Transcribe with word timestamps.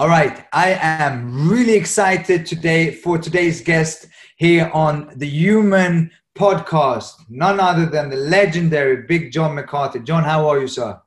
All 0.00 0.08
right, 0.08 0.46
I 0.54 0.78
am 0.80 1.46
really 1.46 1.74
excited 1.74 2.46
today 2.46 2.90
for 2.90 3.18
today's 3.18 3.60
guest 3.60 4.06
here 4.38 4.70
on 4.72 5.12
the 5.16 5.26
Human 5.26 6.10
Podcast. 6.34 7.16
None 7.28 7.60
other 7.60 7.84
than 7.84 8.08
the 8.08 8.16
legendary 8.16 9.02
Big 9.02 9.30
John 9.30 9.54
McCarthy. 9.54 10.00
John, 10.00 10.24
how 10.24 10.48
are 10.48 10.58
you, 10.58 10.68
sir? 10.68 10.98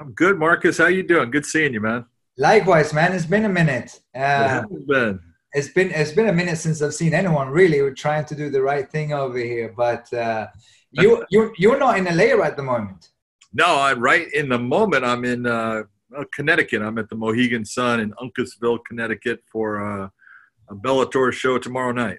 I'm 0.00 0.10
good, 0.10 0.40
Marcus. 0.40 0.78
How 0.78 0.88
you 0.88 1.04
doing? 1.04 1.30
Good 1.30 1.46
seeing 1.46 1.72
you, 1.72 1.80
man. 1.80 2.04
Likewise, 2.36 2.92
man. 2.92 3.12
It's 3.12 3.26
been 3.26 3.44
a 3.44 3.48
minute. 3.48 4.00
Uh, 4.12 4.64
it 4.68 4.88
been. 4.88 5.20
It's 5.52 5.68
been 5.68 5.92
it's 5.92 6.10
been 6.10 6.28
a 6.28 6.32
minute 6.32 6.58
since 6.58 6.82
I've 6.82 6.94
seen 6.94 7.14
anyone 7.14 7.48
really. 7.48 7.80
We're 7.80 7.94
trying 7.94 8.24
to 8.24 8.34
do 8.34 8.50
the 8.50 8.60
right 8.60 8.90
thing 8.90 9.12
over 9.12 9.38
here, 9.38 9.72
but 9.76 10.12
uh, 10.12 10.48
you 10.90 11.24
you 11.30 11.54
you're 11.58 11.78
not 11.78 11.96
in 11.96 12.06
LA 12.06 12.44
at 12.44 12.56
the 12.56 12.64
moment. 12.64 13.10
No, 13.54 13.78
I'm 13.78 14.00
right 14.00 14.26
in 14.32 14.48
the 14.48 14.58
moment. 14.58 15.04
I'm 15.04 15.24
in 15.24 15.46
uh, 15.46 15.84
uh, 16.16 16.24
Connecticut. 16.32 16.82
I'm 16.82 16.98
at 16.98 17.08
the 17.08 17.16
Mohegan 17.16 17.64
Sun 17.64 18.00
in 18.00 18.12
Uncasville, 18.12 18.78
Connecticut 18.86 19.40
for 19.50 19.80
uh, 19.80 20.08
a 20.70 20.74
Bellator 20.74 21.32
show 21.32 21.58
tomorrow 21.58 21.92
night. 21.92 22.18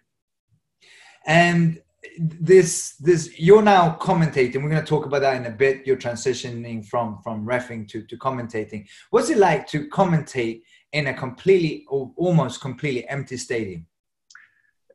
And 1.25 1.81
this 2.17 2.95
this 2.97 3.39
you're 3.39 3.61
now 3.61 3.97
commentating. 3.99 4.55
We're 4.55 4.69
going 4.69 4.83
to 4.83 4.85
talk 4.85 5.05
about 5.05 5.21
that 5.21 5.37
in 5.37 5.45
a 5.45 5.55
bit. 5.55 5.87
You're 5.87 5.97
transitioning 5.97 6.85
from 6.85 7.19
from 7.23 7.45
refing 7.45 7.87
to 7.89 8.03
to 8.03 8.17
commentating. 8.17 8.87
What's 9.09 9.29
it 9.29 9.37
like 9.37 9.67
to 9.67 9.87
commentate 9.89 10.61
in 10.91 11.07
a 11.07 11.13
completely 11.13 11.85
or 11.89 12.11
almost 12.17 12.61
completely 12.61 13.07
empty 13.07 13.37
stadium? 13.37 13.87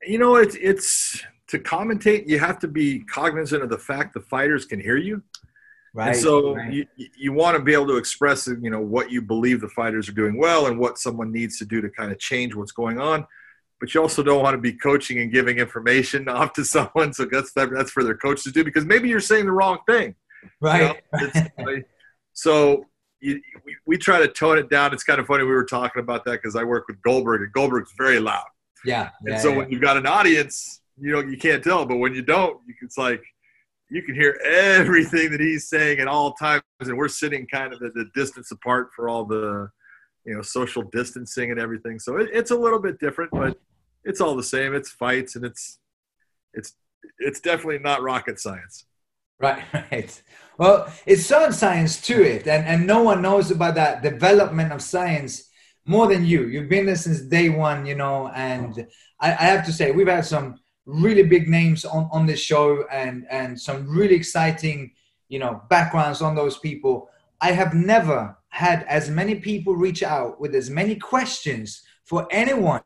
You 0.06 0.18
know, 0.18 0.36
it's 0.36 0.56
it's 0.60 1.22
to 1.48 1.58
commentate. 1.58 2.28
You 2.28 2.38
have 2.38 2.58
to 2.60 2.68
be 2.68 3.00
cognizant 3.00 3.62
of 3.62 3.70
the 3.70 3.78
fact 3.78 4.14
the 4.14 4.20
fighters 4.20 4.64
can 4.64 4.80
hear 4.80 4.96
you. 4.96 5.22
Right. 5.98 6.10
And 6.10 6.16
so 6.16 6.54
right. 6.54 6.72
you, 6.72 6.86
you 7.18 7.32
want 7.32 7.56
to 7.56 7.62
be 7.62 7.72
able 7.72 7.88
to 7.88 7.96
express, 7.96 8.46
you 8.46 8.70
know, 8.70 8.80
what 8.80 9.10
you 9.10 9.20
believe 9.20 9.60
the 9.60 9.68
fighters 9.68 10.08
are 10.08 10.12
doing 10.12 10.38
well 10.38 10.66
and 10.66 10.78
what 10.78 10.96
someone 10.96 11.32
needs 11.32 11.58
to 11.58 11.64
do 11.64 11.80
to 11.80 11.90
kind 11.90 12.12
of 12.12 12.20
change 12.20 12.54
what's 12.54 12.70
going 12.70 13.00
on. 13.00 13.26
But 13.80 13.92
you 13.92 14.00
also 14.00 14.22
don't 14.22 14.40
want 14.40 14.54
to 14.54 14.60
be 14.60 14.72
coaching 14.72 15.18
and 15.18 15.32
giving 15.32 15.58
information 15.58 16.28
off 16.28 16.52
to 16.52 16.64
someone. 16.64 17.12
So 17.12 17.24
that's 17.24 17.50
that's 17.52 17.90
for 17.90 18.04
their 18.04 18.16
coach 18.16 18.44
to 18.44 18.52
do 18.52 18.62
because 18.62 18.84
maybe 18.84 19.08
you're 19.08 19.18
saying 19.18 19.46
the 19.46 19.50
wrong 19.50 19.78
thing. 19.88 20.14
Right. 20.60 21.02
You 21.20 21.30
know? 21.58 21.82
so 22.32 22.84
you, 23.20 23.40
we, 23.64 23.76
we 23.84 23.98
try 23.98 24.20
to 24.20 24.28
tone 24.28 24.56
it 24.56 24.70
down. 24.70 24.94
It's 24.94 25.02
kind 25.02 25.18
of 25.18 25.26
funny 25.26 25.42
we 25.42 25.50
were 25.50 25.64
talking 25.64 26.00
about 26.00 26.24
that 26.26 26.40
because 26.40 26.54
I 26.54 26.62
work 26.62 26.86
with 26.86 27.02
Goldberg 27.02 27.42
and 27.42 27.52
Goldberg's 27.52 27.92
very 27.98 28.20
loud. 28.20 28.46
Yeah. 28.84 29.10
And 29.24 29.30
yeah, 29.30 29.38
so 29.38 29.48
yeah. 29.48 29.56
when 29.56 29.70
you've 29.72 29.82
got 29.82 29.96
an 29.96 30.06
audience, 30.06 30.80
you 30.96 31.10
know, 31.10 31.28
you 31.28 31.38
can't 31.38 31.64
tell. 31.64 31.84
But 31.86 31.96
when 31.96 32.14
you 32.14 32.22
don't, 32.22 32.60
it's 32.82 32.96
like– 32.96 33.24
you 33.90 34.02
can 34.02 34.14
hear 34.14 34.38
everything 34.44 35.30
that 35.30 35.40
he's 35.40 35.68
saying 35.68 35.98
at 35.98 36.08
all 36.08 36.32
times, 36.34 36.62
and 36.80 36.96
we're 36.96 37.08
sitting 37.08 37.46
kind 37.46 37.72
of 37.72 37.82
at 37.82 37.94
the 37.94 38.06
distance 38.14 38.50
apart 38.50 38.90
for 38.94 39.08
all 39.08 39.24
the, 39.24 39.68
you 40.24 40.34
know, 40.34 40.42
social 40.42 40.82
distancing 40.82 41.50
and 41.50 41.58
everything. 41.58 41.98
So 41.98 42.16
it, 42.18 42.28
it's 42.32 42.50
a 42.50 42.56
little 42.56 42.78
bit 42.78 43.00
different, 43.00 43.30
but 43.30 43.58
it's 44.04 44.20
all 44.20 44.36
the 44.36 44.42
same. 44.42 44.74
It's 44.74 44.90
fights, 44.90 45.36
and 45.36 45.44
it's 45.44 45.78
it's 46.52 46.74
it's 47.18 47.40
definitely 47.40 47.78
not 47.78 48.02
rocket 48.02 48.38
science. 48.38 48.84
Right, 49.40 49.62
right. 49.92 50.22
Well, 50.58 50.92
it's 51.06 51.24
some 51.24 51.52
science 51.52 52.00
to 52.02 52.22
it, 52.22 52.46
and 52.46 52.66
and 52.66 52.86
no 52.86 53.02
one 53.02 53.22
knows 53.22 53.50
about 53.50 53.74
that 53.76 54.02
development 54.02 54.72
of 54.72 54.82
science 54.82 55.48
more 55.86 56.06
than 56.06 56.26
you. 56.26 56.46
You've 56.46 56.68
been 56.68 56.84
there 56.84 56.96
since 56.96 57.20
day 57.22 57.48
one, 57.48 57.86
you 57.86 57.94
know, 57.94 58.28
and 58.28 58.86
I, 59.18 59.30
I 59.30 59.44
have 59.44 59.64
to 59.66 59.72
say 59.72 59.90
we've 59.90 60.06
had 60.06 60.26
some 60.26 60.56
really 60.88 61.22
big 61.22 61.48
names 61.48 61.84
on, 61.84 62.08
on 62.10 62.24
this 62.26 62.40
show 62.40 62.84
and, 62.90 63.26
and 63.30 63.60
some 63.60 63.86
really 63.86 64.14
exciting, 64.14 64.90
you 65.28 65.38
know, 65.38 65.62
backgrounds 65.68 66.22
on 66.22 66.34
those 66.34 66.56
people. 66.58 67.10
I 67.42 67.52
have 67.52 67.74
never 67.74 68.36
had 68.48 68.84
as 68.88 69.10
many 69.10 69.34
people 69.34 69.76
reach 69.76 70.02
out 70.02 70.40
with 70.40 70.54
as 70.54 70.70
many 70.70 70.96
questions 70.96 71.82
for 72.04 72.26
anyone. 72.30 72.80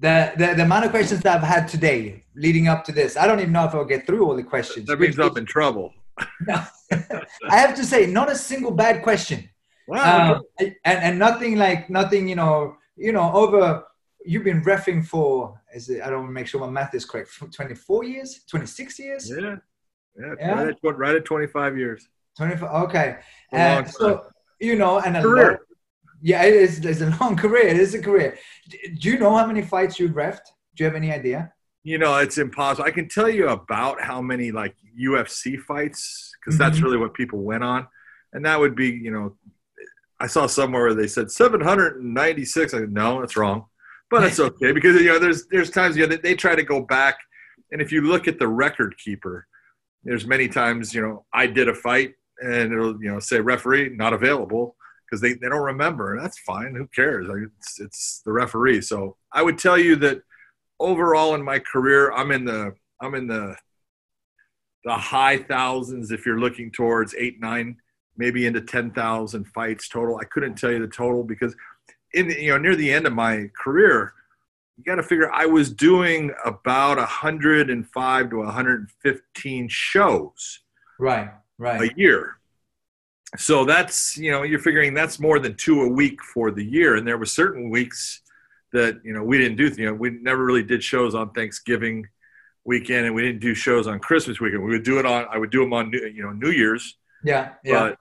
The, 0.00 0.32
the, 0.36 0.54
the 0.56 0.64
amount 0.64 0.84
of 0.84 0.90
questions 0.90 1.20
that 1.20 1.36
I've 1.36 1.46
had 1.46 1.68
today 1.68 2.24
leading 2.34 2.66
up 2.66 2.84
to 2.86 2.92
this, 2.92 3.16
I 3.16 3.28
don't 3.28 3.38
even 3.38 3.52
know 3.52 3.66
if 3.66 3.74
I'll 3.74 3.84
get 3.84 4.04
through 4.04 4.26
all 4.26 4.34
the 4.34 4.42
questions. 4.42 4.88
That 4.88 4.98
means 4.98 5.16
I'm 5.20 5.36
in 5.36 5.46
trouble. 5.46 5.94
no, 6.48 6.60
I 7.48 7.56
have 7.56 7.76
to 7.76 7.84
say, 7.84 8.06
not 8.06 8.32
a 8.32 8.34
single 8.34 8.72
bad 8.72 9.00
question. 9.04 9.48
Wow. 9.86 10.34
Um, 10.34 10.42
and, 10.58 10.74
and 10.84 11.18
nothing 11.20 11.56
like, 11.56 11.88
nothing, 11.88 12.28
you 12.28 12.34
know, 12.34 12.76
you 12.96 13.12
know, 13.12 13.32
over 13.32 13.84
you've 14.24 14.44
been 14.44 14.62
refing 14.62 15.06
for 15.06 15.60
is 15.74 15.88
it, 15.88 16.02
I 16.02 16.10
don't 16.10 16.20
want 16.20 16.28
to 16.30 16.34
make 16.34 16.46
sure 16.46 16.60
my 16.60 16.70
math 16.70 16.94
is 16.94 17.04
correct. 17.04 17.30
24 17.52 18.04
years, 18.04 18.40
26 18.48 18.98
years. 18.98 19.30
Yeah, 19.30 19.56
yeah, 20.18 20.34
yeah? 20.38 20.62
Right, 20.62 20.68
at, 20.68 20.98
right 20.98 21.14
at 21.16 21.24
25 21.24 21.78
years. 21.78 22.08
25. 22.36 22.84
Okay, 22.84 23.16
and 23.52 23.88
so 23.88 24.26
you 24.60 24.76
know, 24.76 25.00
and 25.00 25.16
a 25.16 25.22
career. 25.22 25.50
Lot, 25.50 25.60
yeah, 26.22 26.44
it 26.44 26.54
is. 26.54 26.84
It's 26.84 27.00
a 27.00 27.16
long 27.20 27.36
career. 27.44 27.66
It 27.66 27.76
is 27.76 27.94
a 27.94 28.00
career. 28.00 28.38
Do 28.70 29.10
you 29.10 29.18
know 29.18 29.36
how 29.36 29.46
many 29.46 29.62
fights 29.62 29.98
you've 29.98 30.12
refed? 30.12 30.46
Do 30.74 30.84
you 30.84 30.86
have 30.86 30.94
any 30.94 31.12
idea? 31.12 31.52
You 31.82 31.98
know, 31.98 32.16
it's 32.18 32.38
impossible. 32.38 32.86
I 32.86 32.92
can 32.92 33.08
tell 33.08 33.28
you 33.28 33.48
about 33.48 34.00
how 34.00 34.22
many 34.22 34.52
like 34.52 34.76
UFC 34.98 35.58
fights 35.58 36.32
because 36.40 36.54
mm-hmm. 36.54 36.70
that's 36.70 36.80
really 36.80 36.96
what 36.96 37.12
people 37.12 37.40
went 37.40 37.64
on, 37.64 37.86
and 38.32 38.44
that 38.46 38.58
would 38.58 38.74
be 38.74 38.88
you 38.88 39.10
know. 39.10 39.36
I 40.20 40.28
saw 40.28 40.46
somewhere 40.46 40.84
where 40.84 40.94
they 40.94 41.08
said 41.08 41.32
796. 41.32 42.74
I 42.74 42.78
said, 42.78 42.92
no, 42.92 43.18
that's 43.18 43.36
wrong 43.36 43.64
but 44.12 44.24
it's 44.24 44.38
okay 44.38 44.72
because 44.72 45.00
you 45.00 45.08
know 45.08 45.18
there's 45.18 45.46
there's 45.46 45.70
times 45.70 45.96
you 45.96 46.06
know, 46.06 46.16
they, 46.16 46.34
try 46.34 46.54
to 46.54 46.62
go 46.62 46.80
back, 46.82 47.16
and 47.70 47.80
if 47.80 47.90
you 47.90 48.02
look 48.02 48.28
at 48.28 48.38
the 48.38 48.46
record 48.46 48.94
keeper, 48.98 49.46
there's 50.04 50.26
many 50.26 50.48
times 50.48 50.94
you 50.94 51.00
know 51.00 51.24
I 51.32 51.46
did 51.46 51.68
a 51.68 51.74
fight 51.74 52.12
and 52.40 52.72
it'll 52.72 53.02
you 53.02 53.10
know 53.10 53.18
say 53.18 53.40
referee 53.40 53.88
not 53.96 54.12
available 54.12 54.76
because 55.06 55.22
they, 55.22 55.32
they 55.32 55.48
don't 55.48 55.62
remember 55.62 56.14
and 56.14 56.24
that's 56.24 56.38
fine 56.40 56.74
who 56.74 56.86
cares? 56.88 57.26
It's, 57.58 57.80
it's 57.80 58.22
the 58.24 58.32
referee. 58.32 58.82
So 58.82 59.16
i 59.32 59.42
would 59.42 59.58
tell 59.58 59.78
you 59.78 59.96
that 59.96 60.22
overall 60.78 61.34
in 61.34 61.42
my 61.42 61.58
career 61.58 62.12
i'm 62.12 62.32
in 62.32 62.44
the 62.44 62.74
i'm 63.00 63.14
in 63.14 63.26
the 63.26 63.56
the 64.84 64.94
high 64.94 65.38
thousands 65.38 66.10
if 66.10 66.26
you're 66.26 66.40
looking 66.40 66.70
towards 66.72 67.14
eight 67.14 67.40
nine 67.40 67.76
maybe 68.16 68.46
into 68.46 68.60
10,000 68.60 69.44
fights 69.48 69.88
total. 69.88 70.16
I 70.16 70.24
couldn't 70.24 70.56
tell 70.56 70.70
you 70.70 70.80
the 70.80 70.86
total 70.86 71.24
because 71.24 71.54
in 72.14 72.30
you 72.30 72.50
know 72.50 72.58
near 72.58 72.76
the 72.76 72.92
end 72.92 73.06
of 73.06 73.12
my 73.12 73.50
career 73.62 74.12
you 74.76 74.84
got 74.84 74.96
to 74.96 75.02
figure 75.02 75.30
i 75.32 75.46
was 75.46 75.72
doing 75.72 76.32
about 76.44 76.96
105 76.98 78.30
to 78.30 78.36
115 78.36 79.68
shows 79.68 80.60
right 80.98 81.30
right. 81.62 81.80
a 81.80 81.94
year. 81.96 82.38
So 83.38 83.64
that's 83.64 84.16
you 84.18 84.30
know 84.30 84.42
you're 84.42 84.58
figuring 84.58 84.92
that's 84.92 85.18
more 85.18 85.38
than 85.38 85.54
two 85.56 85.82
a 85.82 85.88
week 85.88 86.22
for 86.22 86.50
the 86.50 86.64
year. 86.64 86.96
And 86.96 87.06
there 87.06 87.16
were 87.16 87.26
certain 87.26 87.70
weeks 87.70 88.20
that 88.72 89.00
you 89.04 89.12
know 89.12 89.22
we 89.22 89.38
didn't 89.38 89.56
do 89.56 89.68
you 89.80 89.86
know 89.86 89.94
we 89.94 90.10
never 90.10 90.44
really 90.44 90.62
did 90.62 90.84
shows 90.84 91.14
on 91.14 91.30
thanksgiving 91.30 92.06
weekend 92.64 93.06
and 93.06 93.14
we 93.14 93.22
didn't 93.22 93.40
do 93.40 93.54
shows 93.54 93.86
on 93.86 93.98
christmas 93.98 94.40
weekend. 94.40 94.62
We 94.62 94.70
would 94.72 94.82
do 94.82 94.98
it 94.98 95.06
on 95.06 95.26
i 95.30 95.38
would 95.38 95.50
do 95.50 95.60
them 95.60 95.72
on 95.72 95.90
you 95.92 96.22
know 96.22 96.32
new 96.32 96.50
year's. 96.50 96.98
Yeah 97.24 97.52
yeah. 97.64 97.88
But 97.88 97.98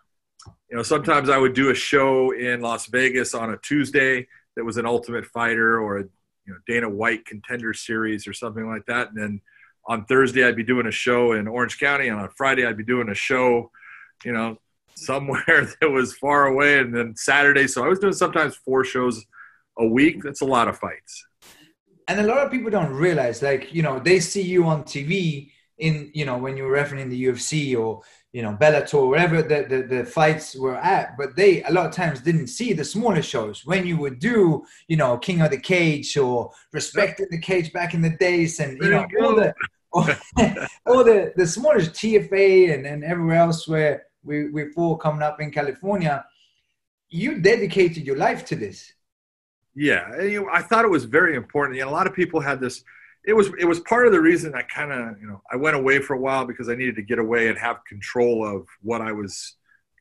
you 0.69 0.77
know, 0.77 0.83
sometimes 0.83 1.29
I 1.29 1.37
would 1.37 1.53
do 1.53 1.69
a 1.69 1.75
show 1.75 2.31
in 2.31 2.61
Las 2.61 2.87
Vegas 2.87 3.33
on 3.33 3.51
a 3.51 3.57
Tuesday 3.57 4.27
that 4.55 4.63
was 4.63 4.77
an 4.77 4.85
Ultimate 4.85 5.25
Fighter 5.25 5.79
or 5.79 5.97
a 5.97 6.03
you 6.45 6.53
know 6.53 6.59
Dana 6.67 6.89
White 6.89 7.25
Contender 7.25 7.73
Series 7.73 8.27
or 8.27 8.33
something 8.33 8.67
like 8.67 8.85
that, 8.87 9.09
and 9.09 9.17
then 9.17 9.41
on 9.87 10.05
Thursday 10.05 10.45
I'd 10.45 10.55
be 10.55 10.63
doing 10.63 10.87
a 10.87 10.91
show 10.91 11.33
in 11.33 11.47
Orange 11.47 11.79
County, 11.79 12.07
and 12.07 12.19
on 12.19 12.29
Friday 12.37 12.65
I'd 12.65 12.77
be 12.77 12.83
doing 12.83 13.09
a 13.09 13.15
show, 13.15 13.71
you 14.23 14.31
know, 14.31 14.57
somewhere 14.95 15.69
that 15.81 15.89
was 15.89 16.15
far 16.15 16.47
away, 16.47 16.79
and 16.79 16.95
then 16.95 17.15
Saturday. 17.15 17.67
So 17.67 17.83
I 17.83 17.87
was 17.87 17.99
doing 17.99 18.13
sometimes 18.13 18.55
four 18.55 18.83
shows 18.83 19.25
a 19.77 19.85
week. 19.85 20.23
That's 20.23 20.41
a 20.41 20.45
lot 20.45 20.67
of 20.67 20.77
fights. 20.77 21.25
And 22.07 22.19
a 22.19 22.23
lot 22.23 22.39
of 22.39 22.51
people 22.51 22.69
don't 22.71 22.93
realize, 22.93 23.41
like 23.41 23.73
you 23.73 23.83
know, 23.83 23.99
they 23.99 24.19
see 24.19 24.41
you 24.41 24.65
on 24.65 24.83
TV 24.83 25.51
in 25.77 26.11
you 26.13 26.25
know 26.25 26.37
when 26.37 26.57
you're 26.57 26.71
refereeing 26.71 27.09
the 27.09 27.25
UFC 27.25 27.77
or 27.77 28.01
you 28.33 28.41
know 28.41 28.57
Bellator, 28.59 29.09
wherever 29.09 29.41
the, 29.41 29.65
the, 29.67 29.95
the 29.95 30.05
fights 30.05 30.55
were 30.55 30.77
at, 30.77 31.17
but 31.17 31.35
they 31.35 31.63
a 31.63 31.71
lot 31.71 31.85
of 31.85 31.91
times 31.91 32.21
didn't 32.21 32.47
see 32.47 32.73
the 32.73 32.83
smaller 32.83 33.21
shows 33.21 33.65
when 33.65 33.85
you 33.85 33.97
would 33.97 34.19
do 34.19 34.65
you 34.87 34.97
know 34.97 35.17
King 35.17 35.41
of 35.41 35.51
the 35.51 35.59
Cage 35.59 36.15
or 36.17 36.51
Respected 36.71 37.27
the 37.29 37.39
Cage 37.39 37.73
back 37.73 37.93
in 37.93 38.01
the 38.01 38.09
days, 38.09 38.59
and 38.59 38.77
you 38.81 38.89
know 38.89 39.05
all 39.21 39.35
the 39.35 39.53
all, 39.91 40.07
all, 40.85 41.03
the 41.03 41.33
the 41.35 41.45
smaller 41.45 41.79
TFA 41.79 42.73
and, 42.73 42.85
and 42.85 43.03
everywhere 43.03 43.37
else 43.37 43.67
where 43.67 44.03
we 44.23 44.49
we 44.49 44.71
fought 44.71 45.01
coming 45.01 45.23
up 45.23 45.41
in 45.41 45.51
California. 45.51 46.25
You 47.09 47.41
dedicated 47.41 48.05
your 48.07 48.15
life 48.15 48.45
to 48.45 48.55
this. 48.55 48.93
Yeah, 49.75 50.11
I 50.51 50.61
thought 50.61 50.85
it 50.85 50.91
was 50.91 51.05
very 51.05 51.35
important. 51.35 51.79
And 51.79 51.89
a 51.89 51.91
lot 51.91 52.07
of 52.07 52.13
people 52.13 52.39
had 52.39 52.59
this 52.61 52.83
it 53.25 53.33
was 53.33 53.51
it 53.59 53.65
was 53.65 53.79
part 53.81 54.07
of 54.07 54.11
the 54.11 54.21
reason 54.21 54.55
I 54.55 54.63
kind 54.63 54.91
of 54.91 55.21
you 55.21 55.27
know 55.27 55.41
I 55.51 55.55
went 55.55 55.75
away 55.75 55.99
for 55.99 56.15
a 56.15 56.19
while 56.19 56.45
because 56.45 56.69
I 56.69 56.75
needed 56.75 56.95
to 56.95 57.01
get 57.01 57.19
away 57.19 57.49
and 57.49 57.57
have 57.57 57.85
control 57.85 58.45
of 58.45 58.67
what 58.81 59.01
I 59.01 59.11
was 59.11 59.55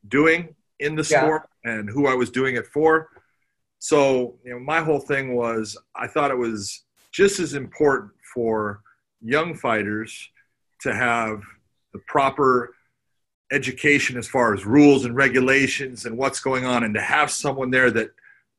doing 0.08 0.55
in 0.78 0.94
the 0.94 1.06
yeah. 1.11 1.22
sport 1.22 1.49
and 1.64 1.88
who 1.88 2.06
I 2.06 2.14
was 2.14 2.31
doing 2.31 2.56
it 2.56 2.67
for. 2.67 3.08
So 3.78 4.37
you 4.44 4.52
know 4.52 4.58
my 4.58 4.81
whole 4.81 5.00
thing 5.00 5.34
was 5.34 5.76
I 5.94 6.06
thought 6.06 6.31
it 6.31 6.38
was 6.38 6.84
just 7.12 7.40
as 7.40 7.55
important 7.55 8.12
for 8.34 8.82
young 9.20 9.55
fighters 9.55 10.31
to 10.81 10.94
have 10.94 11.43
the 11.93 11.99
proper 12.06 12.75
education 13.52 14.16
as 14.16 14.28
far 14.28 14.55
as 14.55 14.64
rules 14.64 15.05
and 15.05 15.16
regulations 15.16 16.06
and 16.06 16.16
what's 16.16 16.40
going 16.40 16.64
on 16.64 16.84
and 16.84 16.94
to 16.94 17.00
have 17.00 17.31
someone 17.31 17.70
there 17.70 17.90
that 17.90 18.11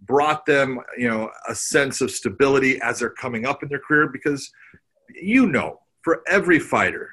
brought 0.02 0.46
them, 0.46 0.80
you 0.98 1.08
know, 1.08 1.30
a 1.48 1.56
sense 1.56 2.02
of 2.02 2.12
stability 2.12 2.82
as 2.82 3.00
they're 3.00 3.10
coming 3.10 3.46
up 3.46 3.64
in 3.64 3.70
their 3.70 3.80
career 3.80 4.08
because 4.08 4.52
you 5.16 5.48
know, 5.48 5.80
for 6.02 6.24
every 6.28 6.60
fighter, 6.60 7.10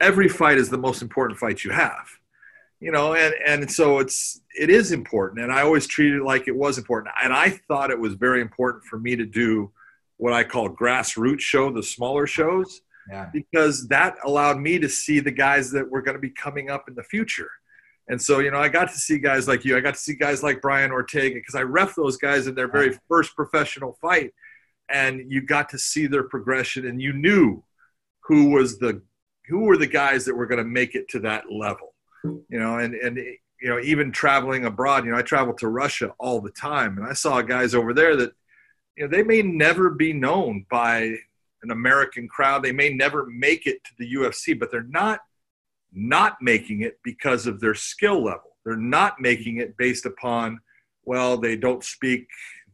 every 0.00 0.28
fight 0.28 0.58
is 0.58 0.70
the 0.70 0.78
most 0.78 1.02
important 1.02 1.38
fight 1.38 1.64
you 1.64 1.70
have. 1.70 2.08
You 2.80 2.92
know, 2.92 3.14
and 3.14 3.34
and 3.46 3.70
so 3.70 3.98
it's 3.98 4.40
it 4.58 4.70
is 4.70 4.90
important 4.90 5.42
and 5.42 5.52
I 5.52 5.60
always 5.62 5.86
treated 5.86 6.20
it 6.20 6.24
like 6.24 6.48
it 6.48 6.56
was 6.56 6.78
important. 6.78 7.12
And 7.22 7.32
I 7.32 7.50
thought 7.68 7.90
it 7.90 7.98
was 7.98 8.14
very 8.14 8.40
important 8.40 8.84
for 8.84 8.98
me 8.98 9.16
to 9.16 9.26
do 9.26 9.70
what 10.16 10.32
I 10.32 10.44
call 10.44 10.70
grassroots 10.70 11.40
show, 11.40 11.70
the 11.70 11.82
smaller 11.82 12.26
shows. 12.26 12.80
Yeah. 13.10 13.28
Because 13.32 13.88
that 13.88 14.16
allowed 14.24 14.58
me 14.58 14.78
to 14.78 14.88
see 14.88 15.20
the 15.20 15.30
guys 15.30 15.70
that 15.72 15.90
were 15.90 16.00
going 16.00 16.14
to 16.14 16.20
be 16.20 16.30
coming 16.30 16.70
up 16.70 16.88
in 16.88 16.94
the 16.94 17.02
future 17.02 17.50
and 18.10 18.20
so, 18.20 18.40
you 18.40 18.50
know, 18.50 18.58
I 18.58 18.68
got 18.68 18.90
to 18.90 18.98
see 18.98 19.20
guys 19.20 19.46
like 19.46 19.64
you. 19.64 19.76
I 19.76 19.80
got 19.80 19.94
to 19.94 20.00
see 20.00 20.14
guys 20.14 20.42
like 20.42 20.60
Brian 20.60 20.90
Ortega 20.90 21.36
because 21.36 21.54
I 21.54 21.62
ref 21.62 21.94
those 21.94 22.16
guys 22.16 22.48
in 22.48 22.56
their 22.56 22.66
very 22.66 22.98
first 23.08 23.36
professional 23.36 23.96
fight. 24.02 24.34
And 24.92 25.30
you 25.30 25.42
got 25.42 25.68
to 25.68 25.78
see 25.78 26.08
their 26.08 26.24
progression 26.24 26.88
and 26.88 27.00
you 27.00 27.12
knew 27.12 27.62
who 28.22 28.50
was 28.50 28.80
the 28.80 29.00
who 29.46 29.60
were 29.60 29.76
the 29.76 29.86
guys 29.86 30.24
that 30.24 30.34
were 30.34 30.46
going 30.46 30.58
to 30.58 30.64
make 30.64 30.96
it 30.96 31.08
to 31.10 31.20
that 31.20 31.52
level. 31.52 31.94
You 32.24 32.58
know, 32.58 32.78
and 32.78 32.94
and 32.96 33.16
you 33.16 33.68
know, 33.68 33.78
even 33.78 34.10
traveling 34.10 34.64
abroad, 34.64 35.04
you 35.04 35.12
know, 35.12 35.18
I 35.18 35.22
travel 35.22 35.54
to 35.54 35.68
Russia 35.68 36.12
all 36.18 36.40
the 36.40 36.50
time 36.50 36.98
and 36.98 37.06
I 37.06 37.12
saw 37.12 37.40
guys 37.42 37.76
over 37.76 37.94
there 37.94 38.16
that 38.16 38.32
you 38.96 39.04
know, 39.04 39.08
they 39.08 39.22
may 39.22 39.40
never 39.40 39.88
be 39.88 40.12
known 40.12 40.66
by 40.68 41.14
an 41.62 41.70
American 41.70 42.26
crowd. 42.26 42.64
They 42.64 42.72
may 42.72 42.92
never 42.92 43.26
make 43.26 43.68
it 43.68 43.84
to 43.84 43.90
the 44.00 44.14
UFC, 44.14 44.58
but 44.58 44.72
they're 44.72 44.82
not 44.82 45.20
not 45.92 46.36
making 46.40 46.82
it 46.82 46.98
because 47.04 47.46
of 47.46 47.60
their 47.60 47.74
skill 47.74 48.22
level. 48.22 48.56
They're 48.64 48.76
not 48.76 49.20
making 49.20 49.58
it 49.58 49.76
based 49.76 50.06
upon, 50.06 50.60
well, 51.04 51.36
they 51.36 51.56
don't 51.56 51.82
speak 51.84 52.26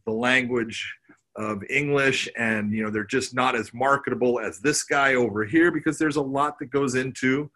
the 0.05 0.11
language 0.13 0.93
of 1.37 1.61
English 1.69 2.27
and 2.35 2.73
you 2.73 2.83
know 2.83 2.89
they're 2.89 3.03
just 3.03 3.35
not 3.35 3.55
as 3.55 3.73
marketable 3.73 4.39
as 4.39 4.59
this 4.59 4.83
guy 4.83 5.13
over 5.13 5.45
here 5.45 5.71
because 5.71 5.99
there's 5.99 6.15
a 6.15 6.21
lot 6.21 6.57
that 6.57 6.71
goes 6.71 6.95
into 6.95 7.49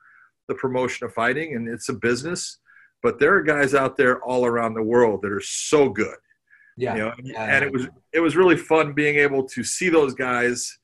the 0.47 0.53
promotion 0.55 1.05
of 1.05 1.13
fighting 1.13 1.55
and 1.55 1.67
it's 1.67 1.89
a 1.89 1.93
business 1.93 2.59
but 3.01 3.19
there 3.19 3.33
are 3.33 3.41
guys 3.41 3.73
out 3.73 3.97
there 3.97 4.21
all 4.21 4.45
around 4.45 4.75
the 4.75 4.83
world 4.83 5.19
that 5.23 5.31
are 5.31 5.41
so 5.41 5.89
good 5.89 6.15
yeah, 6.77 6.93
you 6.93 6.99
know? 7.01 7.13
yeah 7.23 7.55
and 7.55 7.65
it 7.65 7.73
was 7.73 7.87
it 8.13 8.19
was 8.19 8.35
really 8.35 8.57
fun 8.57 8.93
being 8.93 9.15
able 9.15 9.43
to 9.43 9.63
see 9.63 9.89
those 9.89 10.13
guys 10.13 10.77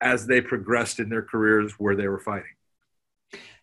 as 0.00 0.26
they 0.26 0.40
progressed 0.40 0.98
in 0.98 1.08
their 1.08 1.22
careers 1.22 1.74
where 1.78 1.94
they 1.94 2.08
were 2.08 2.18
fighting 2.18 2.50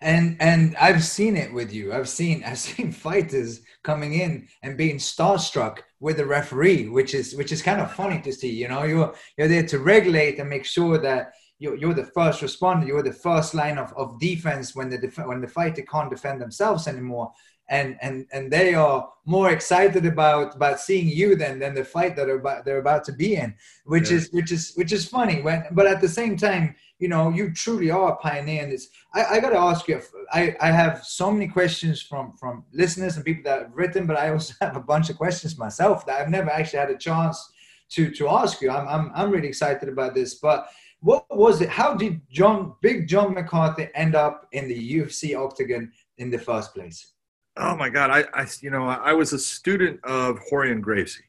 and 0.02 0.38
and 0.40 0.76
I've 0.78 1.04
seen 1.04 1.36
it 1.36 1.54
with 1.54 1.74
you. 1.74 1.94
I've 1.94 2.10
seen 2.10 2.44
I've 2.46 2.60
seen 2.60 2.92
fighters 2.92 3.62
coming 3.84 4.14
in 4.14 4.48
and 4.64 4.78
being 4.78 4.98
starstruck 4.98 5.80
with 6.00 6.18
the 6.18 6.26
referee, 6.26 6.90
which 6.90 7.14
is 7.14 7.36
which 7.36 7.52
is 7.52 7.62
kind 7.62 7.82
of 7.82 7.94
funny 7.94 8.22
to 8.22 8.32
see. 8.32 8.52
You 8.52 8.68
know, 8.68 8.84
you're 8.84 9.14
you're 9.38 9.48
there 9.48 9.66
to 9.68 9.80
regulate 9.80 10.40
and 10.40 10.50
make 10.50 10.66
sure 10.66 10.98
that 11.00 11.34
you're, 11.60 11.76
you're 11.76 11.94
the 11.94 12.06
first 12.06 12.42
responder. 12.42 12.86
You're 12.86 13.02
the 13.02 13.12
first 13.12 13.56
line 13.56 13.78
of, 13.80 13.92
of 13.94 14.20
defense 14.20 14.76
when 14.76 14.90
the 14.90 14.98
def- 14.98 15.26
when 15.26 15.42
the 15.42 15.48
fighter 15.48 15.82
can't 15.82 16.10
defend 16.10 16.42
themselves 16.42 16.88
anymore. 16.88 17.32
And, 17.70 17.98
and 18.02 18.28
and 18.32 18.50
they 18.50 18.76
are 18.76 19.10
more 19.26 19.52
excited 19.52 20.06
about 20.06 20.56
about 20.56 20.80
seeing 20.80 21.10
you 21.10 21.36
than 21.36 21.60
than 21.60 21.74
the 21.74 21.84
fight 21.84 22.16
that 22.16 22.28
they're 22.28 22.38
about, 22.38 22.64
they're 22.64 22.78
about 22.78 23.04
to 23.06 23.12
be 23.12 23.36
in, 23.36 23.56
which 23.84 24.10
yeah. 24.10 24.18
is 24.18 24.30
which 24.32 24.52
is 24.54 24.72
which 24.76 24.94
is 24.94 25.10
funny. 25.10 25.42
When 25.42 25.66
but 25.72 25.86
at 25.86 26.00
the 26.00 26.08
same 26.08 26.38
time, 26.38 26.76
you 27.00 27.08
know, 27.08 27.30
you 27.30 27.54
truly 27.54 27.92
are 27.92 28.14
a 28.14 28.16
pioneer 28.16 28.64
in 28.64 28.70
this. 28.70 28.90
I, 29.14 29.26
I 29.26 29.40
got 29.40 29.52
to 29.52 29.58
ask 29.58 29.88
you, 29.88 30.02
I, 30.32 30.56
I 30.60 30.72
have 30.72 31.04
so 31.06 31.32
many 31.32 31.48
questions 31.48 32.02
from, 32.02 32.34
from 32.34 32.66
listeners 32.74 33.16
and 33.16 33.26
people 33.26 33.44
that 33.44 33.62
have 33.62 33.72
written, 33.74 34.08
but 34.08 34.18
I 34.18 34.32
also 34.32 34.54
have 34.62 34.76
a 34.76 34.82
bunch 34.82 35.10
of 35.10 35.18
questions 35.18 35.58
myself 35.58 36.06
that 36.06 36.20
I've 36.20 36.30
never 36.30 36.50
actually 36.50 36.80
had 36.80 36.90
a 36.90 36.98
chance 36.98 37.52
to, 37.90 38.10
to 38.12 38.30
ask 38.30 38.62
you. 38.62 38.72
I'm, 38.72 38.88
I'm, 38.88 39.12
I'm 39.16 39.32
really 39.32 39.48
excited 39.48 39.90
about 39.90 40.16
this, 40.16 40.36
but 40.36 40.70
what 41.02 41.26
was 41.30 41.62
it? 41.62 41.70
How 41.70 41.94
did 41.94 42.22
John, 42.32 42.74
big 42.82 43.08
John 43.08 43.34
McCarthy 43.34 43.90
end 43.94 44.16
up 44.16 44.48
in 44.52 44.68
the 44.68 44.96
UFC 44.96 45.38
octagon 45.38 45.92
in 46.18 46.32
the 46.32 46.40
first 46.40 46.74
place? 46.74 47.14
Oh 47.56 47.76
my 47.76 47.90
God. 47.90 48.10
I, 48.10 48.26
I 48.34 48.48
you 48.62 48.72
know, 48.72 48.88
I 48.88 49.14
was 49.14 49.34
a 49.34 49.40
student 49.40 50.04
of 50.04 50.40
Rorion 50.52 50.82
Gracie. 50.82 51.24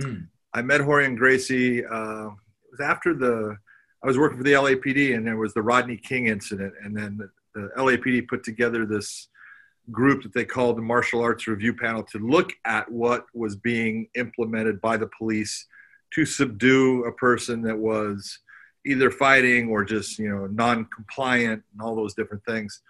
Hmm. 0.00 0.14
I 0.54 0.62
met 0.62 0.80
Rorion 0.80 1.16
Gracie, 1.16 1.84
uh, 1.84 2.28
it 2.28 2.70
was 2.70 2.80
after 2.80 3.14
the, 3.14 3.56
I 4.02 4.06
was 4.06 4.18
working 4.18 4.38
for 4.38 4.44
the 4.44 4.52
LAPD, 4.52 5.16
and 5.16 5.26
there 5.26 5.36
was 5.36 5.54
the 5.54 5.62
Rodney 5.62 5.96
King 5.96 6.26
incident, 6.26 6.74
and 6.82 6.96
then 6.96 7.18
the, 7.18 7.30
the 7.54 7.70
LAPD 7.76 8.28
put 8.28 8.44
together 8.44 8.86
this 8.86 9.28
group 9.90 10.22
that 10.22 10.34
they 10.34 10.44
called 10.44 10.76
the 10.76 10.82
Martial 10.82 11.22
Arts 11.22 11.46
Review 11.46 11.74
Panel 11.74 12.02
to 12.04 12.18
look 12.18 12.52
at 12.64 12.90
what 12.90 13.26
was 13.34 13.56
being 13.56 14.08
implemented 14.14 14.80
by 14.80 14.96
the 14.96 15.08
police 15.18 15.66
to 16.14 16.24
subdue 16.24 17.04
a 17.04 17.12
person 17.12 17.62
that 17.62 17.76
was 17.76 18.38
either 18.86 19.10
fighting 19.10 19.68
or 19.68 19.84
just 19.84 20.18
you 20.18 20.28
know 20.28 20.46
non-compliant 20.46 21.62
and 21.72 21.82
all 21.82 21.96
those 21.96 22.14
different 22.14 22.44
things. 22.44 22.82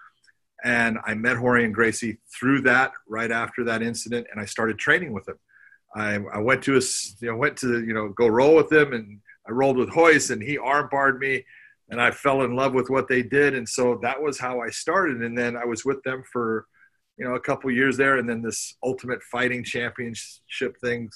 And 0.64 0.98
I 1.06 1.14
met 1.14 1.36
Rorion 1.36 1.72
Gracie 1.72 2.18
through 2.38 2.62
that 2.62 2.92
right 3.08 3.30
after 3.30 3.64
that 3.64 3.82
incident, 3.82 4.26
and 4.30 4.40
I 4.40 4.44
started 4.44 4.78
training 4.78 5.12
with 5.12 5.24
them. 5.24 5.38
I, 5.94 6.18
I 6.32 6.38
went 6.38 6.62
to 6.64 6.76
a, 6.76 6.80
you 7.20 7.30
know, 7.30 7.36
went 7.36 7.56
to 7.58 7.84
you 7.84 7.94
know 7.94 8.08
go 8.10 8.26
roll 8.26 8.56
with 8.56 8.70
him 8.70 8.92
and 8.92 9.20
I 9.48 9.52
rolled 9.52 9.78
with 9.78 9.94
Royce 9.96 10.30
and 10.30 10.42
he 10.42 10.58
armbarred 10.58 11.18
me 11.18 11.44
and 11.90 12.00
I 12.00 12.10
fell 12.10 12.42
in 12.42 12.54
love 12.54 12.74
with 12.74 12.90
what 12.90 13.08
they 13.08 13.22
did. 13.22 13.54
And 13.54 13.68
so 13.68 13.98
that 14.02 14.20
was 14.20 14.38
how 14.38 14.60
I 14.60 14.68
started. 14.68 15.22
And 15.22 15.36
then 15.36 15.56
I 15.56 15.64
was 15.64 15.84
with 15.84 16.02
them 16.02 16.22
for, 16.30 16.66
you 17.16 17.24
know, 17.24 17.34
a 17.34 17.40
couple 17.40 17.70
years 17.70 17.96
there. 17.96 18.18
And 18.18 18.28
then 18.28 18.42
this 18.42 18.74
ultimate 18.84 19.22
fighting 19.22 19.64
championship 19.64 20.76
thing 20.82 21.10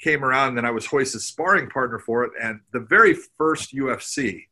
came 0.00 0.24
around 0.24 0.48
and 0.48 0.58
then 0.58 0.64
I 0.64 0.70
was 0.70 0.92
Royce's 0.92 1.24
sparring 1.24 1.70
partner 1.70 1.98
for 1.98 2.24
it. 2.24 2.32
And 2.40 2.60
the 2.72 2.80
very 2.80 3.14
first 3.14 3.74
UFC, 3.74 4.44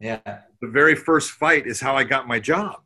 yeah, 0.00 0.20
the 0.60 0.68
very 0.68 0.96
first 0.96 1.30
fight 1.30 1.66
is 1.66 1.80
how 1.80 1.96
I 1.96 2.04
got 2.04 2.26
my 2.26 2.40
job. 2.40 2.80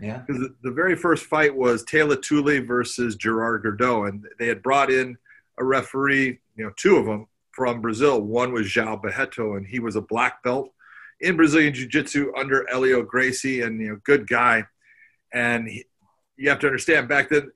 Yeah. 0.00 0.22
Because 0.26 0.48
the, 0.62 0.72
very 0.72 0.96
first 0.96 1.26
fight 1.26 1.54
was 1.54 1.84
Teila 1.84 2.20
Tuli 2.20 2.58
versus 2.58 3.14
Gerard 3.14 3.62
Gordeau. 3.62 4.08
And 4.08 4.24
they 4.38 4.48
had 4.48 4.62
brought 4.62 4.90
in 4.90 5.16
a 5.58 5.64
referee, 5.64 6.40
you 6.56 6.64
know, 6.64 6.72
two 6.76 6.96
of 6.96 7.06
them 7.06 7.28
from 7.54 7.80
Brazil. 7.80 8.20
One 8.20 8.52
was 8.52 8.66
João 8.66 9.00
Barreto, 9.00 9.54
and 9.54 9.66
he 9.66 9.78
was 9.78 9.96
a 9.96 10.00
black 10.00 10.42
belt 10.42 10.70
in 11.20 11.36
Brazilian 11.36 11.72
Jiu 11.72 11.86
Jitsu 11.86 12.32
under 12.36 12.66
Helio 12.70 13.02
Gracie, 13.02 13.62
and 13.62 13.80
you 13.80 13.88
know, 13.90 14.00
good 14.04 14.28
guy. 14.28 14.64
And 15.32 15.68
he, 15.68 15.84
you 16.36 16.48
have 16.48 16.58
to 16.60 16.66
understand 16.66 17.08
back 17.08 17.28
then 17.28 17.50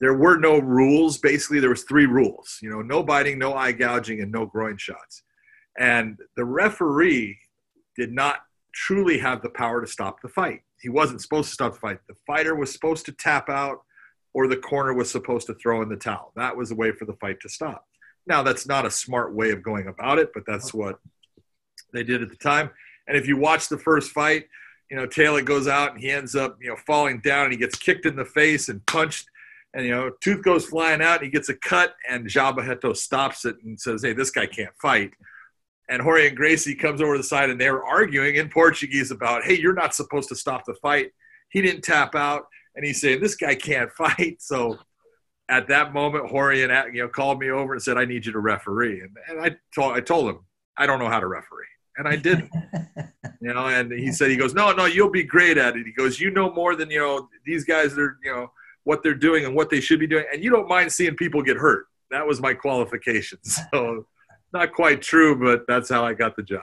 there 0.00 0.14
were 0.14 0.36
no 0.36 0.58
rules. 0.58 1.18
Basically, 1.18 1.60
there 1.60 1.70
was 1.70 1.84
three 1.84 2.06
rules. 2.06 2.58
You 2.60 2.70
know, 2.70 2.82
no 2.82 3.02
biting, 3.02 3.38
no 3.38 3.54
eye 3.54 3.72
gouging, 3.72 4.20
and 4.20 4.32
no 4.32 4.46
groin 4.46 4.76
shots. 4.76 5.22
And 5.78 6.18
the 6.36 6.44
referee 6.44 7.38
did 7.96 8.12
not 8.12 8.36
truly 8.74 9.18
have 9.18 9.42
the 9.42 9.50
power 9.50 9.80
to 9.80 9.86
stop 9.86 10.20
the 10.20 10.28
fight. 10.28 10.62
He 10.80 10.88
wasn't 10.88 11.22
supposed 11.22 11.48
to 11.48 11.54
stop 11.54 11.74
the 11.74 11.78
fight. 11.78 11.98
The 12.08 12.16
fighter 12.26 12.54
was 12.54 12.72
supposed 12.72 13.06
to 13.06 13.12
tap 13.12 13.48
out, 13.48 13.82
or 14.34 14.48
the 14.48 14.56
corner 14.56 14.92
was 14.92 15.10
supposed 15.10 15.46
to 15.46 15.54
throw 15.54 15.82
in 15.82 15.88
the 15.88 15.96
towel. 15.96 16.32
That 16.36 16.56
was 16.56 16.70
the 16.70 16.74
way 16.74 16.92
for 16.92 17.04
the 17.04 17.14
fight 17.14 17.40
to 17.40 17.48
stop. 17.48 17.86
Now, 18.26 18.42
that's 18.42 18.66
not 18.66 18.86
a 18.86 18.90
smart 18.90 19.34
way 19.34 19.50
of 19.50 19.62
going 19.62 19.88
about 19.88 20.18
it, 20.18 20.30
but 20.32 20.44
that's 20.46 20.72
what 20.72 20.98
they 21.92 22.04
did 22.04 22.22
at 22.22 22.30
the 22.30 22.36
time. 22.36 22.70
And 23.08 23.16
if 23.16 23.26
you 23.26 23.36
watch 23.36 23.68
the 23.68 23.78
first 23.78 24.12
fight, 24.12 24.46
you 24.90 24.96
know, 24.96 25.06
Teila 25.06 25.44
goes 25.44 25.66
out 25.68 25.92
and 25.92 26.00
he 26.00 26.10
ends 26.10 26.36
up, 26.36 26.58
you 26.60 26.68
know, 26.68 26.76
falling 26.76 27.20
down 27.20 27.44
and 27.44 27.52
he 27.52 27.58
gets 27.58 27.76
kicked 27.76 28.06
in 28.06 28.14
the 28.14 28.24
face 28.24 28.68
and 28.68 28.84
punched. 28.86 29.26
And, 29.74 29.86
you 29.86 29.90
know, 29.90 30.10
tooth 30.20 30.44
goes 30.44 30.66
flying 30.66 31.00
out 31.00 31.16
and 31.16 31.24
he 31.24 31.30
gets 31.30 31.48
a 31.48 31.54
cut 31.54 31.94
and 32.08 32.26
João 32.26 32.54
Barreto 32.54 32.92
stops 32.92 33.44
it 33.44 33.56
and 33.64 33.80
says, 33.80 34.02
hey, 34.02 34.12
this 34.12 34.30
guy 34.30 34.46
can't 34.46 34.74
fight. 34.80 35.12
And 35.88 36.02
Rorion 36.02 36.34
Gracie 36.34 36.74
comes 36.74 37.00
over 37.00 37.14
to 37.14 37.18
the 37.18 37.24
side 37.24 37.50
and 37.50 37.60
they 37.60 37.70
were 37.70 37.84
arguing 37.84 38.36
in 38.36 38.48
Portuguese 38.48 39.10
about, 39.10 39.44
hey, 39.44 39.58
you're 39.58 39.72
not 39.72 39.94
supposed 39.94 40.28
to 40.28 40.36
stop 40.36 40.64
the 40.66 40.74
fight. 40.74 41.12
He 41.48 41.62
didn't 41.62 41.82
tap 41.82 42.14
out. 42.14 42.44
And 42.76 42.84
he's 42.84 43.00
saying, 43.00 43.20
this 43.20 43.34
guy 43.34 43.54
can't 43.54 43.90
fight. 43.96 44.40
So 44.40 44.78
at 45.52 45.68
that 45.68 45.92
moment, 45.92 46.32
Rorion, 46.32 46.94
you 46.94 47.02
know, 47.02 47.08
called 47.08 47.38
me 47.38 47.50
over 47.50 47.74
and 47.74 47.82
said, 47.82 47.98
"I 47.98 48.06
need 48.06 48.24
you 48.24 48.32
to 48.32 48.38
referee," 48.38 49.00
and, 49.00 49.16
and 49.28 49.40
I 49.40 49.56
told 49.74 49.94
I 49.94 50.00
told 50.00 50.30
him 50.30 50.40
I 50.78 50.86
don't 50.86 50.98
know 50.98 51.10
how 51.10 51.20
to 51.20 51.26
referee, 51.26 51.66
and 51.98 52.08
I 52.08 52.16
didn't. 52.16 52.50
you 53.42 53.52
know, 53.52 53.66
and 53.66 53.92
he 53.92 54.10
said, 54.12 54.30
he 54.30 54.36
goes, 54.36 54.54
"No, 54.54 54.72
no, 54.72 54.86
you'll 54.86 55.10
be 55.10 55.24
great 55.24 55.58
at 55.58 55.76
it." 55.76 55.84
He 55.84 55.92
goes, 55.92 56.18
"You 56.18 56.30
know 56.30 56.50
more 56.52 56.74
than 56.74 56.90
you 56.90 57.00
know 57.00 57.28
these 57.44 57.64
guys. 57.64 57.96
Are 57.98 58.18
you 58.24 58.32
know 58.32 58.50
what 58.84 59.02
they're 59.02 59.14
doing 59.14 59.44
and 59.44 59.54
what 59.54 59.68
they 59.68 59.80
should 59.80 60.00
be 60.00 60.06
doing, 60.06 60.24
and 60.32 60.42
you 60.42 60.50
don't 60.50 60.68
mind 60.68 60.90
seeing 60.90 61.14
people 61.16 61.42
get 61.42 61.58
hurt." 61.58 61.86
That 62.10 62.26
was 62.26 62.40
my 62.40 62.54
qualification. 62.54 63.38
So, 63.72 64.06
not 64.52 64.72
quite 64.72 65.00
true, 65.00 65.34
but 65.38 65.64
that's 65.66 65.88
how 65.88 66.04
I 66.04 66.12
got 66.12 66.36
the 66.36 66.42
job 66.42 66.62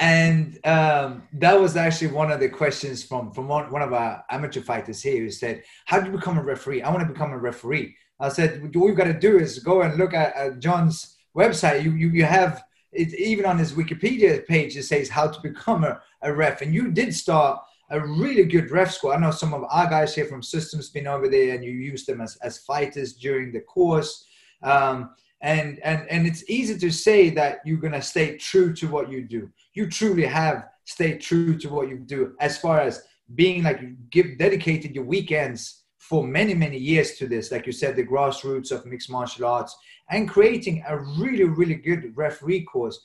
and 0.00 0.58
um, 0.66 1.28
that 1.34 1.60
was 1.60 1.76
actually 1.76 2.08
one 2.08 2.32
of 2.32 2.40
the 2.40 2.48
questions 2.48 3.04
from 3.04 3.30
from 3.32 3.46
one, 3.46 3.70
one 3.70 3.82
of 3.82 3.92
our 3.92 4.24
amateur 4.30 4.62
fighters 4.62 5.02
here 5.02 5.18
who 5.18 5.30
said 5.30 5.62
how 5.84 6.00
do 6.00 6.10
you 6.10 6.16
become 6.16 6.38
a 6.38 6.42
referee? 6.42 6.82
I 6.82 6.90
want 6.90 7.06
to 7.06 7.12
become 7.12 7.32
a 7.32 7.38
referee. 7.38 7.94
I 8.18 8.30
said 8.30 8.62
all 8.74 8.88
you've 8.88 8.96
got 8.96 9.04
to 9.04 9.18
do 9.18 9.38
is 9.38 9.58
go 9.58 9.82
and 9.82 9.98
look 9.98 10.14
at, 10.14 10.34
at 10.34 10.58
john's 10.58 11.18
website. 11.36 11.84
You, 11.84 11.92
you 11.92 12.08
you 12.08 12.24
have 12.24 12.64
it 12.92 13.12
even 13.14 13.44
on 13.44 13.58
his 13.58 13.72
wikipedia 13.72 14.44
page 14.46 14.74
it 14.76 14.84
says 14.84 15.10
how 15.10 15.28
to 15.28 15.40
become 15.42 15.84
a, 15.84 16.00
a 16.22 16.32
ref. 16.32 16.62
And 16.62 16.74
you 16.74 16.90
did 16.90 17.14
start 17.14 17.60
a 17.90 18.00
really 18.00 18.44
good 18.44 18.70
ref 18.70 18.92
school 18.92 19.10
i 19.10 19.16
know 19.16 19.32
some 19.32 19.52
of 19.52 19.64
our 19.68 19.90
guys 19.90 20.14
here 20.14 20.24
from 20.24 20.42
systems 20.42 20.90
been 20.90 21.08
over 21.08 21.28
there 21.28 21.54
and 21.54 21.64
you 21.64 21.72
used 21.72 22.06
them 22.06 22.20
as, 22.20 22.36
as 22.36 22.58
fighters 22.58 23.12
during 23.12 23.52
the 23.52 23.60
course. 23.60 24.24
Um, 24.62 25.10
and 25.42 25.78
and 25.80 26.08
and 26.10 26.26
it's 26.26 26.48
easy 26.48 26.78
to 26.78 26.90
say 26.90 27.30
that 27.30 27.60
you're 27.64 27.78
gonna 27.78 28.02
stay 28.02 28.36
true 28.36 28.74
to 28.74 28.88
what 28.88 29.10
you 29.10 29.24
do. 29.24 29.50
You 29.74 29.88
truly 29.88 30.26
have 30.26 30.68
stayed 30.84 31.20
true 31.20 31.56
to 31.58 31.68
what 31.68 31.88
you 31.88 31.98
do, 31.98 32.34
as 32.40 32.58
far 32.58 32.80
as 32.80 33.02
being 33.34 33.62
like 33.62 33.80
you 33.80 33.96
give 34.10 34.38
dedicated 34.38 34.94
your 34.94 35.04
weekends 35.04 35.84
for 35.98 36.26
many 36.26 36.54
many 36.54 36.78
years 36.78 37.12
to 37.18 37.28
this. 37.28 37.52
Like 37.52 37.66
you 37.66 37.72
said, 37.72 37.96
the 37.96 38.04
grassroots 38.04 38.72
of 38.72 38.86
mixed 38.86 39.10
martial 39.10 39.46
arts 39.46 39.76
and 40.10 40.28
creating 40.28 40.82
a 40.88 40.98
really 40.98 41.44
really 41.44 41.76
good 41.76 42.16
referee 42.16 42.64
course. 42.64 43.00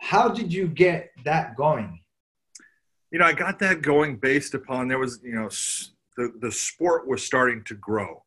How 0.00 0.28
did 0.28 0.52
you 0.52 0.66
get 0.66 1.10
that 1.24 1.56
going? 1.56 2.00
You 3.10 3.18
know, 3.20 3.26
I 3.26 3.32
got 3.32 3.58
that 3.60 3.82
going 3.82 4.16
based 4.16 4.54
upon 4.54 4.88
there 4.88 4.98
was 4.98 5.20
you 5.22 5.34
know 5.34 5.48
the 6.16 6.32
the 6.40 6.52
sport 6.52 7.08
was 7.08 7.24
starting 7.24 7.64
to 7.64 7.74
grow 7.74 8.22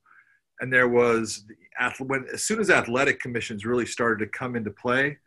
and 0.60 0.72
there 0.72 0.88
was 0.88 1.46
when 2.00 2.26
as 2.34 2.44
soon 2.44 2.60
as 2.60 2.70
athletic 2.70 3.20
commissions 3.20 3.66
really 3.66 3.86
started 3.86 4.24
to 4.24 4.32
come 4.32 4.56
into 4.56 4.72
play, 4.72 5.18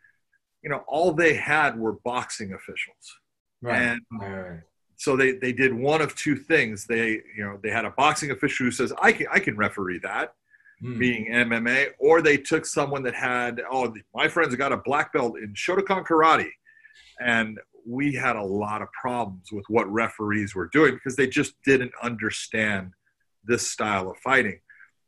you 0.63 0.69
know, 0.69 0.83
all 0.87 1.11
they 1.11 1.35
had 1.35 1.77
were 1.77 1.93
boxing 2.03 2.53
officials, 2.53 3.19
right. 3.61 3.81
and 3.81 4.01
right. 4.19 4.59
so 4.97 5.15
they 5.15 5.33
they 5.33 5.53
did 5.53 5.73
one 5.73 6.01
of 6.01 6.15
two 6.15 6.35
things. 6.35 6.85
They 6.85 7.21
you 7.35 7.43
know 7.45 7.59
they 7.61 7.69
had 7.69 7.85
a 7.85 7.91
boxing 7.91 8.31
official 8.31 8.65
who 8.65 8.71
says 8.71 8.93
I 9.01 9.11
can 9.11 9.27
I 9.31 9.39
can 9.39 9.55
referee 9.57 9.99
that, 9.99 10.33
hmm. 10.81 10.99
being 10.99 11.31
MMA, 11.31 11.91
or 11.99 12.21
they 12.21 12.37
took 12.37 12.65
someone 12.65 13.03
that 13.03 13.15
had 13.15 13.61
oh 13.71 13.93
my 14.13 14.27
friend's 14.27 14.55
got 14.55 14.73
a 14.73 14.77
black 14.77 15.13
belt 15.13 15.37
in 15.37 15.53
Shotokan 15.53 16.05
karate, 16.05 16.49
and 17.19 17.59
we 17.85 18.13
had 18.13 18.35
a 18.35 18.43
lot 18.43 18.81
of 18.81 18.87
problems 18.91 19.51
with 19.51 19.65
what 19.67 19.91
referees 19.91 20.53
were 20.53 20.67
doing 20.67 20.93
because 20.93 21.15
they 21.15 21.27
just 21.27 21.53
didn't 21.65 21.91
understand 22.03 22.91
this 23.43 23.69
style 23.69 24.09
of 24.09 24.17
fighting. 24.17 24.59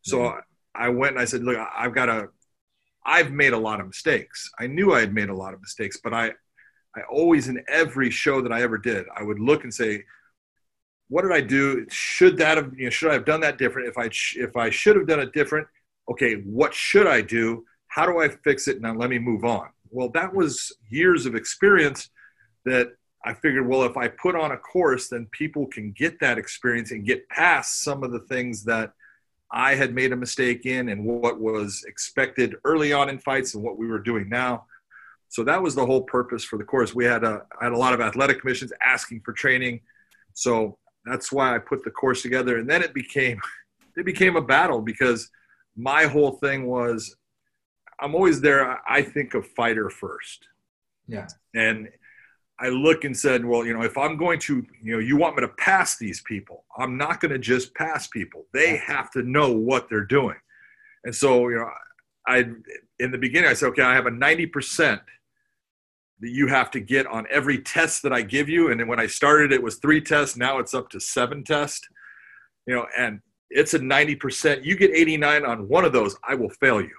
So 0.01 0.19
mm-hmm. 0.19 0.39
I 0.75 0.89
went 0.89 1.13
and 1.13 1.21
I 1.21 1.25
said, 1.25 1.43
look, 1.43 1.57
I've 1.57 1.93
got 1.93 2.09
a, 2.09 2.29
I've 3.05 3.31
made 3.31 3.53
a 3.53 3.57
lot 3.57 3.79
of 3.79 3.87
mistakes. 3.87 4.49
I 4.59 4.67
knew 4.67 4.93
I 4.93 4.99
had 4.99 5.13
made 5.13 5.29
a 5.29 5.35
lot 5.35 5.53
of 5.53 5.61
mistakes, 5.61 5.99
but 6.03 6.13
I, 6.13 6.31
I 6.95 7.01
always 7.09 7.47
in 7.47 7.63
every 7.67 8.09
show 8.09 8.41
that 8.41 8.51
I 8.51 8.61
ever 8.61 8.77
did, 8.77 9.05
I 9.15 9.23
would 9.23 9.39
look 9.39 9.63
and 9.63 9.73
say, 9.73 10.03
what 11.09 11.23
did 11.23 11.31
I 11.31 11.41
do? 11.41 11.85
Should 11.89 12.37
that 12.37 12.57
have, 12.57 12.73
you 12.77 12.85
know, 12.85 12.89
should 12.89 13.09
I 13.09 13.13
have 13.13 13.25
done 13.25 13.41
that 13.41 13.57
different? 13.57 13.89
If 13.89 13.97
I, 13.97 14.09
if 14.35 14.55
I 14.55 14.69
should 14.69 14.95
have 14.95 15.07
done 15.07 15.19
it 15.19 15.33
different, 15.33 15.67
okay, 16.09 16.35
what 16.45 16.73
should 16.73 17.07
I 17.07 17.21
do? 17.21 17.65
How 17.87 18.05
do 18.05 18.19
I 18.19 18.29
fix 18.29 18.67
it? 18.67 18.81
Now 18.81 18.93
let 18.93 19.09
me 19.09 19.19
move 19.19 19.43
on. 19.43 19.69
Well, 19.89 20.09
that 20.09 20.33
was 20.33 20.71
years 20.89 21.25
of 21.25 21.35
experience 21.35 22.09
that 22.65 22.93
I 23.25 23.33
figured, 23.33 23.67
well, 23.67 23.83
if 23.83 23.97
I 23.97 24.07
put 24.07 24.35
on 24.35 24.51
a 24.51 24.57
course, 24.57 25.09
then 25.09 25.27
people 25.31 25.67
can 25.67 25.91
get 25.91 26.19
that 26.21 26.37
experience 26.37 26.91
and 26.91 27.05
get 27.05 27.27
past 27.29 27.81
some 27.81 28.03
of 28.03 28.11
the 28.11 28.21
things 28.21 28.63
that 28.63 28.93
I 29.53 29.75
had 29.75 29.93
made 29.93 30.13
a 30.13 30.15
mistake 30.15 30.65
in 30.65 30.89
and 30.89 31.05
what 31.05 31.39
was 31.39 31.83
expected 31.87 32.55
early 32.63 32.93
on 32.93 33.09
in 33.09 33.19
fights 33.19 33.53
and 33.53 33.63
what 33.63 33.77
we 33.77 33.87
were 33.87 33.99
doing 33.99 34.29
now. 34.29 34.65
So 35.29 35.43
that 35.43 35.61
was 35.61 35.75
the 35.75 35.85
whole 35.85 36.03
purpose 36.03 36.43
for 36.43 36.57
the 36.57 36.63
course. 36.63 36.93
We 36.93 37.05
had 37.05 37.23
a, 37.23 37.45
I 37.59 37.65
had 37.65 37.73
a 37.73 37.77
lot 37.77 37.93
of 37.93 38.01
athletic 38.01 38.41
commissions 38.41 38.71
asking 38.85 39.21
for 39.21 39.33
training. 39.33 39.81
So 40.33 40.77
that's 41.05 41.31
why 41.31 41.55
I 41.55 41.59
put 41.59 41.83
the 41.83 41.91
course 41.91 42.21
together. 42.21 42.57
And 42.57 42.69
then 42.69 42.81
it 42.81 42.93
became, 42.93 43.39
it 43.97 44.05
became 44.05 44.35
a 44.35 44.41
battle 44.41 44.81
because 44.81 45.29
my 45.75 46.05
whole 46.05 46.33
thing 46.33 46.67
was 46.67 47.15
I'm 48.01 48.15
always 48.15 48.41
there. 48.41 48.79
I 48.89 49.03
think 49.03 49.35
of 49.35 49.45
fighter 49.47 49.89
first. 49.89 50.47
Yeah. 51.07 51.27
And 51.53 51.87
I 52.61 52.69
look 52.69 53.05
and 53.05 53.17
said, 53.17 53.43
well, 53.43 53.65
you 53.65 53.73
know, 53.73 53.81
if 53.81 53.97
I'm 53.97 54.17
going 54.17 54.37
to, 54.41 54.65
you 54.83 54.93
know, 54.93 54.99
you 54.99 55.17
want 55.17 55.35
me 55.35 55.41
to 55.41 55.47
pass 55.47 55.97
these 55.97 56.21
people, 56.21 56.65
I'm 56.77 56.95
not 56.95 57.19
going 57.19 57.31
to 57.31 57.39
just 57.39 57.73
pass 57.73 58.07
people. 58.07 58.45
They 58.53 58.77
have 58.77 59.09
to 59.11 59.23
know 59.23 59.51
what 59.51 59.89
they're 59.89 60.05
doing. 60.05 60.37
And 61.03 61.15
so, 61.15 61.49
you 61.49 61.57
know, 61.57 61.69
I, 62.27 62.45
in 62.99 63.11
the 63.11 63.17
beginning, 63.17 63.49
I 63.49 63.53
said, 63.53 63.69
okay, 63.69 63.81
I 63.81 63.95
have 63.95 64.05
a 64.05 64.11
90% 64.11 65.01
that 66.19 66.29
you 66.29 66.45
have 66.47 66.69
to 66.71 66.79
get 66.79 67.07
on 67.07 67.25
every 67.31 67.57
test 67.57 68.03
that 68.03 68.13
I 68.13 68.21
give 68.21 68.47
you. 68.47 68.69
And 68.69 68.79
then 68.79 68.87
when 68.87 68.99
I 68.99 69.07
started, 69.07 69.51
it 69.51 69.63
was 69.63 69.77
three 69.77 69.99
tests. 69.99 70.37
Now 70.37 70.59
it's 70.59 70.75
up 70.75 70.89
to 70.91 70.99
seven 70.99 71.43
tests, 71.43 71.87
you 72.67 72.75
know, 72.75 72.85
and 72.95 73.21
it's 73.49 73.73
a 73.73 73.79
90%. 73.79 74.63
You 74.63 74.75
get 74.75 74.91
89 74.91 75.45
on 75.45 75.67
one 75.67 75.83
of 75.83 75.93
those, 75.93 76.15
I 76.23 76.35
will 76.35 76.51
fail 76.51 76.79
you. 76.79 76.95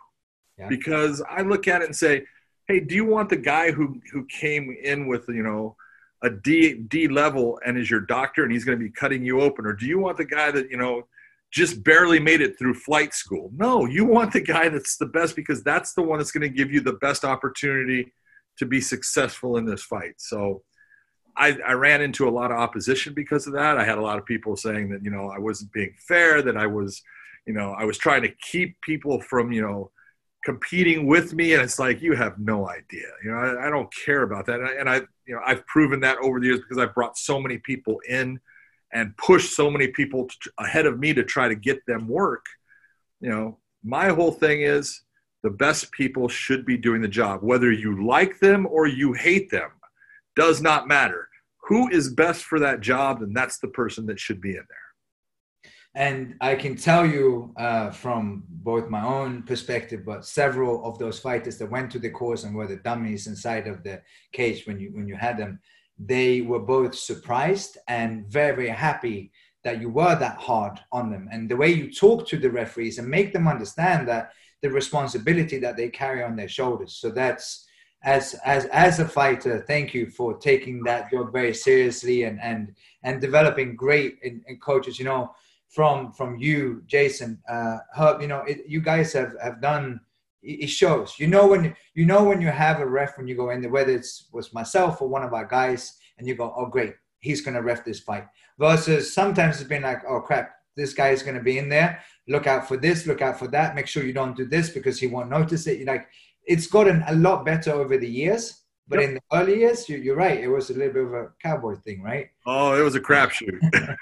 Yeah. 0.59 0.67
Because 0.69 1.23
I 1.31 1.43
look 1.43 1.69
at 1.69 1.83
it 1.83 1.87
and 1.87 1.97
say, 1.97 2.25
hey, 2.73 2.81
do 2.81 2.95
you 2.95 3.05
want 3.05 3.29
the 3.29 3.37
guy 3.37 3.71
who 3.71 4.01
who 4.13 4.25
came 4.27 4.75
in 4.83 5.07
with 5.07 5.29
you 5.29 5.43
know 5.43 5.77
a 6.23 6.31
D 6.31 6.75
D 6.75 7.07
level 7.07 7.61
and 7.67 7.77
is 7.77 7.91
your 7.91 8.01
doctor 8.01 8.45
and 8.45 8.53
he's 8.53 8.65
going 8.65 8.79
to 8.79 8.83
be 8.83 8.91
cutting 8.91 9.25
you 9.25 9.41
open, 9.41 9.67
or 9.67 9.75
do 9.75 9.87
you 9.87 9.99
want 9.99 10.17
the 10.17 10.25
guy 10.25 10.51
that 10.51 10.71
you 10.71 10.79
know 10.79 11.07
just 11.51 11.85
barely 11.85 12.19
made 12.19 12.41
it 12.41 12.59
through 12.59 12.75
flight 12.75 13.13
school? 13.13 13.51
No, 13.55 13.85
you 13.85 14.07
want 14.07 14.33
the 14.33 14.41
guy 14.41 14.71
that's 14.71 14.97
the 14.97 15.07
best 15.07 15.37
because 15.37 15.63
that's 15.63 15.93
the 15.93 16.03
one 16.03 16.19
that's 16.19 16.33
going 16.33 16.49
to 16.49 16.57
give 16.57 16.73
you 16.73 16.81
the 16.81 16.95
best 16.95 17.25
opportunity 17.25 18.11
to 18.57 18.65
be 18.65 18.81
successful 18.81 19.57
in 19.57 19.65
this 19.67 19.83
fight. 19.83 20.15
So. 20.19 20.63
I, 21.35 21.57
I, 21.67 21.73
ran 21.73 22.03
into 22.03 22.29
a 22.29 22.37
lot 22.39 22.51
of 22.51 22.59
opposition 22.59 23.15
because 23.15 23.47
of 23.47 23.55
that. 23.55 23.79
I 23.79 23.85
had 23.85 23.97
a 23.97 24.03
lot 24.03 24.19
of 24.19 24.27
people 24.27 24.55
saying 24.55 24.91
that 24.91 25.03
you 25.03 25.11
know 25.11 25.31
I 25.31 25.39
wasn't 25.39 25.73
being 25.73 25.95
fair, 26.07 26.43
that 26.43 26.59
I 26.59 26.67
was, 26.67 27.01
you 27.47 27.55
know, 27.55 27.73
I 27.73 27.87
was 27.87 27.97
trying 27.97 28.21
to 28.21 28.29
keep 28.51 28.79
people 28.83 29.19
from 29.19 29.51
you 29.51 29.63
know 29.63 29.91
competing 30.43 31.07
with 31.07 31.33
me 31.35 31.53
and 31.53 31.63
it's 31.63 31.79
like 31.79 32.03
you 32.03 32.15
have 32.15 32.39
no 32.39 32.69
idea. 32.69 33.07
You 33.25 33.31
know 33.31 33.37
I, 33.37 33.67
I, 33.67 33.71
don't 33.71 33.93
care 33.95 34.23
about 34.23 34.47
that. 34.47 34.61
And 34.61 34.89
I, 34.89 34.97
you 35.27 35.35
know 35.35 35.41
i've 35.45 35.67
proven 35.67 36.01
that 36.01 36.19
over 36.19 36.41
the 36.41 36.47
years 36.47 36.61
because 36.61 36.79
i've 36.79 36.95
brought 36.95 37.17
so 37.17 37.41
many 37.41 37.59
people 37.59 38.01
in 38.09 38.41
and 38.93 39.17
pushed 39.17 39.55
so 39.55 39.71
many 39.71 39.89
people 39.89 40.29
to, 40.29 40.51
ahead 40.59 40.87
of 40.87 40.99
me 40.99 41.15
to 41.15 41.25
try 41.25 41.49
to 41.49 41.55
get 41.55 41.85
them 41.87 42.09
work. 42.09 42.45
You 43.21 43.31
know 43.31 43.59
my 43.85 44.09
whole 44.09 44.33
thing 44.33 44.63
is 44.63 45.03
the 45.43 45.51
best 45.51 45.91
people 45.93 46.29
should 46.29 46.65
be 46.65 46.77
doing 46.77 47.03
the 47.03 47.09
job. 47.09 47.41
Whether 47.43 47.73
you 47.73 48.07
like 48.07 48.39
them 48.39 48.67
or 48.67 48.87
you 48.87 49.13
hate 49.13 49.51
them 49.51 49.71
does 50.37 50.63
not 50.63 50.89
matter. 50.89 51.29
Who 51.69 51.89
is 51.89 52.13
best 52.13 52.45
for 52.45 52.59
that 52.61 52.81
job 52.81 53.23
and 53.23 53.35
that's 53.35 53.59
the 53.59 53.69
person 53.69 54.07
that 54.07 54.21
should 54.21 54.41
be 54.41 54.51
in 54.51 54.65
there 54.69 54.82
and 55.95 56.37
I 56.41 56.55
can 56.55 56.75
tell 56.75 57.05
you 57.05 57.53
uh, 57.57 57.91
from 57.91 58.45
both 58.49 58.89
my 58.89 59.05
own 59.05 59.43
perspective, 59.43 60.05
but 60.07 60.25
several 60.25 60.85
of 60.87 60.99
those 60.99 61.19
fighters 61.19 61.59
that 61.59 61.71
went 61.71 61.91
to 61.93 61.99
the 61.99 62.09
course 62.09 62.45
and 62.45 62.55
were 62.55 62.67
the 62.67 62.77
dummies 62.77 63.27
inside 63.27 63.67
of 63.67 63.83
the 63.83 64.01
cage 64.33 64.67
when 64.67 64.81
you 64.81 64.91
when 64.93 65.07
you 65.07 65.17
had 65.17 65.37
them, 65.37 65.61
they 65.99 66.41
were 66.41 66.61
both 66.61 66.95
surprised 66.95 67.77
and 67.89 68.27
very 68.27 68.57
very 68.57 68.69
happy 68.69 69.33
that 69.65 69.81
you 69.81 69.91
were 69.91 70.15
that 70.17 70.39
hard 70.39 70.81
on 70.93 71.11
them. 71.11 71.29
And 71.31 71.49
the 71.49 71.57
way 71.57 71.69
you 71.69 71.93
talk 71.93 72.27
to 72.29 72.39
the 72.39 72.51
referees 72.51 72.99
and 72.99 73.07
make 73.07 73.33
them 73.33 73.47
understand 73.47 74.09
that 74.09 74.33
the 74.63 74.71
responsibility 74.71 75.59
that 75.59 75.77
they 75.77 75.89
carry 75.89 76.23
on 76.23 76.37
their 76.37 76.49
shoulders. 76.49 76.95
So 76.97 77.11
that's 77.11 77.67
as 78.03 78.35
as 78.47 78.65
as 78.67 78.99
a 78.99 79.07
fighter, 79.07 79.63
thank 79.67 79.93
you 79.93 80.07
for 80.07 80.39
taking 80.39 80.83
that 80.85 81.11
job 81.11 81.33
very 81.33 81.53
seriously 81.53 82.23
and 82.23 82.41
and 82.41 82.75
and 83.03 83.21
developing 83.21 83.77
great 83.77 84.19
in, 84.23 84.43
in 84.49 84.57
coaches. 84.59 84.99
You 84.99 85.05
know 85.05 85.35
from 85.73 86.13
from 86.13 86.39
you, 86.39 86.83
Jason, 86.87 87.41
uh, 87.49 87.79
Herb. 87.97 88.21
You 88.21 88.29
know, 88.29 88.41
it, 88.41 88.63
you 88.69 88.81
guys 88.81 89.13
have 89.15 89.35
have 89.43 89.61
done. 89.61 90.01
It 90.43 90.69
shows. 90.69 91.19
You 91.19 91.29
know 91.29 91.47
when 91.47 91.75
you 91.95 92.05
know 92.05 92.25
when 92.25 92.41
you 92.41 92.49
have 92.49 92.81
a 92.81 92.87
ref 92.87 93.17
when 93.17 93.27
you 93.27 93.37
go 93.37 93.51
in 93.51 93.63
there, 93.63 93.71
whether 93.71 93.93
it's 93.93 94.29
was 94.33 94.53
myself 94.53 95.01
or 95.01 95.09
one 95.09 95.23
of 95.23 95.33
our 95.33 95.47
guys, 95.47 95.99
and 96.19 96.27
you 96.27 96.35
go, 96.35 96.53
oh 96.57 96.67
great, 96.67 96.95
he's 97.21 97.41
gonna 97.41 97.63
ref 97.63 97.85
this 97.85 98.01
fight. 98.01 98.27
Versus 98.59 99.15
sometimes 99.15 99.61
it's 99.61 99.69
been 99.69 99.83
like, 99.83 100.03
oh 100.07 100.21
crap, 100.21 100.51
this 100.77 100.95
guy 100.95 101.11
is 101.11 101.23
gonna 101.23 101.43
be 101.43 101.59
in 101.59 101.69
there. 101.69 102.01
Look 102.29 102.47
out 102.47 102.69
for 102.69 102.77
this. 102.77 103.07
Look 103.07 103.23
out 103.23 103.39
for 103.39 103.49
that. 103.49 103.75
Make 103.75 103.87
sure 103.87 104.05
you 104.05 104.13
don't 104.13 104.37
do 104.37 104.47
this 104.47 104.71
because 104.71 104.99
he 104.99 105.07
won't 105.07 105.31
notice 105.31 105.67
it. 105.67 105.79
You're 105.79 105.87
like, 105.87 106.09
it's 106.45 106.67
gotten 106.67 107.05
a 107.07 107.15
lot 107.15 107.45
better 107.45 107.73
over 107.73 107.97
the 107.97 108.09
years. 108.09 108.63
But 108.89 109.01
yep. 109.01 109.09
in 109.09 109.15
the 109.15 109.21
early 109.33 109.61
years, 109.61 109.89
you, 109.89 110.13
are 110.13 110.17
right. 110.17 110.41
It 110.41 110.49
was 110.49 110.71
a 110.71 110.75
little 110.75 110.93
bit 110.93 111.05
of 111.05 111.15
a 111.15 111.29
cowboy 111.41 111.77
thing, 111.77 112.03
right? 112.03 112.29
Oh, 112.47 112.79
it 112.79 112.83
was 112.83 112.97
a 112.97 113.01
crapshoot. 113.01 113.59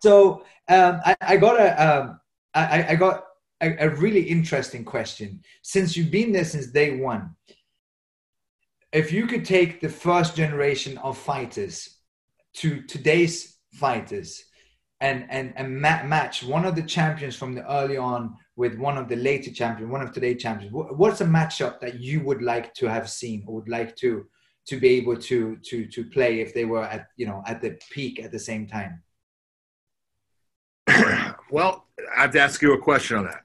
so 0.00 0.44
um, 0.68 1.00
I, 1.04 1.16
I, 1.20 1.36
got 1.36 1.60
a, 1.60 1.86
um, 1.86 2.20
I, 2.54 2.86
I, 2.90 2.94
got 2.96 3.24
a, 3.60 3.86
a, 3.86 3.88
really 3.90 4.22
interesting 4.22 4.84
question. 4.84 5.42
Since 5.62 5.96
you've 5.96 6.10
been 6.10 6.32
there 6.32 6.44
since 6.44 6.68
day 6.68 6.98
one, 6.98 7.34
if 8.92 9.12
you 9.12 9.26
could 9.26 9.44
take 9.44 9.80
the 9.80 9.88
first 9.88 10.36
generation 10.36 10.98
of 10.98 11.18
fighters 11.18 11.98
to 12.54 12.82
today's 12.82 13.58
fighters 13.72 14.44
and 15.00 15.26
and 15.28 15.52
and 15.56 15.80
ma- 15.80 16.04
match 16.04 16.44
one 16.44 16.64
of 16.64 16.76
the 16.76 16.82
champions 16.82 17.36
from 17.36 17.54
the 17.54 17.70
early 17.70 17.96
on 17.96 18.36
with 18.56 18.78
one 18.78 18.96
of 18.96 19.08
the 19.08 19.16
later 19.16 19.50
champions, 19.50 19.90
one 19.90 20.00
of 20.00 20.12
today's 20.12 20.40
champions, 20.40 20.72
what's 20.72 21.20
a 21.20 21.26
matchup 21.26 21.80
that 21.80 21.98
you 21.98 22.20
would 22.20 22.40
like 22.40 22.72
to 22.74 22.86
have 22.86 23.10
seen 23.10 23.44
or 23.46 23.56
would 23.56 23.68
like 23.68 23.96
to 23.96 24.26
to 24.66 24.80
be 24.80 24.90
able 24.90 25.16
to 25.16 25.58
to 25.64 25.86
to 25.86 26.04
play 26.04 26.40
if 26.40 26.54
they 26.54 26.64
were 26.64 26.84
at 26.84 27.08
you 27.16 27.26
know 27.26 27.42
at 27.46 27.60
the 27.60 27.76
peak 27.90 28.22
at 28.22 28.32
the 28.32 28.38
same 28.38 28.66
time? 28.66 29.02
well, 31.50 31.86
I 32.16 32.22
have 32.22 32.32
to 32.32 32.40
ask 32.40 32.60
you 32.62 32.72
a 32.74 32.78
question 32.78 33.18
on 33.18 33.24
that. 33.24 33.42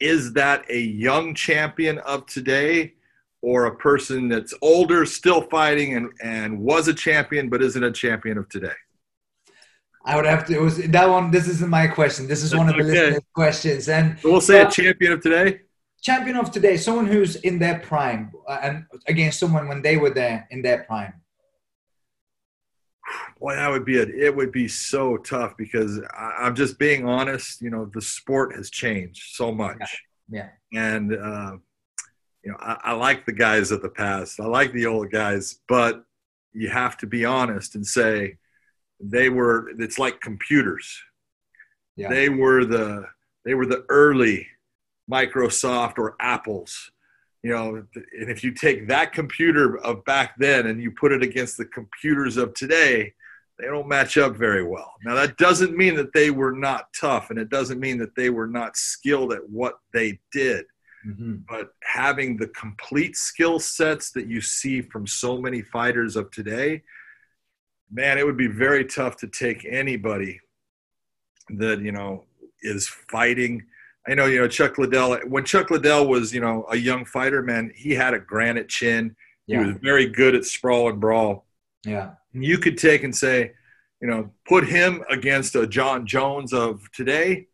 Is 0.00 0.32
that 0.32 0.64
a 0.68 0.78
young 0.78 1.34
champion 1.34 1.98
of 1.98 2.26
today 2.26 2.94
or 3.40 3.66
a 3.66 3.76
person 3.76 4.28
that's 4.28 4.54
older, 4.62 5.04
still 5.04 5.42
fighting, 5.42 5.96
and, 5.96 6.10
and 6.22 6.58
was 6.58 6.88
a 6.88 6.94
champion 6.94 7.48
but 7.48 7.62
isn't 7.62 7.82
a 7.82 7.92
champion 7.92 8.38
of 8.38 8.48
today? 8.48 8.72
I 10.04 10.16
would 10.16 10.26
have 10.26 10.46
to. 10.46 10.54
It 10.54 10.60
was 10.60 10.78
that 10.78 11.08
one. 11.08 11.30
This 11.30 11.48
isn't 11.48 11.70
my 11.70 11.86
question. 11.86 12.26
This 12.26 12.42
is 12.42 12.54
one 12.54 12.68
of 12.68 12.76
the 12.76 12.82
okay. 12.82 12.90
listeners' 12.90 13.22
questions, 13.34 13.88
and 13.88 14.18
we'll 14.24 14.40
say 14.40 14.62
a 14.62 14.70
champion 14.70 15.12
of 15.12 15.20
today. 15.20 15.60
champion 16.00 16.36
of 16.36 16.50
today, 16.50 16.76
someone 16.76 17.06
who's 17.06 17.36
in 17.36 17.58
their 17.58 17.78
prime, 17.78 18.32
uh, 18.48 18.58
and 18.62 18.84
against 19.06 19.38
someone 19.38 19.68
when 19.68 19.82
they 19.82 19.96
were 19.96 20.10
there 20.10 20.48
in 20.50 20.62
their 20.62 20.82
prime. 20.84 21.14
Boy, 23.42 23.56
that 23.56 23.72
would 23.72 23.84
be 23.84 23.96
it. 23.96 24.10
It 24.10 24.36
would 24.36 24.52
be 24.52 24.68
so 24.68 25.16
tough 25.16 25.56
because 25.56 26.00
I, 26.16 26.46
am 26.46 26.54
just 26.54 26.78
being 26.78 27.08
honest. 27.08 27.60
You 27.60 27.70
know, 27.70 27.90
the 27.92 28.00
sport 28.00 28.54
has 28.54 28.70
changed 28.70 29.34
so 29.34 29.50
much. 29.50 30.04
Yeah. 30.30 30.48
yeah. 30.70 30.80
And 30.80 31.12
uh, 31.12 31.56
you 32.44 32.52
know, 32.52 32.56
I, 32.60 32.78
I 32.84 32.92
like 32.92 33.26
the 33.26 33.32
guys 33.32 33.72
of 33.72 33.82
the 33.82 33.88
past. 33.88 34.38
I 34.38 34.46
like 34.46 34.72
the 34.72 34.86
old 34.86 35.10
guys, 35.10 35.58
but 35.68 36.04
you 36.52 36.68
have 36.68 36.96
to 36.98 37.06
be 37.08 37.24
honest 37.24 37.74
and 37.74 37.84
say 37.84 38.36
they 39.00 39.28
were. 39.28 39.70
It's 39.80 39.98
like 39.98 40.20
computers. 40.20 41.02
Yeah. 41.96 42.10
They 42.10 42.28
were 42.28 42.64
the 42.64 43.06
they 43.44 43.54
were 43.54 43.66
the 43.66 43.84
early 43.88 44.46
Microsoft 45.10 45.98
or 45.98 46.14
Apple's. 46.20 46.92
You 47.42 47.50
know, 47.50 47.74
and 47.74 48.30
if 48.30 48.44
you 48.44 48.52
take 48.52 48.86
that 48.86 49.12
computer 49.12 49.78
of 49.78 50.04
back 50.04 50.34
then 50.38 50.68
and 50.68 50.80
you 50.80 50.92
put 50.92 51.10
it 51.10 51.24
against 51.24 51.56
the 51.56 51.64
computers 51.64 52.36
of 52.36 52.54
today, 52.54 53.14
they 53.62 53.68
don't 53.68 53.88
match 53.88 54.18
up 54.18 54.36
very 54.36 54.64
well. 54.64 54.92
Now, 55.04 55.14
that 55.14 55.36
doesn't 55.36 55.76
mean 55.76 55.94
that 55.96 56.12
they 56.12 56.30
were 56.30 56.52
not 56.52 56.86
tough, 56.98 57.30
and 57.30 57.38
it 57.38 57.48
doesn't 57.48 57.80
mean 57.80 57.98
that 57.98 58.14
they 58.16 58.28
were 58.28 58.48
not 58.48 58.76
skilled 58.76 59.32
at 59.32 59.48
what 59.48 59.78
they 59.94 60.18
did. 60.32 60.64
Mm-hmm. 61.06 61.36
But 61.48 61.70
having 61.82 62.36
the 62.36 62.48
complete 62.48 63.16
skill 63.16 63.60
sets 63.60 64.10
that 64.12 64.26
you 64.26 64.40
see 64.40 64.82
from 64.82 65.06
so 65.06 65.38
many 65.38 65.62
fighters 65.62 66.16
of 66.16 66.30
today, 66.30 66.82
man, 67.90 68.18
it 68.18 68.26
would 68.26 68.36
be 68.36 68.48
very 68.48 68.84
tough 68.84 69.16
to 69.18 69.28
take 69.28 69.64
anybody 69.64 70.40
that, 71.50 71.80
you 71.80 71.92
know, 71.92 72.24
is 72.62 72.88
fighting 72.88 73.62
I 74.06 74.14
know, 74.14 74.26
you 74.26 74.40
know, 74.40 74.48
Chuck 74.48 74.78
Liddell, 74.78 75.16
when 75.28 75.44
Chuck 75.44 75.70
Liddell 75.70 76.08
was, 76.08 76.34
you 76.34 76.40
know, 76.40 76.66
a 76.70 76.76
young 76.76 77.04
fighter, 77.04 77.40
man, 77.40 77.70
he 77.74 77.92
had 77.92 78.14
a 78.14 78.18
granite 78.18 78.68
chin. 78.68 79.14
Yeah. 79.46 79.60
He 79.60 79.66
was 79.66 79.76
very 79.80 80.06
good 80.06 80.34
at 80.34 80.44
sprawl 80.44 80.88
and 80.88 81.00
brawl. 81.00 81.46
Yeah. 81.84 82.10
You 82.32 82.58
could 82.58 82.78
take 82.78 83.04
and 83.04 83.14
say, 83.14 83.52
you 84.00 84.08
know, 84.08 84.30
put 84.48 84.66
him 84.66 85.02
against 85.10 85.54
a 85.54 85.66
Jon 85.66 86.06
Jones 86.06 86.52
of 86.52 86.80
today. 86.92 87.46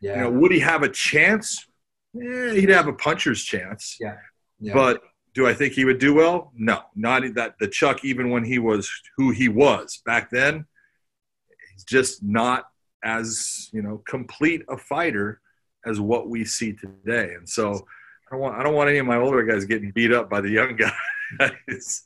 Yeah. 0.00 0.16
You 0.16 0.20
know, 0.22 0.30
would 0.40 0.52
he 0.52 0.60
have 0.60 0.82
a 0.82 0.88
chance? 0.88 1.66
Eh, 2.14 2.52
he'd 2.52 2.68
have 2.68 2.86
a 2.86 2.92
puncher's 2.92 3.42
chance. 3.42 3.96
Yeah. 4.00 4.16
yeah. 4.60 4.74
But 4.74 5.02
do 5.34 5.46
I 5.46 5.54
think 5.54 5.74
he 5.74 5.84
would 5.84 5.98
do 5.98 6.14
well? 6.14 6.52
No, 6.56 6.80
not 6.94 7.22
that 7.34 7.56
the 7.58 7.68
Chuck, 7.68 8.04
even 8.04 8.30
when 8.30 8.44
he 8.44 8.58
was 8.58 8.90
who 9.16 9.30
he 9.30 9.48
was 9.48 10.00
back 10.06 10.30
then, 10.30 10.64
he's 11.72 11.84
just 11.84 12.22
not 12.22 12.64
as, 13.04 13.68
you 13.72 13.82
know, 13.82 14.02
complete 14.08 14.62
a 14.68 14.78
fighter 14.78 15.40
as 15.84 16.00
what 16.00 16.28
we 16.28 16.44
see 16.44 16.72
today. 16.72 17.34
And 17.34 17.48
so 17.48 17.72
I 17.72 18.34
don't 18.34 18.40
want 18.40 18.56
I 18.56 18.62
don't 18.62 18.74
want 18.74 18.90
any 18.90 18.98
of 18.98 19.06
my 19.06 19.16
older 19.16 19.42
guys 19.44 19.64
getting 19.64 19.92
beat 19.92 20.12
up 20.12 20.28
by 20.28 20.40
the 20.40 20.50
young 20.50 20.76
guys. 21.38 22.05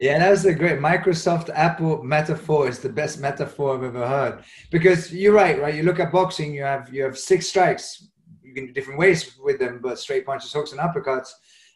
Yeah, 0.00 0.18
that's 0.18 0.44
a 0.44 0.54
great 0.54 0.78
Microsoft 0.78 1.50
Apple 1.54 2.02
metaphor. 2.02 2.68
Is 2.68 2.78
the 2.78 2.88
best 2.88 3.20
metaphor 3.20 3.76
I've 3.76 3.84
ever 3.84 4.06
heard. 4.06 4.44
Because 4.70 5.12
you're 5.12 5.34
right, 5.34 5.60
right? 5.60 5.74
You 5.74 5.82
look 5.82 6.00
at 6.00 6.12
boxing, 6.12 6.54
you 6.54 6.62
have 6.62 6.92
you 6.92 7.02
have 7.02 7.18
six 7.18 7.48
strikes. 7.48 8.08
You 8.42 8.54
can 8.54 8.66
do 8.66 8.72
different 8.72 8.98
ways 8.98 9.36
with 9.42 9.58
them, 9.58 9.80
but 9.82 9.98
straight 9.98 10.24
punches, 10.24 10.52
hooks, 10.52 10.72
and 10.72 10.80
uppercuts. 10.80 11.30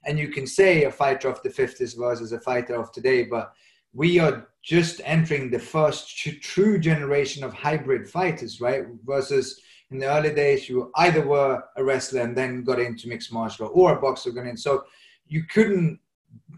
And 0.05 0.19
you 0.19 0.29
can 0.29 0.47
say 0.47 0.85
a 0.85 0.91
fighter 0.91 1.29
of 1.29 1.43
the 1.43 1.51
50s 1.51 1.99
versus 1.99 2.33
a 2.33 2.41
fighter 2.41 2.75
of 2.75 2.91
today, 2.93 3.25
but 3.25 3.53
we 3.93 4.19
are 4.19 4.49
just 4.63 5.01
entering 5.05 5.51
the 5.51 5.59
first 5.59 6.17
true 6.17 6.79
generation 6.79 7.45
of 7.45 7.53
hybrid 7.53 8.09
fighters, 8.09 8.61
right? 8.61 8.85
Versus 9.05 9.61
in 9.91 9.99
the 9.99 10.07
early 10.07 10.33
days, 10.33 10.69
you 10.69 10.91
either 10.97 11.27
were 11.27 11.63
a 11.77 11.85
wrestler 11.85 12.21
and 12.21 12.37
then 12.37 12.63
got 12.63 12.79
into 12.79 13.09
mixed 13.09 13.33
martial 13.33 13.71
or 13.75 13.97
a 13.97 14.01
boxer 14.01 14.31
got 14.31 14.47
in. 14.47 14.57
So 14.57 14.85
you 15.27 15.45
couldn't 15.45 15.99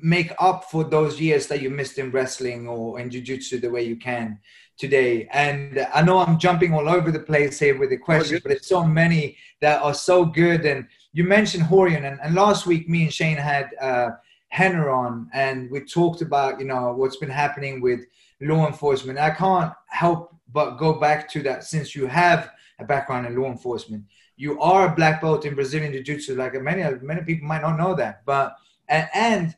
make 0.00 0.32
up 0.38 0.64
for 0.70 0.84
those 0.84 1.20
years 1.20 1.46
that 1.46 1.62
you 1.62 1.70
missed 1.70 1.98
in 1.98 2.10
wrestling 2.10 2.66
or 2.66 2.98
in 2.98 3.08
jiu-jitsu 3.10 3.60
the 3.60 3.70
way 3.70 3.82
you 3.82 3.96
can 3.96 4.38
today. 4.76 5.28
And 5.32 5.86
I 5.94 6.02
know 6.02 6.18
I'm 6.18 6.38
jumping 6.38 6.74
all 6.74 6.88
over 6.88 7.12
the 7.12 7.20
place 7.20 7.58
here 7.60 7.78
with 7.78 7.90
the 7.90 7.98
questions, 7.98 8.40
oh, 8.40 8.42
but 8.42 8.52
it's 8.52 8.66
so 8.66 8.84
many 8.84 9.36
that 9.60 9.80
are 9.82 9.94
so 9.94 10.24
good. 10.24 10.64
And 10.64 10.88
you 11.12 11.24
mentioned 11.24 11.64
Rorion, 11.64 12.04
and, 12.04 12.18
and 12.22 12.34
last 12.34 12.66
week 12.66 12.88
me 12.88 13.02
and 13.04 13.12
Shane 13.12 13.36
had 13.36 13.70
uh, 13.80 14.10
Henner 14.48 14.90
on, 14.90 15.30
and 15.32 15.70
we 15.70 15.80
talked 15.80 16.20
about 16.22 16.58
you 16.58 16.66
know 16.66 16.92
what's 16.92 17.16
been 17.16 17.30
happening 17.30 17.80
with 17.80 18.00
law 18.40 18.66
enforcement. 18.66 19.18
I 19.18 19.30
can't 19.30 19.72
help 19.88 20.34
but 20.52 20.76
go 20.76 20.94
back 20.94 21.30
to 21.30 21.42
that 21.42 21.64
since 21.64 21.94
you 21.94 22.06
have 22.06 22.50
a 22.78 22.84
background 22.84 23.26
in 23.26 23.36
law 23.36 23.48
enforcement. 23.48 24.04
You 24.36 24.60
are 24.60 24.86
a 24.86 24.94
black 24.94 25.20
belt 25.20 25.46
in 25.46 25.54
Brazilian 25.54 25.92
Jiu-Jitsu. 25.92 26.34
Like 26.34 26.54
many 26.60 26.82
many 27.02 27.22
people 27.22 27.46
might 27.46 27.62
not 27.62 27.78
know 27.78 27.94
that, 27.94 28.24
but 28.26 28.56
and 28.88 29.08
and, 29.14 29.56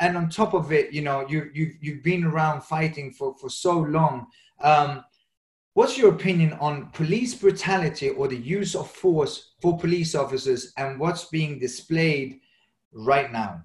and 0.00 0.16
on 0.16 0.28
top 0.28 0.54
of 0.54 0.72
it, 0.72 0.92
you 0.92 1.02
know, 1.02 1.26
you 1.28 1.50
you 1.54 1.74
you've 1.80 2.02
been 2.02 2.24
around 2.24 2.62
fighting 2.62 3.12
for 3.12 3.34
for 3.34 3.48
so 3.48 3.78
long. 3.78 4.26
Um, 4.60 5.04
what's 5.74 5.96
your 5.96 6.12
opinion 6.12 6.54
on 6.54 6.90
police 6.90 7.34
brutality 7.34 8.10
or 8.10 8.28
the 8.28 8.36
use 8.36 8.74
of 8.74 8.90
force 8.90 9.52
for 9.60 9.78
police 9.78 10.14
officers 10.14 10.72
and 10.76 10.98
what's 10.98 11.26
being 11.26 11.58
displayed 11.58 12.40
right 12.92 13.30
now? 13.30 13.62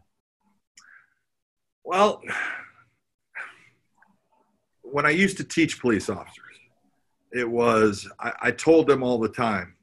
Well, 1.84 2.22
when 4.82 5.06
I 5.06 5.12
used 5.12 5.38
to 5.38 5.44
teach 5.44 5.80
police 5.80 6.10
officers, 6.10 6.38
it 7.34 7.50
was 7.50 8.08
I, 8.20 8.34
I 8.42 8.52
told 8.52 8.88
them 8.88 9.02
all 9.02 9.18
the 9.18 9.30
time, 9.30 9.76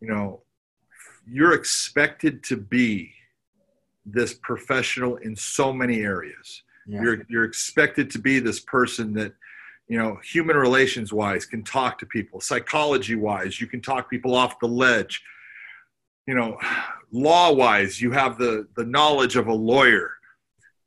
you 0.00 0.08
know, 0.08 0.42
you're 1.26 1.52
expected 1.52 2.42
to 2.44 2.56
be 2.56 3.12
this 4.12 4.34
professional 4.34 5.16
in 5.16 5.34
so 5.36 5.72
many 5.72 6.00
areas. 6.00 6.62
Yeah. 6.86 7.02
You're 7.02 7.26
you're 7.28 7.44
expected 7.44 8.10
to 8.12 8.18
be 8.18 8.38
this 8.38 8.60
person 8.60 9.12
that, 9.14 9.34
you 9.88 9.98
know, 9.98 10.18
human 10.24 10.56
relations 10.56 11.12
wise 11.12 11.44
can 11.44 11.62
talk 11.62 11.98
to 11.98 12.06
people, 12.06 12.40
psychology 12.40 13.14
wise, 13.14 13.60
you 13.60 13.66
can 13.66 13.80
talk 13.80 14.10
people 14.10 14.34
off 14.34 14.58
the 14.60 14.68
ledge. 14.68 15.22
You 16.26 16.34
know, 16.34 16.58
law 17.12 17.52
wise, 17.52 18.00
you 18.00 18.10
have 18.12 18.38
the 18.38 18.66
the 18.76 18.84
knowledge 18.84 19.36
of 19.36 19.48
a 19.48 19.54
lawyer. 19.54 20.12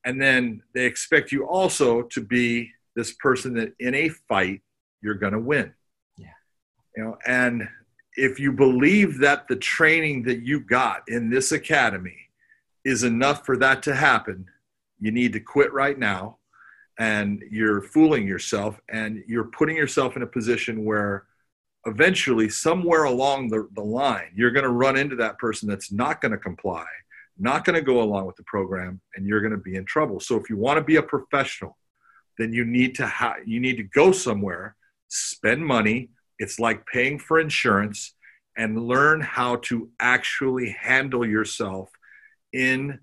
And 0.03 0.19
then 0.19 0.63
they 0.73 0.85
expect 0.85 1.31
you 1.31 1.45
also 1.45 2.01
to 2.01 2.21
be 2.21 2.71
this 2.95 3.13
person 3.13 3.53
that 3.55 3.73
in 3.79 3.95
a 3.95 4.09
fight 4.09 4.61
you're 5.01 5.15
going 5.15 5.33
to 5.33 5.39
win 5.39 5.73
yeah 6.17 6.27
you 6.95 7.03
know 7.03 7.17
and 7.25 7.67
if 8.15 8.39
you 8.39 8.51
believe 8.51 9.19
that 9.19 9.47
the 9.47 9.55
training 9.55 10.23
that 10.23 10.41
you 10.41 10.59
got 10.59 11.03
in 11.07 11.29
this 11.29 11.51
academy 11.51 12.17
is 12.83 13.03
enough 13.03 13.45
for 13.45 13.57
that 13.57 13.83
to 13.83 13.95
happen. 13.95 14.45
You 14.99 15.11
need 15.11 15.33
to 15.33 15.39
quit 15.39 15.71
right 15.73 15.97
now 15.97 16.37
and 16.99 17.43
you're 17.49 17.81
fooling 17.81 18.27
yourself 18.27 18.79
and 18.89 19.23
you're 19.27 19.45
putting 19.45 19.75
yourself 19.75 20.15
in 20.15 20.21
a 20.21 20.27
position 20.27 20.85
where 20.85 21.25
eventually 21.85 22.47
somewhere 22.49 23.05
along 23.05 23.49
the, 23.49 23.67
the 23.73 23.81
line 23.81 24.29
you're 24.35 24.51
going 24.51 24.63
to 24.63 24.69
run 24.69 24.95
into 24.95 25.15
that 25.15 25.39
person 25.39 25.67
that's 25.67 25.91
not 25.91 26.21
going 26.21 26.31
to 26.31 26.37
comply 26.37 26.85
not 27.39 27.65
going 27.65 27.73
to 27.73 27.81
go 27.81 28.01
along 28.01 28.27
with 28.27 28.35
the 28.35 28.43
program 28.43 29.01
and 29.15 29.25
you're 29.25 29.41
going 29.41 29.51
to 29.51 29.57
be 29.57 29.75
in 29.75 29.85
trouble. 29.85 30.19
So 30.19 30.35
if 30.35 30.47
you 30.47 30.57
want 30.57 30.77
to 30.77 30.83
be 30.83 30.97
a 30.97 31.03
professional 31.03 31.77
then 32.37 32.53
you 32.53 32.65
need 32.65 32.95
to 32.95 33.07
ha- 33.07 33.37
you 33.45 33.59
need 33.59 33.77
to 33.77 33.83
go 33.83 34.11
somewhere 34.11 34.75
spend 35.07 35.65
money 35.65 36.09
it's 36.37 36.59
like 36.59 36.85
paying 36.85 37.19
for 37.19 37.39
insurance 37.39 38.15
and 38.57 38.87
learn 38.87 39.21
how 39.21 39.55
to 39.57 39.89
actually 39.99 40.69
handle 40.69 41.25
yourself 41.25 41.89
in 42.53 42.99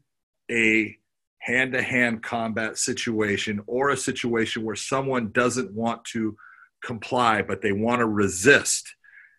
a 0.51 0.97
hand 1.39 1.73
to 1.73 1.83
hand 1.83 2.23
combat 2.23 2.77
situation 2.77 3.61
or 3.67 3.91
a 3.91 3.97
situation 3.97 4.65
where 4.65 4.77
someone 4.77 5.31
doesn't 5.31 5.73
want 5.73 6.05
to 6.05 6.37
comply, 6.85 7.43
but 7.43 7.63
they 7.63 7.73
want 7.73 8.01
to 8.01 8.07
resist. 8.07 8.95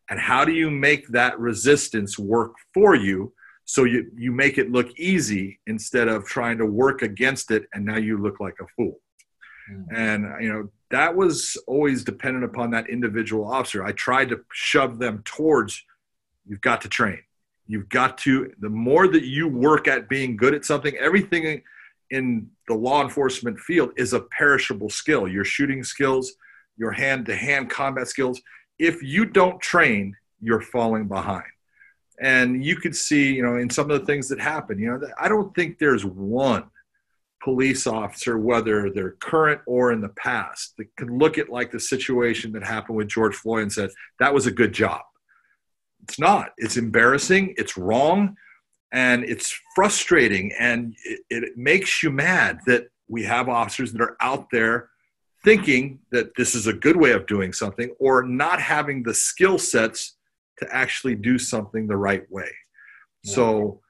And 0.10 0.20
how 0.20 0.44
do 0.44 0.52
you 0.52 0.72
make 0.72 1.08
that 1.10 1.40
resistance 1.40 2.18
work 2.18 2.56
for 2.74 2.96
you 2.96 3.34
so 3.66 3.84
you, 3.84 4.10
you 4.16 4.32
make 4.32 4.58
it 4.58 4.72
look 4.72 4.98
easy 5.00 5.60
instead 5.68 6.08
of 6.08 6.26
trying 6.26 6.58
to 6.58 6.66
work 6.66 7.04
against 7.04 7.52
it 7.52 7.68
and 7.74 7.86
now 7.86 7.98
you 7.98 8.18
look 8.18 8.40
like 8.40 8.56
a 8.60 8.68
fool? 8.76 9.00
Mm-hmm. 9.72 9.96
And, 9.96 10.44
you 10.44 10.52
know, 10.52 10.70
that 10.90 11.16
was 11.16 11.58
always 11.68 12.04
dependent 12.04 12.44
upon 12.44 12.72
that 12.72 12.90
individual 12.90 13.46
officer. 13.46 13.84
I 13.84 13.92
tried 13.92 14.30
to 14.30 14.42
shove 14.52 14.98
them 14.98 15.22
towards 15.24 15.84
you've 16.48 16.62
got 16.62 16.82
to 16.82 16.90
train. 16.90 17.20
You've 17.70 17.88
got 17.88 18.18
to, 18.20 18.52
the 18.60 18.68
more 18.68 19.08
that 19.08 19.26
you 19.26 19.48
work 19.48 19.88
at 19.88 20.10
being 20.10 20.36
good 20.36 20.56
at 20.56 20.66
something, 20.66 20.96
everything 20.98 21.62
in 22.10 22.50
the 22.68 22.74
law 22.74 23.04
enforcement 23.04 23.60
field 23.60 23.92
is 23.96 24.14
a 24.14 24.22
perishable 24.22 24.90
skill. 24.90 25.28
Your 25.28 25.46
shooting 25.46 25.84
skills, 25.84 26.34
your 26.78 26.92
hand 26.92 27.28
to 27.28 27.36
hand 27.36 27.70
combat 27.70 28.08
skills. 28.08 28.42
If 28.80 29.04
you 29.04 29.24
don't 29.24 29.62
train, 29.62 30.16
you're 30.42 30.62
falling 30.62 31.08
behind. 31.08 31.44
And 32.20 32.66
you 32.66 32.76
could 32.76 32.96
see, 32.96 33.34
you 33.36 33.44
know, 33.44 33.58
in 33.58 33.70
some 33.70 33.92
of 33.92 34.00
the 34.00 34.06
things 34.08 34.30
that 34.30 34.40
happen, 34.40 34.80
you 34.80 34.90
know, 34.90 35.08
I 35.20 35.30
don't 35.30 35.54
think 35.54 35.78
there's 35.78 36.04
one 36.04 36.64
police 37.44 37.86
officer, 37.86 38.40
whether 38.40 38.90
they're 38.90 39.12
current 39.12 39.62
or 39.68 39.92
in 39.92 40.02
the 40.02 40.10
past, 40.10 40.76
that 40.78 40.88
can 40.98 41.20
look 41.20 41.38
at 41.38 41.50
like 41.50 41.70
the 41.70 41.80
situation 41.80 42.52
that 42.54 42.64
happened 42.64 42.98
with 42.98 43.10
George 43.10 43.36
Floyd 43.36 43.62
and 43.62 43.72
said, 43.72 43.92
that 44.20 44.34
was 44.34 44.48
a 44.48 44.52
good 44.52 44.74
job. 44.74 45.02
It's 46.04 46.20
not. 46.20 46.54
It's 46.58 46.78
embarrassing. 46.78 47.56
It's 47.58 47.78
wrong. 47.78 48.36
And 48.92 49.24
it's 49.24 49.56
frustrating 49.76 50.52
and 50.60 50.96
it, 51.06 51.20
it 51.30 51.58
makes 51.58 52.02
you 52.02 52.10
mad 52.10 52.60
that 52.66 52.88
we 53.08 53.24
have 53.24 53.48
officers 53.48 53.92
that 53.92 54.02
are 54.02 54.18
out 54.20 54.48
there 54.52 54.90
thinking 55.44 56.00
that 56.12 56.36
this 56.36 56.56
is 56.56 56.68
a 56.68 56.74
good 56.74 56.98
way 56.98 57.12
of 57.12 57.28
doing 57.28 57.54
something 57.54 57.94
or 58.00 58.24
not 58.24 58.60
having 58.60 59.04
the 59.04 59.14
skill 59.14 59.58
sets 59.58 60.18
to 60.58 60.68
actually 60.76 61.16
do 61.16 61.38
something 61.38 61.88
the 61.88 61.96
right 61.96 62.30
way. 62.32 62.50
Yeah. 63.24 63.36
So 63.36 63.82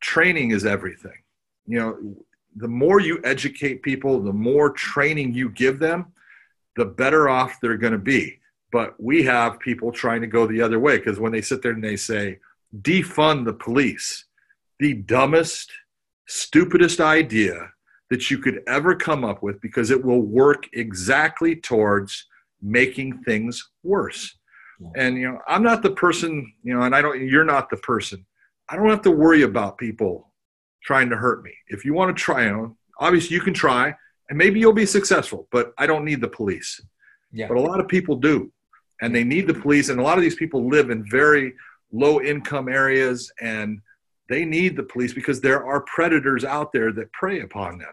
training 0.00 0.50
is 0.50 0.64
everything. 0.64 1.22
You 1.66 1.78
know, 1.78 2.16
the 2.56 2.68
more 2.68 3.00
you 3.00 3.20
educate 3.24 3.82
people, 3.82 4.20
the 4.20 4.32
more 4.32 4.70
training 4.70 5.34
you 5.34 5.50
give 5.50 5.78
them, 5.78 6.06
the 6.76 6.84
better 6.84 7.28
off 7.28 7.58
they're 7.60 7.76
going 7.76 7.92
to 7.92 7.98
be. 7.98 8.40
But 8.76 8.92
we 8.98 9.22
have 9.22 9.58
people 9.58 9.90
trying 9.90 10.20
to 10.20 10.26
go 10.26 10.46
the 10.46 10.60
other 10.60 10.78
way 10.78 10.98
because 10.98 11.18
when 11.18 11.32
they 11.32 11.40
sit 11.40 11.62
there 11.62 11.72
and 11.72 11.82
they 11.82 11.96
say, 11.96 12.40
defund 12.82 13.46
the 13.46 13.54
police, 13.54 14.26
the 14.78 14.92
dumbest, 14.92 15.72
stupidest 16.26 17.00
idea 17.00 17.70
that 18.10 18.30
you 18.30 18.36
could 18.36 18.60
ever 18.68 18.94
come 18.94 19.24
up 19.24 19.42
with 19.42 19.58
because 19.62 19.90
it 19.90 20.04
will 20.04 20.20
work 20.20 20.64
exactly 20.74 21.56
towards 21.56 22.26
making 22.60 23.22
things 23.22 23.66
worse. 23.82 24.36
And 24.94 25.16
you 25.16 25.26
know, 25.26 25.38
I'm 25.48 25.62
not 25.62 25.82
the 25.82 25.92
person, 25.92 26.52
you 26.62 26.74
know, 26.74 26.82
and 26.82 26.94
I 26.94 27.00
don't 27.00 27.18
you're 27.18 27.46
not 27.46 27.70
the 27.70 27.78
person. 27.78 28.26
I 28.68 28.76
don't 28.76 28.90
have 28.90 29.00
to 29.08 29.10
worry 29.10 29.40
about 29.40 29.78
people 29.78 30.34
trying 30.82 31.08
to 31.08 31.16
hurt 31.16 31.42
me. 31.42 31.54
If 31.68 31.86
you 31.86 31.94
want 31.94 32.14
to 32.14 32.22
try, 32.22 32.44
you 32.44 32.52
know, 32.52 32.76
obviously 33.00 33.36
you 33.36 33.40
can 33.40 33.54
try 33.54 33.94
and 34.28 34.36
maybe 34.36 34.60
you'll 34.60 34.74
be 34.74 34.84
successful, 34.84 35.48
but 35.50 35.72
I 35.78 35.86
don't 35.86 36.04
need 36.04 36.20
the 36.20 36.28
police. 36.28 36.78
Yeah. 37.32 37.48
But 37.48 37.56
a 37.56 37.60
lot 37.60 37.80
of 37.80 37.88
people 37.88 38.16
do. 38.16 38.52
And 39.00 39.14
they 39.14 39.24
need 39.24 39.46
the 39.46 39.54
police 39.54 39.88
and 39.88 40.00
a 40.00 40.02
lot 40.02 40.18
of 40.18 40.22
these 40.22 40.36
people 40.36 40.68
live 40.68 40.90
in 40.90 41.04
very 41.08 41.54
low 41.92 42.20
income 42.20 42.68
areas 42.68 43.30
and 43.40 43.80
they 44.28 44.44
need 44.44 44.76
the 44.76 44.82
police 44.82 45.12
because 45.12 45.40
there 45.40 45.64
are 45.64 45.82
predators 45.82 46.44
out 46.44 46.72
there 46.72 46.92
that 46.92 47.12
prey 47.12 47.40
upon 47.40 47.78
them. 47.78 47.92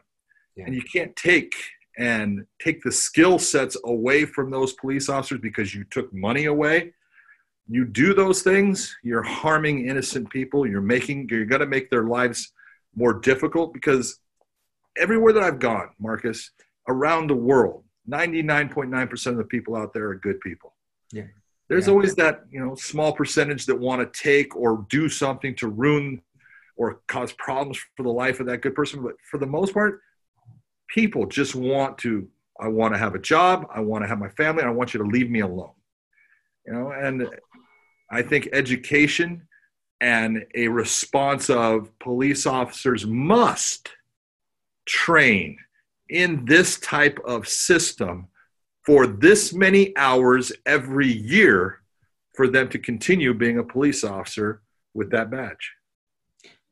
Yeah. 0.55 0.65
And 0.65 0.75
you 0.75 0.81
can't 0.81 1.15
take 1.15 1.53
and 1.97 2.45
take 2.59 2.81
the 2.81 2.91
skill 2.91 3.37
sets 3.37 3.77
away 3.85 4.25
from 4.25 4.49
those 4.49 4.73
police 4.73 5.09
officers 5.09 5.39
because 5.41 5.75
you 5.75 5.83
took 5.91 6.11
money 6.13 6.45
away. 6.45 6.93
You 7.67 7.85
do 7.85 8.13
those 8.13 8.41
things, 8.41 8.95
you're 9.03 9.23
harming 9.23 9.87
innocent 9.87 10.29
people. 10.29 10.67
You're 10.67 10.81
making 10.81 11.29
you're 11.29 11.45
going 11.45 11.61
to 11.61 11.67
make 11.67 11.89
their 11.89 12.03
lives 12.03 12.51
more 12.95 13.19
difficult 13.19 13.73
because 13.73 14.19
everywhere 14.97 15.33
that 15.33 15.43
I've 15.43 15.59
gone, 15.59 15.89
Marcus, 15.99 16.51
around 16.87 17.27
the 17.29 17.35
world, 17.35 17.83
99.9% 18.09 19.27
of 19.27 19.37
the 19.37 19.43
people 19.45 19.75
out 19.75 19.93
there 19.93 20.09
are 20.09 20.15
good 20.15 20.39
people. 20.41 20.72
Yeah. 21.11 21.23
There's 21.69 21.87
yeah. 21.87 21.93
always 21.93 22.15
that, 22.15 22.43
you 22.51 22.59
know, 22.59 22.75
small 22.75 23.13
percentage 23.13 23.65
that 23.65 23.79
want 23.79 24.01
to 24.01 24.21
take 24.21 24.55
or 24.55 24.85
do 24.89 25.09
something 25.09 25.55
to 25.55 25.67
ruin 25.67 26.21
or 26.75 27.01
cause 27.07 27.33
problems 27.33 27.79
for 27.95 28.03
the 28.03 28.09
life 28.09 28.39
of 28.39 28.47
that 28.47 28.61
good 28.61 28.75
person. 28.75 29.01
But 29.01 29.15
for 29.29 29.37
the 29.37 29.45
most 29.45 29.73
part, 29.73 30.01
people 30.87 31.25
just 31.25 31.55
want 31.55 31.97
to, 31.99 32.27
I 32.59 32.67
want 32.67 32.93
to 32.93 32.97
have 32.97 33.15
a 33.15 33.19
job, 33.19 33.67
I 33.73 33.79
want 33.79 34.03
to 34.03 34.07
have 34.07 34.19
my 34.19 34.29
family, 34.29 34.61
and 34.61 34.69
I 34.69 34.73
want 34.73 34.93
you 34.93 35.01
to 35.01 35.09
leave 35.09 35.29
me 35.29 35.39
alone. 35.39 35.73
You 36.65 36.73
know, 36.73 36.91
and 36.91 37.27
I 38.09 38.21
think 38.21 38.49
education 38.53 39.47
and 39.99 40.45
a 40.55 40.67
response 40.67 41.49
of 41.49 41.97
police 41.99 42.45
officers 42.45 43.05
must 43.05 43.89
train 44.85 45.57
in 46.09 46.45
this 46.45 46.79
type 46.79 47.19
of 47.25 47.47
system 47.47 48.27
for 48.85 49.07
this 49.07 49.53
many 49.53 49.95
hours 49.97 50.51
every 50.65 51.11
year 51.11 51.81
for 52.35 52.47
them 52.47 52.67
to 52.69 52.79
continue 52.79 53.33
being 53.33 53.59
a 53.59 53.63
police 53.63 54.03
officer 54.03 54.61
with 54.93 55.09
that 55.11 55.29
badge. 55.29 55.71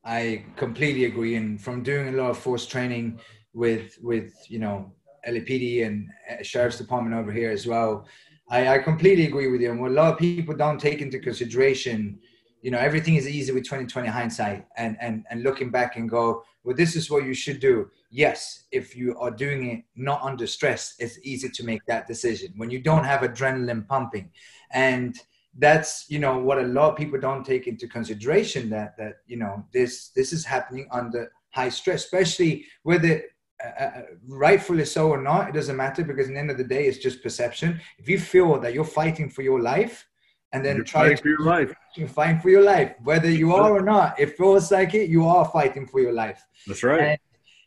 I 0.04 0.44
completely 0.56 1.04
agree. 1.04 1.36
And 1.36 1.60
from 1.60 1.82
doing 1.82 2.08
a 2.08 2.12
lot 2.12 2.30
of 2.30 2.38
force 2.38 2.66
training 2.66 3.20
with, 3.54 3.98
with 4.02 4.34
you 4.48 4.58
know, 4.58 4.92
LAPD 5.26 5.86
and 5.86 6.08
uh, 6.30 6.42
Sheriff's 6.42 6.78
Department 6.78 7.14
over 7.14 7.30
here 7.30 7.50
as 7.50 7.66
well, 7.66 8.06
I, 8.50 8.68
I 8.68 8.78
completely 8.78 9.26
agree 9.26 9.50
with 9.50 9.60
you. 9.60 9.70
And 9.70 9.80
what 9.80 9.92
a 9.92 9.94
lot 9.94 10.12
of 10.12 10.18
people 10.18 10.56
don't 10.56 10.80
take 10.80 11.00
into 11.00 11.20
consideration 11.20 12.18
you 12.62 12.70
know 12.70 12.78
everything 12.78 13.16
is 13.16 13.28
easy 13.28 13.52
with 13.52 13.64
2020 13.64 14.08
hindsight 14.08 14.66
and 14.76 14.96
and 15.00 15.24
and 15.30 15.42
looking 15.42 15.70
back 15.70 15.96
and 15.96 16.08
go 16.08 16.44
well 16.64 16.76
this 16.76 16.96
is 16.96 17.10
what 17.10 17.24
you 17.24 17.34
should 17.34 17.60
do. 17.60 17.90
Yes 18.10 18.64
if 18.70 18.96
you 18.96 19.18
are 19.18 19.30
doing 19.30 19.70
it 19.70 19.84
not 19.96 20.22
under 20.22 20.46
stress 20.46 20.94
it's 20.98 21.18
easy 21.22 21.48
to 21.50 21.64
make 21.64 21.84
that 21.86 22.06
decision. 22.06 22.54
When 22.56 22.70
you 22.70 22.78
don't 22.78 23.04
have 23.04 23.20
adrenaline 23.20 23.86
pumping. 23.86 24.30
And 24.72 25.18
that's 25.58 26.06
you 26.08 26.18
know 26.18 26.38
what 26.38 26.58
a 26.58 26.62
lot 26.62 26.92
of 26.92 26.96
people 26.96 27.20
don't 27.20 27.44
take 27.44 27.66
into 27.66 27.86
consideration 27.86 28.70
that 28.70 28.96
that 28.96 29.16
you 29.26 29.36
know 29.36 29.62
this 29.72 30.08
this 30.16 30.32
is 30.32 30.46
happening 30.46 30.88
under 30.90 31.30
high 31.50 31.68
stress 31.68 32.04
especially 32.04 32.64
whether 32.84 33.22
uh, 33.62 33.82
uh 33.82 34.02
rightfully 34.26 34.86
so 34.86 35.10
or 35.10 35.20
not 35.20 35.50
it 35.50 35.52
doesn't 35.52 35.76
matter 35.76 36.02
because 36.02 36.28
in 36.28 36.32
the 36.32 36.40
end 36.40 36.50
of 36.50 36.56
the 36.56 36.64
day 36.64 36.86
it's 36.86 36.98
just 36.98 37.22
perception. 37.22 37.80
If 37.98 38.08
you 38.08 38.18
feel 38.18 38.58
that 38.60 38.72
you're 38.72 38.84
fighting 38.84 39.28
for 39.28 39.42
your 39.42 39.60
life 39.60 40.06
and 40.52 40.64
then 40.64 40.76
You're 40.76 40.84
try 40.84 41.08
to, 41.10 41.16
for 41.16 41.28
your 41.28 41.40
life. 41.40 41.74
You 41.96 42.08
fight 42.08 42.40
for 42.42 42.48
your 42.48 42.62
life, 42.62 42.94
whether 43.02 43.30
you 43.30 43.54
are 43.54 43.70
or 43.70 43.82
not. 43.82 44.18
It 44.18 44.36
feels 44.36 44.70
like 44.70 44.94
it. 44.94 45.10
You 45.10 45.26
are 45.26 45.44
fighting 45.44 45.86
for 45.86 46.00
your 46.00 46.12
life. 46.12 46.42
That's 46.66 46.82
right. 46.82 47.18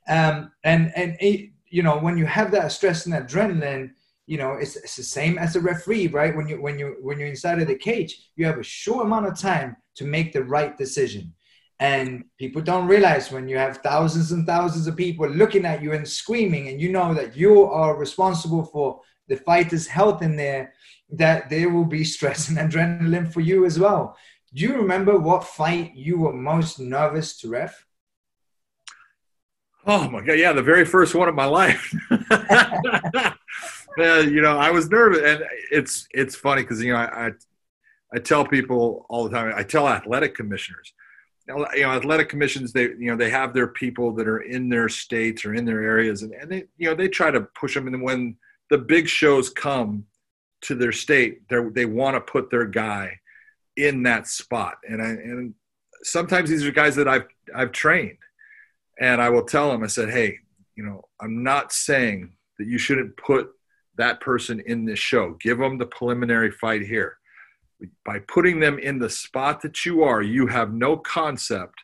And 0.08 0.36
um, 0.36 0.52
and 0.64 0.92
and 0.96 1.18
it, 1.20 1.52
you 1.70 1.84
know 1.84 1.98
when 1.98 2.18
you 2.18 2.26
have 2.26 2.52
that 2.52 2.72
stress 2.72 3.06
and 3.06 3.16
adrenaline, 3.16 3.92
you 4.26 4.38
know 4.38 4.54
it's, 4.54 4.76
it's 4.76 4.96
the 4.96 5.04
same 5.04 5.38
as 5.38 5.56
a 5.56 5.60
referee, 5.60 6.08
right? 6.08 6.36
When 6.36 6.48
you 6.48 6.62
when 6.62 6.80
you 6.80 6.98
when 7.02 7.20
you're 7.20 7.28
inside 7.28 7.60
of 7.62 7.68
the 7.68 7.76
cage, 7.76 8.30
you 8.36 8.46
have 8.46 8.58
a 8.58 8.64
short 8.64 9.06
amount 9.06 9.28
of 9.28 9.40
time 9.40 9.78
to 9.96 10.06
make 10.06 10.34
the 10.34 10.44
right 10.44 10.78
decision. 10.78 11.34
And 11.80 12.24
people 12.40 12.62
don't 12.62 12.88
realize 12.88 13.32
when 13.32 13.50
you 13.50 13.58
have 13.58 13.78
thousands 13.80 14.32
and 14.32 14.48
thousands 14.48 14.88
of 14.88 14.96
people 14.96 15.28
looking 15.28 15.66
at 15.66 15.82
you 15.82 15.92
and 15.92 16.08
screaming, 16.08 16.70
and 16.70 16.80
you 16.80 16.92
know 16.92 17.14
that 17.14 17.36
you 17.36 17.64
are 17.64 17.98
responsible 17.98 18.64
for 18.64 19.02
the 19.28 19.36
fighter's 19.38 19.88
health 19.88 20.22
in 20.22 20.36
there 20.36 20.74
that 21.10 21.50
there 21.50 21.70
will 21.70 21.86
be 21.86 22.04
stress 22.04 22.50
and 22.50 22.58
adrenaline 22.72 23.32
for 23.32 23.42
you 23.42 23.66
as 23.66 23.80
well. 23.80 24.18
Do 24.54 24.64
you 24.64 24.76
remember 24.76 25.18
what 25.18 25.44
fight 25.44 25.96
you 25.96 26.20
were 26.20 26.34
most 26.34 26.80
nervous 26.80 27.38
to 27.40 27.50
ref? 27.50 27.86
Oh 29.88 30.10
my 30.10 30.22
god, 30.22 30.40
yeah, 30.40 30.54
the 30.54 30.64
very 30.64 30.86
first 30.86 31.14
one 31.14 31.30
of 31.30 31.36
my 31.36 31.46
life. 31.46 31.94
you 33.98 34.42
know, 34.42 34.58
I 34.58 34.72
was 34.72 34.90
nervous, 34.90 35.20
and 35.24 35.44
it's 35.72 36.08
it's 36.12 36.36
funny 36.36 36.64
because 36.64 36.82
you 36.82 36.94
know 36.94 37.00
I, 37.00 37.28
I, 37.28 37.32
I 38.16 38.20
tell 38.20 38.46
people 38.46 39.06
all 39.10 39.26
the 39.26 39.30
time. 39.30 39.54
I 39.56 39.62
tell 39.62 39.88
athletic 39.88 40.34
commissioners, 40.34 40.92
you 41.48 41.56
know, 41.56 41.92
athletic 41.92 42.30
commissions 42.30 42.74
they 42.74 42.84
you 42.84 43.12
know 43.12 43.16
they 43.16 43.30
have 43.30 43.54
their 43.54 43.68
people 43.68 44.12
that 44.14 44.28
are 44.28 44.40
in 44.40 44.70
their 44.70 44.90
states 44.90 45.46
or 45.46 45.54
in 45.54 45.66
their 45.66 45.84
areas, 45.84 46.24
and, 46.24 46.34
and 46.34 46.52
they 46.52 46.64
you 46.78 46.90
know 46.90 46.96
they 46.96 47.08
try 47.08 47.30
to 47.30 47.42
push 47.42 47.76
them. 47.76 47.88
And 47.88 48.02
when 48.02 48.38
the 48.72 48.80
big 48.80 49.08
shows 49.08 49.52
come, 49.52 50.06
to 50.68 50.76
their 50.76 50.92
state, 50.92 51.48
they 51.50 51.86
want 51.86 52.16
to 52.16 52.22
put 52.22 52.50
their 52.50 52.66
guy 52.66 53.20
in 53.78 54.04
that 54.04 54.28
spot. 54.28 54.78
And 54.88 55.02
I, 55.02 55.08
and 55.08 55.54
sometimes 56.04 56.50
these 56.50 56.66
are 56.66 56.72
guys 56.72 56.96
that 56.96 57.08
I've 57.08 57.28
I've 57.54 57.72
trained, 57.72 58.18
and 59.00 59.22
I 59.22 59.30
will 59.30 59.44
tell 59.44 59.72
them. 59.72 59.84
I 59.84 59.88
said, 59.88 60.10
hey, 60.10 60.40
you 60.76 60.84
know, 60.84 61.04
I'm 61.20 61.44
not 61.44 61.72
saying 61.72 62.34
that 62.58 62.68
you 62.68 62.78
shouldn't 62.78 63.18
put 63.18 63.50
that 63.98 64.20
person 64.22 64.62
in 64.66 64.86
this 64.86 65.00
show. 65.00 65.38
Give 65.40 65.58
them 65.58 65.78
the 65.78 65.86
preliminary 65.86 66.52
fight 66.52 66.82
here. 66.82 67.18
By 68.06 68.20
putting 68.20 68.60
them 68.60 68.80
in 68.80 69.00
the 69.00 69.10
spot 69.10 69.62
that 69.62 69.86
you 69.86 70.04
are, 70.04 70.22
you 70.22 70.48
have 70.48 70.74
no 70.74 70.98
concept 70.98 71.82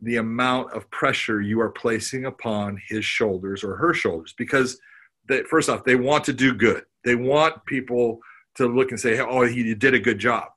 the 0.00 0.16
amount 0.16 0.72
of 0.72 0.90
pressure 0.90 1.40
you 1.40 1.60
are 1.60 1.70
placing 1.70 2.26
upon 2.26 2.80
his 2.88 3.04
shoulders 3.04 3.64
or 3.64 3.76
her 3.76 3.94
shoulders 3.94 4.34
because 4.36 4.78
first 5.48 5.68
off, 5.68 5.84
they 5.84 5.96
want 5.96 6.24
to 6.24 6.32
do 6.32 6.54
good. 6.54 6.84
They 7.06 7.14
want 7.14 7.64
people 7.66 8.20
to 8.56 8.66
look 8.66 8.90
and 8.90 9.00
say, 9.00 9.18
"Oh, 9.20 9.46
he 9.46 9.74
did 9.74 9.94
a 9.94 9.98
good 9.98 10.18
job," 10.18 10.48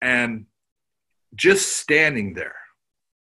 and 0.00 0.46
just 1.34 1.76
standing 1.76 2.34
there 2.34 2.56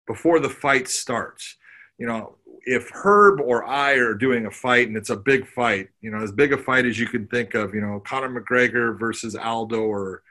before 0.06 0.40
the 0.40 0.50
fight 0.50 0.88
starts. 0.88 1.56
You 1.96 2.06
know, 2.06 2.36
if 2.64 2.90
Herb 2.90 3.40
or 3.40 3.64
I 3.64 3.92
are 3.92 4.14
doing 4.14 4.46
a 4.46 4.50
fight 4.50 4.88
and 4.88 4.96
it's 4.96 5.10
a 5.10 5.16
big 5.16 5.46
fight, 5.46 5.88
you 6.00 6.10
know, 6.10 6.18
as 6.18 6.32
big 6.32 6.52
a 6.52 6.58
fight 6.58 6.84
as 6.84 6.98
you 6.98 7.06
can 7.06 7.26
think 7.28 7.54
of, 7.54 7.74
you 7.74 7.80
know, 7.80 8.00
Conor 8.00 8.40
McGregor 8.40 8.98
versus 8.98 9.34
Aldo 9.34 9.80
or, 9.80 10.22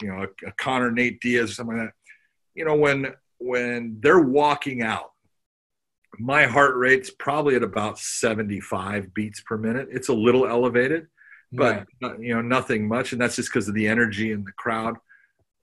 you 0.00 0.08
know, 0.08 0.22
a, 0.22 0.48
a 0.48 0.52
Conor 0.52 0.92
Nate 0.92 1.20
Diaz 1.20 1.50
or 1.50 1.54
something 1.54 1.76
like 1.76 1.88
that. 1.88 1.94
You 2.54 2.64
know, 2.64 2.76
when 2.76 3.14
when 3.38 3.98
they're 4.00 4.20
walking 4.20 4.82
out 4.82 5.10
my 6.18 6.44
heart 6.44 6.76
rate's 6.76 7.10
probably 7.10 7.54
at 7.56 7.62
about 7.62 7.98
75 7.98 9.14
beats 9.14 9.40
per 9.40 9.56
minute. 9.56 9.88
It's 9.90 10.08
a 10.08 10.14
little 10.14 10.46
elevated, 10.46 11.06
but 11.52 11.86
right. 12.02 12.20
you 12.20 12.34
know 12.34 12.42
nothing 12.42 12.86
much, 12.86 13.12
and 13.12 13.20
that's 13.20 13.36
just 13.36 13.52
because 13.52 13.68
of 13.68 13.74
the 13.74 13.88
energy 13.88 14.32
in 14.32 14.44
the 14.44 14.52
crowd. 14.52 14.96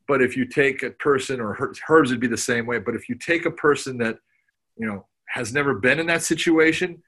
But 0.07 0.21
if 0.21 0.37
you 0.37 0.45
take 0.45 0.83
a 0.83 0.91
person, 0.91 1.39
or 1.39 1.73
Herbs 1.89 2.11
would 2.11 2.19
be 2.19 2.27
the 2.27 2.37
same 2.37 2.65
way. 2.65 2.79
But 2.79 2.95
if 2.95 3.09
you 3.09 3.15
take 3.15 3.45
a 3.45 3.51
person 3.51 3.97
that 3.99 4.19
you 4.77 4.87
know 4.87 5.05
has 5.27 5.53
never 5.53 5.73
been 5.75 5.99
in 5.99 6.07
that 6.07 6.23
situation, 6.23 7.01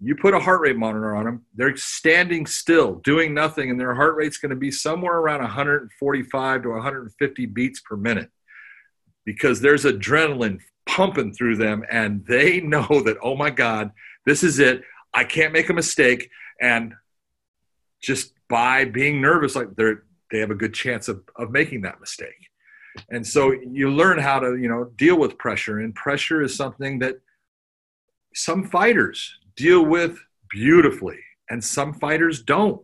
you 0.00 0.14
put 0.16 0.34
a 0.34 0.40
heart 0.40 0.60
rate 0.60 0.76
monitor 0.76 1.16
on 1.16 1.24
them. 1.24 1.46
They're 1.54 1.76
standing 1.76 2.46
still, 2.46 2.96
doing 2.96 3.34
nothing, 3.34 3.70
and 3.70 3.80
their 3.80 3.94
heart 3.94 4.16
rate's 4.16 4.38
going 4.38 4.50
to 4.50 4.56
be 4.56 4.70
somewhere 4.70 5.18
around 5.18 5.40
145 5.40 6.62
to 6.62 6.68
150 6.68 7.46
beats 7.46 7.80
per 7.80 7.96
minute 7.96 8.30
because 9.26 9.60
there's 9.60 9.84
adrenaline 9.84 10.60
pumping 10.86 11.34
through 11.34 11.56
them 11.56 11.84
and 11.90 12.24
they 12.26 12.60
know 12.62 13.02
that 13.04 13.18
oh 13.22 13.36
my 13.36 13.50
god 13.50 13.90
this 14.24 14.42
is 14.42 14.58
it 14.58 14.82
i 15.12 15.24
can't 15.24 15.52
make 15.52 15.68
a 15.68 15.74
mistake 15.74 16.30
and 16.60 16.94
just 18.06 18.32
by 18.48 18.84
being 18.84 19.20
nervous 19.20 19.56
like 19.56 19.74
they're 19.76 20.04
they 20.30 20.38
have 20.38 20.50
a 20.50 20.54
good 20.54 20.74
chance 20.74 21.08
of, 21.08 21.22
of 21.36 21.50
making 21.50 21.82
that 21.82 22.00
mistake. 22.00 22.48
And 23.10 23.24
so 23.24 23.52
you 23.52 23.90
learn 23.90 24.18
how 24.18 24.38
to 24.38 24.56
you 24.56 24.68
know 24.68 24.84
deal 24.96 25.18
with 25.18 25.36
pressure 25.38 25.80
and 25.80 25.94
pressure 25.94 26.40
is 26.40 26.54
something 26.54 27.00
that 27.00 27.16
some 28.34 28.64
fighters 28.64 29.34
deal 29.56 29.84
with 29.84 30.18
beautifully 30.50 31.18
and 31.50 31.62
some 31.62 31.92
fighters 31.92 32.42
don't. 32.42 32.80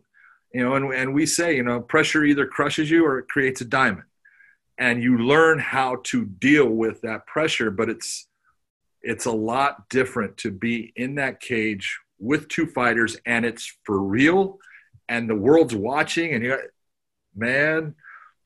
You 0.53 0.65
know 0.65 0.75
and, 0.75 0.93
and 0.93 1.15
we 1.15 1.25
say 1.25 1.57
you 1.57 1.63
know 1.63 1.81
pressure 1.81 2.25
either 2.25 2.47
crushes 2.47 2.91
you 2.91 3.07
or 3.07 3.21
it 3.21 3.29
creates 3.29 3.61
a 3.61 3.65
diamond. 3.65 4.09
And 4.79 5.03
you 5.03 5.19
learn 5.19 5.61
how 5.61 6.01
to 6.05 6.25
deal 6.25 6.69
with 6.69 7.01
that 7.03 7.27
pressure 7.27 7.71
but 7.71 7.89
it's 7.89 8.27
it's 9.03 9.27
a 9.27 9.33
lot 9.33 9.89
different 9.89 10.37
to 10.39 10.51
be 10.51 10.93
in 10.97 11.15
that 11.17 11.41
cage 11.41 11.99
with 12.19 12.49
two 12.49 12.67
fighters 12.67 13.17
and 13.25 13.45
it's 13.45 13.77
for 13.85 14.01
real 14.01 14.59
and 15.09 15.29
the 15.29 15.35
world's 15.35 15.75
watching 15.75 16.33
and 16.33 16.45
you 16.45 16.59
man 17.35 17.95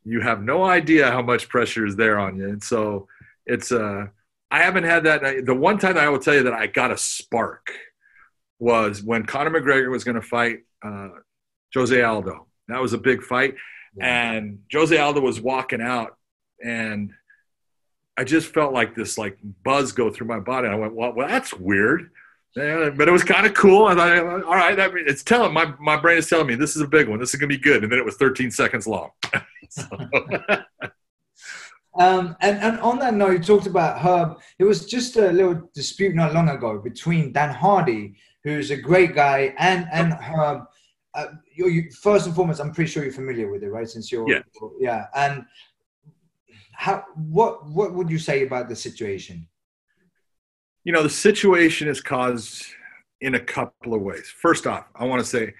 you 0.05 0.21
have 0.21 0.43
no 0.43 0.65
idea 0.65 1.11
how 1.11 1.23
much 1.23 1.49
pressure 1.49 1.85
is 1.85 1.97
there 1.97 2.19
on 2.19 2.37
you. 2.37 2.49
And 2.49 2.63
so 2.63 3.09
it's 3.45 3.73
uh 3.73 4.07
i 4.51 4.63
haven't 4.63 4.85
had 4.85 5.05
that. 5.05 5.45
The 5.45 5.55
one 5.55 5.79
time 5.79 5.99
i 5.99 6.09
will 6.09 6.19
tell 6.19 6.35
you 6.35 6.45
that 6.45 6.53
i 6.53 6.67
got 6.67 6.91
a 6.91 6.97
spark 6.97 7.73
was 8.59 9.03
when 9.03 9.25
conor 9.25 9.51
mcgregor 9.51 9.91
was 9.91 10.05
going 10.05 10.15
to 10.15 10.23
fight 10.23 10.61
uh, 10.85 11.09
jose 11.75 12.01
aldo. 12.03 12.47
That 12.69 12.81
was 12.81 12.93
a 12.93 12.99
big 12.99 13.23
fight. 13.23 13.55
And 14.01 14.61
jose 14.73 14.97
aldo 14.97 15.21
was 15.21 15.41
walking 15.41 15.81
out 15.81 16.17
and 16.65 17.13
I 18.19 18.25
just 18.25 18.49
felt 18.49 18.73
like 18.73 18.95
this 18.95 19.19
like 19.19 19.39
buzz 19.63 19.93
go 19.93 20.11
through 20.11 20.27
my 20.27 20.41
body. 20.41 20.67
and 20.67 20.75
I 20.75 20.79
went, 20.79 20.95
well, 20.95 21.13
well 21.13 21.29
that's 21.29 21.53
weird. 21.53 22.11
Yeah, 22.57 22.89
but 22.89 23.07
it 23.07 23.13
was 23.13 23.23
kind 23.23 23.47
of 23.47 23.53
cool. 23.53 23.85
I 23.85 23.95
thought, 23.95 24.45
all 24.45 24.55
right, 24.55 24.75
that, 24.77 24.91
it's 24.95 25.23
telling 25.23 25.53
my, 25.53 25.75
my 25.79 25.97
brain 25.97 26.17
is 26.17 26.27
telling 26.27 26.47
me 26.47 26.55
this 26.55 26.75
is 26.75 26.81
a 26.81 26.89
big 26.89 27.07
one. 27.07 27.21
This 27.21 27.35
is 27.35 27.41
gonna 27.41 27.49
be 27.49 27.59
good. 27.59 27.83
And 27.83 27.93
then 27.93 27.99
it 27.99 28.05
was 28.05 28.17
13 28.17 28.51
seconds 28.51 28.87
long. 28.87 29.11
um, 31.99 32.35
and, 32.41 32.59
and 32.59 32.81
on 32.81 32.99
that 33.01 33.13
note, 33.13 33.33
you 33.33 33.39
talked 33.41 33.67
about 33.67 34.01
Herb. 34.01 34.39
It 34.59 34.65
was 34.65 34.87
just 34.87 35.17
a 35.17 35.31
little 35.33 35.69
dispute 35.75 36.15
not 36.15 36.33
long 36.33 36.49
ago 36.49 36.79
between 36.79 37.31
Dan 37.31 37.53
Hardy, 37.53 38.15
who's 38.43 38.71
a 38.71 38.77
great 38.77 39.15
guy, 39.15 39.55
and 39.59 39.87
and 39.93 40.15
Herb. 40.15 40.65
Uh, 41.15 41.27
you, 41.55 41.69
you, 41.69 41.91
first 41.91 42.27
and 42.27 42.35
foremost, 42.35 42.61
I'm 42.61 42.73
pretty 42.73 42.91
sure 42.91 43.03
you're 43.03 43.13
familiar 43.13 43.51
with 43.51 43.63
it, 43.65 43.71
right? 43.71 43.89
Since 43.89 44.11
you're 44.11 44.27
yeah, 44.29 44.41
yeah. 44.79 45.07
And 45.15 45.45
how 46.73 47.05
what 47.17 47.67
what 47.69 47.93
would 47.93 48.09
you 48.09 48.19
say 48.19 48.47
about 48.47 48.71
the 48.71 48.77
situation? 48.77 49.47
You 50.87 50.93
know, 50.93 51.03
the 51.03 51.11
situation 51.11 51.89
is 51.89 52.01
caused 52.01 52.65
in 53.21 53.35
a 53.35 53.41
couple 53.41 53.93
of 53.93 54.03
ways. 54.03 54.29
First 54.29 54.67
off, 54.67 54.87
I 54.95 55.05
want 55.05 55.21
to 55.21 55.27
say 55.27 55.53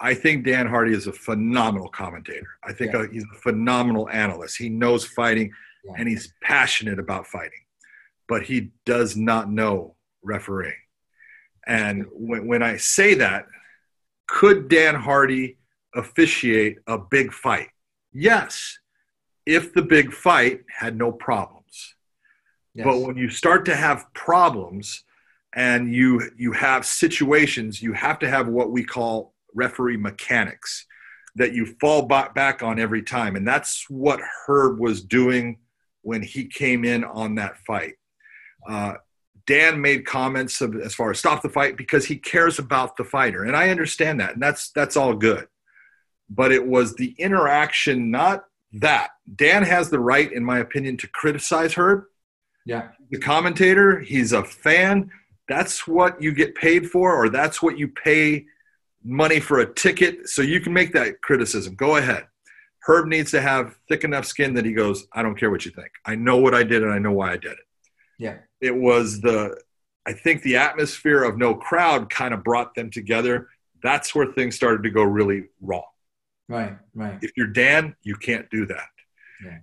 I 0.00 0.14
think 0.14 0.44
Dan 0.44 0.66
Hardy 0.66 0.92
is 0.92 1.06
a 1.06 1.12
phenomenal 1.12 1.88
commentator. 1.88 2.48
I 2.64 2.72
think 2.72 2.92
yeah. 2.92 3.00
Uh, 3.00 3.06
he's 3.06 3.24
a 3.32 3.38
phenomenal 3.38 4.08
analyst. 4.10 4.58
He 4.58 4.68
knows 4.68 5.04
fighting 5.04 5.52
yeah. 5.84 5.92
and 5.96 6.08
he's 6.08 6.34
passionate 6.42 6.98
about 6.98 7.28
fighting, 7.28 7.62
but 8.26 8.42
he 8.42 8.72
does 8.84 9.16
not 9.16 9.48
know 9.48 9.94
refereeing. 10.24 10.74
And 11.64 12.06
when, 12.10 12.48
when 12.48 12.62
I 12.64 12.76
say 12.76 13.14
that, 13.14 13.46
could 14.26 14.68
Dan 14.68 14.96
Hardy 14.96 15.58
officiate 15.94 16.78
a 16.88 16.98
big 16.98 17.32
fight? 17.32 17.68
Yes 18.12 18.78
if 19.46 19.72
the 19.72 19.82
big 19.82 20.12
fight 20.12 20.60
had 20.68 20.96
no 20.96 21.12
problems. 21.12 21.61
Yes. 22.74 22.86
But 22.86 23.00
when 23.00 23.16
you 23.16 23.28
start 23.28 23.64
to 23.66 23.76
have 23.76 24.06
problems 24.14 25.04
and 25.54 25.94
you 25.94 26.30
you 26.36 26.52
have 26.52 26.86
situations, 26.86 27.82
you 27.82 27.92
have 27.92 28.18
to 28.20 28.28
have 28.28 28.48
what 28.48 28.70
we 28.70 28.84
call 28.84 29.34
referee 29.54 29.98
mechanics 29.98 30.86
that 31.34 31.52
you 31.52 31.66
fall 31.80 32.02
back 32.02 32.62
on 32.62 32.78
every 32.78 33.02
time. 33.02 33.36
And 33.36 33.46
that's 33.46 33.86
what 33.88 34.20
Herb 34.46 34.78
was 34.78 35.02
doing 35.02 35.58
when 36.02 36.22
he 36.22 36.46
came 36.46 36.84
in 36.84 37.04
on 37.04 37.36
that 37.36 37.58
fight. 37.58 37.94
Uh, 38.68 38.94
Dan 39.46 39.80
made 39.80 40.06
comments 40.06 40.60
of, 40.60 40.76
as 40.76 40.94
far 40.94 41.10
as 41.10 41.18
stop 41.18 41.42
the 41.42 41.48
fight 41.48 41.76
because 41.76 42.04
he 42.04 42.16
cares 42.16 42.58
about 42.58 42.96
the 42.96 43.04
fighter, 43.04 43.44
and 43.44 43.56
I 43.56 43.70
understand 43.70 44.20
that, 44.20 44.34
and 44.34 44.42
that's 44.42 44.70
that's 44.70 44.96
all 44.96 45.14
good. 45.14 45.48
But 46.30 46.52
it 46.52 46.64
was 46.64 46.94
the 46.94 47.14
interaction, 47.18 48.10
not 48.10 48.44
that. 48.74 49.10
Dan 49.34 49.64
has 49.64 49.90
the 49.90 49.98
right, 49.98 50.32
in 50.32 50.44
my 50.44 50.60
opinion, 50.60 50.96
to 50.98 51.08
criticize 51.08 51.74
Herb. 51.74 52.04
Yeah. 52.64 52.88
The 53.10 53.18
commentator, 53.18 54.00
he's 54.00 54.32
a 54.32 54.44
fan. 54.44 55.10
That's 55.48 55.86
what 55.86 56.22
you 56.22 56.32
get 56.32 56.54
paid 56.54 56.88
for, 56.90 57.14
or 57.14 57.28
that's 57.28 57.60
what 57.62 57.78
you 57.78 57.88
pay 57.88 58.46
money 59.04 59.40
for 59.40 59.60
a 59.60 59.74
ticket. 59.74 60.28
So 60.28 60.42
you 60.42 60.60
can 60.60 60.72
make 60.72 60.92
that 60.92 61.20
criticism. 61.22 61.74
Go 61.74 61.96
ahead. 61.96 62.26
Herb 62.84 63.06
needs 63.06 63.30
to 63.32 63.40
have 63.40 63.76
thick 63.88 64.04
enough 64.04 64.24
skin 64.24 64.54
that 64.54 64.64
he 64.64 64.72
goes, 64.72 65.06
I 65.12 65.22
don't 65.22 65.38
care 65.38 65.50
what 65.50 65.64
you 65.64 65.70
think. 65.70 65.90
I 66.04 66.14
know 66.16 66.36
what 66.38 66.54
I 66.54 66.62
did 66.62 66.82
and 66.82 66.92
I 66.92 66.98
know 66.98 67.12
why 67.12 67.32
I 67.32 67.36
did 67.36 67.52
it. 67.52 67.66
Yeah. 68.18 68.38
It 68.60 68.74
was 68.74 69.20
the, 69.20 69.56
I 70.06 70.12
think 70.12 70.42
the 70.42 70.56
atmosphere 70.56 71.22
of 71.22 71.38
no 71.38 71.54
crowd 71.54 72.10
kind 72.10 72.34
of 72.34 72.42
brought 72.42 72.74
them 72.74 72.90
together. 72.90 73.48
That's 73.82 74.14
where 74.14 74.26
things 74.26 74.56
started 74.56 74.82
to 74.84 74.90
go 74.90 75.02
really 75.02 75.44
wrong. 75.60 75.82
Right, 76.48 76.76
right. 76.94 77.18
If 77.22 77.32
you're 77.36 77.46
Dan, 77.46 77.96
you 78.02 78.16
can't 78.16 78.50
do 78.50 78.66
that. 78.66 78.86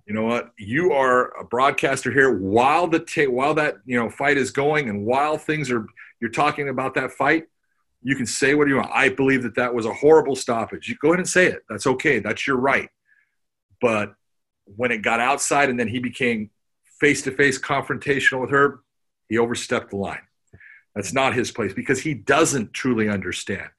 You 0.06 0.14
know 0.14 0.24
what? 0.24 0.52
You 0.58 0.92
are 0.92 1.38
a 1.40 1.44
broadcaster 1.44 2.12
here 2.12 2.38
while 2.38 2.88
the 2.88 3.00
ta- 3.00 3.30
while 3.30 3.54
that 3.56 3.78
you 3.86 3.98
know 3.98 4.10
fight 4.10 4.38
is 4.38 4.52
going, 4.52 4.90
and 4.90 5.06
while 5.06 5.38
things 5.38 5.72
are 5.72 5.86
you're 6.20 6.32
talking 6.32 6.70
about 6.70 6.96
that 6.96 7.12
fight. 7.12 7.46
You 8.02 8.16
can 8.16 8.26
say 8.26 8.56
what 8.56 8.70
you 8.70 8.78
want. 8.78 8.92
I 8.94 9.10
believe 9.10 9.44
that 9.44 9.56
that 9.56 9.74
was 9.74 9.86
a 9.86 9.94
horrible 9.94 10.38
stoppage. 10.38 10.88
You 10.88 10.96
go 11.02 11.10
ahead 11.10 11.20
and 11.20 11.28
say 11.28 11.48
it. 11.48 11.64
That's 11.70 11.86
okay. 11.86 12.20
That's 12.20 12.48
your 12.48 12.56
right. 12.56 12.88
But 13.82 14.14
when 14.64 14.92
it 14.92 15.02
got 15.02 15.20
outside, 15.20 15.70
and 15.70 15.78
then 15.78 15.90
he 15.90 16.00
became 16.00 16.50
face 17.02 17.22
to 17.24 17.32
face 17.32 17.60
confrontational 17.60 18.40
with 18.40 18.52
her, 18.52 18.80
he 19.28 19.38
overstepped 19.38 19.90
the 19.90 19.98
line. 19.98 20.22
That's 20.96 21.14
not 21.14 21.34
his 21.34 21.52
place 21.52 21.74
because 21.74 22.00
he 22.00 22.14
doesn't 22.14 22.74
truly 22.74 23.10
understand. 23.10 23.70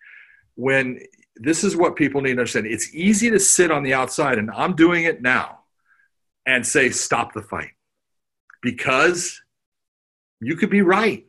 When 0.55 1.01
this 1.41 1.65
is 1.65 1.75
what 1.75 1.97
people 1.97 2.21
need 2.21 2.35
to 2.35 2.41
understand. 2.41 2.67
It's 2.67 2.95
easy 2.95 3.31
to 3.31 3.41
sit 3.41 3.71
on 3.71 3.83
the 3.83 3.95
outside, 3.95 4.39
and 4.39 4.51
I'm 4.51 4.77
doing 4.77 5.05
it 5.05 5.23
now, 5.23 5.60
and 6.51 6.67
say, 6.67 6.91
stop 6.91 7.33
the 7.33 7.43
fight. 7.43 7.71
Because 8.61 9.41
you 10.41 10.57
could 10.57 10.71
be 10.71 10.83
right, 10.83 11.25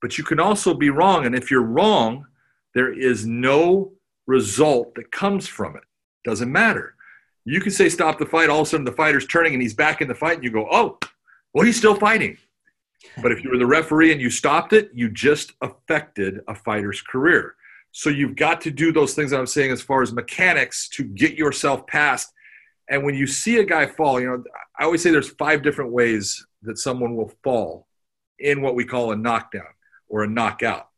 but 0.00 0.16
you 0.16 0.24
can 0.24 0.38
also 0.38 0.74
be 0.74 0.90
wrong. 0.90 1.26
And 1.26 1.34
if 1.34 1.50
you're 1.50 1.62
wrong, 1.62 2.26
there 2.74 2.92
is 2.92 3.26
no 3.26 3.92
result 4.26 4.94
that 4.94 5.10
comes 5.10 5.48
from 5.48 5.76
it. 5.76 5.82
Doesn't 6.24 6.52
matter. 6.52 6.94
You 7.44 7.60
can 7.60 7.72
say, 7.72 7.88
stop 7.88 8.18
the 8.18 8.26
fight. 8.26 8.48
All 8.48 8.60
of 8.60 8.66
a 8.66 8.70
sudden, 8.70 8.84
the 8.84 8.92
fighter's 8.92 9.26
turning 9.26 9.54
and 9.54 9.62
he's 9.62 9.74
back 9.74 10.00
in 10.00 10.08
the 10.08 10.14
fight, 10.14 10.36
and 10.36 10.44
you 10.44 10.50
go, 10.50 10.68
oh, 10.70 10.98
well, 11.52 11.66
he's 11.66 11.76
still 11.76 11.96
fighting. 11.96 12.36
But 13.22 13.32
if 13.32 13.42
you 13.42 13.50
were 13.50 13.58
the 13.58 13.66
referee 13.66 14.12
and 14.12 14.20
you 14.20 14.30
stopped 14.30 14.72
it, 14.72 14.90
you 14.94 15.08
just 15.10 15.52
affected 15.62 16.40
a 16.46 16.54
fighter's 16.54 17.02
career. 17.02 17.56
So 17.92 18.08
you've 18.08 18.36
got 18.36 18.60
to 18.62 18.70
do 18.70 18.92
those 18.92 19.14
things 19.14 19.32
that 19.32 19.40
I'm 19.40 19.46
saying 19.46 19.72
as 19.72 19.82
far 19.82 20.02
as 20.02 20.12
mechanics 20.12 20.88
to 20.90 21.02
get 21.02 21.34
yourself 21.34 21.86
past. 21.86 22.32
And 22.90 23.04
when 23.04 23.14
you 23.14 23.26
see 23.26 23.58
a 23.58 23.64
guy 23.64 23.86
fall, 23.86 24.20
you 24.20 24.26
know, 24.26 24.42
I 24.78 24.84
always 24.84 25.02
say 25.02 25.10
there's 25.12 25.30
five 25.30 25.62
different 25.62 25.92
ways 25.92 26.44
that 26.62 26.76
someone 26.76 27.16
will 27.16 27.32
fall 27.42 27.86
in 28.40 28.62
what 28.62 28.74
we 28.74 28.84
call 28.84 29.12
a 29.12 29.16
knockdown 29.16 29.72
or 30.08 30.24
a 30.24 30.28
knockout. 30.28 30.88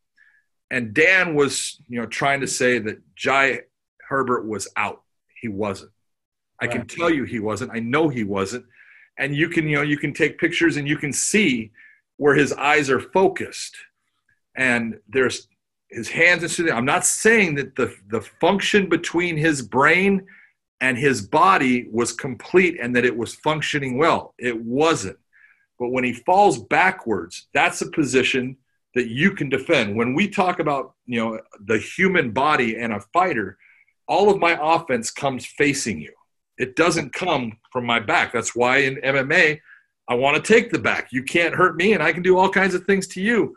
And 0.70 0.94
Dan 0.94 1.35
was, 1.35 1.81
you 1.88 2.00
know, 2.00 2.07
trying 2.07 2.40
to 2.40 2.46
say 2.46 2.78
that 2.78 2.98
Jai 3.14 3.61
Herbert 4.09 4.46
was 4.48 4.68
out. 4.76 5.02
He 5.40 5.48
wasn't. 5.48 5.92
I 6.61 6.66
can 6.66 6.87
tell 6.87 7.11
you 7.11 7.24
he 7.24 7.40
wasn't. 7.40 7.72
I 7.74 7.81
know 7.81 8.09
he 8.09 8.24
wasn't. 8.24 8.64
And 9.18 9.35
you 9.35 9.48
can, 9.48 9.68
you 9.68 9.76
know, 9.76 9.83
you 9.83 9.98
can 9.98 10.14
take 10.14 10.38
pictures 10.38 10.76
and 10.76 10.88
you 10.88 10.96
can 10.96 11.12
see 11.12 11.72
where 12.16 12.35
his 12.35 12.52
eyes 12.52 12.88
are 12.88 13.00
focused. 13.00 13.76
And 14.57 14.98
there's 15.09 15.48
his 15.90 16.09
hands 16.09 16.59
and 16.59 16.70
I'm 16.70 16.87
not 16.87 17.05
saying 17.05 17.57
that 17.57 17.76
the 17.76 17.94
the 18.09 18.22
function 18.40 18.88
between 18.88 19.37
his 19.37 19.61
brain 19.61 20.26
and 20.83 20.99
his 20.99 21.23
body 21.23 21.88
was 21.90 22.12
complete 22.12 22.79
and 22.79 22.95
that 22.95 23.05
it 23.05 23.16
was 23.16 23.37
functioning 23.37 23.97
well. 23.97 24.35
It 24.38 24.61
wasn't. 24.62 25.16
But 25.79 25.90
when 25.90 26.05
he 26.05 26.12
falls 26.12 26.59
backwards, 26.59 27.47
that's 27.55 27.81
a 27.81 27.90
position 27.90 28.57
that 28.95 29.09
you 29.09 29.31
can 29.31 29.49
defend. 29.49 29.97
When 29.97 30.12
we 30.12 30.29
talk 30.29 30.59
about, 30.59 30.95
you 31.07 31.18
know, 31.18 31.40
the 31.64 31.79
human 31.79 32.33
body 32.33 32.77
and 32.77 32.92
a 32.92 33.01
fighter, 33.12 33.57
all 34.09 34.29
of 34.29 34.40
my 34.40 34.59
offense 34.61 35.11
comes 35.11 35.47
facing 35.47 36.01
you. 36.01 36.12
It 36.59 36.75
doesn't 36.75 37.14
come 37.14 37.59
from 37.73 37.87
my 37.87 38.01
back. 38.01 38.33
That's 38.33 38.55
why 38.55 38.79
in 38.79 38.97
MMA, 38.97 39.61
I 40.09 40.14
want 40.14 40.37
to 40.37 40.53
take 40.53 40.73
the 40.73 40.81
back. 40.81 41.09
You 41.12 41.23
can't 41.23 41.55
hurt 41.55 41.77
me 41.77 41.92
and 41.92 42.03
I 42.03 42.12
can 42.12 42.25
do 42.25 42.37
all 42.37 42.51
kinds 42.51 42.75
of 42.75 42.85
things 42.85 43.07
to 43.09 43.23
you. 43.23 43.57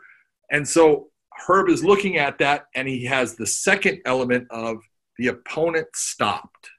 And 0.52 0.66
so 0.66 1.08
Herb 1.48 1.68
is 1.68 1.84
looking 1.84 2.18
at 2.18 2.38
that, 2.38 2.66
and 2.74 2.88
he 2.88 3.04
has 3.04 3.34
the 3.34 3.46
second 3.46 4.00
element 4.06 4.46
of 4.50 4.78
the 5.18 5.26
opponent 5.26 5.88
stopped. 5.94 6.70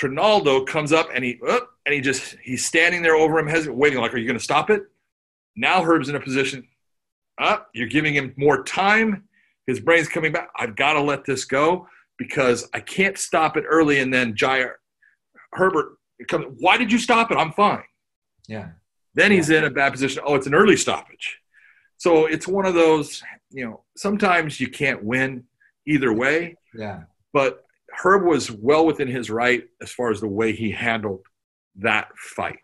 Trinaldo 0.00 0.64
comes 0.64 0.92
up 0.92 1.08
and 1.14 1.22
he 1.22 1.38
uh, 1.46 1.60
and 1.84 1.94
he 1.94 2.00
just 2.00 2.36
he's 2.42 2.64
standing 2.64 3.02
there 3.02 3.16
over 3.16 3.38
him, 3.38 3.76
waiting 3.76 3.98
like, 3.98 4.14
"Are 4.14 4.18
you 4.18 4.26
going 4.26 4.38
to 4.38 4.42
stop 4.42 4.70
it?" 4.70 4.82
Now 5.56 5.82
Herb's 5.82 6.08
in 6.08 6.14
a 6.14 6.20
position, 6.20 6.66
up, 7.40 7.60
uh, 7.60 7.64
you're 7.74 7.88
giving 7.88 8.14
him 8.14 8.32
more 8.36 8.62
time. 8.62 9.24
His 9.66 9.80
brain's 9.80 10.08
coming 10.08 10.32
back. 10.32 10.48
I've 10.56 10.76
got 10.76 10.94
to 10.94 11.00
let 11.00 11.24
this 11.24 11.44
go 11.44 11.86
because 12.18 12.68
I 12.74 12.80
can't 12.80 13.16
stop 13.18 13.56
it 13.56 13.64
early 13.68 14.00
and 14.00 14.12
then 14.12 14.34
Jai 14.36 14.64
Herbert 15.52 15.96
comes, 16.28 16.56
why 16.58 16.76
did 16.76 16.92
you 16.92 16.98
stop 16.98 17.30
it? 17.30 17.36
I'm 17.36 17.52
fine. 17.52 17.82
Yeah. 18.46 18.70
Then 19.14 19.32
he's 19.32 19.48
yeah. 19.48 19.58
in 19.58 19.64
a 19.64 19.70
bad 19.70 19.92
position. 19.92 20.22
Oh, 20.24 20.34
it's 20.34 20.46
an 20.46 20.54
early 20.54 20.76
stoppage. 20.76 21.38
So 21.96 22.26
it's 22.26 22.46
one 22.46 22.66
of 22.66 22.74
those, 22.74 23.22
you 23.50 23.64
know, 23.64 23.84
sometimes 23.96 24.60
you 24.60 24.68
can't 24.68 25.02
win 25.02 25.44
either 25.86 26.12
way. 26.12 26.56
Yeah. 26.74 27.04
But 27.32 27.64
Herb 27.92 28.24
was 28.24 28.50
well 28.50 28.86
within 28.86 29.08
his 29.08 29.30
right 29.30 29.64
as 29.82 29.90
far 29.90 30.10
as 30.10 30.20
the 30.20 30.28
way 30.28 30.52
he 30.52 30.70
handled 30.70 31.26
that 31.76 32.08
fight. 32.16 32.58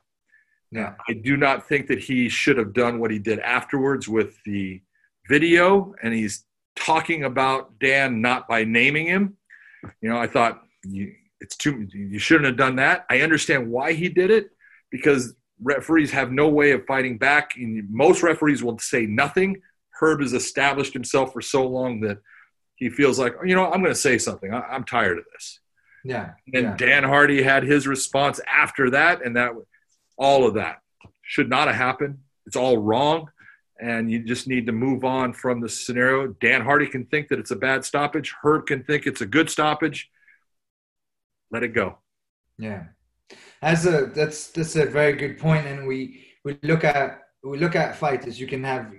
Yeah. 0.71 0.95
I 1.09 1.15
do 1.15 1.37
not 1.37 1.69
think 1.69 1.87
that 1.89 1.99
he 1.99 2.29
should 2.29 2.59
have 2.59 2.73
done 2.73 2.99
what 2.99 3.11
he 3.11 3.19
did 3.19 3.39
afterwards 3.41 4.09
with 4.09 4.37
the 4.45 4.83
video, 5.29 5.95
and 6.03 6.13
he's 6.13 6.45
talking 6.75 7.25
about 7.25 7.79
Dan 7.79 8.21
not 8.21 8.49
by 8.49 8.65
naming 8.65 9.07
him. 9.07 9.37
You 10.01 10.11
know, 10.11 10.19
I 10.19 10.27
thought 10.27 10.63
you, 10.85 11.13
it's 11.41 11.57
too. 11.57 11.87
You 11.93 12.19
shouldn't 12.19 12.47
have 12.47 12.57
done 12.57 12.77
that. 12.77 13.07
I 13.09 13.21
understand 13.21 13.71
why 13.71 13.93
he 13.93 14.09
did 14.09 14.31
it 14.31 14.51
because 14.91 15.35
referees 15.63 16.11
have 16.11 16.33
no 16.33 16.49
way 16.49 16.73
of 16.73 16.85
fighting 16.87 17.19
back. 17.19 17.57
And 17.57 17.89
most 17.91 18.23
referees 18.23 18.63
will 18.63 18.79
say 18.79 19.07
nothing. 19.07 19.61
Herb 20.01 20.21
has 20.21 20.33
established 20.33 20.93
himself 20.93 21.33
for 21.33 21.41
so 21.41 21.67
long 21.67 22.01
that 22.01 22.19
he 22.77 22.91
feels 22.91 23.19
like, 23.19 23.35
you 23.45 23.55
know, 23.55 23.65
I'm 23.65 23.81
going 23.81 23.95
to 23.95 24.01
say 24.01 24.19
something. 24.19 24.53
I, 24.53 24.75
am 24.75 24.85
tired 24.85 25.19
of 25.19 25.25
this. 25.33 25.61
Yeah. 26.05 26.33
And 26.53 26.65
yeah. 26.65 26.77
Dan 26.77 27.05
Hardy 27.05 27.43
had 27.43 27.65
his 27.65 27.87
response 27.87 28.41
after 28.47 28.91
that, 28.91 29.25
and 29.25 29.37
that 29.37 29.53
all 30.17 30.47
of 30.47 30.55
that 30.55 30.81
should 31.23 31.49
not 31.49 31.69
have 31.69 31.77
happened. 31.77 32.19
It's 32.47 32.57
all 32.57 32.79
wrong, 32.79 33.29
and 33.81 34.11
you 34.11 34.23
just 34.23 34.47
need 34.47 34.67
to 34.67 34.73
move 34.73 35.05
on 35.05 35.33
from 35.33 35.61
the 35.61 35.69
scenario. 35.69 36.29
Dan 36.29 36.61
Hardy 36.63 36.87
can 36.87 37.07
think 37.07 37.29
that 37.29 37.39
it's 37.39 37.51
a 37.51 37.57
bad 37.57 37.85
stoppage. 37.85 38.35
Herb 38.43 38.67
can 38.67 38.85
think 38.85 39.07
it's 39.07 39.21
a 39.21 39.27
good 39.27 39.51
stoppage. 39.51 40.09
Let 41.51 41.65
it 41.65 41.75
go. 41.75 41.99
Yeah, 42.59 42.85
as 43.63 43.87
a 43.87 44.07
that's 44.07 44.49
that's 44.49 44.77
a 44.77 44.87
very 44.87 45.15
good 45.15 45.39
point, 45.39 45.67
and 45.67 45.87
we 45.87 46.25
we 46.45 46.59
look 46.63 46.85
at 46.85 47.26
we 47.51 47.59
look 47.59 47.77
at 47.77 47.97
fighters. 47.97 48.41
You 48.41 48.47
can 48.47 48.63
have 48.65 48.93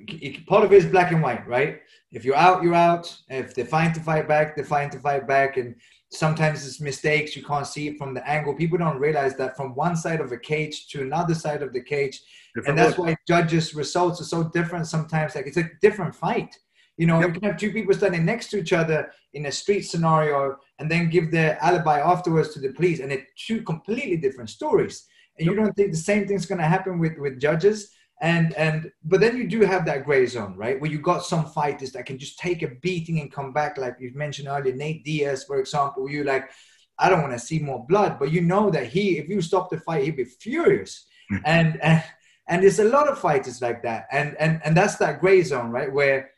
part 0.48 0.64
of 0.64 0.72
it 0.72 0.78
is 0.78 0.86
black 0.86 1.12
and 1.12 1.22
white, 1.22 1.48
right? 1.48 1.82
If 2.12 2.24
you're 2.24 2.36
out, 2.36 2.64
you're 2.64 2.74
out. 2.74 3.16
If 3.30 3.54
they're 3.54 3.66
fine 3.66 3.94
to 3.94 4.00
fight 4.00 4.28
back, 4.28 4.56
they're 4.56 4.66
fine 4.66 4.90
to 4.92 5.00
fight 5.00 5.28
back, 5.28 5.58
and 5.58 5.76
sometimes 6.10 6.66
it's 6.66 6.80
mistakes 6.80 7.36
you 7.36 7.44
can't 7.44 7.68
see 7.68 7.88
it 7.90 7.98
from 7.98 8.14
the 8.14 8.28
angle 8.28 8.54
people 8.54 8.78
don't 8.78 9.00
realize 9.00 9.36
that 9.36 9.58
from 9.58 9.76
one 9.76 9.96
side 9.96 10.22
of 10.22 10.32
a 10.32 10.38
cage 10.38 10.88
to 10.88 11.02
another 11.02 11.36
side 11.36 11.62
of 11.62 11.74
the 11.74 11.82
cage 11.82 12.22
different 12.56 12.80
and 12.80 12.88
that's 12.88 12.98
why 12.98 13.16
judges 13.28 13.76
results 13.76 14.22
are 14.22 14.26
so 14.26 14.44
different 14.46 14.88
sometimes 14.88 15.36
like 15.36 15.46
it's 15.48 15.58
a 15.58 15.70
different 15.82 16.16
fight 16.16 16.56
you 16.96 17.06
know 17.06 17.20
yep. 17.20 17.28
you 17.28 17.34
can 17.34 17.50
have 17.50 17.58
two 17.58 17.74
people 17.74 17.94
standing 17.94 18.24
next 18.24 18.50
to 18.50 18.58
each 18.58 18.72
other 18.72 19.12
in 19.34 19.48
a 19.48 19.52
street 19.52 19.82
scenario 19.82 20.56
and 20.80 20.90
then 20.90 21.10
give 21.10 21.30
their 21.30 21.62
alibi 21.62 22.00
afterwards 22.00 22.54
to 22.54 22.60
the 22.60 22.72
police 22.72 23.02
and 23.02 23.12
it's 23.12 23.26
two 23.46 23.62
completely 23.64 24.16
different 24.16 24.50
stories 24.50 25.08
and 25.38 25.46
yep. 25.46 25.56
you 25.56 25.62
don't 25.62 25.76
think 25.76 25.92
the 25.92 25.98
same 25.98 26.26
thing's 26.26 26.46
going 26.46 26.62
to 26.62 26.68
happen 26.68 27.00
with 27.00 27.18
with 27.18 27.38
judges 27.38 27.92
and 28.22 28.54
and 28.54 28.92
but 29.04 29.20
then 29.20 29.38
you 29.38 29.48
do 29.48 29.62
have 29.62 29.86
that 29.86 30.06
gray 30.06 30.26
zone 30.26 30.56
right? 30.56 30.80
Where 30.80 30.90
you 30.90 31.00
got 31.00 31.26
some 31.26 31.46
fighters 31.46 31.92
that 31.92 32.06
can 32.06 32.18
just 32.18 32.40
take 32.40 32.64
a 32.64 32.70
beating 32.82 33.20
and 33.20 33.32
come 33.32 33.54
back 33.54 33.78
like 33.78 33.98
you 34.00 34.12
mentioned 34.16 34.48
earlier 34.48 34.76
nate 34.76 35.04
diaz 35.04 35.44
for 35.44 35.60
example 35.60 36.10
you 36.10 36.24
like 36.24 36.50
i 36.98 37.10
don't 37.10 37.22
want 37.22 37.34
to 37.34 37.40
see 37.40 37.60
more 37.60 37.86
blood 37.88 38.18
but 38.18 38.32
you 38.32 38.42
know 38.42 38.72
that 38.72 38.88
he 38.88 39.20
if 39.20 39.30
you 39.30 39.40
stop 39.42 39.70
the 39.70 39.80
fight 39.80 40.04
he'd 40.04 40.18
be 40.18 40.24
furious. 40.24 41.06
Mm. 41.32 41.42
and 41.46 41.82
and 41.84 42.04
and 42.48 42.64
there's 42.64 42.80
a 42.80 42.84
lot 42.84 43.08
of 43.08 43.20
fighters 43.20 43.62
like 43.62 43.84
that. 43.84 44.08
And 44.12 44.36
and 44.40 44.62
and 44.64 44.76
that's 44.76 44.96
that 44.98 45.20
gray 45.20 45.44
zone 45.44 45.70
right? 45.72 45.92
Where 45.92 46.32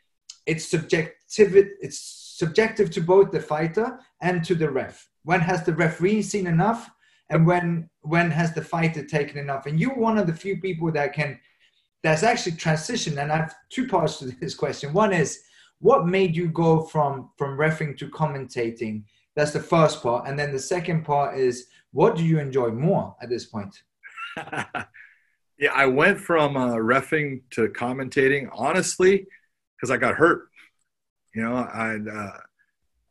it's 0.46 0.68
subjective 0.68 1.14
it's 1.80 1.98
subjective 2.36 2.90
to 2.92 3.00
both 3.00 3.30
the 3.30 3.40
fighter 3.40 3.98
and 4.20 4.44
to 4.44 4.54
the 4.54 4.70
ref. 4.70 5.08
When 5.24 5.40
has 5.40 5.62
the 5.62 5.74
referee 5.74 6.22
seen 6.22 6.46
enough? 6.46 6.90
And 7.28 7.46
when 7.46 7.88
when 8.00 8.30
has 8.30 8.52
the 8.52 8.64
fighter 8.64 9.04
taken 9.04 9.38
enough? 9.38 9.66
And 9.66 9.78
you're 9.78 9.94
one 9.94 10.18
of 10.18 10.26
the 10.26 10.34
few 10.34 10.60
people 10.60 10.90
that 10.92 11.12
can 11.12 11.38
that's 12.02 12.22
actually 12.22 12.52
transitioned 12.52 13.20
and 13.20 13.30
i 13.30 13.36
have 13.36 13.54
two 13.68 13.86
parts 13.86 14.18
to 14.18 14.26
this 14.26 14.54
question. 14.54 14.92
One 14.92 15.12
is 15.12 15.40
what 15.80 16.06
made 16.06 16.36
you 16.36 16.48
go 16.48 16.82
from 16.82 17.30
from 17.36 17.58
refing 17.58 17.96
to 17.98 18.08
commentating? 18.08 19.04
That's 19.36 19.52
the 19.52 19.60
first 19.60 20.02
part. 20.02 20.28
And 20.28 20.38
then 20.38 20.52
the 20.52 20.58
second 20.58 21.04
part 21.04 21.38
is 21.38 21.66
what 21.92 22.16
do 22.16 22.24
you 22.24 22.38
enjoy 22.38 22.70
more 22.70 23.16
at 23.22 23.28
this 23.28 23.46
point? 23.46 23.82
Yeah 25.60 25.72
i 25.74 25.84
went 25.84 26.18
from 26.18 26.56
uh, 26.56 26.74
refing 26.76 27.42
to 27.50 27.68
commentating 27.68 28.48
honestly 28.52 29.26
because 29.76 29.90
i 29.90 29.96
got 29.98 30.14
hurt. 30.14 30.48
You 31.34 31.42
know 31.42 31.54
i 31.54 31.96
uh, 31.96 32.38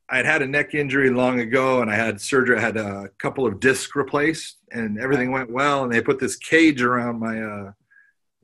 i 0.10 0.18
had 0.18 0.26
had 0.26 0.42
a 0.42 0.48
neck 0.48 0.74
injury 0.74 1.12
long 1.12 1.40
ago 1.40 1.82
and 1.82 1.92
i 1.92 1.96
had 1.96 2.20
surgery 2.20 2.58
i 2.58 2.62
had 2.62 2.76
a 2.76 3.10
couple 3.20 3.46
of 3.46 3.60
discs 3.60 3.96
replaced 3.96 4.58
and 4.72 5.00
everything 5.00 5.32
went 5.32 5.52
well 5.52 5.84
and 5.84 5.94
they 5.94 6.02
put 6.02 6.20
this 6.20 6.36
cage 6.36 6.82
around 6.82 7.20
my 7.20 7.40
uh, 7.42 7.72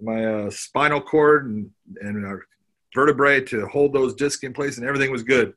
my 0.02 0.26
uh, 0.26 0.50
spinal 0.50 1.02
cord 1.02 1.48
and, 1.48 1.70
and 2.02 2.26
our 2.26 2.46
vertebrae 2.94 3.42
to 3.42 3.68
hold 3.68 3.94
those 3.94 4.16
discs 4.16 4.44
in 4.44 4.54
place, 4.54 4.78
and 4.78 4.88
everything 4.88 5.12
was 5.12 5.24
good. 5.24 5.54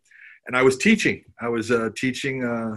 And 0.46 0.56
I 0.56 0.62
was 0.62 0.76
teaching. 0.76 1.24
I 1.40 1.48
was 1.48 1.70
uh, 1.70 1.90
teaching 1.96 2.44
uh, 2.44 2.76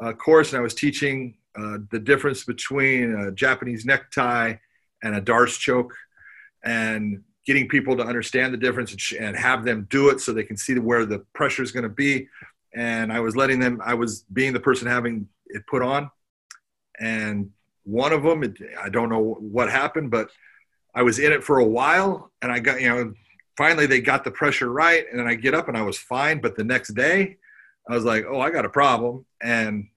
a 0.00 0.14
course, 0.14 0.52
and 0.52 0.58
I 0.58 0.62
was 0.62 0.74
teaching 0.74 1.36
uh, 1.58 1.78
the 1.90 1.98
difference 1.98 2.44
between 2.44 3.14
a 3.14 3.32
Japanese 3.32 3.84
necktie 3.84 4.54
and 5.02 5.14
a 5.14 5.20
D'Arce 5.20 5.58
choke, 5.58 5.94
and 6.64 7.22
getting 7.46 7.68
people 7.68 7.96
to 7.96 8.02
understand 8.02 8.52
the 8.52 8.58
difference 8.58 8.90
and, 8.90 9.00
sh- 9.00 9.14
and 9.18 9.36
have 9.36 9.64
them 9.64 9.86
do 9.90 10.10
it 10.10 10.20
so 10.20 10.32
they 10.32 10.44
can 10.44 10.56
see 10.56 10.78
where 10.78 11.06
the 11.06 11.20
pressure 11.34 11.62
is 11.62 11.72
going 11.72 11.84
to 11.84 11.88
be. 11.88 12.28
And 12.74 13.10
I 13.12 13.20
was 13.20 13.36
letting 13.36 13.58
them. 13.58 13.80
I 13.84 13.94
was 13.94 14.24
being 14.32 14.52
the 14.52 14.60
person 14.60 14.86
having 14.86 15.28
it 15.46 15.66
put 15.66 15.82
on, 15.82 16.10
and 17.00 17.50
one 17.84 18.12
of 18.12 18.22
them, 18.22 18.42
it, 18.42 18.58
I 18.78 18.90
don't 18.90 19.08
know 19.08 19.38
what 19.40 19.70
happened, 19.70 20.10
but 20.10 20.28
I 20.94 21.02
was 21.02 21.18
in 21.18 21.32
it 21.32 21.44
for 21.44 21.58
a 21.58 21.64
while 21.64 22.32
and 22.42 22.50
I 22.50 22.58
got, 22.58 22.80
you 22.80 22.88
know, 22.88 23.14
finally 23.56 23.86
they 23.86 24.00
got 24.00 24.24
the 24.24 24.30
pressure 24.30 24.70
right. 24.70 25.04
And 25.10 25.18
then 25.18 25.26
I 25.26 25.34
get 25.34 25.54
up 25.54 25.68
and 25.68 25.76
I 25.76 25.82
was 25.82 25.98
fine. 25.98 26.40
But 26.40 26.56
the 26.56 26.64
next 26.64 26.94
day 26.94 27.36
I 27.88 27.94
was 27.94 28.04
like, 28.04 28.24
oh, 28.28 28.40
I 28.40 28.50
got 28.50 28.64
a 28.64 28.70
problem. 28.70 29.24
And 29.42 29.88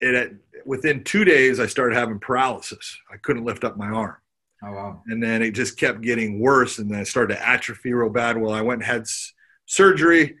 it, 0.00 0.34
within 0.64 1.04
two 1.04 1.24
days, 1.24 1.60
I 1.60 1.66
started 1.66 1.96
having 1.96 2.18
paralysis. 2.18 2.96
I 3.12 3.16
couldn't 3.16 3.44
lift 3.44 3.64
up 3.64 3.76
my 3.76 3.88
arm. 3.88 4.16
Oh, 4.62 4.72
wow. 4.72 5.02
And 5.06 5.22
then 5.22 5.42
it 5.42 5.52
just 5.52 5.78
kept 5.78 6.00
getting 6.00 6.40
worse. 6.40 6.78
And 6.78 6.90
then 6.90 7.00
it 7.00 7.06
started 7.06 7.34
to 7.34 7.48
atrophy 7.48 7.92
real 7.92 8.10
bad. 8.10 8.36
Well, 8.36 8.52
I 8.52 8.62
went 8.62 8.80
and 8.80 8.86
had 8.86 9.02
s- 9.02 9.32
surgery 9.66 10.36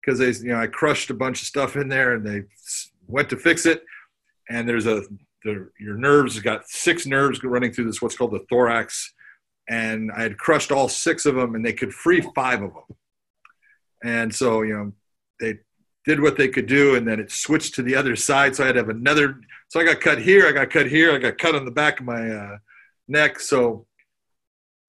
because 0.00 0.18
they, 0.18 0.30
you 0.44 0.52
know, 0.52 0.60
I 0.60 0.66
crushed 0.66 1.10
a 1.10 1.14
bunch 1.14 1.42
of 1.42 1.48
stuff 1.48 1.76
in 1.76 1.88
there 1.88 2.14
and 2.14 2.26
they 2.26 2.44
went 3.06 3.28
to 3.30 3.36
fix 3.36 3.66
it. 3.66 3.82
And 4.48 4.68
there's 4.68 4.86
a 4.86 5.02
the, 5.46 5.70
your 5.78 5.94
nerves 5.94 6.38
got 6.40 6.68
six 6.68 7.06
nerves 7.06 7.42
running 7.42 7.72
through 7.72 7.84
this 7.84 8.02
what's 8.02 8.16
called 8.16 8.32
the 8.32 8.44
thorax. 8.50 9.14
And 9.68 10.12
i 10.12 10.22
had 10.22 10.38
crushed 10.38 10.70
all 10.70 10.88
six 10.88 11.26
of 11.26 11.34
them 11.34 11.54
and 11.54 11.64
they 11.64 11.72
could 11.72 11.94
free 11.94 12.20
five 12.34 12.62
of 12.62 12.74
them. 12.74 12.96
And 14.04 14.34
so 14.34 14.62
you 14.62 14.74
know 14.74 14.92
they 15.40 15.58
did 16.04 16.20
what 16.20 16.36
they 16.36 16.48
could 16.48 16.66
do 16.66 16.94
and 16.96 17.06
then 17.06 17.18
it 17.18 17.32
switched 17.32 17.74
to 17.74 17.82
the 17.82 17.96
other 17.96 18.16
side. 18.16 18.54
So 18.54 18.64
i 18.64 18.66
had 18.66 18.74
to 18.74 18.80
have 18.80 18.88
another 18.88 19.40
so 19.68 19.80
i 19.80 19.84
got 19.84 20.00
cut 20.00 20.18
here 20.18 20.46
i 20.46 20.52
got 20.52 20.70
cut 20.70 20.86
here 20.86 21.12
i 21.12 21.18
got 21.18 21.38
cut 21.38 21.54
on 21.54 21.64
the 21.64 21.70
back 21.70 22.00
of 22.00 22.06
my 22.06 22.30
uh, 22.30 22.58
neck. 23.08 23.40
So 23.40 23.86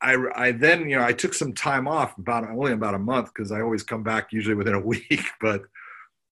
I, 0.01 0.15
I 0.35 0.51
then 0.51 0.89
you 0.89 0.97
know 0.97 1.03
I 1.03 1.13
took 1.13 1.33
some 1.33 1.53
time 1.53 1.87
off 1.87 2.17
about 2.17 2.49
only 2.49 2.71
about 2.71 2.95
a 2.95 2.99
month 2.99 3.33
because 3.33 3.51
I 3.51 3.61
always 3.61 3.83
come 3.83 4.03
back 4.03 4.31
usually 4.31 4.55
within 4.55 4.75
a 4.75 4.79
week 4.93 5.25
but 5.39 5.63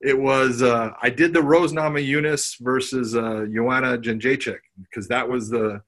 it 0.05 0.17
was 0.17 0.61
uh, 0.61 0.91
I 1.01 1.09
did 1.09 1.33
the 1.33 1.41
Rose 1.41 1.73
Nama 1.73 1.99
Namajunas 1.99 2.59
versus 2.59 3.15
uh, 3.15 3.47
Joanna 3.51 3.97
Jędrzejczyk 3.97 4.59
because 4.83 5.07
that 5.07 5.27
was 5.27 5.49
the 5.49 5.81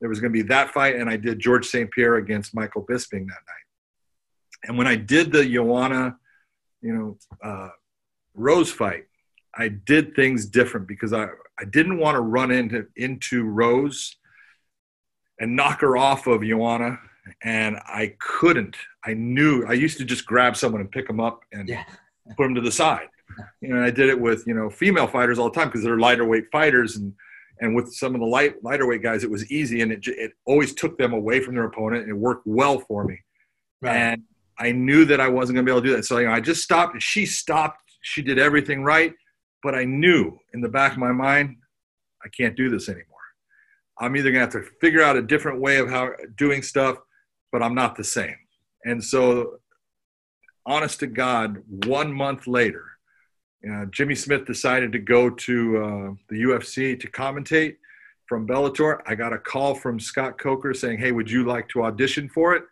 there 0.00 0.08
was 0.08 0.20
going 0.20 0.32
to 0.32 0.42
be 0.42 0.46
that 0.48 0.70
fight, 0.70 0.94
and 0.94 1.10
I 1.10 1.16
did 1.16 1.40
George 1.40 1.66
St. 1.66 1.90
Pierre 1.90 2.16
against 2.16 2.54
Michael 2.54 2.84
Bisping 2.84 3.26
that 3.26 3.42
night. 3.48 3.66
And 4.64 4.78
when 4.78 4.86
I 4.86 4.94
did 4.94 5.32
the 5.32 5.44
Joanna, 5.44 6.16
you 6.80 6.94
know, 6.94 7.18
uh, 7.42 7.70
Rose 8.34 8.70
fight, 8.70 9.06
I 9.56 9.68
did 9.68 10.14
things 10.14 10.46
different 10.46 10.86
because 10.86 11.12
I 11.12 11.26
I 11.58 11.64
didn't 11.64 11.98
want 11.98 12.14
to 12.14 12.20
run 12.20 12.52
into 12.52 12.86
into 12.94 13.42
Rose 13.42 14.14
and 15.40 15.56
knock 15.56 15.80
her 15.80 15.96
off 15.96 16.28
of 16.28 16.44
Joanna, 16.44 17.00
and 17.42 17.78
I 17.78 18.14
couldn't. 18.20 18.76
I 19.04 19.14
knew 19.14 19.66
I 19.66 19.72
used 19.72 19.98
to 19.98 20.04
just 20.04 20.24
grab 20.24 20.56
someone 20.56 20.82
and 20.82 20.90
pick 20.90 21.08
them 21.08 21.18
up 21.18 21.40
and 21.52 21.68
yeah. 21.68 21.82
put 22.36 22.44
them 22.44 22.54
to 22.54 22.60
the 22.60 22.70
side 22.70 23.08
you 23.60 23.68
know, 23.68 23.82
I 23.82 23.90
did 23.90 24.08
it 24.08 24.20
with 24.20 24.46
you 24.46 24.54
know 24.54 24.70
female 24.70 25.06
fighters 25.06 25.38
all 25.38 25.50
the 25.50 25.54
time 25.54 25.68
because 25.68 25.82
they're 25.82 25.98
lighter 25.98 26.24
weight 26.24 26.44
fighters, 26.50 26.96
and 26.96 27.12
and 27.60 27.74
with 27.74 27.92
some 27.92 28.14
of 28.14 28.20
the 28.20 28.26
light 28.26 28.62
lighter 28.62 28.86
weight 28.86 29.02
guys, 29.02 29.24
it 29.24 29.30
was 29.30 29.50
easy, 29.50 29.80
and 29.82 29.92
it 29.92 30.06
it 30.06 30.32
always 30.44 30.74
took 30.74 30.98
them 30.98 31.12
away 31.12 31.40
from 31.40 31.54
their 31.54 31.64
opponent, 31.64 32.02
and 32.02 32.10
it 32.10 32.16
worked 32.16 32.46
well 32.46 32.78
for 32.78 33.04
me. 33.04 33.18
Right. 33.82 33.96
And 33.96 34.22
I 34.58 34.72
knew 34.72 35.04
that 35.06 35.20
I 35.20 35.28
wasn't 35.28 35.56
going 35.56 35.66
to 35.66 35.70
be 35.70 35.74
able 35.74 35.82
to 35.82 35.88
do 35.88 35.96
that, 35.96 36.04
so 36.04 36.18
you 36.18 36.26
know, 36.26 36.32
I 36.32 36.40
just 36.40 36.62
stopped. 36.62 36.94
And 36.94 37.02
she 37.02 37.26
stopped. 37.26 37.80
She 38.02 38.22
did 38.22 38.38
everything 38.38 38.84
right, 38.84 39.12
but 39.62 39.74
I 39.74 39.84
knew 39.84 40.38
in 40.54 40.60
the 40.60 40.68
back 40.68 40.92
of 40.92 40.98
my 40.98 41.12
mind, 41.12 41.56
I 42.24 42.28
can't 42.28 42.56
do 42.56 42.70
this 42.70 42.88
anymore. 42.88 43.06
I'm 43.98 44.16
either 44.16 44.30
going 44.30 44.46
to 44.48 44.58
have 44.58 44.64
to 44.64 44.70
figure 44.80 45.02
out 45.02 45.16
a 45.16 45.22
different 45.22 45.60
way 45.60 45.78
of 45.78 45.88
how 45.88 46.10
doing 46.36 46.62
stuff, 46.62 46.98
but 47.50 47.62
I'm 47.62 47.74
not 47.74 47.96
the 47.96 48.04
same. 48.04 48.36
And 48.84 49.02
so, 49.02 49.58
honest 50.66 51.00
to 51.00 51.06
God, 51.06 51.62
one 51.86 52.12
month 52.12 52.46
later, 52.46 52.84
uh, 53.70 53.86
Jimmy 53.86 54.14
Smith 54.14 54.46
decided 54.46 54.92
to 54.92 54.98
go 54.98 55.30
to 55.30 55.76
uh, 55.78 56.14
the 56.28 56.42
UFC 56.42 56.98
to 57.00 57.10
commentate 57.10 57.76
from 58.26 58.46
Bellator. 58.46 59.00
I 59.06 59.14
got 59.14 59.32
a 59.32 59.38
call 59.38 59.74
from 59.74 59.98
Scott 59.98 60.38
Coker 60.38 60.74
saying, 60.74 60.98
"Hey, 60.98 61.12
would 61.12 61.30
you 61.30 61.44
like 61.44 61.68
to 61.70 61.84
audition 61.84 62.28
for 62.28 62.54
it?" 62.54 62.64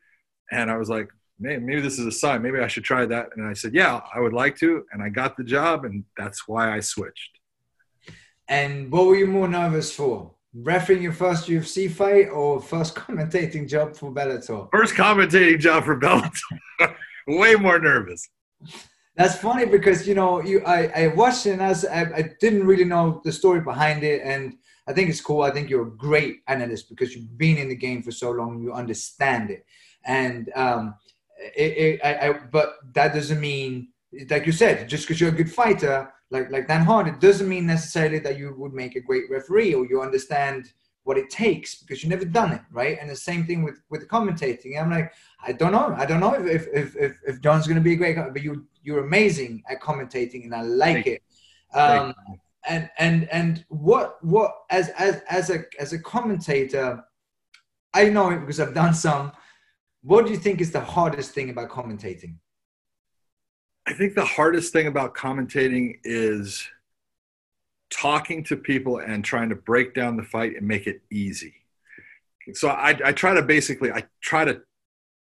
And 0.51 0.71
I 0.71 0.77
was 0.77 0.89
like, 0.89 1.09
"Man, 1.39 1.65
maybe 1.65 1.81
this 1.81 1.99
is 1.99 2.07
a 2.07 2.13
sign. 2.13 2.43
Maybe 2.43 2.59
I 2.59 2.69
should 2.69 2.85
try 2.85 3.07
that." 3.07 3.31
And 3.37 3.47
I 3.47 3.55
said, 3.55 3.75
"Yeah, 3.75 4.01
I 4.15 4.21
would 4.21 4.33
like 4.33 4.57
to." 4.59 4.85
And 4.93 5.03
I 5.03 5.09
got 5.09 5.37
the 5.37 5.45
job, 5.45 5.85
and 5.85 6.05
that's 6.17 6.47
why 6.47 6.75
I 6.75 6.81
switched. 6.81 7.39
And 8.49 8.93
what 8.93 9.07
were 9.07 9.17
you 9.17 9.27
more 9.27 9.49
nervous 9.49 9.93
for? 9.93 10.33
Refereeing 10.55 11.03
your 11.03 11.13
first 11.13 11.49
UFC 11.49 11.91
fight 11.91 12.29
or 12.29 12.61
first 12.61 12.95
commentating 13.07 13.69
job 13.69 13.97
for 13.97 14.13
Bellator? 14.13 14.69
First 14.71 14.95
commentating 14.95 15.59
job 15.59 15.85
for 15.85 15.99
Bellator. 15.99 16.95
Way 17.27 17.55
more 17.55 17.79
nervous. 17.79 18.29
That's 19.17 19.37
funny 19.37 19.65
because 19.65 20.09
you 20.09 20.15
know 20.15 20.43
you 20.43 20.61
I, 20.65 20.87
I 21.05 21.07
watched 21.09 21.47
it 21.47 21.53
and 21.53 21.63
I, 21.63 21.69
was, 21.69 21.85
I, 21.85 22.01
I 22.03 22.31
didn't 22.41 22.67
really 22.67 22.85
know 22.85 23.21
the 23.25 23.33
story 23.33 23.61
behind 23.61 24.03
it 24.03 24.23
and 24.25 24.57
I 24.87 24.93
think 24.93 25.09
it's 25.09 25.21
cool. 25.21 25.43
I 25.43 25.51
think 25.51 25.71
you're 25.71 25.87
a 25.87 25.91
great 25.91 26.43
analyst 26.47 26.89
because 26.89 27.15
you've 27.15 27.39
been 27.39 27.57
in 27.57 27.69
the 27.69 27.77
game 27.77 28.03
for 28.03 28.11
so 28.11 28.31
long, 28.31 28.61
you 28.61 28.73
understand 28.73 29.51
it. 29.51 29.65
And 30.05 30.51
um, 30.55 30.97
it, 31.57 31.73
it, 31.79 32.01
I, 32.05 32.29
I, 32.29 32.33
but 32.33 32.77
that 32.93 33.15
doesn't 33.15 33.41
mean, 33.41 33.89
like 34.29 34.47
you 34.47 34.53
said, 34.53 34.89
just 34.89 35.05
because 35.05 35.21
you're 35.21 35.31
a 35.31 35.41
good 35.41 35.51
fighter, 35.51 36.13
like 36.31 36.51
like 36.51 36.69
Dan 36.69 36.85
Hardy, 36.85 37.11
it 37.11 37.21
doesn't 37.21 37.49
mean 37.49 37.67
necessarily 37.67 38.19
that 38.21 38.39
you 38.39 38.55
would 38.59 38.75
make 38.75 38.97
a 38.97 39.01
great 39.01 39.31
referee 39.31 39.75
or 39.75 39.87
you 39.87 40.03
understand 40.03 40.73
what 41.05 41.19
it 41.19 41.31
takes 41.31 41.77
because 41.77 42.03
you've 42.03 42.11
never 42.11 42.25
done 42.25 42.53
it, 42.53 42.63
right? 42.73 42.99
And 43.01 43.09
the 43.09 43.17
same 43.17 43.45
thing 43.45 43.63
with 43.63 43.81
with 43.91 44.09
commentating. 44.09 44.81
I'm 44.81 44.91
like, 44.91 45.13
I 45.47 45.53
don't 45.53 45.73
know, 45.73 45.95
I 45.97 46.07
don't 46.07 46.21
know 46.21 46.35
if 46.35 46.67
if 46.73 46.97
if, 46.97 47.19
if 47.27 47.41
John's 47.41 47.67
going 47.67 47.77
to 47.77 47.83
be 47.83 47.93
a 47.93 47.97
great, 47.97 48.17
but 48.17 48.43
you 48.43 48.67
you're 48.83 49.05
amazing 49.05 49.63
at 49.71 49.81
commentating, 49.81 50.45
and 50.45 50.55
I 50.55 50.63
like 50.63 51.05
Thank 51.05 51.07
it. 51.07 51.23
Um, 51.75 52.15
and 52.67 52.91
and 52.99 53.29
and 53.31 53.65
what 53.69 54.25
what 54.25 54.55
as 54.71 54.89
as 54.91 55.23
as 55.29 55.51
a 55.51 55.65
as 55.79 55.93
a 55.93 55.99
commentator, 55.99 57.05
I 57.93 58.09
know 58.09 58.31
it 58.31 58.41
because 58.41 58.61
I've 58.61 58.75
done 58.75 58.95
some. 58.95 59.33
What 60.03 60.27
do 60.27 60.33
you 60.33 60.39
think 60.39 60.61
is 60.61 60.73
the 60.73 60.81
hardest 60.81 61.33
thing 61.33 61.51
about 61.51 61.71
commentating? 61.71 62.37
I 63.87 63.93
think 63.93 64.15
the 64.15 64.25
hardest 64.25 64.73
thing 64.73 64.87
about 64.87 65.15
commentating 65.15 65.99
is 66.05 66.67
talking 67.91 68.45
to 68.45 68.57
people 68.57 68.99
and 68.99 69.25
trying 69.25 69.49
to 69.51 69.57
break 69.57 69.95
down 69.95 70.17
the 70.17 70.23
fight 70.23 70.57
and 70.57 70.67
make 70.67 70.87
it 70.87 71.03
easy. 71.11 71.55
So 72.53 72.69
I, 72.69 72.99
I 73.05 73.13
try 73.13 73.35
to 73.35 73.43
basically 73.43 73.91
I 73.91 74.05
try 74.21 74.45
to 74.45 74.61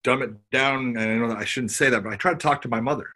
dumb 0.02 0.22
it 0.22 0.32
down, 0.50 0.96
and 0.96 0.98
I 0.98 1.14
know 1.14 1.28
that 1.28 1.38
I 1.38 1.44
shouldn't 1.44 1.70
say 1.70 1.88
that, 1.88 2.04
but 2.04 2.12
I 2.12 2.16
try 2.16 2.32
to 2.32 2.38
talk 2.38 2.60
to 2.62 2.68
my 2.68 2.80
mother. 2.80 3.06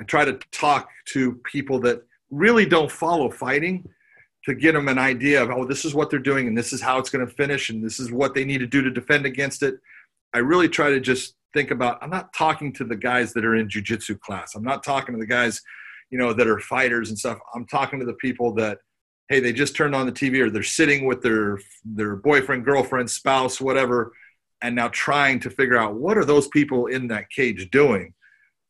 I 0.00 0.04
try 0.04 0.24
to 0.24 0.38
talk 0.50 0.88
to 1.10 1.34
people 1.44 1.78
that 1.80 2.02
really 2.30 2.66
don't 2.66 2.90
follow 2.90 3.30
fighting 3.30 3.88
to 4.44 4.54
get 4.54 4.72
them 4.72 4.88
an 4.88 4.98
idea 4.98 5.42
of 5.42 5.50
oh 5.50 5.64
this 5.64 5.84
is 5.84 5.94
what 5.94 6.10
they're 6.10 6.18
doing 6.18 6.48
and 6.48 6.56
this 6.56 6.72
is 6.72 6.80
how 6.80 6.98
it's 6.98 7.10
going 7.10 7.24
to 7.24 7.32
finish 7.32 7.70
and 7.70 7.84
this 7.84 8.00
is 8.00 8.10
what 8.10 8.34
they 8.34 8.44
need 8.44 8.58
to 8.58 8.66
do 8.66 8.82
to 8.82 8.90
defend 8.90 9.26
against 9.26 9.62
it 9.62 9.76
i 10.34 10.38
really 10.38 10.68
try 10.68 10.90
to 10.90 10.98
just 10.98 11.34
think 11.52 11.70
about 11.70 11.98
i'm 12.02 12.10
not 12.10 12.32
talking 12.32 12.72
to 12.72 12.84
the 12.84 12.96
guys 12.96 13.32
that 13.32 13.44
are 13.44 13.54
in 13.54 13.68
jiu-jitsu 13.68 14.16
class 14.18 14.54
i'm 14.54 14.64
not 14.64 14.82
talking 14.82 15.14
to 15.14 15.20
the 15.20 15.26
guys 15.26 15.60
you 16.10 16.18
know 16.18 16.32
that 16.32 16.48
are 16.48 16.58
fighters 16.58 17.10
and 17.10 17.18
stuff 17.18 17.38
i'm 17.54 17.66
talking 17.66 18.00
to 18.00 18.06
the 18.06 18.14
people 18.14 18.52
that 18.52 18.78
hey 19.32 19.40
they 19.40 19.52
just 19.52 19.74
turned 19.74 19.94
on 19.94 20.06
the 20.06 20.12
tv 20.12 20.40
or 20.40 20.50
they're 20.50 20.62
sitting 20.62 21.06
with 21.06 21.22
their 21.22 21.58
their 21.84 22.16
boyfriend 22.16 22.64
girlfriend 22.64 23.10
spouse 23.10 23.60
whatever 23.60 24.12
and 24.62 24.76
now 24.76 24.88
trying 24.88 25.40
to 25.40 25.50
figure 25.50 25.76
out 25.76 25.94
what 25.94 26.16
are 26.16 26.24
those 26.24 26.48
people 26.48 26.86
in 26.86 27.08
that 27.08 27.28
cage 27.30 27.70
doing 27.70 28.14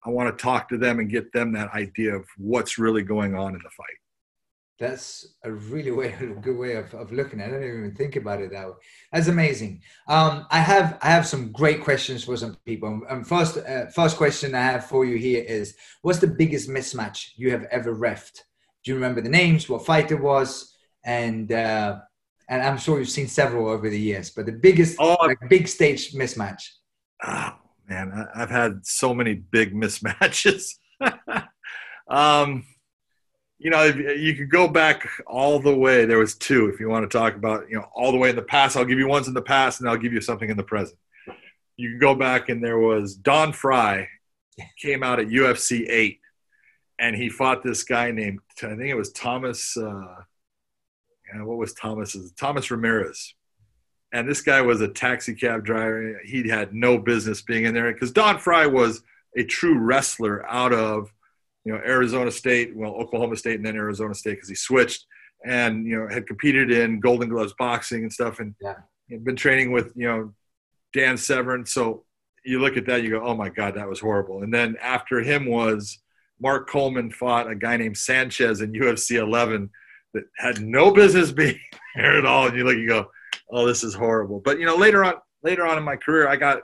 I 0.05 0.11
want 0.11 0.37
to 0.37 0.43
talk 0.43 0.69
to 0.71 0.79
them 0.79 0.99
and 0.99 1.09
get 1.09 1.33
them 1.33 1.53
that 1.53 1.73
idea 1.73 2.15
of 2.15 2.27
what's 2.37 2.79
really 2.79 3.03
going 3.03 3.35
on 3.37 3.55
in 3.55 3.61
the 3.63 3.71
fight. 3.71 3.87
That's 4.81 5.35
a 5.45 5.53
really 5.53 5.93
way, 5.93 6.13
a 6.21 6.27
good 6.27 6.57
way 6.57 6.75
of, 6.75 6.93
of 6.95 7.13
looking 7.13 7.41
at 7.41 7.51
it. 7.51 7.57
I 7.57 7.61
didn't 7.61 7.79
even 7.79 7.95
think 7.95 8.17
about 8.17 8.41
it 8.41 8.51
that 8.51 8.67
way. 8.67 8.75
That's 9.13 9.29
amazing. 9.29 9.83
Um, 10.09 10.47
I 10.51 10.59
have 10.59 10.99
I 11.03 11.11
have 11.11 11.27
some 11.27 11.53
great 11.53 11.85
questions 11.85 12.25
for 12.25 12.37
some 12.37 12.57
people. 12.65 13.03
Um, 13.09 13.23
first, 13.23 13.59
uh, 13.59 13.87
first 13.87 14.17
question 14.17 14.55
I 14.57 14.63
have 14.63 14.87
for 14.87 15.05
you 15.05 15.17
here 15.17 15.45
is: 15.45 15.77
What's 16.01 16.19
the 16.19 16.27
biggest 16.27 16.69
mismatch 16.69 17.29
you 17.37 17.53
have 17.53 17.65
ever 17.71 17.95
refed? 17.95 18.41
Do 18.85 18.91
you 18.91 18.95
remember 18.97 19.21
the 19.21 19.29
names? 19.29 19.69
What 19.69 19.87
fight 19.87 20.11
it 20.11 20.21
was? 20.21 20.77
And 21.05 21.51
uh, 21.51 21.99
and 22.49 22.63
I'm 22.63 22.79
sure 22.79 22.99
you've 22.99 23.09
seen 23.09 23.29
several 23.29 23.69
over 23.69 23.89
the 23.89 23.99
years, 23.99 24.31
but 24.31 24.47
the 24.47 24.53
biggest, 24.53 24.97
oh, 24.99 25.17
like, 25.21 25.39
big 25.49 25.69
stage 25.69 26.13
mismatch. 26.13 26.63
Oh, 27.25 27.55
man, 27.89 28.29
I've 28.35 28.51
had 28.51 28.85
so 28.85 29.15
many 29.15 29.35
big 29.35 29.75
mismatches. 29.75 30.75
um, 32.09 32.65
you 33.59 33.71
know, 33.71 33.85
you 33.85 34.35
could 34.35 34.51
go 34.51 34.67
back 34.67 35.09
all 35.27 35.61
the 35.61 35.75
way. 35.75 36.05
There 36.05 36.19
was 36.19 36.35
two, 36.35 36.69
if 36.69 36.81
you 36.81 36.89
want 36.89 37.09
to 37.09 37.19
talk 37.19 37.37
about, 37.37 37.71
you 37.71 37.77
know, 37.77 37.87
all 37.95 38.11
the 38.11 38.19
way 38.19 38.31
in 38.31 38.37
the 38.37 38.43
past. 38.43 38.77
I'll 38.77 38.85
give 38.85 38.99
you 38.99 39.07
ones 39.07 39.29
in 39.29 39.35
the 39.35 39.41
past, 39.41 39.81
and 39.81 39.89
I'll 39.89 39.97
give 39.97 40.13
you 40.13 40.21
something 40.21 40.51
in 40.51 40.57
the 40.57 40.65
present. 40.65 40.99
You 41.77 41.91
can 41.91 41.99
go 42.01 42.15
back, 42.15 42.49
and 42.49 42.63
there 42.63 42.79
was 42.79 43.15
Don 43.15 43.53
Frye 43.53 44.09
came 44.79 45.03
out 45.03 45.21
at 45.21 45.29
UFC 45.29 45.87
eight, 45.89 46.21
and 46.99 47.17
he 47.17 47.29
fought 47.29 47.63
this 47.63 47.85
guy 47.85 48.11
named 48.11 48.41
I 48.59 48.69
think 48.69 48.83
it 48.83 48.95
was 48.95 49.13
Thomas. 49.13 49.77
Uh, 49.77 50.23
what 51.45 51.57
was 51.57 51.73
Thomas's? 51.73 52.33
Thomas 52.33 52.71
Ramirez 52.71 53.35
and 54.13 54.29
this 54.29 54.43
guy 54.43 54.61
was 54.61 54.81
a 54.81 54.89
taxi 54.89 55.35
cab 55.35 55.65
driver. 55.65 56.21
He 56.25 56.49
had 56.49 56.75
no 56.75 56.99
business 56.99 57.43
being 57.43 57.65
in 57.65 57.75
there 57.75 57.93
because 57.93 58.13
Don 58.13 58.39
Frye 58.39 58.67
was 58.67 59.03
a 59.37 59.45
true 59.45 59.79
wrestler 59.79 60.47
out 60.47 60.73
of 60.73 61.11
you 61.65 61.73
know 61.73 61.79
Arizona 61.79 62.31
State, 62.31 62.77
well 62.77 62.93
Oklahoma 62.93 63.37
State, 63.37 63.57
and 63.57 63.67
then 63.67 63.77
Arizona 63.77 64.15
State 64.15 64.35
because 64.35 64.49
he 64.49 64.55
switched 64.55 65.07
and 65.45 65.87
you 65.87 65.99
know 65.99 66.09
had 66.09 66.27
competed 66.27 66.71
in 66.71 67.01
Golden 67.01 67.29
Gloves 67.29 67.55
boxing 67.59 68.03
and 68.03 68.13
stuff, 68.13 68.39
and 68.39 68.55
yeah. 68.61 68.75
been 69.23 69.37
training 69.37 69.73
with 69.73 69.93
you 69.97 70.07
know 70.07 70.35
Dan 70.93 71.17
Severn. 71.17 71.65
So 71.65 72.05
you 72.45 72.61
look 72.61 72.77
at 72.77 72.87
that, 72.87 73.03
you 73.03 73.11
go, 73.11 73.23
oh 73.23 73.37
my 73.37 73.49
God, 73.49 73.77
that 73.77 73.89
was 73.89 74.01
horrible. 74.01 74.43
And 74.43 74.53
then 74.53 74.77
after 74.83 75.21
him 75.21 75.47
was 75.47 76.01
Mark 76.41 76.69
Coleman 76.69 77.11
fought 77.11 77.51
a 77.51 77.55
guy 77.55 77.77
named 77.77 77.97
Sanchez 77.97 78.61
in 78.61 78.73
UFC 78.73 79.17
11 79.17 79.71
that 80.15 80.25
had 80.37 80.61
no 80.61 80.91
business 80.91 81.33
being 81.33 81.59
there 81.97 82.19
at 82.19 82.27
all, 82.27 82.49
and 82.49 82.57
you 82.57 82.65
look, 82.65 82.77
you 82.77 82.89
go 82.89 83.09
oh, 83.53 83.67
this 83.67 83.85
is 83.85 83.95
horrible. 83.95 84.41
But 84.41 84.59
you 84.59 84.67
know, 84.67 84.77
later 84.77 85.05
on, 85.05 85.15
later 85.43 85.67
on 85.67 85.79
in 85.79 85.85
my 85.85 85.97
career, 85.97 86.27
I 86.29 86.37
got 86.37 86.63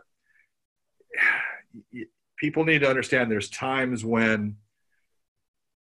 people 2.39 2.65
need 2.65 2.81
to 2.81 2.89
understand. 2.89 3.31
There's 3.31 3.51
times 3.51 4.05
when 4.05 4.57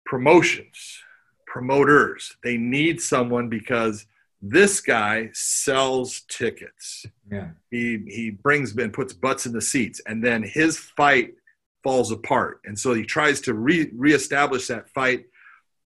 promotions, 0.06 1.00
promoters, 1.48 2.36
they 2.44 2.58
need 2.58 3.02
someone 3.02 3.50
because 3.50 4.06
this 4.42 4.82
guy 4.82 5.30
sells 5.34 6.22
tickets. 6.28 7.06
Yeah. 7.32 7.50
He 7.70 8.04
he 8.08 8.30
brings 8.32 8.76
and 8.76 8.94
puts 8.94 9.14
butts 9.14 9.46
in 9.46 9.54
the 9.54 9.62
seats, 9.62 10.02
and 10.06 10.24
then 10.24 10.44
his 10.44 10.78
fight 10.78 11.34
falls 11.84 12.12
apart. 12.12 12.62
And 12.66 12.78
so 12.78 12.94
he 12.94 13.04
tries 13.04 13.42
to 13.42 13.54
re 13.54 13.90
reestablish 13.94 14.68
that 14.68 14.90
fight, 14.90 15.26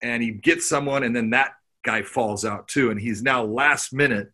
and 0.02 0.22
he 0.22 0.32
gets 0.32 0.68
someone, 0.68 1.04
and 1.04 1.16
then 1.16 1.32
that 1.32 1.54
guy 1.84 2.02
falls 2.02 2.46
out 2.46 2.68
too, 2.68 2.91
and 2.91 3.00
he's 3.00 3.22
now 3.22 3.44
last 3.44 3.94
minute 3.94 4.32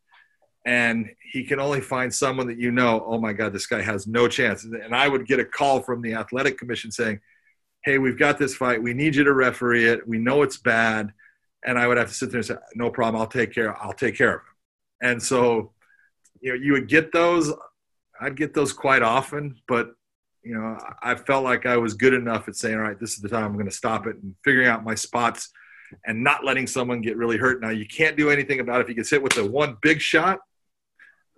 and 0.65 1.09
he 1.31 1.43
can 1.43 1.59
only 1.59 1.81
find 1.81 2.13
someone 2.13 2.47
that 2.47 2.59
you 2.59 2.71
know, 2.71 3.03
oh 3.07 3.19
my 3.19 3.33
God, 3.33 3.53
this 3.53 3.65
guy 3.65 3.81
has 3.81 4.07
no 4.07 4.27
chance. 4.27 4.63
And 4.65 4.95
I 4.95 5.07
would 5.07 5.25
get 5.25 5.39
a 5.39 5.45
call 5.45 5.81
from 5.81 6.01
the 6.01 6.13
athletic 6.13 6.57
commission 6.57 6.91
saying, 6.91 7.21
hey, 7.83 7.97
we've 7.97 8.19
got 8.19 8.37
this 8.37 8.55
fight. 8.55 8.83
We 8.83 8.93
need 8.93 9.15
you 9.15 9.23
to 9.23 9.33
referee 9.33 9.87
it. 9.87 10.07
We 10.07 10.19
know 10.19 10.43
it's 10.43 10.57
bad. 10.57 11.13
And 11.65 11.79
I 11.79 11.87
would 11.87 11.97
have 11.97 12.09
to 12.09 12.13
sit 12.13 12.29
there 12.29 12.39
and 12.39 12.45
say, 12.45 12.55
no 12.75 12.89
problem. 12.89 13.21
I'll 13.21 13.27
take 13.27 13.53
care. 13.53 13.75
I'll 13.81 13.93
take 13.93 14.15
care 14.15 14.35
of 14.35 14.41
him. 14.41 14.45
And 15.01 15.23
so, 15.23 15.71
you 16.41 16.51
know, 16.51 16.55
you 16.55 16.73
would 16.73 16.87
get 16.87 17.11
those. 17.11 17.51
I'd 18.21 18.35
get 18.35 18.53
those 18.53 18.73
quite 18.73 19.01
often, 19.01 19.55
but 19.67 19.93
you 20.43 20.53
know, 20.53 20.77
I 21.01 21.15
felt 21.15 21.43
like 21.43 21.65
I 21.65 21.77
was 21.77 21.93
good 21.93 22.13
enough 22.13 22.47
at 22.47 22.55
saying, 22.55 22.75
all 22.75 22.81
right, 22.81 22.99
this 22.99 23.13
is 23.13 23.19
the 23.19 23.29
time 23.29 23.45
I'm 23.45 23.53
going 23.53 23.65
to 23.65 23.71
stop 23.71 24.07
it 24.07 24.15
and 24.15 24.35
figuring 24.43 24.67
out 24.67 24.83
my 24.83 24.95
spots 24.95 25.49
and 26.05 26.23
not 26.23 26.45
letting 26.45 26.67
someone 26.67 27.01
get 27.01 27.17
really 27.17 27.37
hurt. 27.37 27.61
Now 27.61 27.69
you 27.69 27.85
can't 27.85 28.15
do 28.15 28.29
anything 28.29 28.59
about 28.59 28.79
it 28.79 28.83
if 28.83 28.87
he 28.87 28.93
gets 28.93 29.09
hit 29.09 29.21
with 29.21 29.33
the 29.33 29.49
one 29.49 29.77
big 29.81 30.01
shot 30.01 30.39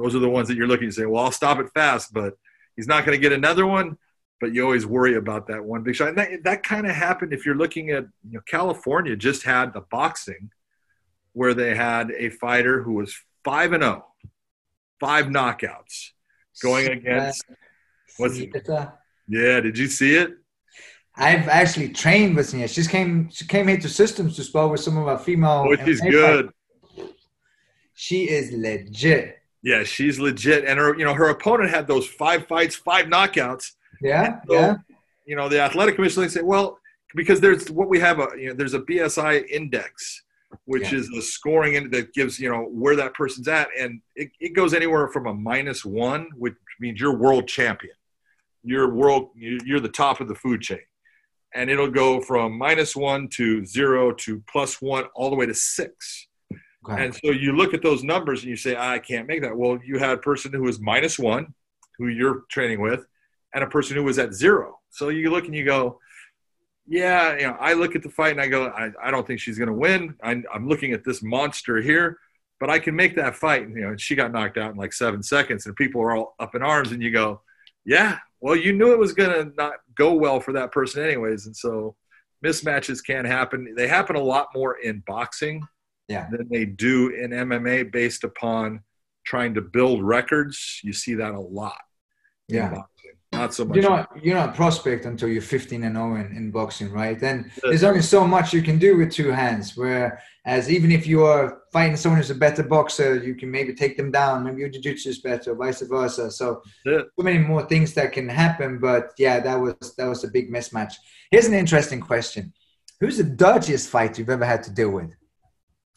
those 0.02 0.16
are 0.16 0.20
the 0.20 0.30
ones 0.30 0.48
that 0.48 0.58
you're 0.58 0.68
looking 0.68 0.90
to 0.90 0.94
say, 0.94 1.06
well, 1.06 1.24
I'll 1.24 1.32
stop 1.32 1.60
it 1.60 1.68
fast, 1.74 2.14
but 2.14 2.34
he's 2.76 2.88
not 2.88 3.06
going 3.06 3.18
to 3.18 3.22
get 3.22 3.32
another 3.32 3.66
one. 3.66 3.98
But 4.40 4.56
you 4.56 4.64
always 4.64 4.88
worry 4.88 5.16
about 5.16 5.48
that 5.48 5.64
one 5.64 5.84
big 5.84 5.96
shot. 5.96 6.10
And 6.10 6.18
that, 6.18 6.44
that 6.46 6.64
kind 6.64 6.88
of 6.88 6.96
happened 6.96 7.32
if 7.32 7.46
you're 7.46 7.56
looking 7.56 7.92
at 7.92 8.06
you 8.28 8.34
know, 8.34 8.42
California 8.48 9.16
just 9.16 9.44
had 9.44 9.72
the 9.72 9.82
boxing 9.82 10.50
where 11.34 11.54
they 11.54 11.76
had 11.76 12.12
a 12.18 12.30
fighter 12.30 12.82
who 12.82 12.94
was 12.94 13.16
5 13.44 13.74
and 13.74 13.84
0, 13.84 14.06
five 15.00 15.28
knockouts 15.28 16.10
going 16.62 16.88
against. 16.88 17.46
What's 18.18 18.40
uh, 18.70 18.92
yeah, 19.28 19.60
did 19.62 19.78
you 19.78 19.88
see 19.88 20.16
it? 20.16 20.32
I've 21.16 21.48
actually 21.48 21.90
trained 21.90 22.36
with 22.36 22.54
Nia. 22.54 22.68
She 22.68 22.84
came 22.86 23.30
she 23.30 23.46
came 23.46 23.68
here 23.68 23.78
to 23.78 23.90
systems 23.90 24.36
to 24.38 24.44
spar 24.44 24.68
with 24.70 24.80
some 24.82 24.98
of 24.98 25.08
our 25.08 25.18
female. 25.20 25.68
Which 25.68 25.82
is 25.82 26.02
good. 26.02 26.50
She 27.94 28.30
is 28.30 28.52
legit. 28.52 29.38
Yeah, 29.64 29.84
she's 29.84 30.20
legit, 30.20 30.66
and 30.66 30.80
her 30.80 30.98
you 30.98 31.06
know 31.06 31.14
her 31.14 31.30
opponent 31.30 31.70
had 31.70 31.88
those 31.88 32.08
five 32.08 32.48
fights, 32.48 32.76
five 32.76 33.06
knockouts. 33.06 33.74
Yeah, 34.02 34.40
So, 34.48 34.54
yeah, 34.56 34.76
You 35.26 35.36
know 35.36 35.48
the 35.50 35.62
athletic 35.62 35.96
commission 35.96 36.24
they 36.24 36.30
say, 36.30 36.42
well, 36.42 36.80
because 37.14 37.40
there's 37.40 37.70
what 37.70 37.88
we 37.88 38.00
have 38.00 38.20
a 38.20 38.30
you 38.38 38.48
know 38.48 38.54
there's 38.56 38.74
a 38.74 38.80
BSI 38.80 39.48
index, 39.50 40.24
which 40.66 40.92
Yeah. 40.92 41.00
is 41.00 41.10
a 41.10 41.22
scoring 41.22 41.76
in, 41.76 41.92
that 41.92 42.12
gives 42.14 42.40
you 42.40 42.50
know 42.50 42.64
where 42.64 42.96
that 42.96 43.14
person's 43.14 43.48
at, 43.48 43.68
and 43.78 44.02
it, 44.16 44.32
it 44.40 44.56
goes 44.56 44.74
anywhere 44.74 45.08
from 45.10 45.28
a 45.28 45.34
minus 45.34 45.86
one, 45.86 46.30
which 46.38 46.56
means 46.80 47.00
you're 47.00 47.16
world 47.16 47.48
champion, 47.48 47.94
you're 48.64 48.94
world 48.94 49.30
you- 49.36 49.60
you're 49.66 49.80
the 49.80 49.90
top 49.90 50.22
of 50.22 50.28
the 50.28 50.36
food 50.36 50.62
chain, 50.62 50.86
and 51.54 51.70
it'll 51.70 51.90
go 51.90 52.22
from 52.22 52.58
minus 52.58 52.96
one 52.96 53.28
to 53.30 53.66
zero 53.66 54.12
to 54.14 54.42
plus 54.52 54.82
one 54.82 55.06
all 55.16 55.30
the 55.30 55.36
way 55.36 55.46
to 55.46 55.54
six. 55.54 56.28
Okay. 56.88 57.04
And 57.04 57.14
so 57.14 57.32
you 57.32 57.52
look 57.52 57.74
at 57.74 57.84
those 57.84 58.04
numbers 58.04 58.42
and 58.42 58.50
you 58.50 58.56
say, 58.56 58.76
I 58.76 58.98
can't 58.98 59.28
make 59.28 59.42
that. 59.44 59.56
Well, 59.56 59.80
you 59.84 60.00
had 60.00 60.12
a 60.12 60.18
person 60.18 60.52
who 60.52 60.64
was 60.64 60.80
minus 60.80 61.20
one, 61.20 61.54
who 62.00 62.08
you're 62.08 62.44
training 62.50 62.82
with, 62.82 63.06
and 63.54 63.64
a 63.64 63.68
person 63.68 63.96
who 63.96 64.04
was 64.04 64.18
at 64.18 64.34
zero. 64.34 64.80
So 64.90 65.10
you 65.10 65.30
look 65.30 65.46
and 65.46 65.56
you 65.56 65.64
go, 65.64 66.00
yeah, 66.88 67.38
you 67.38 67.44
know, 67.44 67.56
I 67.60 67.74
look 67.74 67.96
at 67.96 68.02
the 68.02 68.10
fight 68.10 68.32
and 68.32 68.42
I 68.42 68.48
go, 68.48 68.68
I, 68.70 68.90
I 69.02 69.12
don't 69.12 69.28
think 69.28 69.40
she's 69.40 69.60
going 69.60 69.68
to 69.68 69.76
win. 69.76 70.16
I, 70.24 70.42
I'm 70.52 70.68
looking 70.68 70.92
at 70.94 71.04
this 71.06 71.22
monster 71.22 71.78
here, 71.82 72.18
but 72.60 72.72
I 72.72 72.80
can 72.80 72.96
make 72.96 73.16
that 73.16 73.36
fight. 73.36 73.62
And, 73.62 73.76
you 73.76 73.82
know, 73.84 73.90
and 73.90 74.02
she 74.02 74.16
got 74.16 74.32
knocked 74.32 74.58
out 74.58 74.72
in 74.72 74.78
like 74.78 74.92
seven 74.92 75.22
seconds, 75.22 75.68
and 75.68 75.76
people 75.76 76.02
are 76.02 76.16
all 76.16 76.36
up 76.40 76.56
in 76.56 76.64
arms. 76.64 76.92
And 76.92 77.04
you 77.04 77.12
go, 77.12 77.42
yeah, 77.86 78.18
well, 78.42 78.56
you 78.56 78.74
knew 78.74 78.92
it 78.92 79.00
was 79.00 79.14
going 79.14 79.30
to 79.50 79.54
not 79.56 79.74
go 79.96 80.14
well 80.14 80.40
for 80.40 80.52
that 80.54 80.72
person, 80.72 81.04
anyways. 81.04 81.46
And 81.46 81.56
so 81.56 81.96
mismatches 82.46 83.04
can 83.06 83.24
happen. 83.26 83.74
They 83.78 83.88
happen 83.88 84.16
a 84.16 84.22
lot 84.24 84.48
more 84.56 84.78
in 84.80 85.04
boxing 85.06 85.62
Yeah. 86.08 86.28
than 86.32 86.48
they 86.50 86.66
do 86.66 87.10
in 87.10 87.32
MMA 87.32 87.92
based 87.92 88.24
upon 88.24 88.82
trying 89.26 89.54
to 89.54 89.62
build 89.62 90.04
records. 90.04 90.80
You 90.84 90.94
see 90.94 91.14
that 91.16 91.34
a 91.34 91.40
lot. 91.40 91.78
Yeah. 92.48 92.82
Not 93.42 93.56
so 93.56 93.66
much. 93.66 93.76
You're 93.76 93.90
not 93.90 94.10
you're 94.24 94.36
not 94.36 94.50
a 94.50 94.52
prospect 94.64 95.06
until 95.06 95.28
you're 95.28 95.42
15 95.42 95.84
and 95.84 95.96
0 95.96 96.16
in, 96.16 96.28
in 96.38 96.52
boxing, 96.52 96.92
right? 96.92 97.20
Then 97.20 97.38
Yeah. 97.64 97.70
there's 97.70 97.84
only 97.84 98.04
so 98.04 98.28
much 98.28 98.54
you 98.54 98.62
can 98.62 98.78
do 98.78 98.98
with 98.98 99.12
two 99.12 99.32
hands. 99.32 99.76
Whereas 99.76 100.70
even 100.70 100.92
if 100.92 101.08
you 101.08 101.24
are 101.24 101.46
fighting 101.74 101.98
someone 101.98 102.20
who's 102.20 102.30
a 102.30 102.36
better 102.36 102.62
boxer, 102.62 103.16
you 103.16 103.34
can 103.34 103.50
maybe 103.50 103.74
take 103.74 103.98
them 103.98 104.12
down. 104.12 104.44
Maybe 104.44 104.60
your 104.60 104.70
jiu-jitsu 104.70 105.10
is 105.10 105.20
better, 105.22 105.56
vice 105.56 105.82
versa. 105.82 106.30
So 106.30 106.62
so 106.86 107.24
many 107.30 107.40
more 107.40 107.64
things 107.72 107.96
that 107.96 108.12
can 108.14 108.30
happen. 108.30 108.78
But 108.78 109.06
yeah, 109.18 109.40
that 109.40 109.60
was 109.60 109.76
that 109.98 110.08
was 110.14 110.24
a 110.24 110.28
big 110.38 110.52
mismatch. 110.56 110.94
Here's 111.32 111.48
an 111.48 111.56
interesting 111.64 112.02
question: 112.12 112.54
Who's 113.00 113.18
the 113.18 113.24
dirtiest 113.24 113.90
fight 113.90 114.20
you've 114.20 114.36
ever 114.38 114.46
had 114.54 114.62
to 114.68 114.72
deal 114.72 114.92
with? 114.92 115.12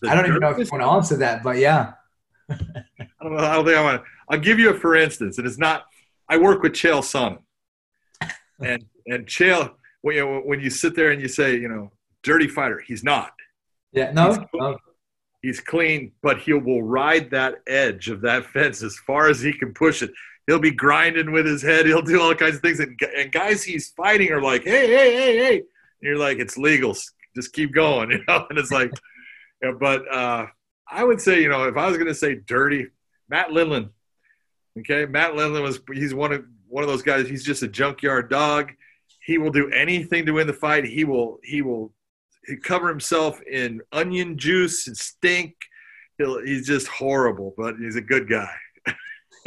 The 0.00 0.08
I 0.08 0.14
don't 0.14 0.26
even 0.26 0.40
know 0.40 0.50
if 0.50 0.58
you 0.58 0.68
want 0.72 0.82
to 0.82 0.92
answer 0.98 1.16
that, 1.24 1.42
but 1.42 1.58
yeah, 1.58 1.92
I 2.50 2.56
don't 3.22 3.36
know. 3.36 3.44
I 3.44 3.54
don't 3.54 3.66
think 3.66 3.76
I 3.76 3.82
want 3.88 3.96
to. 4.02 4.08
I'll 4.30 4.44
give 4.48 4.58
you 4.58 4.70
a 4.70 4.74
for 4.84 4.92
instance, 4.96 5.36
and 5.36 5.46
it's 5.46 5.58
not. 5.68 5.84
I 6.28 6.36
work 6.38 6.62
with 6.62 6.72
Chael 6.72 7.00
Sonnen, 7.02 7.38
and 8.60 8.84
and 9.06 9.26
Chael, 9.26 9.72
when 10.02 10.16
you 10.16 10.42
when 10.44 10.60
you 10.60 10.70
sit 10.70 10.94
there 10.96 11.10
and 11.10 11.20
you 11.20 11.28
say, 11.28 11.54
you 11.56 11.68
know, 11.68 11.92
dirty 12.22 12.48
fighter, 12.48 12.80
he's 12.86 13.04
not. 13.04 13.32
yeah, 13.92 14.10
no, 14.12 14.32
He's- 14.34 14.46
no. 14.54 14.78
He's 15.42 15.60
clean, 15.60 16.12
but 16.22 16.38
he 16.40 16.54
will 16.54 16.82
ride 16.82 17.30
that 17.32 17.56
edge 17.66 18.08
of 18.08 18.22
that 18.22 18.46
fence 18.46 18.82
as 18.82 18.96
far 19.06 19.28
as 19.28 19.42
he 19.42 19.52
can 19.52 19.74
push 19.74 20.02
it. 20.02 20.10
He'll 20.46 20.58
be 20.58 20.70
grinding 20.70 21.32
with 21.32 21.44
his 21.44 21.60
head. 21.60 21.84
He'll 21.84 22.00
do 22.00 22.18
all 22.18 22.34
kinds 22.34 22.56
of 22.56 22.62
things, 22.62 22.80
and, 22.80 22.98
and 23.14 23.30
guys 23.30 23.62
he's 23.62 23.90
fighting 23.90 24.32
are 24.32 24.40
like, 24.40 24.64
"Hey, 24.64 24.86
hey, 24.86 25.12
hey, 25.14 25.36
hey!" 25.36 25.56
And 25.56 25.64
you're 26.00 26.16
like, 26.16 26.38
"It's 26.38 26.56
legal. 26.56 26.96
Just 27.36 27.52
keep 27.52 27.74
going," 27.74 28.10
you 28.12 28.24
know. 28.26 28.46
And 28.48 28.58
it's 28.58 28.70
like, 28.72 28.90
yeah, 29.62 29.72
but 29.78 30.10
uh, 30.10 30.46
I 30.90 31.04
would 31.04 31.20
say, 31.20 31.42
you 31.42 31.50
know, 31.50 31.64
if 31.64 31.76
I 31.76 31.88
was 31.88 31.98
going 31.98 32.08
to 32.08 32.14
say 32.14 32.36
dirty, 32.36 32.86
Matt 33.28 33.48
Lindland. 33.48 33.90
Okay, 34.80 35.06
Matt 35.06 35.32
Lindland 35.32 35.62
was 35.62 35.80
he's 35.92 36.14
one 36.14 36.32
of 36.32 36.44
one 36.68 36.82
of 36.82 36.88
those 36.88 37.02
guys. 37.02 37.28
He's 37.28 37.44
just 37.44 37.62
a 37.62 37.68
junkyard 37.68 38.28
dog. 38.28 38.72
He 39.24 39.38
will 39.38 39.50
do 39.50 39.70
anything 39.70 40.26
to 40.26 40.32
win 40.32 40.46
the 40.46 40.52
fight. 40.52 40.84
He 40.84 41.04
will 41.04 41.38
he 41.44 41.62
will 41.62 41.92
he 42.46 42.56
cover 42.56 42.88
himself 42.88 43.40
in 43.42 43.80
onion 43.92 44.36
juice 44.36 44.86
and 44.86 44.96
stink. 44.96 45.54
He'll, 46.18 46.44
he's 46.44 46.66
just 46.66 46.86
horrible, 46.88 47.54
but 47.56 47.76
he's 47.76 47.96
a 47.96 48.00
good 48.00 48.28
guy. 48.28 48.50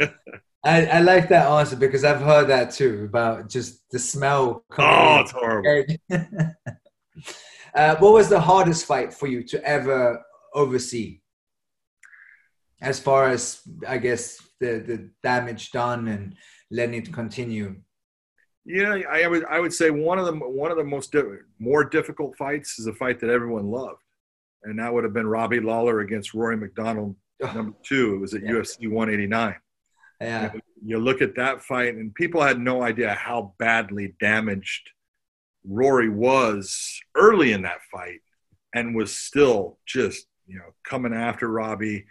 I, 0.64 0.86
I 0.86 1.00
like 1.00 1.28
that 1.28 1.46
answer 1.46 1.76
because 1.76 2.04
I've 2.04 2.20
heard 2.20 2.48
that 2.48 2.72
too 2.72 3.04
about 3.08 3.48
just 3.48 3.88
the 3.90 3.98
smell. 3.98 4.64
Oh, 4.78 5.20
it's 5.20 5.30
horrible. 5.30 5.86
uh, 7.74 7.96
what 7.96 8.12
was 8.12 8.28
the 8.28 8.40
hardest 8.40 8.86
fight 8.86 9.14
for 9.14 9.26
you 9.26 9.42
to 9.44 9.64
ever 9.64 10.22
oversee? 10.54 11.20
As 12.80 12.98
far 12.98 13.28
as 13.28 13.60
I 13.86 13.98
guess 13.98 14.40
the, 14.60 14.78
the 14.86 15.10
damage 15.22 15.70
done 15.70 16.08
and 16.08 16.34
letting 16.70 16.94
it 16.94 17.12
continue. 17.12 17.76
Yeah, 18.64 19.00
I 19.10 19.26
would 19.26 19.44
I 19.46 19.60
would 19.60 19.72
say 19.72 19.90
one 19.90 20.18
of 20.18 20.26
the 20.26 20.32
one 20.32 20.70
of 20.70 20.76
the 20.76 20.84
most 20.84 21.12
di- 21.12 21.22
more 21.58 21.84
difficult 21.84 22.36
fights 22.36 22.78
is 22.78 22.86
a 22.86 22.92
fight 22.92 23.18
that 23.20 23.30
everyone 23.30 23.70
loved, 23.70 24.02
and 24.64 24.78
that 24.78 24.92
would 24.92 25.04
have 25.04 25.14
been 25.14 25.26
Robbie 25.26 25.60
Lawler 25.60 26.00
against 26.00 26.34
Rory 26.34 26.56
MacDonald, 26.58 27.16
number 27.40 27.74
two. 27.82 28.14
It 28.16 28.18
was 28.18 28.34
at 28.34 28.42
Yeah. 28.42 28.50
UFC 28.52 28.88
189. 28.88 29.54
Yeah, 30.20 30.52
You 30.84 30.98
look 30.98 31.22
at 31.22 31.36
that 31.36 31.62
fight, 31.62 31.94
and 31.94 32.12
people 32.14 32.42
had 32.42 32.58
no 32.60 32.82
idea 32.82 33.14
how 33.14 33.54
badly 33.58 34.14
damaged 34.20 34.90
Rory 35.64 36.08
was 36.10 37.00
early 37.14 37.52
in 37.52 37.62
that 37.62 37.80
fight, 37.90 38.20
and 38.74 38.94
was 38.94 39.16
still 39.16 39.78
just 39.86 40.26
you 40.46 40.58
know 40.58 40.74
coming 40.84 41.14
after 41.14 41.48
Robbie, 41.48 42.04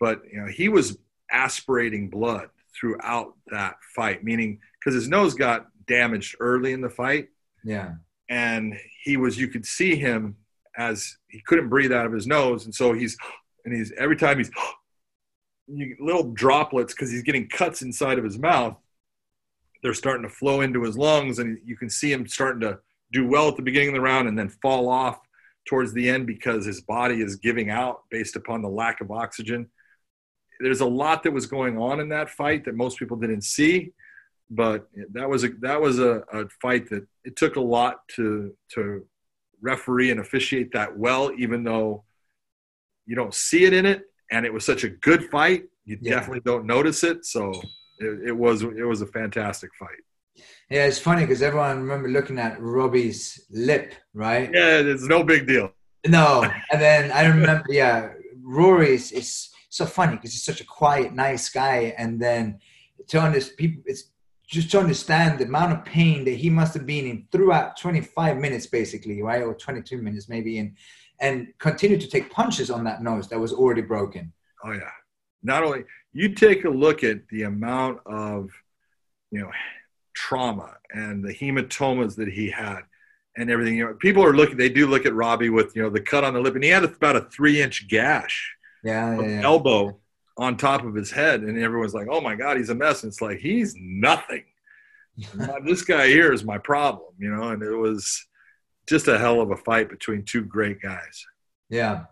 but 0.00 0.22
you 0.32 0.40
know 0.40 0.46
he 0.48 0.68
was 0.68 0.98
aspirating 1.32 2.08
blood 2.08 2.48
throughout 2.78 3.34
that 3.50 3.76
fight, 3.94 4.24
meaning 4.24 4.60
because 4.78 4.94
his 4.94 5.08
nose 5.08 5.34
got 5.34 5.66
damaged 5.86 6.36
early 6.40 6.72
in 6.72 6.80
the 6.80 6.90
fight, 6.90 7.28
yeah, 7.64 7.94
and 8.28 8.74
he 9.02 9.16
was 9.16 9.38
you 9.38 9.48
could 9.48 9.66
see 9.66 9.96
him 9.96 10.36
as 10.76 11.16
he 11.28 11.40
couldn't 11.46 11.68
breathe 11.68 11.92
out 11.92 12.06
of 12.06 12.12
his 12.12 12.26
nose, 12.26 12.64
and 12.64 12.74
so 12.74 12.92
he's 12.92 13.16
and 13.64 13.74
he's 13.74 13.92
every 13.98 14.16
time 14.16 14.38
he's 14.38 14.50
you, 15.66 15.96
little 16.00 16.32
droplets 16.32 16.94
because 16.94 17.10
he's 17.10 17.22
getting 17.22 17.48
cuts 17.48 17.82
inside 17.82 18.18
of 18.18 18.24
his 18.24 18.38
mouth. 18.38 18.76
They're 19.82 19.94
starting 19.94 20.24
to 20.24 20.34
flow 20.34 20.60
into 20.60 20.82
his 20.82 20.98
lungs, 20.98 21.38
and 21.38 21.58
you 21.64 21.76
can 21.76 21.88
see 21.88 22.12
him 22.12 22.26
starting 22.26 22.60
to 22.60 22.78
do 23.12 23.26
well 23.26 23.48
at 23.48 23.56
the 23.56 23.62
beginning 23.62 23.88
of 23.88 23.94
the 23.94 24.00
round 24.00 24.28
and 24.28 24.38
then 24.38 24.48
fall 24.48 24.88
off 24.88 25.18
towards 25.66 25.92
the 25.92 26.08
end 26.08 26.26
because 26.26 26.64
his 26.64 26.80
body 26.80 27.22
is 27.22 27.36
giving 27.36 27.70
out 27.70 28.02
based 28.10 28.36
upon 28.36 28.62
the 28.62 28.68
lack 28.68 29.00
of 29.00 29.10
oxygen. 29.10 29.68
There's 30.60 30.80
a 30.80 30.86
lot 30.86 31.22
that 31.22 31.32
was 31.32 31.46
going 31.46 31.78
on 31.78 32.00
in 32.00 32.08
that 32.10 32.30
fight 32.30 32.64
that 32.64 32.74
most 32.74 32.98
people 32.98 33.16
didn't 33.16 33.42
see, 33.42 33.92
but 34.50 34.88
that 35.12 35.28
was 35.28 35.44
a 35.44 35.48
that 35.60 35.80
was 35.80 35.98
a, 35.98 36.22
a 36.32 36.48
fight 36.62 36.88
that 36.90 37.06
it 37.24 37.36
took 37.36 37.56
a 37.56 37.60
lot 37.60 38.06
to 38.16 38.54
to 38.74 39.06
referee 39.62 40.10
and 40.10 40.20
officiate 40.20 40.72
that 40.72 40.96
well, 40.96 41.30
even 41.36 41.64
though 41.64 42.04
you 43.06 43.14
don't 43.16 43.34
see 43.34 43.64
it 43.64 43.72
in 43.72 43.86
it, 43.86 44.02
and 44.30 44.46
it 44.46 44.52
was 44.52 44.64
such 44.64 44.84
a 44.84 44.88
good 44.88 45.24
fight, 45.30 45.64
you 45.84 45.98
Yeah. 46.00 46.14
definitely 46.14 46.40
don't 46.44 46.66
notice 46.66 47.02
it. 47.04 47.24
So 47.24 47.52
it, 47.98 48.28
it 48.28 48.36
was 48.36 48.62
it 48.62 48.84
was 48.86 49.02
a 49.02 49.06
fantastic 49.06 49.70
fight. 49.78 50.02
yeah. 50.70 50.86
It's 50.86 50.98
funny 50.98 51.22
because 51.22 51.42
everyone 51.42 51.78
remember 51.80 52.08
looking 52.08 52.38
at 52.38 52.60
Robbie's 52.60 53.44
lip, 53.50 53.94
right? 54.14 54.50
Yeah, 54.52 54.78
it's 54.78 55.04
no 55.04 55.22
big 55.22 55.46
deal. 55.46 55.72
No, 56.06 56.42
and 56.72 56.80
then 56.80 57.12
I 57.12 57.26
remember, 57.26 57.64
yeah, 57.68 58.12
Rory 58.42 58.94
is, 58.94 59.12
is 59.12 59.49
so 59.70 59.86
funny 59.86 60.16
because 60.16 60.32
he's 60.32 60.44
such 60.44 60.60
a 60.60 60.66
quiet, 60.66 61.14
nice 61.14 61.48
guy, 61.48 61.94
and 61.96 62.20
then 62.20 62.60
to 63.08 63.18
understand 63.18 63.56
people, 63.56 63.82
it's 63.86 64.10
just 64.46 64.70
to 64.72 64.80
understand 64.80 65.38
the 65.38 65.44
amount 65.44 65.72
of 65.72 65.84
pain 65.84 66.24
that 66.24 66.32
he 66.32 66.50
must 66.50 66.74
have 66.74 66.84
been 66.84 67.06
in 67.06 67.26
throughout 67.30 67.78
25 67.78 68.36
minutes, 68.36 68.66
basically, 68.66 69.22
right, 69.22 69.42
or 69.42 69.54
22 69.54 69.96
minutes 69.96 70.28
maybe, 70.28 70.58
and 70.58 70.76
and 71.20 71.48
continue 71.58 71.98
to 71.98 72.08
take 72.08 72.30
punches 72.30 72.70
on 72.70 72.84
that 72.84 73.02
nose 73.02 73.28
that 73.28 73.38
was 73.38 73.52
already 73.52 73.82
broken. 73.82 74.32
Oh 74.64 74.72
yeah. 74.72 74.90
Not 75.42 75.62
only 75.62 75.84
you 76.12 76.34
take 76.34 76.64
a 76.64 76.70
look 76.70 77.02
at 77.04 77.26
the 77.28 77.44
amount 77.44 78.00
of 78.06 78.50
you 79.30 79.40
know 79.40 79.50
trauma 80.14 80.76
and 80.92 81.24
the 81.24 81.32
hematomas 81.32 82.16
that 82.16 82.28
he 82.28 82.50
had 82.50 82.80
and 83.36 83.50
everything. 83.50 83.76
You 83.76 83.86
know, 83.86 83.94
people 83.94 84.24
are 84.24 84.34
looking. 84.34 84.56
They 84.56 84.68
do 84.68 84.86
look 84.86 85.06
at 85.06 85.14
Robbie 85.14 85.50
with 85.50 85.74
you 85.76 85.82
know 85.82 85.90
the 85.90 86.00
cut 86.00 86.24
on 86.24 86.34
the 86.34 86.40
lip, 86.40 86.54
and 86.54 86.64
he 86.64 86.70
had 86.70 86.84
about 86.84 87.16
a 87.16 87.22
three-inch 87.22 87.88
gash, 87.88 88.54
Yeah, 88.82 89.20
yeah, 89.20 89.28
yeah. 89.28 89.42
elbow 89.42 89.98
on 90.36 90.56
top 90.56 90.84
of 90.84 90.94
his 90.94 91.10
head, 91.10 91.42
and 91.42 91.58
everyone's 91.58 91.94
like, 91.94 92.08
"Oh 92.10 92.20
my 92.20 92.34
God, 92.34 92.56
he's 92.56 92.70
a 92.70 92.74
mess." 92.74 93.02
And 93.02 93.10
it's 93.10 93.20
like 93.20 93.38
he's 93.38 93.74
nothing. 93.78 94.44
this 95.64 95.82
guy 95.82 96.06
here 96.06 96.32
is 96.32 96.44
my 96.44 96.58
problem, 96.58 97.12
you 97.18 97.30
know. 97.30 97.50
And 97.50 97.62
it 97.62 97.76
was 97.76 98.26
just 98.88 99.08
a 99.08 99.18
hell 99.18 99.40
of 99.40 99.50
a 99.50 99.56
fight 99.56 99.88
between 99.88 100.24
two 100.24 100.42
great 100.42 100.80
guys. 100.80 101.26
Yeah. 101.68 102.04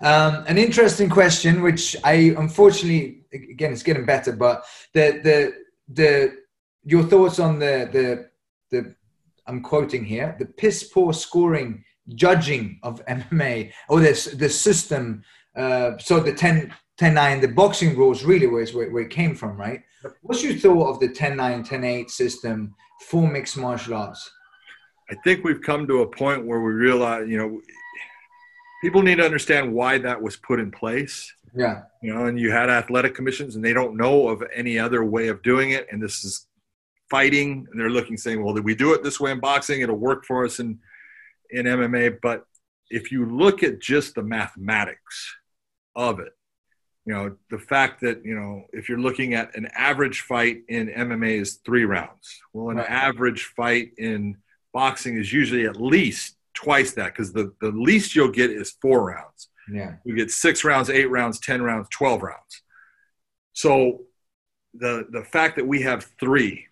Um, 0.00 0.44
an 0.46 0.58
interesting 0.58 1.08
question, 1.08 1.62
which 1.62 1.96
I 2.04 2.34
unfortunately, 2.36 3.24
again, 3.32 3.72
it's 3.72 3.82
getting 3.82 4.04
better, 4.04 4.32
but 4.32 4.64
the 4.92 5.20
the 5.22 5.52
the 5.88 6.36
your 6.84 7.04
thoughts 7.04 7.38
on 7.38 7.58
the 7.58 7.88
the 7.92 8.30
the 8.70 8.94
I'm 9.46 9.62
quoting 9.62 10.04
here 10.04 10.36
the 10.38 10.46
piss 10.46 10.84
poor 10.84 11.12
scoring 11.12 11.84
judging 12.14 12.78
of 12.82 13.04
MMA 13.06 13.72
or 13.88 14.00
this 14.00 14.26
the 14.26 14.48
system. 14.48 15.22
Uh, 15.56 15.98
so 15.98 16.20
the 16.20 16.32
10, 16.32 16.72
10-9, 16.98 17.40
the 17.40 17.48
boxing 17.48 17.96
rules 17.96 18.24
really 18.24 18.46
was 18.46 18.74
where, 18.74 18.90
where 18.90 19.02
it 19.02 19.10
came 19.10 19.34
from, 19.34 19.56
right? 19.56 19.82
What's 20.22 20.42
your 20.42 20.54
thought 20.54 20.88
of 20.88 21.00
the 21.00 21.08
10-9, 21.08 21.66
10-8 21.66 22.10
system 22.10 22.74
for 23.08 23.28
mixed 23.28 23.56
martial 23.56 23.94
arts? 23.94 24.30
I 25.10 25.14
think 25.24 25.44
we've 25.44 25.60
come 25.60 25.86
to 25.88 26.02
a 26.02 26.06
point 26.06 26.46
where 26.46 26.60
we 26.60 26.72
realize, 26.72 27.28
you 27.28 27.36
know, 27.36 27.60
people 28.82 29.02
need 29.02 29.16
to 29.16 29.24
understand 29.24 29.72
why 29.72 29.98
that 29.98 30.20
was 30.20 30.36
put 30.36 30.58
in 30.58 30.70
place. 30.70 31.32
Yeah. 31.54 31.82
You 32.02 32.14
know, 32.14 32.26
and 32.26 32.38
you 32.38 32.50
had 32.50 32.70
athletic 32.70 33.14
commissions 33.14 33.56
and 33.56 33.64
they 33.64 33.74
don't 33.74 33.96
know 33.96 34.28
of 34.28 34.42
any 34.54 34.78
other 34.78 35.04
way 35.04 35.28
of 35.28 35.42
doing 35.42 35.70
it. 35.70 35.86
And 35.90 36.02
this 36.02 36.24
is 36.24 36.46
fighting 37.10 37.66
and 37.70 37.80
they're 37.80 37.90
looking 37.90 38.16
saying, 38.16 38.42
well, 38.42 38.54
did 38.54 38.64
we 38.64 38.74
do 38.74 38.94
it 38.94 39.02
this 39.02 39.20
way 39.20 39.32
in 39.32 39.40
boxing? 39.40 39.82
It'll 39.82 39.96
work 39.96 40.24
for 40.24 40.44
us 40.46 40.60
in, 40.60 40.78
in 41.50 41.66
MMA. 41.66 42.18
But 42.22 42.44
if 42.88 43.12
you 43.12 43.26
look 43.26 43.62
at 43.62 43.80
just 43.80 44.14
the 44.14 44.22
mathematics 44.22 45.36
of 45.94 46.20
it, 46.20 46.32
you 47.04 47.12
know, 47.12 47.36
the 47.50 47.58
fact 47.58 48.00
that, 48.02 48.24
you 48.24 48.34
know, 48.34 48.64
if 48.72 48.88
you're 48.88 49.00
looking 49.00 49.34
at 49.34 49.56
an 49.56 49.68
average 49.74 50.20
fight 50.20 50.62
in 50.68 50.88
MMA 50.88 51.40
is 51.40 51.54
three 51.64 51.84
rounds. 51.84 52.40
Well, 52.52 52.70
an 52.70 52.76
right. 52.76 52.88
average 52.88 53.44
fight 53.56 53.92
in 53.98 54.36
boxing 54.72 55.16
is 55.16 55.32
usually 55.32 55.66
at 55.66 55.80
least 55.80 56.36
twice 56.54 56.92
that 56.92 57.12
because 57.12 57.32
the, 57.32 57.52
the 57.60 57.70
least 57.70 58.14
you'll 58.14 58.28
get 58.28 58.50
is 58.50 58.70
four 58.80 59.04
rounds. 59.04 59.48
Yeah. 59.70 59.94
You 60.04 60.14
get 60.14 60.30
six 60.30 60.64
rounds, 60.64 60.90
eight 60.90 61.10
rounds, 61.10 61.40
10 61.40 61.62
rounds, 61.62 61.88
12 61.90 62.22
rounds. 62.22 62.62
So 63.52 64.02
the, 64.74 65.06
the 65.10 65.24
fact 65.24 65.56
that 65.56 65.66
we 65.66 65.82
have 65.82 66.06
three, 66.20 66.66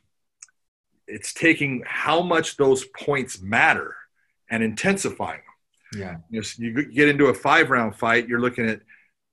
it's 1.09 1.33
taking 1.33 1.83
how 1.85 2.23
much 2.23 2.57
those 2.57 2.85
points 2.97 3.41
matter 3.43 3.97
and 4.49 4.63
intensifying 4.63 5.41
them. 5.41 6.01
Yeah. 6.01 6.17
You, 6.31 6.41
know, 6.41 6.47
you 6.83 6.93
get 6.93 7.09
into 7.09 7.27
a 7.27 7.35
five 7.35 7.71
round 7.71 7.97
fight, 7.97 8.29
you're 8.29 8.41
looking 8.41 8.69
at 8.69 8.81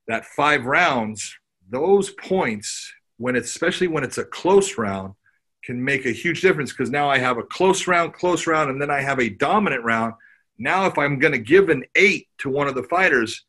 that 0.08 0.26
five 0.26 0.66
rounds, 0.66 1.36
those 1.70 2.12
points, 2.12 2.93
when 3.18 3.36
it's, 3.36 3.49
especially 3.49 3.88
when 3.88 4.03
it's 4.03 4.18
a 4.18 4.26
close 4.26 4.78
round, 4.78 5.14
can 5.64 5.84
make 5.84 6.05
a 6.05 6.12
huge 6.12 6.41
difference 6.41 6.72
because 6.72 6.89
now 6.89 7.10
I 7.10 7.18
have 7.18 7.38
a 7.38 7.43
close 7.43 7.88
round, 7.88 8.14
close 8.14 8.47
round, 8.47 8.70
and 8.70 8.82
then 8.82 8.89
I 8.89 9.01
have 9.01 9.20
a 9.20 9.30
dominant 9.30 9.84
round. 9.84 10.14
Now, 10.58 10.86
if 10.86 10.97
I'm 10.97 11.20
going 11.20 11.34
to 11.34 11.39
give 11.39 11.70
an 11.70 11.84
eight 11.95 12.28
to 12.39 12.49
one 12.49 12.68
of 12.68 12.76
the 12.76 12.84
fighters, 12.84 13.43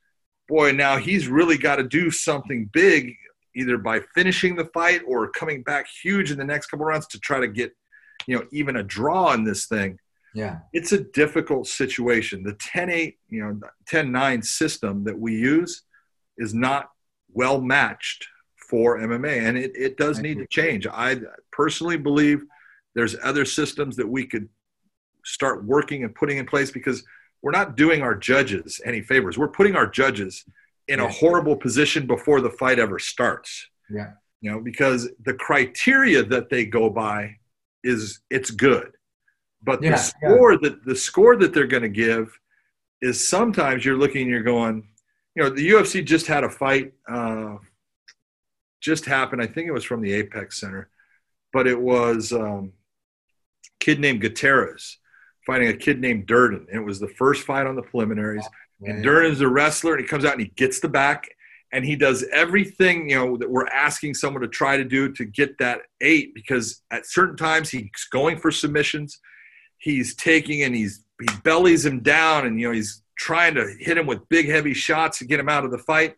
boy, 0.49 0.73
now 0.73 0.97
he's 0.97 1.29
really 1.29 1.57
got 1.57 1.77
to 1.77 1.85
do 1.85 2.11
something 2.11 2.69
big, 2.73 3.15
either 3.55 3.79
by 3.79 4.01
finishing 4.15 4.57
the 4.57 4.65
fight 4.67 5.03
or 5.07 5.31
coming 5.31 5.63
back 5.63 5.87
huge 6.03 6.31
in 6.33 6.39
the 6.39 6.45
next 6.45 6.67
couple 6.67 6.87
rounds 6.87 7.07
to 7.09 7.21
try 7.21 7.39
to 7.39 7.49
get, 7.49 7.73
you 8.27 8.37
know, 8.37 8.45
even 8.51 8.77
a 8.77 8.83
draw 8.83 9.33
in 9.33 9.45
this 9.45 9.67
thing. 9.67 9.99
Yeah. 10.35 10.59
It's 10.73 10.93
a 10.93 11.05
difficult 11.05 11.69
situation. 11.69 12.43
The 12.43 12.55
10 12.55 12.91
8, 12.91 13.19
you 13.29 13.45
know, 13.45 13.61
10 13.87 14.11
9 14.11 14.43
system 14.43 15.05
that 15.05 15.19
we 15.19 15.35
use 15.35 15.83
is 16.39 16.55
not 16.55 16.91
well 17.33 17.61
matched 17.61 18.27
for 18.69 18.99
MMA, 18.99 19.49
and 19.49 19.57
it, 19.57 19.73
it 19.75 19.97
does 19.97 20.21
need 20.21 20.39
to 20.39 20.47
change. 20.47 20.87
I 20.87 21.17
personally 21.53 21.97
believe 21.97 22.45
there's 22.95 23.17
other 23.23 23.45
systems 23.45 23.97
that 23.97 24.09
we 24.09 24.27
could 24.27 24.49
start 25.25 25.65
working 25.65 26.05
and 26.05 26.15
putting 26.15 26.39
in 26.39 26.47
place 26.47 26.71
because 26.71 27.03
we're 27.43 27.53
not 27.53 27.77
doing 27.77 28.03
our 28.03 28.15
judges 28.15 28.81
any 28.85 29.01
favors. 29.01 29.39
We're 29.39 29.49
putting 29.49 29.77
our 29.77 29.87
judges 29.87 30.45
in 30.89 31.01
a 31.01 31.09
horrible 31.09 31.57
position 31.57 32.07
before 32.07 32.41
the 32.41 32.51
fight 32.51 32.79
ever 32.79 32.99
starts. 32.99 33.69
Yeah. 33.91 34.13
You 34.41 34.53
know, 34.53 34.61
because 34.61 35.09
the 35.25 35.35
criteria 35.35 36.23
that 36.25 36.49
they 36.49 36.65
go 36.65 36.91
by 36.91 37.37
is 37.85 38.21
it's 38.31 38.51
good. 38.51 38.93
But 39.63 39.83
yeah, 39.83 39.93
the 39.93 39.97
score 39.97 40.53
yeah. 40.53 40.59
that 40.63 40.85
the 40.85 40.97
score 40.97 41.37
that 41.37 41.53
they're 41.53 41.67
going 41.67 41.83
to 41.83 41.89
give 41.89 42.39
is 43.03 43.29
sometimes 43.29 43.85
you're 43.85 43.97
looking 43.97 44.23
and 44.23 44.31
you're 44.31 44.43
going, 44.43 44.89
you 45.39 45.45
know, 45.45 45.51
the 45.51 45.71
UFC 45.71 46.05
just 46.05 46.27
had 46.27 46.43
a 46.43 46.51
fight 46.51 46.95
uh, 47.09 47.59
just 48.81 49.05
happened. 49.05 49.41
I 49.41 49.47
think 49.47 49.69
it 49.69 49.73
was 49.73 49.85
from 49.85 50.03
the 50.03 50.13
Apex 50.13 50.59
Center, 50.59 50.91
but 51.53 51.69
it 51.69 51.81
was 51.81 52.33
um, 52.33 52.73
kid 53.79 54.01
named 54.01 54.21
Gutierrez 54.21 54.99
fighting 55.47 55.69
a 55.69 55.75
kid 55.75 56.01
named 56.01 56.27
Durden. 56.27 56.67
And 56.69 56.81
it 56.81 56.85
was 56.85 56.99
the 56.99 57.07
first 57.07 57.47
fight 57.47 57.69
on 57.69 57.77
the 57.77 57.83
preliminaries. 57.83 58.45
Yeah, 58.81 58.91
and 58.91 59.05
Durden's 59.05 59.41
a 59.41 59.49
wrestler, 59.49 59.93
and 59.93 60.03
he 60.03 60.09
comes 60.09 60.25
out 60.25 60.33
and 60.33 60.41
he 60.41 60.49
gets 60.49 60.81
the 60.81 60.89
back, 60.89 61.29
and 61.73 61.85
he 61.85 61.95
does 61.95 62.25
everything 62.33 63.09
you 63.11 63.17
know 63.17 63.37
that 63.37 63.49
we're 63.49 63.69
asking 63.69 64.15
someone 64.15 64.43
to 64.43 64.49
try 64.49 64.77
to 64.77 64.85
do 64.85 65.13
to 65.13 65.25
get 65.25 65.57
that 65.59 65.83
eight. 66.01 66.35
Because 66.35 66.83
at 66.91 67.07
certain 67.07 67.37
times 67.37 67.71
he's 67.71 68.09
going 68.11 68.39
for 68.41 68.51
submissions, 68.51 69.21
he's 69.77 70.17
taking 70.17 70.65
and 70.65 70.75
he's 70.75 71.05
he 71.21 71.29
bellies 71.45 71.87
him 71.87 72.01
down, 72.01 72.45
and 72.45 72.61
you 72.61 72.67
know 72.67 72.75
he's 72.75 73.05
trying 73.19 73.55
to 73.55 73.67
hit 73.79 73.99
him 73.99 74.07
with 74.07 74.29
big 74.29 74.49
heavy 74.49 74.73
shots 74.73 75.19
to 75.19 75.27
get 75.27 75.41
him 75.41 75.49
out 75.49 75.65
of 75.65 75.71
the 75.71 75.79
fight 75.79 76.15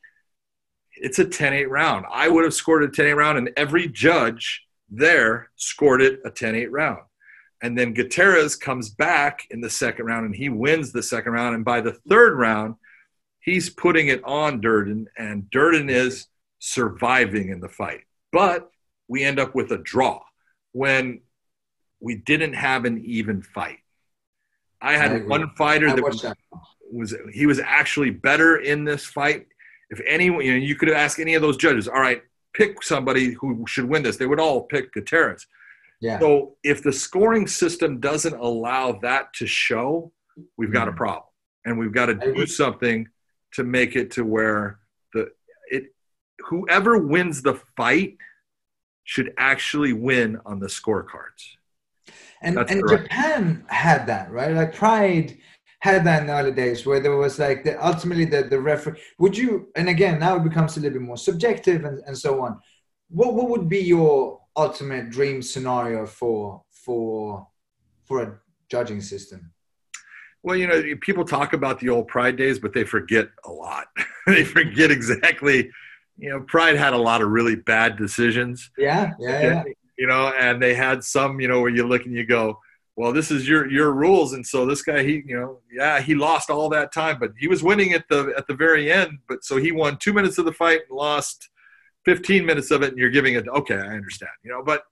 it's 1.01 1.19
a 1.19 1.25
10-8 1.25 1.69
round. 1.69 2.07
I 2.11 2.29
would 2.29 2.45
have 2.45 2.55
scored 2.55 2.85
a 2.85 2.89
10-8 2.89 3.17
round, 3.17 3.39
and 3.39 3.51
every 3.57 3.89
judge 3.89 4.67
there 4.89 5.51
scored 5.57 6.03
it 6.03 6.21
a 6.25 6.31
10-8 6.31 6.69
round. 6.71 7.01
And 7.63 7.77
then 7.77 7.93
Gutierrez 7.93 8.57
comes 8.57 8.91
back 8.91 9.47
in 9.51 9.61
the 9.61 9.71
second 9.71 10.07
round, 10.07 10.27
and 10.27 10.35
he 10.35 10.49
wins 10.49 10.93
the 10.93 11.03
second 11.03 11.33
round. 11.33 11.55
And 11.55 11.65
by 11.65 11.81
the 11.81 11.93
third 12.09 12.37
round, 12.37 12.77
he's 13.41 13.71
putting 13.71 14.09
it 14.09 14.23
on 14.25 14.61
Durden, 14.61 15.09
and 15.17 15.51
Durden 15.51 15.91
is 15.91 16.27
surviving 16.59 17.51
in 17.51 17.61
the 17.61 17.69
fight. 17.69 18.03
But 18.33 18.71
we 19.09 19.25
end 19.25 19.39
up 19.39 19.55
with 19.55 19.73
a 19.73 19.79
draw 19.79 20.21
when 20.73 21.21
we 22.01 22.17
didn't 22.17 22.55
have 22.55 22.85
an 22.85 23.03
even 23.05 23.43
fight. 23.43 23.79
I 24.81 24.97
had 24.97 25.13
I 25.13 25.19
one 25.19 25.51
fighter 25.51 25.95
that 25.95 26.03
was, 26.03 26.25
was 26.93 27.15
he 27.33 27.47
was 27.47 27.61
actually 27.61 28.11
better 28.11 28.57
in 28.57 28.85
this 28.85 29.05
fight 29.05 29.47
if 29.91 30.01
anyone, 30.07 30.45
you 30.45 30.53
know, 30.53 30.59
you 30.59 30.77
could 30.77 30.89
ask 30.89 31.19
any 31.19 31.35
of 31.35 31.43
those 31.43 31.57
judges, 31.57 31.89
all 31.89 32.01
right, 32.01 32.23
pick 32.55 32.83
somebody 32.83 33.33
who 33.33 33.65
should 33.67 33.85
win 33.85 34.03
this. 34.03 34.17
They 34.17 34.27
would 34.27 34.41
all 34.41 34.63
pick 34.63 34.93
Gutierrez. 34.93 35.47
Yeah. 36.01 36.19
So 36.19 36.57
if 36.63 36.83
the 36.83 36.93
scoring 36.93 37.47
system 37.47 38.01
doesn't 38.01 38.35
allow 38.35 38.93
that 39.03 39.33
to 39.35 39.47
show, 39.47 40.13
we've 40.57 40.73
got 40.73 40.89
a 40.89 40.93
mm-hmm. 40.93 40.99
problem, 40.99 41.25
and 41.67 41.79
we've 41.79 41.93
got 41.93 42.07
to 42.07 42.15
do 42.15 42.47
something 42.47 43.07
to 43.55 43.65
make 43.65 43.97
it 43.97 44.13
to 44.13 44.25
where 44.25 44.79
the 45.13 45.31
it 45.69 45.93
whoever 46.49 46.97
wins 46.97 47.43
the 47.43 47.61
fight 47.77 48.17
should 49.05 49.35
actually 49.37 49.93
win 49.93 50.39
on 50.47 50.61
the 50.61 50.69
scorecards. 50.69 51.57
And 52.41 52.57
That's 52.57 52.73
and 52.73 52.83
Japan 52.89 53.65
had 53.69 54.07
that 54.07 54.31
right, 54.31 54.53
like 54.53 54.75
Pride 54.75 55.37
had 55.81 56.05
that 56.05 56.21
in 56.21 56.27
the 56.27 56.35
early 56.35 56.53
days 56.53 56.85
where 56.85 57.01
there 57.01 57.17
was 57.17 57.39
like 57.39 57.65
the 57.65 57.85
ultimately 57.85 58.25
the 58.25 58.43
the 58.43 58.61
referee 58.61 59.01
would 59.19 59.37
you 59.37 59.69
and 59.77 59.89
again 59.89 60.19
now 60.21 60.37
it 60.37 60.45
becomes 60.45 60.77
a 60.77 60.81
little 60.81 60.99
bit 60.99 61.05
more 61.05 61.17
subjective 61.17 61.85
and, 61.85 62.03
and 62.07 62.17
so 62.17 62.43
on. 62.43 62.59
What 63.09 63.35
what 63.35 63.49
would 63.49 63.69
be 63.69 63.81
your 63.81 64.41
ultimate 64.57 65.11
dream 65.11 65.43
scenario 65.43 66.07
for 66.07 66.63
for 66.71 67.47
for 68.05 68.23
a 68.23 68.39
judging 68.71 69.01
system? 69.01 69.53
Well 70.43 70.57
you 70.57 70.67
know 70.67 70.83
people 71.01 71.25
talk 71.25 71.55
about 71.55 71.81
the 71.81 71.89
old 71.89 72.09
pride 72.09 72.37
days 72.37 72.59
but 72.59 72.73
they 72.73 72.85
forget 72.85 73.29
a 73.45 73.51
lot. 73.51 73.87
They 74.27 74.45
forget 74.45 74.91
exactly 74.91 75.71
you 76.19 76.29
know 76.29 76.43
pride 76.43 76.77
had 76.77 76.93
a 76.93 76.99
lot 76.99 77.23
of 77.23 77.31
really 77.31 77.57
bad 77.57 77.97
decisions. 77.97 78.71
Yeah 78.77 79.13
yeah, 79.19 79.43
yeah. 79.43 79.63
you 79.97 80.07
know 80.07 80.29
and 80.39 80.63
they 80.63 80.75
had 80.75 81.03
some 81.03 81.41
you 81.41 81.49
know 81.49 81.63
where 81.63 81.75
you 81.75 81.87
look 81.87 82.05
and 82.05 82.15
you 82.15 82.27
go 82.27 82.59
well, 83.01 83.15
this 83.15 83.31
is 83.31 83.49
your 83.49 83.67
your 83.71 83.93
rules, 83.93 84.35
and 84.35 84.47
so 84.47 84.67
this 84.67 84.83
guy, 84.83 85.03
he, 85.03 85.23
you 85.25 85.35
know, 85.35 85.61
yeah, 85.73 86.03
he 86.03 86.15
lost 86.15 86.51
all 86.51 86.69
that 86.69 86.93
time, 86.93 87.19
but 87.19 87.33
he 87.39 87.49
was 87.49 87.63
winning 87.63 87.95
at 87.95 88.05
the 88.11 88.35
at 88.37 88.47
the 88.47 88.53
very 88.53 88.93
end. 88.93 89.21
But 89.27 89.43
so 89.43 89.57
he 89.57 89.73
won 89.73 89.97
two 89.97 90.13
minutes 90.13 90.37
of 90.37 90.45
the 90.45 90.53
fight 90.53 90.83
and 90.87 90.99
lost 90.99 91.49
15 92.05 92.45
minutes 92.45 92.71
of 92.71 92.83
it, 92.83 92.91
and 92.91 92.99
you're 92.99 93.09
giving 93.09 93.37
it. 93.37 93.49
Okay, 93.49 93.77
I 93.77 93.95
understand, 93.95 94.33
you 94.45 94.51
know, 94.51 94.63
but 94.63 94.83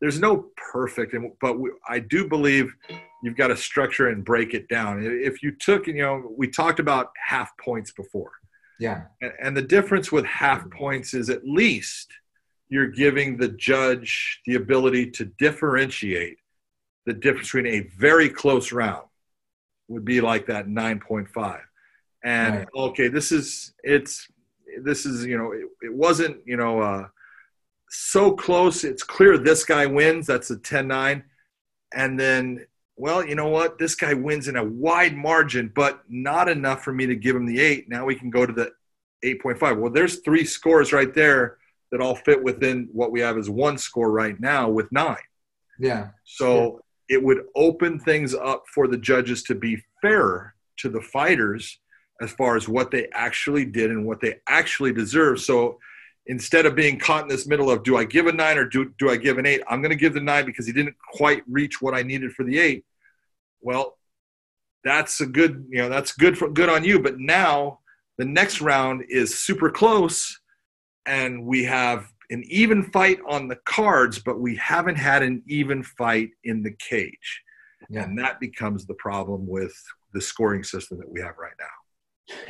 there's 0.00 0.18
no 0.18 0.46
perfect, 0.72 1.12
and 1.12 1.30
but 1.38 1.60
we, 1.60 1.70
I 1.86 1.98
do 1.98 2.26
believe 2.26 2.74
you've 3.22 3.36
got 3.36 3.48
to 3.48 3.56
structure 3.58 4.08
and 4.08 4.24
break 4.24 4.54
it 4.54 4.66
down. 4.70 5.02
If 5.04 5.42
you 5.42 5.52
took, 5.52 5.86
you 5.88 6.00
know, 6.00 6.32
we 6.38 6.48
talked 6.48 6.80
about 6.80 7.10
half 7.22 7.50
points 7.58 7.92
before, 7.92 8.32
yeah, 8.80 9.02
and, 9.20 9.32
and 9.42 9.54
the 9.54 9.60
difference 9.76 10.10
with 10.10 10.24
half 10.24 10.70
points 10.70 11.12
is 11.12 11.28
at 11.28 11.46
least 11.46 12.08
you're 12.70 12.88
giving 12.88 13.36
the 13.36 13.48
judge 13.48 14.40
the 14.46 14.54
ability 14.54 15.10
to 15.10 15.26
differentiate 15.38 16.38
the 17.06 17.14
difference 17.14 17.48
between 17.48 17.66
a 17.66 17.88
very 17.96 18.28
close 18.28 18.72
round 18.72 19.06
would 19.88 20.04
be 20.04 20.20
like 20.20 20.46
that 20.46 20.66
9.5 20.66 21.60
and 22.24 22.56
right. 22.56 22.68
okay 22.74 23.08
this 23.08 23.30
is 23.30 23.72
it's 23.84 24.28
this 24.82 25.06
is 25.06 25.24
you 25.24 25.38
know 25.38 25.52
it, 25.52 25.64
it 25.82 25.94
wasn't 25.94 26.36
you 26.44 26.56
know 26.56 26.80
uh, 26.80 27.06
so 27.88 28.32
close. 28.32 28.84
It's 28.84 29.02
clear 29.02 29.38
this 29.38 29.64
guy 29.64 29.86
wins. 29.86 30.26
That's 30.26 30.50
a 30.50 30.56
10-9 30.56 31.22
and 31.94 32.18
then 32.18 32.66
well 32.96 33.24
you 33.24 33.34
know 33.34 33.48
what? 33.48 33.78
This 33.78 33.94
guy 33.94 34.14
wins 34.14 34.48
in 34.48 34.56
a 34.56 34.64
wide 34.64 35.16
margin 35.16 35.72
but 35.74 36.02
not 36.08 36.48
enough 36.48 36.82
for 36.82 36.92
me 36.92 37.06
to 37.06 37.14
give 37.14 37.36
him 37.36 37.46
the 37.46 37.60
8 37.60 37.88
now 37.88 38.04
we 38.04 38.14
can 38.14 38.30
go 38.30 38.44
to 38.44 38.52
the 38.52 38.72
8.5 39.24 39.78
well 39.78 39.92
there's 39.92 40.20
three 40.20 40.44
scores 40.44 40.92
right 40.92 41.14
there 41.14 41.58
that 41.90 42.00
all 42.00 42.16
fit 42.16 42.42
within 42.42 42.88
what 42.92 43.12
we 43.12 43.20
have 43.20 43.38
as 43.38 43.48
one 43.48 43.78
score 43.78 44.10
right 44.10 44.38
now 44.40 44.68
with 44.68 44.90
9 44.92 45.16
yeah. 45.78 46.08
So 46.24 46.80
it 47.08 47.22
would 47.22 47.42
open 47.54 47.98
things 47.98 48.34
up 48.34 48.64
for 48.72 48.88
the 48.88 48.98
judges 48.98 49.42
to 49.44 49.54
be 49.54 49.82
fairer 50.02 50.54
to 50.78 50.88
the 50.88 51.00
fighters 51.00 51.78
as 52.20 52.32
far 52.32 52.56
as 52.56 52.68
what 52.68 52.90
they 52.90 53.08
actually 53.12 53.64
did 53.64 53.90
and 53.90 54.06
what 54.06 54.20
they 54.20 54.40
actually 54.48 54.92
deserve. 54.92 55.40
So 55.40 55.78
instead 56.26 56.66
of 56.66 56.74
being 56.74 56.98
caught 56.98 57.22
in 57.22 57.28
this 57.28 57.46
middle 57.46 57.70
of 57.70 57.82
do 57.82 57.96
I 57.96 58.04
give 58.04 58.26
a 58.26 58.32
nine 58.32 58.58
or 58.58 58.64
do, 58.64 58.92
do 58.98 59.10
I 59.10 59.16
give 59.16 59.38
an 59.38 59.46
eight, 59.46 59.62
I'm 59.68 59.80
going 59.80 59.90
to 59.90 59.96
give 59.96 60.14
the 60.14 60.20
nine 60.20 60.46
because 60.46 60.66
he 60.66 60.72
didn't 60.72 60.96
quite 61.12 61.42
reach 61.48 61.80
what 61.80 61.94
I 61.94 62.02
needed 62.02 62.32
for 62.32 62.44
the 62.44 62.58
eight. 62.58 62.84
Well, 63.60 63.96
that's 64.82 65.20
a 65.20 65.26
good, 65.26 65.66
you 65.70 65.78
know, 65.78 65.88
that's 65.88 66.12
good 66.12 66.38
for 66.38 66.48
good 66.48 66.68
on 66.68 66.84
you. 66.84 66.98
But 67.00 67.18
now 67.18 67.80
the 68.18 68.24
next 68.24 68.60
round 68.60 69.04
is 69.08 69.38
super 69.38 69.70
close 69.70 70.40
and 71.06 71.44
we 71.44 71.64
have 71.64 72.10
an 72.30 72.42
even 72.46 72.82
fight 72.82 73.18
on 73.28 73.48
the 73.48 73.58
cards, 73.64 74.18
but 74.18 74.40
we 74.40 74.56
haven't 74.56 74.96
had 74.96 75.22
an 75.22 75.42
even 75.46 75.82
fight 75.82 76.30
in 76.44 76.62
the 76.62 76.72
cage. 76.78 77.42
Yeah. 77.88 78.04
And 78.04 78.18
that 78.18 78.40
becomes 78.40 78.86
the 78.86 78.94
problem 78.94 79.46
with 79.46 79.74
the 80.12 80.20
scoring 80.20 80.64
system 80.64 80.98
that 80.98 81.10
we 81.10 81.20
have 81.20 81.36
right 81.38 81.54
now. 81.58 81.66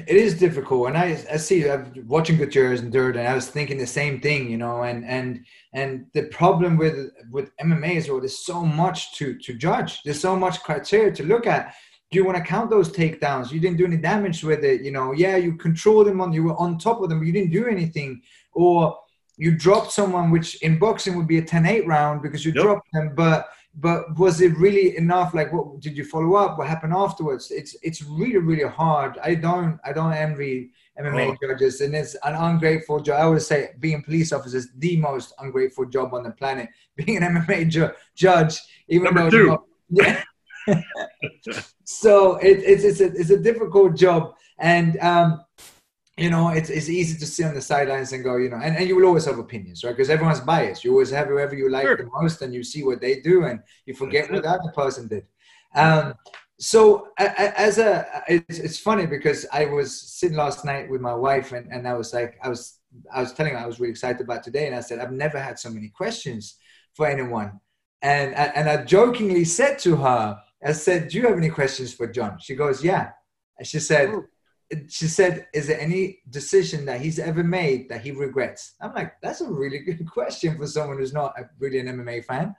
It 0.07 0.17
is 0.17 0.39
difficult, 0.39 0.89
and 0.89 0.97
I, 0.97 1.23
I 1.31 1.37
see 1.37 1.69
I'm 1.69 1.93
watching 2.07 2.39
Gutierrez 2.39 2.81
and 2.81 2.91
Dirt, 2.91 3.15
and 3.15 3.29
I 3.29 3.35
was 3.35 3.49
thinking 3.49 3.77
the 3.77 3.87
same 3.87 4.21
thing, 4.21 4.51
you 4.51 4.57
know. 4.57 4.85
And 4.85 5.05
and 5.05 5.45
and 5.75 6.07
the 6.15 6.25
problem 6.29 6.79
with 6.79 7.11
with 7.31 7.51
MMA 7.59 7.97
is 7.97 8.09
well, 8.09 8.21
there's 8.21 8.39
so 8.39 8.65
much 8.65 9.15
to 9.17 9.37
to 9.39 9.53
judge. 9.53 10.03
There's 10.03 10.21
so 10.21 10.35
much 10.35 10.63
criteria 10.63 11.13
to 11.13 11.25
look 11.25 11.47
at. 11.47 11.75
Do 12.11 12.19
you 12.19 12.25
want 12.25 12.39
to 12.39 12.45
count 12.45 12.71
those 12.71 12.91
takedowns? 12.91 13.51
You 13.51 13.61
didn't 13.61 13.77
do 13.77 13.85
any 13.85 13.99
damage 13.99 14.43
with 14.43 14.65
it, 14.65 14.81
you 14.81 14.93
know. 14.93 15.13
Yeah, 15.13 15.37
you 15.37 15.57
controlled 15.57 16.07
them 16.07 16.21
on, 16.21 16.33
you 16.33 16.45
were 16.45 16.57
on 16.57 16.79
top 16.79 17.03
of 17.03 17.11
them, 17.11 17.19
but 17.19 17.27
you 17.27 17.33
didn't 17.33 17.51
do 17.51 17.67
anything. 17.67 18.23
Or 18.53 18.97
you 19.37 19.53
dropped 19.57 19.93
someone, 19.93 20.31
which 20.31 20.61
in 20.63 20.79
boxing 20.79 21.17
would 21.17 21.29
be 21.29 21.39
a 21.39 21.43
10-8 21.43 21.87
round 21.87 22.23
because 22.23 22.45
you 22.45 22.53
yep. 22.53 22.63
dropped 22.65 22.89
them, 22.93 23.15
but 23.15 23.49
but 23.79 24.19
was 24.19 24.41
it 24.41 24.57
really 24.57 24.97
enough? 24.97 25.35
Like 25.35 25.53
what 25.53 25.81
did 25.81 25.97
you 25.97 26.05
follow 26.05 26.35
up? 26.35 26.59
What 26.59 26.67
happened 26.67 26.95
afterwards? 26.95 27.51
It's 27.51 27.77
it's 27.83 28.03
really 28.03 28.39
really 28.39 28.69
hard. 28.69 29.19
I 29.23 29.35
don't 29.35 29.79
i 29.85 29.93
don't 29.93 30.13
envy 30.13 30.71
mma 30.99 31.29
oh. 31.29 31.37
judges 31.47 31.83
and 31.83 31.95
it's 31.95 32.15
an 32.25 32.35
ungrateful 32.35 33.01
job. 33.01 33.21
I 33.21 33.25
always 33.25 33.47
say 33.47 33.73
being 33.79 34.03
police 34.03 34.33
officer 34.33 34.57
is 34.57 34.71
the 34.79 34.97
most 34.97 35.35
ungrateful 35.41 35.85
job 35.85 36.15
on 36.15 36.23
the 36.23 36.31
planet. 36.31 36.71
Being 36.97 37.23
an 37.23 37.35
mma 37.35 37.69
ju- 37.69 37.93
judge 38.15 38.61
even 38.89 39.05
Number 39.05 39.31
though 39.31 39.31
two. 39.31 39.59
yeah. 39.91 40.23
So 41.85 42.37
it, 42.37 42.59
it's 42.65 42.83
it's 42.83 43.01
a, 43.01 43.07
it's 43.07 43.31
a 43.31 43.39
difficult 43.39 43.95
job. 43.95 44.35
And 44.59 44.99
um 45.01 45.45
you 46.17 46.31
know, 46.31 46.49
it's, 46.49 46.71
it's 46.71 46.89
easy 46.89 47.19
to 47.19 47.27
sit 47.27 47.45
on 47.45 47.55
the 47.55 47.61
sidelines 47.61 48.13
and 48.13 48.25
go, 48.25 48.37
you 48.37 48.49
know, 48.49 48.57
and, 48.57 48.77
and 48.77 48.89
you 48.89 48.97
will 48.97 49.05
always 49.05 49.27
have 49.27 49.39
opinions, 49.39 49.85
right? 49.85 49.95
Because 49.95 50.09
everyone's 50.09 50.41
biased. 50.41 50.83
You 50.83 50.93
always 50.93 51.11
have 51.11 51.29
whoever 51.29 51.55
you 51.55 51.71
like 51.71 51.85
sure. 51.85 51.97
the 51.97 52.09
most 52.19 52.41
and 52.41 52.55
you 52.55 52.63
see 52.63 52.83
what 52.83 53.03
they 53.03 53.21
do 53.21 53.45
and 53.45 53.61
you 53.85 53.95
forget 53.95 54.31
what 54.31 54.43
the 54.43 54.51
other 54.51 54.73
person 54.75 55.09
did. 55.09 55.27
Um, 55.75 56.15
so 56.59 57.09
as 57.19 57.77
a, 57.77 58.23
it's, 58.29 58.59
it's 58.59 58.79
funny 58.79 59.05
because 59.05 59.45
I 59.53 59.67
was 59.67 60.01
sitting 60.01 60.39
last 60.39 60.65
night 60.65 60.89
with 60.89 61.03
my 61.03 61.13
wife 61.15 61.53
and, 61.53 61.71
and 61.71 61.87
I 61.87 61.93
was 61.93 62.15
like, 62.15 62.39
I 62.43 62.49
was, 62.49 62.79
I 63.13 63.21
was 63.21 63.35
telling 63.35 63.53
her 63.53 63.59
I 63.59 63.67
was 63.67 63.79
really 63.79 63.91
excited 63.91 64.23
about 64.23 64.43
today. 64.43 64.67
And 64.67 64.75
I 64.75 64.81
said, 64.81 65.01
I've 65.01 65.13
never 65.13 65.39
had 65.39 65.59
so 65.59 65.69
many 65.69 65.91
questions 65.91 66.57
for 66.95 67.07
anyone. 67.07 67.61
And, 68.01 68.35
and 68.35 68.71
I 68.71 68.85
jokingly 68.85 69.45
said 69.45 69.79
to 69.81 69.97
her, 69.97 70.39
I 70.65 70.73
said, 70.73 71.09
do 71.09 71.19
you 71.19 71.27
have 71.29 71.37
any 71.37 71.51
questions 71.51 71.93
for 71.93 72.07
John? 72.07 72.39
She 72.41 72.55
goes, 72.55 72.83
yeah. 72.83 73.11
And 73.59 73.67
she 73.67 73.81
said, 73.81 74.15
she 74.89 75.07
said, 75.07 75.47
"Is 75.55 75.69
there 75.69 75.81
any 75.81 76.21
decision 76.29 76.85
that 76.87 77.01
he's 77.01 77.19
ever 77.19 77.45
made 77.45 77.89
that 77.89 78.03
he 78.03 78.11
regrets?" 78.11 78.75
I'm 78.81 78.95
like, 78.95 79.21
"That's 79.21 79.41
a 79.41 79.49
really 79.49 79.79
good 79.79 80.09
question 80.11 80.57
for 80.57 80.67
someone 80.67 80.99
who's 80.99 81.13
not 81.13 81.39
a, 81.39 81.49
really 81.59 81.79
an 81.79 81.87
MMA 81.87 82.25
fan." 82.25 82.55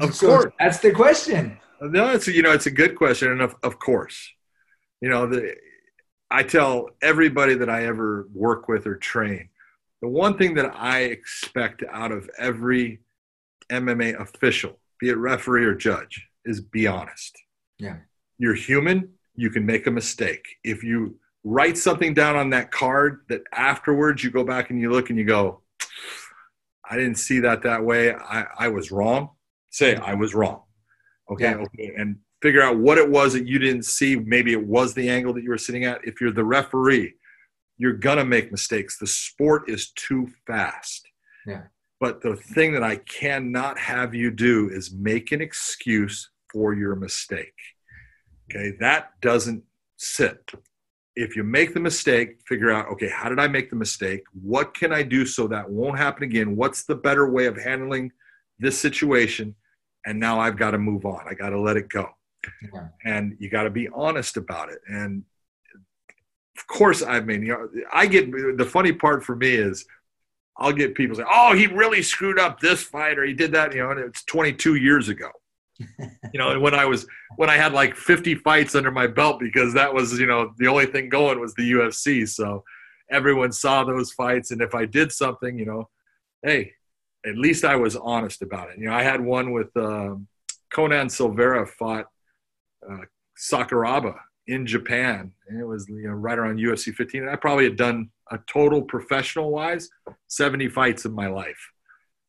Of 0.00 0.14
so 0.14 0.26
course, 0.26 0.52
that's 0.58 0.78
the 0.78 0.92
question. 0.92 1.58
Uh, 1.80 1.86
no, 1.86 2.10
it's 2.10 2.26
you 2.26 2.42
know 2.42 2.52
it's 2.52 2.66
a 2.66 2.70
good 2.70 2.96
question, 2.96 3.30
and 3.32 3.42
of 3.42 3.54
of 3.62 3.78
course, 3.78 4.30
you 5.00 5.08
know 5.08 5.26
the 5.26 5.54
I 6.30 6.42
tell 6.42 6.90
everybody 7.02 7.54
that 7.54 7.68
I 7.68 7.86
ever 7.86 8.28
work 8.32 8.66
with 8.68 8.86
or 8.86 8.96
train, 8.96 9.50
the 10.00 10.08
one 10.08 10.38
thing 10.38 10.54
that 10.54 10.74
I 10.74 11.00
expect 11.00 11.84
out 11.90 12.12
of 12.12 12.28
every 12.38 13.00
MMA 13.70 14.20
official, 14.20 14.78
be 14.98 15.10
it 15.10 15.16
referee 15.18 15.64
or 15.64 15.74
judge, 15.74 16.26
is 16.44 16.60
be 16.60 16.86
honest. 16.86 17.38
Yeah, 17.78 17.96
you're 18.38 18.54
human 18.54 19.10
you 19.36 19.50
can 19.50 19.66
make 19.66 19.86
a 19.86 19.90
mistake. 19.90 20.46
If 20.62 20.82
you 20.82 21.18
write 21.42 21.76
something 21.76 22.14
down 22.14 22.36
on 22.36 22.50
that 22.50 22.70
card 22.70 23.24
that 23.28 23.42
afterwards 23.52 24.24
you 24.24 24.30
go 24.30 24.44
back 24.44 24.70
and 24.70 24.80
you 24.80 24.90
look 24.90 25.10
and 25.10 25.18
you 25.18 25.24
go, 25.24 25.60
I 26.88 26.96
didn't 26.96 27.16
see 27.16 27.40
that 27.40 27.62
that 27.62 27.84
way. 27.84 28.14
I, 28.14 28.46
I 28.58 28.68
was 28.68 28.92
wrong. 28.92 29.30
Say 29.70 29.96
I 29.96 30.14
was 30.14 30.34
wrong. 30.34 30.62
Okay. 31.30 31.44
Yeah. 31.44 31.56
Okay. 31.56 31.94
And 31.96 32.16
figure 32.42 32.62
out 32.62 32.78
what 32.78 32.98
it 32.98 33.10
was 33.10 33.32
that 33.32 33.46
you 33.46 33.58
didn't 33.58 33.84
see. 33.84 34.16
Maybe 34.16 34.52
it 34.52 34.66
was 34.66 34.94
the 34.94 35.08
angle 35.08 35.32
that 35.34 35.42
you 35.42 35.50
were 35.50 35.58
sitting 35.58 35.84
at. 35.84 36.04
If 36.04 36.20
you're 36.20 36.32
the 36.32 36.44
referee, 36.44 37.14
you're 37.78 37.94
going 37.94 38.18
to 38.18 38.24
make 38.24 38.52
mistakes. 38.52 38.98
The 38.98 39.06
sport 39.06 39.68
is 39.68 39.90
too 39.92 40.28
fast. 40.46 41.08
Yeah. 41.46 41.62
But 42.00 42.20
the 42.20 42.36
thing 42.36 42.72
that 42.72 42.82
I 42.82 42.96
cannot 42.96 43.78
have 43.78 44.14
you 44.14 44.30
do 44.30 44.68
is 44.68 44.92
make 44.92 45.32
an 45.32 45.40
excuse 45.40 46.30
for 46.52 46.74
your 46.74 46.94
mistake. 46.96 47.54
Okay, 48.50 48.72
that 48.80 49.12
doesn't 49.20 49.62
sit. 49.96 50.52
If 51.16 51.36
you 51.36 51.44
make 51.44 51.74
the 51.74 51.80
mistake, 51.80 52.40
figure 52.46 52.70
out, 52.70 52.88
okay, 52.88 53.08
how 53.08 53.28
did 53.28 53.38
I 53.38 53.46
make 53.46 53.70
the 53.70 53.76
mistake? 53.76 54.22
What 54.32 54.74
can 54.74 54.92
I 54.92 55.02
do 55.02 55.24
so 55.24 55.46
that 55.48 55.70
won't 55.70 55.98
happen 55.98 56.24
again? 56.24 56.56
What's 56.56 56.84
the 56.84 56.96
better 56.96 57.30
way 57.30 57.46
of 57.46 57.56
handling 57.56 58.10
this 58.58 58.78
situation? 58.78 59.54
And 60.06 60.18
now 60.18 60.40
I've 60.40 60.56
got 60.56 60.72
to 60.72 60.78
move 60.78 61.06
on. 61.06 61.24
I 61.28 61.34
got 61.34 61.50
to 61.50 61.60
let 61.60 61.76
it 61.76 61.88
go. 61.88 62.08
Yeah. 62.74 62.88
And 63.04 63.36
you 63.38 63.48
got 63.48 63.62
to 63.62 63.70
be 63.70 63.88
honest 63.94 64.36
about 64.36 64.70
it. 64.70 64.80
And 64.88 65.24
of 66.58 66.66
course, 66.66 67.02
I 67.02 67.20
mean, 67.20 67.42
you 67.42 67.48
know, 67.48 67.68
I 67.92 68.06
get 68.06 68.30
the 68.30 68.66
funny 68.66 68.92
part 68.92 69.24
for 69.24 69.34
me 69.36 69.54
is 69.54 69.86
I'll 70.56 70.72
get 70.72 70.94
people 70.94 71.16
say, 71.16 71.24
"Oh, 71.28 71.54
he 71.54 71.66
really 71.66 72.02
screwed 72.02 72.38
up 72.38 72.60
this 72.60 72.82
fight, 72.82 73.18
or 73.18 73.24
he 73.24 73.32
did 73.32 73.52
that," 73.52 73.74
you 73.74 73.82
know, 73.82 73.90
and 73.90 73.98
it's 73.98 74.22
22 74.24 74.76
years 74.76 75.08
ago 75.08 75.30
you 75.78 76.38
know, 76.38 76.50
and 76.50 76.62
when 76.62 76.74
I 76.74 76.84
was 76.84 77.06
when 77.36 77.50
I 77.50 77.56
had 77.56 77.72
like 77.72 77.96
50 77.96 78.36
fights 78.36 78.74
under 78.74 78.90
my 78.90 79.06
belt 79.06 79.40
because 79.40 79.74
that 79.74 79.92
was, 79.92 80.18
you 80.18 80.26
know, 80.26 80.52
the 80.58 80.68
only 80.68 80.86
thing 80.86 81.08
going 81.08 81.40
was 81.40 81.54
the 81.54 81.72
UFC. 81.72 82.28
So 82.28 82.64
everyone 83.10 83.52
saw 83.52 83.84
those 83.84 84.12
fights 84.12 84.50
and 84.50 84.60
if 84.60 84.74
I 84.74 84.84
did 84.84 85.12
something, 85.12 85.58
you 85.58 85.66
know, 85.66 85.88
hey, 86.42 86.72
at 87.26 87.36
least 87.36 87.64
I 87.64 87.76
was 87.76 87.96
honest 87.96 88.42
about 88.42 88.70
it. 88.70 88.78
You 88.78 88.86
know, 88.86 88.94
I 88.94 89.02
had 89.02 89.20
one 89.20 89.52
with 89.52 89.74
um, 89.76 90.28
Conan 90.70 91.08
Silveira 91.08 91.66
fought 91.66 92.06
uh, 92.88 93.04
Sakuraba 93.38 94.16
in 94.46 94.66
Japan, 94.66 95.32
and 95.48 95.60
it 95.60 95.64
was 95.64 95.88
you 95.88 96.08
know 96.08 96.14
right 96.14 96.38
around 96.38 96.58
UFC 96.58 96.94
15. 96.94 97.22
And 97.22 97.30
I 97.30 97.36
probably 97.36 97.64
had 97.64 97.76
done 97.76 98.10
a 98.30 98.38
total 98.46 98.82
professional 98.82 99.50
wise 99.50 99.88
70 100.28 100.68
fights 100.68 101.04
in 101.04 101.12
my 101.12 101.28
life, 101.28 101.70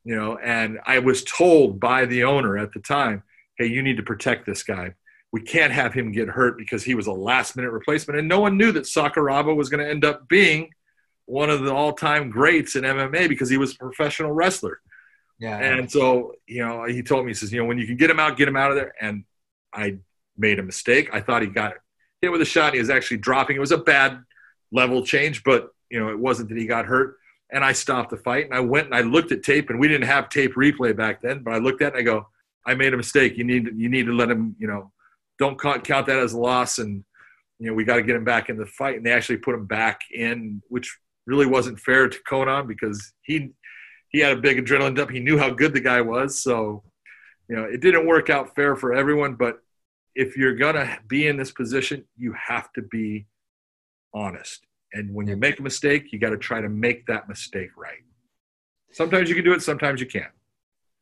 you 0.03 0.15
know. 0.15 0.37
And 0.37 0.79
I 0.85 0.99
was 0.99 1.23
told 1.23 1.79
by 1.79 2.05
the 2.05 2.23
owner 2.23 2.57
at 2.57 2.71
the 2.73 2.79
time, 2.79 3.23
hey, 3.57 3.67
you 3.67 3.81
need 3.81 3.97
to 3.97 4.03
protect 4.03 4.45
this 4.45 4.63
guy. 4.63 4.93
We 5.31 5.41
can't 5.41 5.73
have 5.73 5.93
him 5.93 6.11
get 6.11 6.29
hurt 6.29 6.57
because 6.57 6.83
he 6.83 6.95
was 6.95 7.07
a 7.07 7.11
last 7.11 7.55
minute 7.55 7.71
replacement. 7.71 8.19
And 8.19 8.27
no 8.27 8.39
one 8.39 8.57
knew 8.57 8.71
that 8.71 8.83
Sakuraba 8.83 9.55
was 9.55 9.69
going 9.69 9.83
to 9.83 9.89
end 9.89 10.05
up 10.05 10.27
being 10.27 10.69
one 11.25 11.49
of 11.49 11.61
the 11.63 11.73
all 11.73 11.93
time 11.93 12.29
greats 12.29 12.75
in 12.75 12.83
MMA 12.83 13.27
because 13.27 13.49
he 13.49 13.57
was 13.57 13.73
a 13.73 13.77
professional 13.77 14.31
wrestler. 14.31 14.79
Yeah. 15.39 15.57
And 15.57 15.91
so, 15.91 16.33
you 16.47 16.65
know, 16.65 16.85
he 16.85 17.03
told 17.03 17.25
me, 17.25 17.31
he 17.31 17.35
says, 17.35 17.51
you 17.51 17.59
know, 17.59 17.65
when 17.65 17.77
you 17.77 17.85
can 17.85 17.97
get 17.97 18.09
him 18.09 18.19
out, 18.19 18.37
get 18.37 18.47
him 18.47 18.55
out 18.55 18.71
of 18.71 18.77
there. 18.77 18.93
And 19.01 19.25
I 19.73 19.97
made 20.37 20.59
a 20.59 20.63
mistake. 20.63 21.09
I 21.11 21.19
thought 21.19 21.41
he 21.41 21.49
got 21.49 21.73
hit 22.21 22.31
with 22.31 22.41
a 22.41 22.45
shot. 22.45 22.73
He 22.73 22.79
was 22.79 22.89
actually 22.89 23.17
dropping. 23.17 23.57
It 23.57 23.59
was 23.59 23.71
a 23.71 23.77
bad 23.77 24.23
level 24.71 25.03
change, 25.03 25.43
but, 25.43 25.69
you 25.89 25.99
know, 25.99 26.09
it 26.09 26.19
wasn't 26.19 26.49
that 26.49 26.57
he 26.57 26.65
got 26.65 26.85
hurt. 26.85 27.17
And 27.51 27.63
I 27.63 27.73
stopped 27.73 28.09
the 28.09 28.17
fight 28.17 28.45
and 28.45 28.53
I 28.53 28.61
went 28.61 28.87
and 28.87 28.95
I 28.95 29.01
looked 29.01 29.31
at 29.31 29.43
tape 29.43 29.69
and 29.69 29.79
we 29.79 29.87
didn't 29.87 30.07
have 30.07 30.29
tape 30.29 30.55
replay 30.55 30.95
back 30.95 31.21
then, 31.21 31.43
but 31.43 31.53
I 31.53 31.57
looked 31.57 31.81
at 31.81 31.93
it 31.93 31.99
and 31.99 32.01
I 32.01 32.03
go, 32.03 32.27
I 32.66 32.74
made 32.74 32.93
a 32.93 32.97
mistake. 32.97 33.38
You 33.38 33.43
need 33.43 33.70
you 33.76 33.89
need 33.89 34.05
to 34.05 34.13
let 34.13 34.30
him. 34.30 34.55
You 34.59 34.68
know, 34.68 34.91
don't 35.39 35.59
count 35.59 35.86
that 35.86 36.20
as 36.20 36.34
a 36.34 36.39
loss, 36.39 36.80
and 36.80 37.03
you 37.59 37.68
know 37.68 37.74
we 37.74 37.84
got 37.84 37.97
to 37.97 38.03
get 38.03 38.16
him 38.16 38.24
back 38.24 38.49
in 38.49 38.57
the 38.57 38.66
fight. 38.66 38.97
And 38.97 39.05
they 39.05 39.11
actually 39.11 39.38
put 39.38 39.55
him 39.55 39.66
back 39.66 40.01
in, 40.13 40.61
which 40.70 40.97
really 41.28 41.45
wasn't 41.45 41.80
fair 41.80 42.07
to 42.07 42.20
Conan 42.28 42.68
because 42.68 43.13
he 43.22 43.51
he 44.09 44.20
had 44.20 44.38
a 44.38 44.41
big 44.41 44.63
adrenaline 44.63 44.95
dump. 44.95 45.11
He 45.11 45.20
knew 45.20 45.38
how 45.38 45.49
good 45.49 45.74
the 45.74 45.82
guy 45.82 46.01
was, 46.01 46.39
so 46.39 46.84
you 47.49 47.55
know 47.55 47.63
it 47.63 47.82
didn't 47.82 48.07
work 48.07 48.30
out 48.30 48.55
fair 48.55 48.76
for 48.76 48.93
everyone. 48.93 49.36
But 49.36 49.59
if 50.16 50.38
you're 50.38 50.55
gonna 50.55 50.99
be 51.07 51.28
in 51.28 51.38
this 51.38 51.51
position, 51.51 52.05
you 52.18 52.34
have 52.34 52.72
to 52.74 52.82
be 52.82 53.28
honest. 54.13 54.66
And 54.93 55.13
when 55.13 55.28
you 55.28 55.36
make 55.36 55.59
a 55.59 55.63
mistake, 55.63 56.13
you 56.13 56.20
got 56.20 56.30
to 56.30 56.38
try 56.38 56.61
to 56.61 56.70
make 56.70 57.05
that 57.07 57.28
mistake 57.28 57.72
right. 57.76 57.99
Sometimes 58.93 59.28
you 59.28 59.36
can 59.36 59.43
do 59.43 59.51
it, 59.51 59.61
sometimes 59.61 59.99
you 59.99 60.07
can't. 60.07 60.32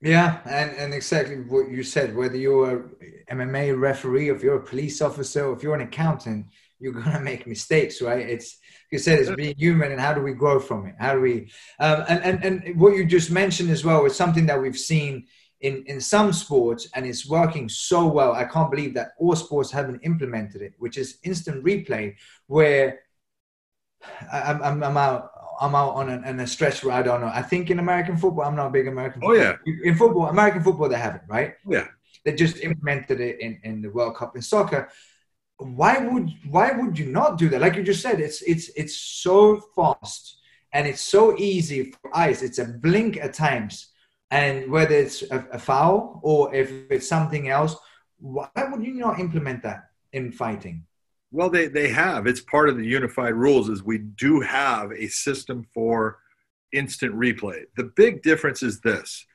Yeah, 0.03 0.41
and, 0.45 0.71
and 0.75 0.93
exactly 0.93 1.37
what 1.37 1.69
you 1.69 1.81
said. 1.81 2.13
Whether 2.15 2.35
you're 2.35 2.89
a 3.29 3.35
MMA 3.35 3.71
referee, 3.79 4.29
if 4.29 4.43
you're 4.43 4.57
a 4.57 4.63
police 4.63 5.01
officer, 5.01 5.53
if 5.53 5.63
you're 5.63 5.75
an 5.75 5.81
accountant, 5.81 6.47
you're 6.79 6.91
gonna 6.91 7.19
make 7.31 7.47
mistakes, 7.47 8.01
right? 8.01 8.27
It's 8.27 8.57
you 8.91 8.99
said 8.99 9.19
it's 9.19 9.31
being 9.31 9.55
human, 9.57 9.93
and 9.93 10.01
how 10.01 10.13
do 10.13 10.21
we 10.21 10.33
grow 10.33 10.59
from 10.59 10.87
it? 10.87 10.95
How 10.99 11.13
do 11.13 11.21
we? 11.21 11.49
Um, 11.79 12.03
and 12.09 12.23
and 12.43 12.43
and 12.65 12.79
what 12.79 12.97
you 12.97 13.05
just 13.05 13.31
mentioned 13.31 13.69
as 13.69 13.85
well 13.85 14.05
is 14.05 14.15
something 14.15 14.45
that 14.47 14.61
we've 14.61 14.77
seen 14.77 15.25
in, 15.61 15.85
in 15.87 16.01
some 16.01 16.33
sports 16.33 16.89
and 16.93 17.05
it's 17.05 17.25
working 17.25 17.69
so 17.69 18.05
well. 18.05 18.33
I 18.33 18.43
can't 18.43 18.69
believe 18.69 18.93
that 18.95 19.11
all 19.17 19.37
sports 19.37 19.71
haven't 19.71 20.01
implemented 20.03 20.61
it, 20.61 20.73
which 20.79 20.97
is 20.97 21.19
instant 21.23 21.63
replay, 21.63 22.15
where 22.47 22.99
I'm, 24.31 24.61
I'm, 24.61 24.83
I'm 24.83 24.97
out. 24.97 25.29
I'm 25.59 25.75
out 25.75 25.95
on 25.95 26.09
a, 26.09 26.17
on 26.27 26.39
a 26.39 26.47
stretch 26.47 26.83
where 26.83 26.95
I 26.95 27.01
don't 27.01 27.21
know. 27.21 27.31
I 27.33 27.41
think 27.41 27.69
in 27.69 27.79
American 27.79 28.17
football, 28.17 28.45
I'm 28.45 28.55
not 28.55 28.67
a 28.67 28.71
big 28.71 28.87
American. 28.87 29.21
Oh 29.25 29.33
yeah. 29.33 29.57
In 29.83 29.95
football, 29.95 30.27
American 30.27 30.63
football, 30.63 30.89
they 30.89 30.97
have 30.97 31.15
it, 31.15 31.21
right? 31.27 31.55
Oh, 31.67 31.73
yeah. 31.73 31.87
They 32.25 32.33
just 32.33 32.57
implemented 32.57 33.19
it 33.19 33.39
in, 33.39 33.59
in 33.63 33.81
the 33.81 33.89
World 33.89 34.15
Cup 34.15 34.35
in 34.35 34.41
soccer. 34.41 34.89
Why 35.57 35.97
would 35.97 36.29
why 36.49 36.71
would 36.71 36.97
you 36.97 37.05
not 37.05 37.37
do 37.37 37.49
that? 37.49 37.61
Like 37.61 37.75
you 37.75 37.83
just 37.83 38.01
said, 38.01 38.19
it's 38.19 38.41
it's 38.41 38.69
it's 38.75 38.95
so 38.95 39.61
fast 39.75 40.37
and 40.71 40.87
it's 40.87 41.01
so 41.01 41.37
easy 41.37 41.91
for 41.91 42.15
eyes. 42.15 42.41
It's 42.41 42.59
a 42.59 42.65
blink 42.65 43.17
at 43.17 43.33
times 43.33 43.93
and 44.31 44.71
whether 44.71 44.95
it's 44.95 45.21
a, 45.29 45.45
a 45.51 45.59
foul 45.59 46.19
or 46.23 46.53
if 46.55 46.71
it's 46.89 47.07
something 47.07 47.49
else, 47.49 47.75
why 48.19 48.49
would 48.55 48.83
you 48.83 48.95
not 48.95 49.19
implement 49.19 49.61
that 49.63 49.89
in 50.11 50.31
fighting? 50.31 50.85
Well, 51.33 51.49
they, 51.49 51.67
they 51.67 51.89
have. 51.89 52.27
It's 52.27 52.41
part 52.41 52.69
of 52.69 52.77
the 52.77 52.85
unified 52.85 53.33
rules 53.33 53.67
is 53.67 53.81
we 53.81 53.97
do 53.97 54.39
have 54.41 54.91
a 54.91 55.07
system 55.07 55.65
for 55.73 56.19
instant 56.71 57.15
replay. 57.15 57.63
The 57.75 57.91
big 57.95 58.21
difference 58.21 58.61
is 58.61 58.79
this. 58.81 59.25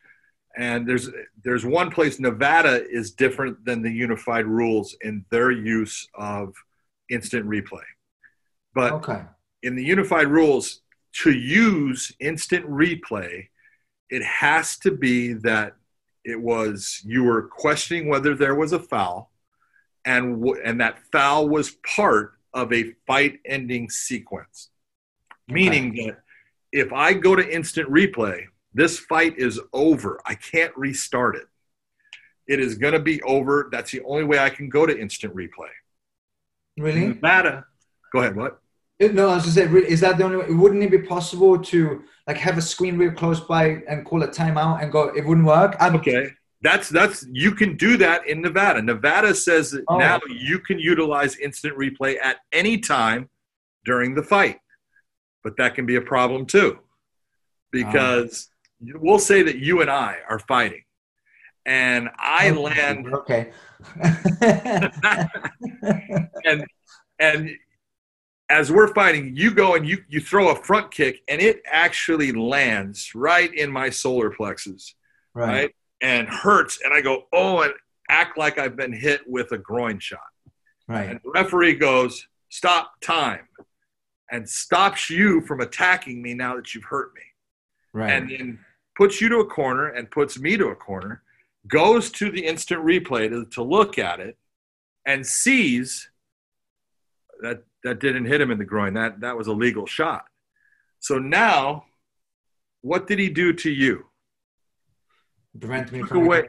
And 0.56 0.88
there's 0.88 1.10
there's 1.42 1.66
one 1.66 1.90
place 1.90 2.20
Nevada 2.20 2.84
is 2.88 3.10
different 3.12 3.64
than 3.64 3.82
the 3.82 3.90
unified 3.90 4.46
rules 4.46 4.96
in 5.02 5.24
their 5.30 5.50
use 5.50 6.06
of 6.14 6.54
instant 7.10 7.46
replay. 7.46 7.84
But 8.74 8.92
okay. 8.92 9.22
in 9.64 9.74
the 9.74 9.84
unified 9.84 10.28
rules, 10.28 10.82
to 11.22 11.32
use 11.32 12.12
instant 12.20 12.64
replay, 12.68 13.48
it 14.08 14.22
has 14.22 14.78
to 14.78 14.92
be 14.92 15.32
that 15.34 15.74
it 16.24 16.40
was 16.40 17.02
you 17.04 17.24
were 17.24 17.42
questioning 17.42 18.08
whether 18.08 18.36
there 18.36 18.54
was 18.54 18.72
a 18.72 18.78
foul 18.78 19.27
and 20.08 20.42
and 20.64 20.80
that 20.80 20.98
foul 21.12 21.48
was 21.48 21.76
part 21.94 22.32
of 22.54 22.72
a 22.72 22.92
fight 23.06 23.38
ending 23.44 23.90
sequence 23.90 24.70
okay. 25.48 25.54
meaning 25.54 25.94
that 25.94 26.16
if 26.72 26.92
i 26.92 27.12
go 27.12 27.36
to 27.36 27.54
instant 27.54 27.88
replay 27.90 28.44
this 28.72 28.98
fight 28.98 29.34
is 29.36 29.60
over 29.72 30.18
i 30.24 30.34
can't 30.34 30.76
restart 30.76 31.36
it 31.36 31.46
it 32.46 32.58
is 32.58 32.76
going 32.76 32.94
to 32.94 33.00
be 33.00 33.22
over 33.22 33.68
that's 33.70 33.92
the 33.92 34.00
only 34.04 34.24
way 34.24 34.38
i 34.38 34.48
can 34.48 34.68
go 34.68 34.86
to 34.86 34.98
instant 34.98 35.34
replay 35.34 35.74
really 36.78 37.08
nevada 37.08 37.66
go 38.12 38.20
ahead 38.20 38.34
what 38.34 38.60
no, 39.00 39.28
I 39.28 39.36
was 39.36 39.44
just 39.44 39.54
say, 39.54 39.68
is 39.68 40.00
that 40.00 40.18
the 40.18 40.24
only 40.24 40.38
way? 40.38 40.50
Wouldn't 40.50 40.82
it 40.82 40.90
be 40.90 40.98
possible 40.98 41.56
to 41.56 42.02
like 42.26 42.36
have 42.36 42.58
a 42.58 42.60
screen 42.60 42.98
real 42.98 43.12
close 43.12 43.38
by 43.38 43.80
and 43.88 44.04
call 44.04 44.24
a 44.24 44.28
timeout 44.28 44.82
and 44.82 44.90
go? 44.90 45.10
It 45.14 45.24
wouldn't 45.24 45.46
work. 45.46 45.76
I'm, 45.78 45.94
okay, 45.94 46.30
that's 46.60 46.88
that's 46.88 47.24
you 47.30 47.52
can 47.52 47.76
do 47.76 47.96
that 47.98 48.26
in 48.26 48.42
Nevada. 48.42 48.82
Nevada 48.82 49.34
says 49.34 49.70
that 49.70 49.84
oh. 49.88 49.98
now 49.98 50.20
you 50.28 50.58
can 50.58 50.78
utilize 50.78 51.36
instant 51.36 51.76
replay 51.76 52.16
at 52.22 52.38
any 52.52 52.78
time 52.78 53.28
during 53.84 54.14
the 54.14 54.22
fight, 54.22 54.58
but 55.44 55.56
that 55.58 55.74
can 55.74 55.86
be 55.86 55.96
a 55.96 56.00
problem 56.00 56.46
too, 56.46 56.78
because 57.70 58.48
oh. 58.82 58.98
we'll 59.00 59.20
say 59.20 59.42
that 59.42 59.58
you 59.58 59.82
and 59.82 59.90
I 59.90 60.16
are 60.28 60.40
fighting, 60.40 60.82
and 61.64 62.08
I 62.18 62.50
okay. 62.50 62.58
land 62.58 63.14
okay, 63.14 63.52
and 66.44 66.66
and 67.20 67.50
as 68.50 68.72
we're 68.72 68.94
fighting, 68.94 69.36
you 69.36 69.52
go 69.52 69.76
and 69.76 69.86
you 69.86 69.98
you 70.08 70.20
throw 70.20 70.48
a 70.48 70.56
front 70.56 70.90
kick, 70.90 71.22
and 71.28 71.40
it 71.40 71.62
actually 71.70 72.32
lands 72.32 73.14
right 73.14 73.54
in 73.54 73.70
my 73.70 73.90
solar 73.90 74.30
plexus, 74.30 74.96
right. 75.34 75.46
right? 75.46 75.74
And 76.00 76.28
hurts, 76.28 76.78
and 76.84 76.94
I 76.94 77.00
go, 77.00 77.24
oh, 77.32 77.62
and 77.62 77.72
act 78.08 78.38
like 78.38 78.58
I've 78.58 78.76
been 78.76 78.92
hit 78.92 79.20
with 79.26 79.50
a 79.52 79.58
groin 79.58 79.98
shot. 79.98 80.20
Right. 80.86 81.10
And 81.10 81.20
the 81.24 81.30
referee 81.30 81.74
goes, 81.74 82.26
stop 82.50 82.92
time, 83.00 83.48
and 84.30 84.48
stops 84.48 85.10
you 85.10 85.40
from 85.42 85.60
attacking 85.60 86.22
me 86.22 86.34
now 86.34 86.56
that 86.56 86.74
you've 86.74 86.84
hurt 86.84 87.12
me. 87.14 87.22
Right. 87.92 88.12
And 88.12 88.30
then 88.30 88.58
puts 88.96 89.20
you 89.20 89.28
to 89.28 89.38
a 89.38 89.46
corner 89.46 89.88
and 89.88 90.10
puts 90.10 90.38
me 90.38 90.56
to 90.56 90.68
a 90.68 90.76
corner, 90.76 91.22
goes 91.66 92.10
to 92.12 92.30
the 92.30 92.44
instant 92.44 92.84
replay 92.84 93.28
to, 93.28 93.44
to 93.46 93.62
look 93.62 93.98
at 93.98 94.20
it, 94.20 94.38
and 95.04 95.26
sees 95.26 96.08
that 97.40 97.62
that 97.84 98.00
didn't 98.00 98.26
hit 98.26 98.40
him 98.40 98.50
in 98.50 98.58
the 98.58 98.64
groin. 98.64 98.94
That 98.94 99.20
that 99.20 99.36
was 99.36 99.46
a 99.46 99.52
legal 99.52 99.86
shot. 99.86 100.24
So 101.00 101.18
now, 101.18 101.84
what 102.82 103.06
did 103.06 103.18
he 103.18 103.28
do 103.28 103.52
to 103.52 103.70
you? 103.70 104.06
Prevent 105.60 105.92
me 105.92 106.02
from 106.02 106.24
away, 106.24 106.48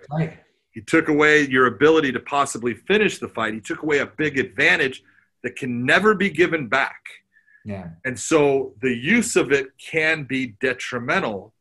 He 0.71 0.81
took 0.81 1.07
away 1.07 1.47
your 1.47 1.67
ability 1.67 2.11
to 2.11 2.19
possibly 2.19 2.73
finish 2.73 3.19
the 3.19 3.27
fight. 3.29 3.53
He 3.53 3.61
took 3.61 3.83
away 3.83 3.99
a 3.99 4.05
big 4.05 4.37
advantage 4.37 5.03
that 5.43 5.55
can 5.55 5.85
never 5.85 6.13
be 6.13 6.29
given 6.29 6.67
back. 6.67 7.01
Yeah. 7.65 7.89
And 8.05 8.19
so 8.19 8.73
the 8.81 8.95
use 8.95 9.35
of 9.35 9.51
it 9.51 9.67
can 9.77 10.23
be 10.23 10.55
detrimental 10.61 11.53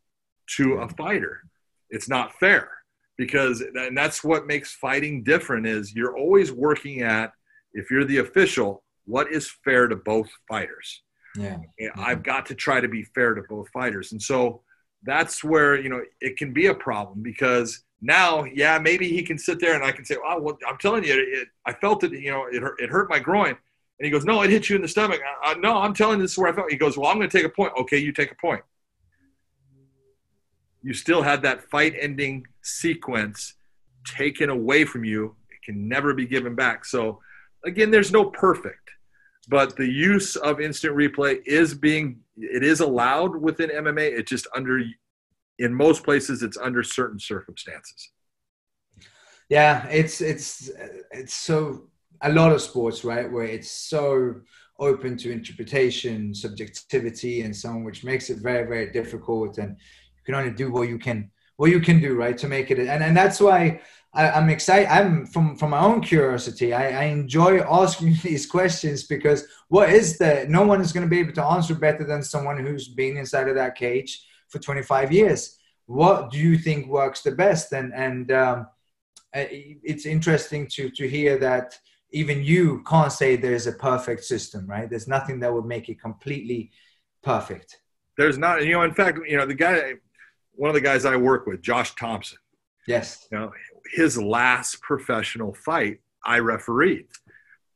to 0.57 0.75
a 0.75 0.89
fighter. 0.89 1.43
It's 1.91 2.09
not 2.09 2.35
fair 2.35 2.71
because 3.17 3.61
and 3.61 3.97
that's 3.97 4.23
what 4.23 4.47
makes 4.47 4.75
fighting 4.75 5.23
different 5.25 5.67
is 5.67 5.95
you're 5.95 6.17
always 6.17 6.53
working 6.53 7.03
at 7.03 7.33
if 7.73 7.91
you're 7.91 8.05
the 8.05 8.19
official 8.19 8.83
what 9.05 9.33
is 9.33 9.51
fair 9.65 9.89
to 9.89 9.97
both 9.97 10.29
fighters. 10.49 11.03
Yeah. 11.37 11.57
Mm-hmm. 11.81 12.01
I've 12.01 12.23
got 12.23 12.47
to 12.47 12.55
try 12.55 12.81
to 12.81 12.89
be 12.89 13.03
fair 13.03 13.35
to 13.35 13.43
both 13.49 13.69
fighters. 13.71 14.13
And 14.13 14.23
so 14.23 14.63
that's 15.03 15.45
where, 15.45 15.81
you 15.81 15.89
know, 15.89 16.03
it 16.21 16.37
can 16.37 16.53
be 16.53 16.67
a 16.67 16.75
problem 16.75 17.23
because 17.23 17.83
now, 18.01 18.45
yeah, 18.45 18.79
maybe 18.79 19.09
he 19.09 19.23
can 19.23 19.39
sit 19.39 19.61
there 19.61 19.75
and 19.75 19.85
I 19.85 19.93
can 19.93 20.05
say, 20.05 20.17
oh, 20.25 20.41
well, 20.41 20.59
I'm 20.69 20.79
telling 20.79 21.05
you, 21.05 21.15
it, 21.15 21.49
I 21.67 21.73
felt 21.73 22.05
it, 22.05 22.13
you 22.13 22.31
know, 22.31 22.47
it 22.51 22.63
hurt, 22.63 22.81
it 22.81 22.91
hurt 22.91 23.11
my 23.11 23.19
groin. 23.19 23.57
And 23.99 24.05
he 24.05 24.11
goes, 24.11 24.25
no, 24.25 24.43
it 24.43 24.51
hit 24.51 24.69
you 24.69 24.77
in 24.77 24.83
the 24.83 24.89
stomach. 24.89 25.21
Uh, 25.45 25.55
no, 25.55 25.79
I'm 25.79 25.93
telling 25.93 26.19
you, 26.19 26.23
this 26.23 26.33
is 26.33 26.39
where 26.39 26.53
I 26.53 26.55
felt. 26.55 26.71
He 26.71 26.77
goes, 26.77 26.97
well, 26.97 27.11
I'm 27.11 27.17
going 27.17 27.29
to 27.29 27.37
take 27.37 27.47
a 27.47 27.49
point. 27.49 27.73
Okay, 27.81 27.99
you 27.99 28.13
take 28.13 28.31
a 28.31 28.37
point. 28.37 28.63
You 30.83 30.95
still 30.95 31.23
had 31.23 31.43
that 31.43 31.69
fight 31.69 31.95
ending 32.01 32.47
sequence 32.63 33.55
taken 34.05 34.51
away 34.51 34.85
from 34.85 35.05
you. 35.05 35.35
It 35.51 35.65
can 35.65 35.89
never 35.89 36.15
be 36.15 36.27
given 36.27 36.55
back. 36.55 36.85
So, 36.85 37.21
again, 37.65 37.91
there's 37.91 38.13
no 38.13 38.27
perfect 38.27 38.91
but 39.49 39.77
the 39.77 39.87
use 39.87 40.37
of 40.37 40.61
instant 40.61 40.95
replay 40.95 41.41
is 41.47 41.75
being 41.75 42.21
it 42.37 42.63
is 42.63 42.81
allowed 42.81 43.35
within 43.35 43.71
MMA. 43.71 44.19
It 44.19 44.27
just 44.27 44.47
under 44.55 44.83
in 45.59 45.75
most 45.75 46.05
places 46.05 46.43
it's 46.43 46.59
under 46.59 46.83
certain 46.83 47.19
circumstances. 47.19 48.11
Yeah, 49.49 49.87
it's 49.89 50.21
it's 50.21 50.71
it's 51.11 51.35
so 51.35 51.89
a 52.21 52.31
lot 52.31 52.53
of 52.53 52.61
sports, 52.61 53.05
right, 53.05 53.31
where 53.31 53.47
it's 53.47 53.71
so 53.71 54.35
open 54.79 55.17
to 55.17 55.33
interpretation, 55.33 56.35
subjectivity, 56.35 57.43
and 57.43 57.57
so 57.57 57.71
on, 57.71 57.85
which 57.85 58.05
makes 58.05 58.29
it 58.31 58.39
very 58.39 58.67
very 58.67 58.93
difficult. 58.93 59.59
And 59.59 59.71
you 59.71 60.23
can 60.25 60.35
only 60.35 60.53
do 60.53 60.71
what 60.71 60.89
you 60.89 60.99
can 60.99 61.31
what 61.57 61.71
you 61.71 61.81
can 61.81 62.01
do, 62.01 62.15
right, 62.15 62.37
to 62.39 62.49
make 62.49 62.71
it. 62.71 62.79
And 62.79 63.03
and 63.03 63.17
that's 63.17 63.41
why 63.41 63.81
I, 64.15 64.39
am 64.39 64.49
excited. 64.49 64.89
I'm 64.89 65.27
from 65.27 65.57
from 65.57 65.71
my 65.71 65.81
own 65.81 66.01
curiosity. 66.01 66.73
I, 66.73 67.03
I, 67.03 67.05
enjoy 67.05 67.61
asking 67.61 68.17
these 68.23 68.47
questions 68.47 69.05
because 69.05 69.47
what 69.69 69.91
is 69.91 70.19
the? 70.19 70.47
No 70.49 70.63
one 70.63 70.81
is 70.81 70.93
going 70.93 71.07
to 71.07 71.11
be 71.11 71.21
able 71.21 71.35
to 71.35 71.45
answer 71.45 71.75
better 71.75 72.05
than 72.05 72.23
someone 72.23 72.59
who's 72.59 72.89
been 72.89 73.17
inside 73.17 73.49
of 73.49 73.55
that 73.57 73.77
cage 73.77 74.27
for 74.49 74.59
25 74.59 75.13
years. 75.13 75.59
What 75.87 76.31
do 76.31 76.39
you 76.39 76.59
think 76.59 76.87
works 76.87 77.23
the 77.23 77.33
best? 77.33 77.73
And 77.73 77.95
and 77.95 78.33
um, 78.33 78.67
it's 79.35 80.07
interesting 80.07 80.67
to 80.69 80.91
to 80.91 81.09
hear 81.09 81.39
that 81.39 81.79
even 82.11 82.43
you 82.43 82.83
can't 82.89 83.13
say 83.13 83.37
there's 83.37 83.67
a 83.67 83.73
perfect 83.73 84.25
system, 84.25 84.67
right? 84.67 84.89
There's 84.89 85.09
nothing 85.09 85.41
that 85.41 85.53
would 85.53 85.67
make 85.67 85.91
it 85.91 86.01
completely 86.01 86.71
perfect. 87.23 87.81
There's 88.17 88.39
not. 88.39 88.65
You 88.65 88.73
know, 88.73 88.83
in 88.83 88.95
fact, 88.95 89.19
you 89.27 89.37
know, 89.37 89.47
the 89.47 89.55
guy, 89.55 89.95
one 90.53 90.71
of 90.71 90.75
the 90.75 90.81
guys 90.81 91.05
I 91.05 91.17
work 91.17 91.47
with, 91.47 91.61
Josh 91.61 91.95
Thomson. 91.95 92.39
Yes. 92.89 93.29
You 93.31 93.39
know, 93.39 93.53
his 93.91 94.21
last 94.21 94.81
professional 94.83 95.55
fight 95.55 96.01
I 96.25 96.39
refereed. 96.41 97.07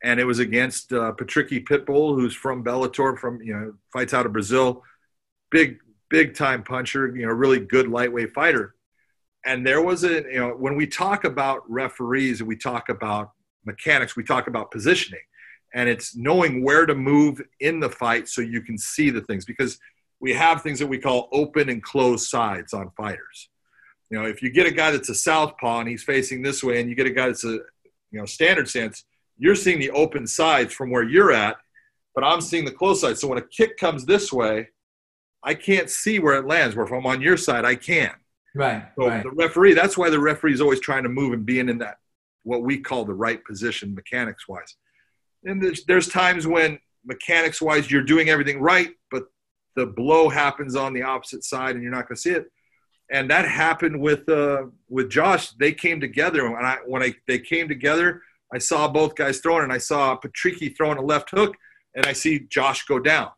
And 0.03 0.19
it 0.19 0.25
was 0.25 0.41
against 0.41 0.93
uh, 0.93 1.13
Patricky 1.17 1.65
Pitbull, 1.65 2.15
who's 2.15 2.35
from 2.35 2.65
Bellator, 2.65 3.17
from, 3.19 3.41
you 3.41 3.55
know, 3.55 3.75
fights 3.93 4.13
out 4.13 4.27
of 4.27 4.33
Brazil. 4.33 4.83
Big, 5.51 5.79
big 6.11 6.35
time 6.35 6.63
puncher, 6.65 7.15
you 7.17 7.25
know, 7.25 7.33
really 7.33 7.61
good 7.61 7.89
lightweight 7.89 8.33
fighter. 8.33 8.75
And 9.45 9.67
there 9.67 9.83
was 9.83 10.05
a, 10.05 10.23
you 10.23 10.39
know, 10.39 10.51
when 10.51 10.77
we 10.77 10.87
talk 10.87 11.25
about 11.25 11.69
referees 11.71 12.41
and 12.41 12.49
we 12.49 12.57
talk 12.57 12.89
about 12.89 13.33
mechanics, 13.65 14.17
we 14.17 14.25
talk 14.25 14.47
about 14.47 14.71
positioning. 14.71 15.21
And 15.75 15.89
it's 15.89 16.17
knowing 16.17 16.63
where 16.63 16.85
to 16.85 16.95
move 16.95 17.41
in 17.61 17.81
the 17.81 17.89
fight 17.89 18.29
so 18.29 18.41
you 18.41 18.61
can 18.61 18.77
see 18.77 19.11
the 19.11 19.23
things 19.23 19.45
because 19.45 19.79
we 20.21 20.35
have 20.35 20.63
things 20.63 20.79
that 20.79 20.87
we 20.87 20.99
call 20.99 21.29
open 21.33 21.69
and 21.69 21.83
closed 21.83 22.29
sides 22.29 22.73
on 22.73 22.91
fighters. 22.97 23.49
You 24.13 24.19
know, 24.19 24.27
if 24.27 24.43
you 24.43 24.51
get 24.51 24.67
a 24.67 24.71
guy 24.71 24.91
that's 24.91 25.09
a 25.09 25.15
southpaw 25.15 25.81
and 25.81 25.89
he's 25.89 26.03
facing 26.03 26.43
this 26.43 26.63
way, 26.63 26.79
and 26.79 26.91
you 26.91 26.95
get 26.95 27.07
a 27.07 27.11
guy 27.11 27.29
that's 27.29 27.45
a 27.45 27.53
you 28.11 28.21
know 28.21 28.27
standard 28.27 28.69
stance, 28.69 29.05
you're 29.39 29.55
seeing 29.55 29.79
the 29.79 29.91
open 29.93 30.27
sides 30.27 30.75
from 30.75 30.91
where 30.91 31.03
you're 31.03 31.33
at, 31.33 31.57
but 32.15 32.23
I'm 32.23 32.43
seeing 32.43 32.67
the 32.67 32.73
close 32.73 33.01
side. 33.01 33.17
So 33.17 33.27
when 33.27 33.39
a 33.39 33.49
kick 33.49 33.79
comes 33.79 34.05
this 34.05 34.31
way, 34.31 34.69
I 35.43 35.55
can't 35.55 35.89
see 35.89 36.19
where 36.19 36.35
it 36.35 36.47
lands. 36.47 36.77
Where 36.77 36.85
if 36.85 36.93
I'm 36.93 37.07
on 37.07 37.23
your 37.23 37.39
side, 37.39 37.65
I 37.65 37.75
can. 37.75 38.13
Right. 38.55 38.85
So 38.99 39.09
right. 39.09 39.23
the 39.23 39.31
referee, 39.31 39.73
that's 39.73 39.97
why 39.97 40.11
the 40.11 40.21
referee 40.21 40.53
is 40.53 40.61
always 40.61 40.81
trying 40.81 41.05
to 41.05 41.09
move 41.09 41.33
and 41.33 41.47
being 41.47 41.71
in 41.71 41.79
that 41.79 41.97
what 42.43 42.63
we 42.63 42.81
call 42.81 43.07
the 43.07 43.15
right 43.15 43.43
position 43.43 43.95
mechanics 43.95 44.47
wise. 44.47 44.77
And 45.45 45.63
there's, 45.63 45.87
there's 45.87 46.09
times 46.09 46.47
when 46.47 46.79
mechanics 47.07 47.63
wise 47.63 47.91
you're 47.91 48.03
doing 48.03 48.29
everything 48.29 48.61
right, 48.61 48.91
but 49.11 49.25
the 49.75 49.87
blow 49.87 50.29
happens 50.29 50.77
on 50.77 50.93
the 50.93 51.03
opposite 51.03 51.45
side 51.45 51.77
and 51.77 51.83
you're 51.83 51.93
not 51.93 52.09
going 52.09 52.17
to 52.17 52.21
see 52.21 52.33
it. 52.33 52.53
And 53.13 53.31
that 53.31 53.47
happened 53.47 54.01
with 54.01 54.27
uh, 54.29 54.65
with 54.89 55.11
Josh. 55.11 55.51
They 55.53 55.73
came 55.73 56.01
together, 56.01 56.47
and 56.47 56.67
I, 56.67 56.79
when 56.87 57.03
I 57.03 57.15
they 57.29 57.39
came 57.39 57.69
together, 57.69 58.23
I 58.53 58.59
saw 58.59 58.89
both 58.89 59.15
guys 59.15 59.39
throwing, 59.41 59.65
and 59.65 59.73
I 59.73 59.79
saw 59.79 60.17
Patricky 60.17 60.75
throwing 60.75 60.99
a 60.99 61.03
left 61.03 61.31
hook, 61.31 61.55
and 61.95 62.07
I 62.07 62.15
see 62.15 62.47
Josh 62.49 62.87
go 62.87 62.99
down. 62.99 63.31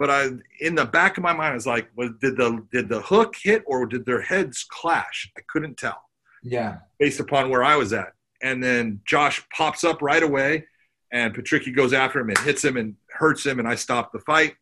But 0.00 0.10
I, 0.10 0.28
in 0.60 0.74
the 0.74 0.84
back 0.84 1.16
of 1.16 1.22
my 1.22 1.32
mind, 1.32 1.52
I 1.52 1.54
was 1.54 1.66
like, 1.66 1.88
was, 1.96 2.10
did 2.20 2.36
the 2.36 2.64
did 2.72 2.88
the 2.88 3.00
hook 3.00 3.34
hit 3.40 3.62
or 3.66 3.86
did 3.86 4.04
their 4.04 4.20
heads 4.20 4.66
clash? 4.68 5.30
I 5.36 5.42
couldn't 5.48 5.76
tell. 5.76 6.02
Yeah. 6.42 6.78
Based 6.98 7.20
upon 7.20 7.50
where 7.50 7.64
I 7.64 7.76
was 7.76 7.92
at, 7.92 8.12
and 8.42 8.62
then 8.62 9.00
Josh 9.06 9.44
pops 9.56 9.84
up 9.84 10.02
right 10.02 10.22
away, 10.22 10.66
and 11.12 11.34
Patricky 11.34 11.74
goes 11.74 11.92
after 11.92 12.20
him 12.20 12.30
and 12.30 12.38
hits 12.38 12.64
him 12.64 12.76
and 12.76 12.96
hurts 13.10 13.46
him, 13.46 13.60
and 13.60 13.68
I 13.68 13.76
stop 13.76 14.12
the 14.12 14.20
fight. 14.20 14.56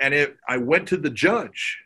And 0.00 0.14
it, 0.14 0.36
I 0.48 0.58
went 0.58 0.86
to 0.88 0.96
the 0.98 1.10
judge. 1.10 1.78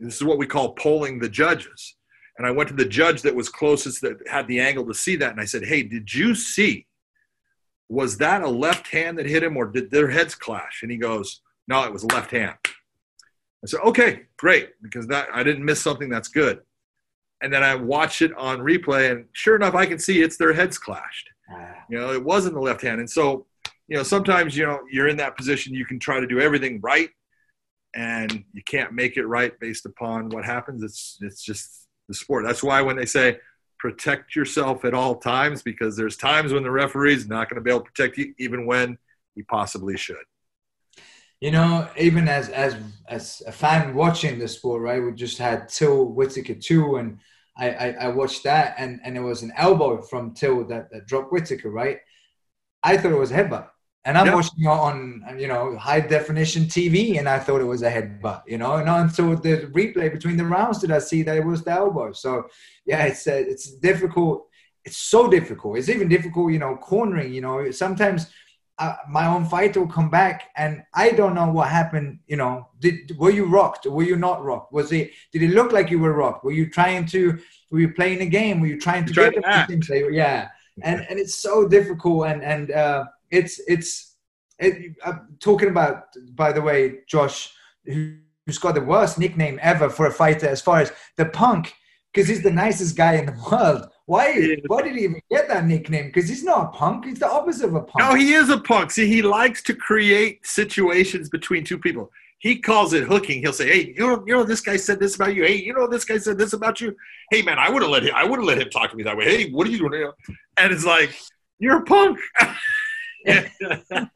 This 0.00 0.16
is 0.16 0.24
what 0.24 0.38
we 0.38 0.46
call 0.46 0.74
polling 0.74 1.18
the 1.18 1.28
judges. 1.28 1.96
And 2.38 2.46
I 2.46 2.50
went 2.50 2.70
to 2.70 2.74
the 2.74 2.86
judge 2.86 3.20
that 3.22 3.34
was 3.34 3.50
closest 3.50 4.00
that 4.00 4.26
had 4.26 4.48
the 4.48 4.60
angle 4.60 4.86
to 4.86 4.94
see 4.94 5.16
that, 5.16 5.32
and 5.32 5.40
I 5.40 5.44
said, 5.44 5.64
"Hey, 5.64 5.82
did 5.82 6.12
you 6.14 6.34
see? 6.34 6.86
Was 7.88 8.16
that 8.18 8.42
a 8.42 8.48
left 8.48 8.88
hand 8.88 9.18
that 9.18 9.26
hit 9.26 9.42
him, 9.42 9.56
or 9.56 9.66
did 9.66 9.90
their 9.90 10.08
heads 10.08 10.34
clash?" 10.34 10.82
And 10.82 10.90
he 10.90 10.96
goes, 10.96 11.42
"No, 11.68 11.84
it 11.84 11.92
was 11.92 12.02
a 12.02 12.06
left 12.06 12.30
hand." 12.30 12.56
I 13.62 13.66
said, 13.66 13.80
"Okay, 13.80 14.22
great, 14.38 14.70
because 14.80 15.06
that 15.08 15.28
I 15.34 15.42
didn't 15.42 15.64
miss 15.64 15.82
something 15.82 16.08
that's 16.08 16.28
good." 16.28 16.62
And 17.42 17.52
then 17.52 17.62
I 17.62 17.74
watched 17.74 18.22
it 18.22 18.34
on 18.36 18.60
replay, 18.60 19.10
and 19.10 19.26
sure 19.32 19.56
enough, 19.56 19.74
I 19.74 19.84
can 19.86 19.98
see 19.98 20.22
it's 20.22 20.36
their 20.38 20.54
heads 20.54 20.78
clashed. 20.78 21.28
You 21.90 21.98
know, 21.98 22.12
it 22.12 22.24
wasn't 22.24 22.54
the 22.54 22.60
left 22.60 22.80
hand. 22.80 23.00
And 23.00 23.10
so, 23.10 23.46
you 23.88 23.96
know, 23.96 24.02
sometimes, 24.02 24.56
you 24.56 24.64
know, 24.64 24.80
you're 24.90 25.08
in 25.08 25.16
that 25.16 25.36
position, 25.36 25.74
you 25.74 25.84
can 25.84 25.98
try 25.98 26.20
to 26.20 26.26
do 26.26 26.40
everything 26.40 26.80
right 26.80 27.10
and 27.94 28.44
you 28.52 28.62
can't 28.64 28.92
make 28.92 29.16
it 29.16 29.26
right 29.26 29.58
based 29.60 29.86
upon 29.86 30.28
what 30.28 30.44
happens. 30.44 30.82
It's 30.82 31.18
it's 31.20 31.42
just 31.42 31.86
the 32.08 32.14
sport. 32.14 32.44
That's 32.44 32.62
why 32.62 32.82
when 32.82 32.96
they 32.96 33.06
say 33.06 33.38
protect 33.78 34.36
yourself 34.36 34.84
at 34.84 34.94
all 34.94 35.16
times, 35.16 35.62
because 35.62 35.96
there's 35.96 36.16
times 36.16 36.52
when 36.52 36.62
the 36.62 36.70
referee's 36.70 37.26
not 37.26 37.48
going 37.48 37.56
to 37.56 37.62
be 37.62 37.70
able 37.70 37.80
to 37.80 37.90
protect 37.90 38.18
you, 38.18 38.34
even 38.38 38.66
when 38.66 38.98
he 39.34 39.42
possibly 39.42 39.96
should. 39.96 40.16
You 41.40 41.50
know, 41.50 41.88
even 41.96 42.28
as 42.28 42.50
as 42.50 42.76
as 43.08 43.42
a 43.46 43.52
fan 43.52 43.94
watching 43.94 44.38
the 44.38 44.46
sport, 44.46 44.82
right? 44.82 45.02
We 45.02 45.12
just 45.12 45.38
had 45.38 45.70
Till 45.70 46.04
Whittaker 46.04 46.54
too, 46.54 46.96
and 46.96 47.18
I, 47.56 47.70
I, 47.70 47.86
I 48.02 48.08
watched 48.08 48.44
that, 48.44 48.74
and 48.76 49.00
and 49.02 49.16
it 49.16 49.20
was 49.20 49.42
an 49.42 49.52
elbow 49.56 50.02
from 50.02 50.34
Till 50.34 50.66
that, 50.66 50.90
that 50.92 51.06
dropped 51.06 51.32
Whittaker, 51.32 51.70
right? 51.70 52.00
I 52.82 52.98
thought 52.98 53.12
it 53.12 53.18
was 53.18 53.30
a 53.30 53.34
headbutt, 53.34 53.68
and 54.04 54.16
I'm 54.16 54.26
Yeah. 54.26 54.34
watching 54.34 54.66
on 54.66 55.22
you 55.38 55.48
know 55.48 55.76
high 55.76 56.00
definition 56.00 56.64
TV, 56.64 57.18
and 57.18 57.28
I 57.28 57.38
thought 57.38 57.60
it 57.60 57.64
was 57.64 57.82
a 57.82 57.90
headbutt, 57.90 58.42
you 58.46 58.58
know, 58.58 58.76
and 58.76 58.88
until 58.88 59.36
the 59.36 59.68
replay 59.78 60.10
between 60.10 60.36
the 60.36 60.44
rounds 60.44 60.78
did 60.78 60.90
I 60.90 60.98
see 61.00 61.22
that 61.24 61.36
it 61.36 61.44
was 61.44 61.62
the 61.62 61.72
elbow. 61.72 62.12
So 62.12 62.46
yeah, 62.86 63.04
it's 63.04 63.26
uh, 63.26 63.32
it's 63.52 63.66
difficult. 63.72 64.46
It's 64.84 64.96
so 64.96 65.28
difficult. 65.28 65.78
It's 65.78 65.90
even 65.90 66.08
difficult, 66.08 66.52
you 66.52 66.58
know, 66.58 66.76
cornering. 66.76 67.32
You 67.34 67.42
know, 67.42 67.70
sometimes 67.70 68.20
uh, 68.78 68.96
my 69.10 69.26
own 69.26 69.44
fighter 69.44 69.80
will 69.80 69.92
come 69.92 70.08
back 70.08 70.48
and 70.56 70.82
I 70.94 71.10
don't 71.10 71.34
know 71.34 71.50
what 71.50 71.68
happened. 71.68 72.20
You 72.26 72.38
know, 72.38 72.68
did 72.78 73.14
were 73.18 73.30
you 73.30 73.44
rocked? 73.44 73.84
Were 73.84 74.02
you 74.12 74.16
not 74.16 74.42
rocked? 74.42 74.72
Was 74.72 74.90
it? 74.92 75.10
Did 75.32 75.42
it 75.42 75.50
look 75.50 75.72
like 75.72 75.90
you 75.90 75.98
were 75.98 76.14
rocked? 76.14 76.42
Were 76.44 76.52
you 76.60 76.70
trying 76.70 77.04
to? 77.14 77.38
Were 77.70 77.80
you 77.80 77.92
playing 77.92 78.22
a 78.22 78.26
game? 78.26 78.60
Were 78.60 78.66
you 78.68 78.80
trying 78.80 79.04
to 79.04 79.12
Trying 79.12 79.32
get 79.32 79.42
to 79.42 79.48
act. 79.48 79.72
Yeah, 80.10 80.48
and 80.82 81.06
and 81.10 81.18
it's 81.20 81.34
so 81.34 81.68
difficult 81.68 82.28
and 82.28 82.42
and 82.42 82.70
uh, 82.70 83.04
it's 83.30 83.60
it's 83.66 84.16
it, 84.58 84.96
I'm 85.04 85.36
talking 85.40 85.68
about 85.68 86.04
by 86.34 86.52
the 86.52 86.62
way, 86.62 86.98
Josh, 87.08 87.52
who, 87.84 88.16
who's 88.46 88.58
got 88.58 88.74
the 88.74 88.80
worst 88.80 89.18
nickname 89.18 89.58
ever 89.62 89.88
for 89.88 90.06
a 90.06 90.12
fighter 90.12 90.48
as 90.48 90.60
far 90.60 90.80
as 90.80 90.92
the 91.16 91.26
punk 91.26 91.74
because 92.12 92.28
he's 92.28 92.42
the 92.42 92.50
nicest 92.50 92.96
guy 92.96 93.14
in 93.14 93.26
the 93.26 93.48
world. 93.50 93.88
Why? 94.06 94.32
Yeah. 94.32 94.56
Why 94.66 94.82
did 94.82 94.96
he 94.96 95.04
even 95.04 95.20
get 95.30 95.48
that 95.48 95.66
nickname? 95.66 96.06
Because 96.06 96.28
he's 96.28 96.42
not 96.42 96.66
a 96.66 96.68
punk. 96.76 97.04
He's 97.04 97.20
the 97.20 97.30
opposite 97.30 97.66
of 97.66 97.74
a 97.74 97.82
punk. 97.82 98.10
No, 98.10 98.14
he 98.14 98.32
is 98.32 98.48
a 98.48 98.58
punk. 98.58 98.90
See, 98.90 99.06
he 99.06 99.22
likes 99.22 99.62
to 99.62 99.74
create 99.74 100.44
situations 100.44 101.28
between 101.28 101.64
two 101.64 101.78
people. 101.78 102.10
He 102.38 102.58
calls 102.58 102.94
it 102.94 103.04
hooking. 103.04 103.40
He'll 103.40 103.52
say, 103.52 103.68
"Hey, 103.68 103.94
you 103.96 104.06
know, 104.06 104.24
you 104.26 104.34
know, 104.34 104.44
this 104.44 104.62
guy 104.62 104.76
said 104.76 104.98
this 104.98 105.14
about 105.14 105.34
you. 105.34 105.44
Hey, 105.44 105.56
you 105.56 105.74
know, 105.74 105.86
this 105.86 106.04
guy 106.04 106.18
said 106.18 106.38
this 106.38 106.54
about 106.54 106.80
you. 106.80 106.96
Hey, 107.30 107.42
man, 107.42 107.58
I 107.58 107.68
would 107.68 107.82
have 107.82 107.90
let 107.90 108.02
him. 108.02 108.14
I 108.14 108.24
would 108.24 108.38
have 108.38 108.46
let 108.46 108.60
him 108.60 108.70
talk 108.70 108.90
to 108.90 108.96
me 108.96 109.02
that 109.04 109.16
way. 109.16 109.24
Hey, 109.24 109.50
what 109.50 109.66
are 109.66 109.70
you 109.70 109.78
doing?" 109.78 110.10
And 110.56 110.72
it's 110.72 110.84
like, 110.84 111.14
you're 111.60 111.78
a 111.78 111.84
punk. 111.84 112.18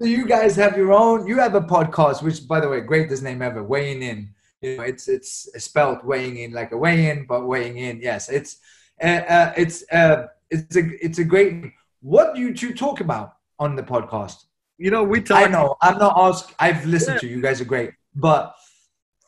So 0.00 0.06
you 0.08 0.26
guys 0.26 0.56
have 0.56 0.76
your 0.76 0.92
own. 0.92 1.28
You 1.28 1.38
have 1.38 1.54
a 1.54 1.60
podcast, 1.60 2.22
which, 2.22 2.48
by 2.48 2.58
the 2.58 2.68
way, 2.68 2.80
greatest 2.80 3.22
name 3.22 3.40
ever. 3.40 3.62
Weighing 3.62 4.02
in. 4.02 4.30
You 4.60 4.76
know, 4.76 4.82
it's 4.82 5.06
it's 5.08 5.48
spelled 5.64 6.04
weighing 6.04 6.38
in 6.38 6.52
like 6.52 6.72
a 6.72 6.76
weigh 6.76 7.10
in, 7.10 7.24
but 7.26 7.46
weighing 7.46 7.78
in. 7.78 8.00
Yes, 8.00 8.28
it's 8.28 8.58
uh, 9.00 9.06
uh, 9.06 9.52
it's 9.56 9.84
uh, 9.92 10.26
it's 10.50 10.74
a 10.76 11.04
it's 11.04 11.18
a 11.18 11.24
great. 11.24 11.72
What 12.00 12.34
do 12.34 12.40
you 12.40 12.52
two 12.52 12.74
talk 12.74 13.00
about 13.00 13.34
on 13.60 13.76
the 13.76 13.82
podcast? 13.82 14.44
you 14.78 14.90
know, 14.90 15.04
we 15.04 15.20
talk. 15.20 15.38
I 15.38 15.46
know 15.48 15.76
I'm 15.80 15.98
not 15.98 16.14
asked. 16.16 16.52
I've 16.58 16.84
listened 16.84 17.20
to 17.20 17.28
you. 17.28 17.36
You 17.36 17.42
guys 17.42 17.60
are 17.60 17.64
great, 17.64 17.92
but 18.16 18.54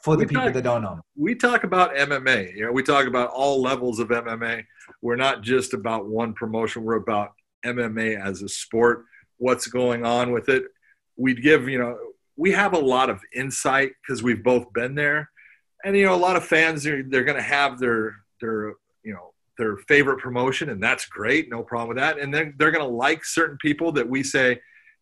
for 0.02 0.16
the 0.16 0.20
We 0.24 0.26
people 0.26 0.44
talk- 0.44 0.54
that 0.54 0.62
don't 0.64 0.82
know, 0.82 0.98
we 1.16 1.36
talk 1.36 1.62
about 1.62 1.94
MMA. 1.94 2.54
You 2.56 2.66
know, 2.66 2.72
we 2.72 2.82
talk 2.82 3.06
about 3.06 3.30
all 3.30 3.62
levels 3.62 4.00
of 4.00 4.08
MMA. 4.08 4.64
We're 5.02 5.16
not 5.16 5.42
just 5.42 5.72
about 5.72 6.06
one 6.06 6.32
promotion. 6.34 6.82
We're 6.82 6.96
about 6.96 7.30
MMA 7.64 8.20
as 8.20 8.42
a 8.42 8.48
sport. 8.48 9.04
What's 9.38 9.66
going 9.66 10.04
on 10.04 10.32
with 10.32 10.48
it? 10.48 10.64
We'd 11.16 11.42
give 11.42 11.68
you 11.68 11.78
know 11.78 11.98
we 12.36 12.52
have 12.52 12.72
a 12.72 12.78
lot 12.78 13.10
of 13.10 13.20
insight 13.34 13.92
because 14.02 14.22
we've 14.22 14.42
both 14.42 14.72
been 14.72 14.94
there, 14.94 15.30
and 15.84 15.96
you 15.96 16.04
know 16.04 16.14
a 16.14 16.16
lot 16.16 16.36
of 16.36 16.44
fans 16.44 16.86
are 16.86 17.02
they're 17.02 17.24
going 17.24 17.36
to 17.36 17.42
have 17.42 17.78
their 17.78 18.16
their 18.40 18.74
you 19.02 19.12
know 19.12 19.32
their 19.58 19.76
favorite 19.76 20.18
promotion, 20.18 20.70
and 20.70 20.82
that's 20.82 21.06
great, 21.06 21.48
no 21.48 21.62
problem 21.62 21.90
with 21.90 21.98
that. 21.98 22.18
And 22.18 22.34
then 22.34 22.54
they're 22.58 22.72
going 22.72 22.84
to 22.84 22.90
like 22.90 23.24
certain 23.24 23.58
people 23.58 23.92
that 23.92 24.08
we 24.08 24.22
say, 24.22 24.58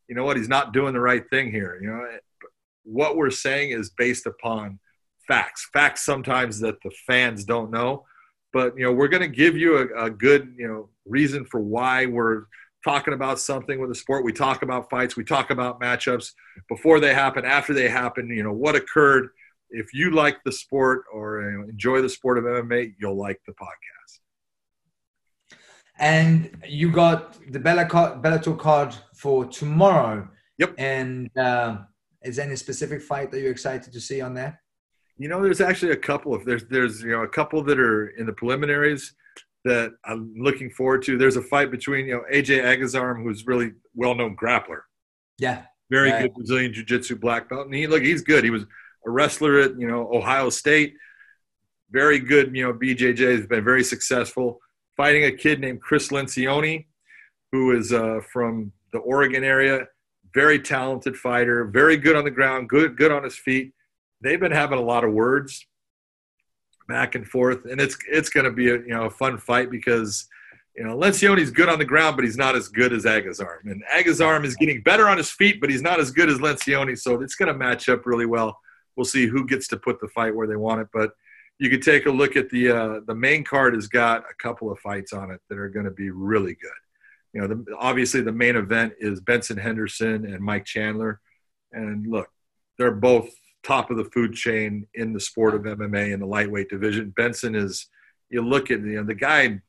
you 0.09 0.15
know 0.15 0.25
what, 0.25 0.37
he's 0.37 0.49
not 0.49 0.73
doing 0.73 0.93
the 0.93 1.01
right 1.01 1.25
thing 1.31 1.51
here. 1.51 1.79
You 1.81 1.89
know, 1.89 2.07
what 2.85 3.17
we're 3.17 3.31
saying 3.31 3.71
is 3.71 3.91
based 3.91 4.27
upon 4.27 4.79
facts 5.29 5.69
facts 5.73 6.05
sometimes 6.05 6.59
that 6.59 6.75
the 6.83 6.91
fans 7.07 7.45
don't 7.45 7.71
know 7.71 8.05
but 8.53 8.77
you 8.77 8.85
know 8.85 8.93
we're 8.93 9.09
going 9.09 9.23
to 9.23 9.29
give 9.29 9.57
you 9.57 9.79
a, 9.79 10.05
a 10.05 10.11
good 10.11 10.55
you 10.57 10.69
know 10.69 10.89
reason 11.07 11.45
for 11.45 11.61
why 11.61 12.07
we're 12.07 12.45
talking 12.85 13.15
about 13.15 13.39
something 13.39 13.81
with 13.81 13.89
the 13.89 13.95
sport 13.95 14.25
we 14.25 14.33
talk 14.33 14.63
about 14.63 14.91
fights 14.91 15.17
we 15.17 15.25
talk 15.25 15.51
about 15.51 15.81
matchups 15.81 16.33
before 16.69 17.01
they 17.01 17.15
happen 17.15 17.45
after 17.45 17.73
they 17.73 17.89
happen 17.89 18.29
you 18.29 18.43
know 18.43 18.53
what 18.53 18.75
occurred 18.75 19.29
if 19.71 19.95
you 19.95 20.11
like 20.11 20.43
the 20.45 20.53
sport 20.53 21.05
or 21.13 21.43
you 21.43 21.59
know, 21.59 21.65
enjoy 21.69 22.01
the 22.03 22.09
sport 22.09 22.39
of 22.39 22.45
mma 22.45 22.93
you'll 22.99 23.17
like 23.17 23.41
the 23.47 23.53
podcast 23.53 23.93
and 25.99 26.51
you 26.67 26.91
got 26.91 27.39
the 27.51 27.61
Bellator 27.61 28.59
card 28.59 28.95
for 29.15 29.45
tomorrow. 29.45 30.29
Yep. 30.59 30.75
And 30.79 31.31
uh, 31.37 31.79
is 32.23 32.37
there 32.37 32.47
any 32.47 32.57
specific 32.57 33.03
fight 33.03 33.31
that 33.31 33.41
you're 33.41 33.53
excited 33.53 33.93
to 33.93 34.01
see 34.01 34.21
on 34.21 34.35
there? 34.35 34.62
You 35.19 35.29
know, 35.29 35.43
there's 35.43 35.61
actually 35.61 35.93
a 35.93 35.97
couple 35.97 36.35
of 36.35 36.45
there's 36.45 36.65
there's 36.65 37.03
you 37.03 37.11
know 37.11 37.23
a 37.23 37.29
couple 37.29 37.63
that 37.65 37.79
are 37.79 38.09
in 38.09 38.27
the 38.27 38.33
preliminaries 38.33 39.15
that 39.65 39.93
I'm 40.05 40.35
looking 40.37 40.71
forward 40.71 41.03
to. 41.05 41.17
There's 41.17 41.37
a 41.37 41.43
fight 41.43 41.71
between 41.71 42.07
you 42.07 42.15
know 42.15 42.25
AJ 42.33 42.63
Agazarm, 42.65 43.23
who's 43.23 43.47
really 43.47 43.73
well 43.95 44.15
known 44.15 44.37
grappler, 44.37 44.81
Yeah. 45.39 45.63
very 45.91 46.11
Right. 46.11 46.23
good 46.23 46.35
Brazilian 46.35 46.73
Jiu-Jitsu 46.73 47.17
black 47.17 47.49
belt, 47.49 47.67
and 47.67 47.75
he 47.75 47.87
look 47.87 48.03
he's 48.03 48.23
good. 48.23 48.43
He 48.45 48.51
was 48.51 48.63
a 49.07 49.11
wrestler 49.11 49.59
at 49.61 49.79
you 49.79 49.87
know 49.87 50.11
Ohio 50.13 50.51
State, 50.51 50.95
very 51.91 52.19
good. 52.19 52.57
You 52.57 52.65
know 52.67 52.73
BJJ 52.73 53.37
has 53.39 53.47
been 53.47 53.65
very 53.65 53.85
successful. 53.85 54.61
Fighting 54.97 55.25
a 55.25 55.33
kid 55.33 55.61
named 55.61 55.81
Chris 55.81 56.09
Lencioni, 56.09 56.87
who 57.53 57.77
is 57.77 57.93
uh, 57.93 58.21
from 58.33 58.73
the 58.93 58.99
Oregon 58.99 59.43
area, 59.45 59.87
very 60.35 60.59
talented 60.59 61.17
fighter, 61.17 61.65
very 61.65 61.97
good 61.97 62.15
on 62.17 62.25
the 62.25 62.31
ground, 62.31 62.69
good 62.69 62.97
good 62.97 63.13
on 63.13 63.23
his 63.25 63.37
feet. 63.37 63.73
They've 64.23 64.41
been 64.41 64.53
having 64.53 64.79
a 64.79 64.83
lot 64.83 65.05
of 65.05 65.13
words 65.13 65.67
back 66.89 67.15
and 67.15 67.27
forth, 67.27 67.65
and 67.65 67.81
it's 67.81 67.97
it's 68.09 68.29
going 68.29 68.45
to 68.45 68.53
be 68.53 68.71
a 68.71 68.75
you 68.75 68.89
know 68.89 69.05
a 69.05 69.11
fun 69.11 69.39
fight 69.39 69.71
because 69.71 70.29
you 70.77 70.85
know 70.85 70.97
Lencioni's 70.97 71.51
good 71.51 71.69
on 71.69 71.79
the 71.79 71.85
ground, 71.85 72.17
but 72.17 72.25
he's 72.25 72.37
not 72.37 72.55
as 72.55 72.69
good 72.69 72.93
as 72.93 73.05
Agazarm, 73.05 73.65
and 73.65 73.83
Agazarm 73.95 74.45
is 74.45 74.57
getting 74.57 74.83
better 74.83 75.09
on 75.09 75.17
his 75.17 75.31
feet, 75.31 75.61
but 75.61 75.71
he's 75.71 75.83
not 75.83 76.01
as 76.01 76.11
good 76.11 76.29
as 76.29 76.39
Lencioni, 76.39 76.99
so 76.99 77.21
it's 77.21 77.35
going 77.35 77.53
to 77.53 77.59
match 77.59 77.89
up 77.89 78.07
really 78.07 78.27
well. 78.27 78.59
We'll 78.97 79.05
see 79.05 79.27
who 79.27 79.47
gets 79.47 79.69
to 79.69 79.77
put 79.77 80.01
the 80.01 80.09
fight 80.09 80.35
where 80.35 80.47
they 80.47 80.57
want 80.57 80.81
it, 80.81 80.89
but 80.93 81.13
you 81.59 81.71
could 81.71 81.83
take 81.83 82.07
a 82.07 82.11
look 82.11 82.37
at 82.37 82.51
the 82.51 82.71
uh, 82.71 83.01
the 83.07 83.15
main 83.15 83.45
card 83.45 83.75
has 83.75 83.89
got 83.89 84.23
a 84.23 84.35
couple 84.43 84.71
of 84.71 84.79
fights 84.81 85.13
on 85.13 85.31
it 85.31 85.41
that 85.49 85.59
are 85.59 85.69
going 85.69 85.85
to 85.85 85.93
be 85.93 86.11
really 86.11 86.55
good. 86.55 86.71
You 87.33 87.41
know, 87.41 87.47
the, 87.47 87.77
obviously 87.79 88.21
the 88.21 88.33
main 88.33 88.57
event 88.57 88.95
is 88.99 89.21
Benson 89.21 89.57
Henderson 89.57 90.27
and 90.27 90.41
Mike 90.41 90.65
Chandler, 90.65 91.21
and 91.73 92.07
look, 92.07 92.29
they're 92.79 92.93
both 92.93 93.31
top 93.63 93.91
of 93.91 93.97
the 93.97 94.05
food 94.05 94.35
chain 94.35 94.87
in 94.95 95.13
the 95.13 95.21
sport 95.21 95.55
of 95.55 95.63
MMA 95.63 96.13
in 96.13 96.21
the 96.21 96.27
lightweight 96.27 96.69
division. 96.69 97.11
Benson 97.11 97.55
is, 97.55 97.87
you 98.31 98.43
look 98.43 98.71
at 98.71 98.81
you 98.81 98.97
know 98.97 99.05
the 99.05 99.15
guy, 99.15 99.61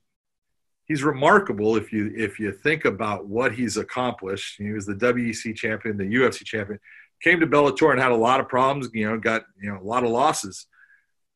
he's 0.86 1.04
remarkable 1.04 1.76
if 1.76 1.92
you 1.92 2.14
if 2.16 2.40
you 2.40 2.52
think 2.52 2.86
about 2.86 3.28
what 3.28 3.54
he's 3.54 3.78
accomplished. 3.78 4.56
He 4.58 4.72
was 4.72 4.86
the 4.86 4.96
WEC 4.96 5.56
champion, 5.56 5.98
the 5.98 6.04
UFC 6.04 6.44
champion, 6.44 6.80
came 7.22 7.40
to 7.40 7.48
Bellator 7.48 7.92
and 7.92 8.00
had 8.00 8.12
a 8.12 8.16
lot 8.16 8.40
of 8.40 8.48
problems. 8.48 8.90
You 8.94 9.10
know, 9.10 9.18
got 9.18 9.44
you 9.62 9.72
know 9.72 9.80
a 9.80 9.84
lot 9.84 10.04
of 10.04 10.10
losses. 10.10 10.68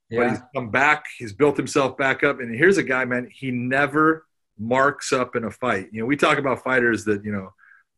Yeah. 0.10 0.20
But 0.20 0.30
he's 0.30 0.40
come 0.56 0.70
back. 0.72 1.06
He's 1.18 1.34
built 1.34 1.58
himself 1.58 1.98
back 1.98 2.24
up. 2.24 2.40
And 2.40 2.54
here's 2.54 2.78
a 2.78 2.84
guy, 2.84 3.04
man. 3.06 3.30
He 3.32 3.52
never 3.52 4.26
marks 4.58 5.12
up 5.12 5.36
in 5.36 5.44
a 5.44 5.52
fight. 5.52 5.90
You 5.92 6.02
know, 6.02 6.06
we 6.06 6.16
talk 6.16 6.38
about 6.38 6.64
fighters 6.64 7.06
that 7.06 7.24
you 7.24 7.32
know 7.32 7.54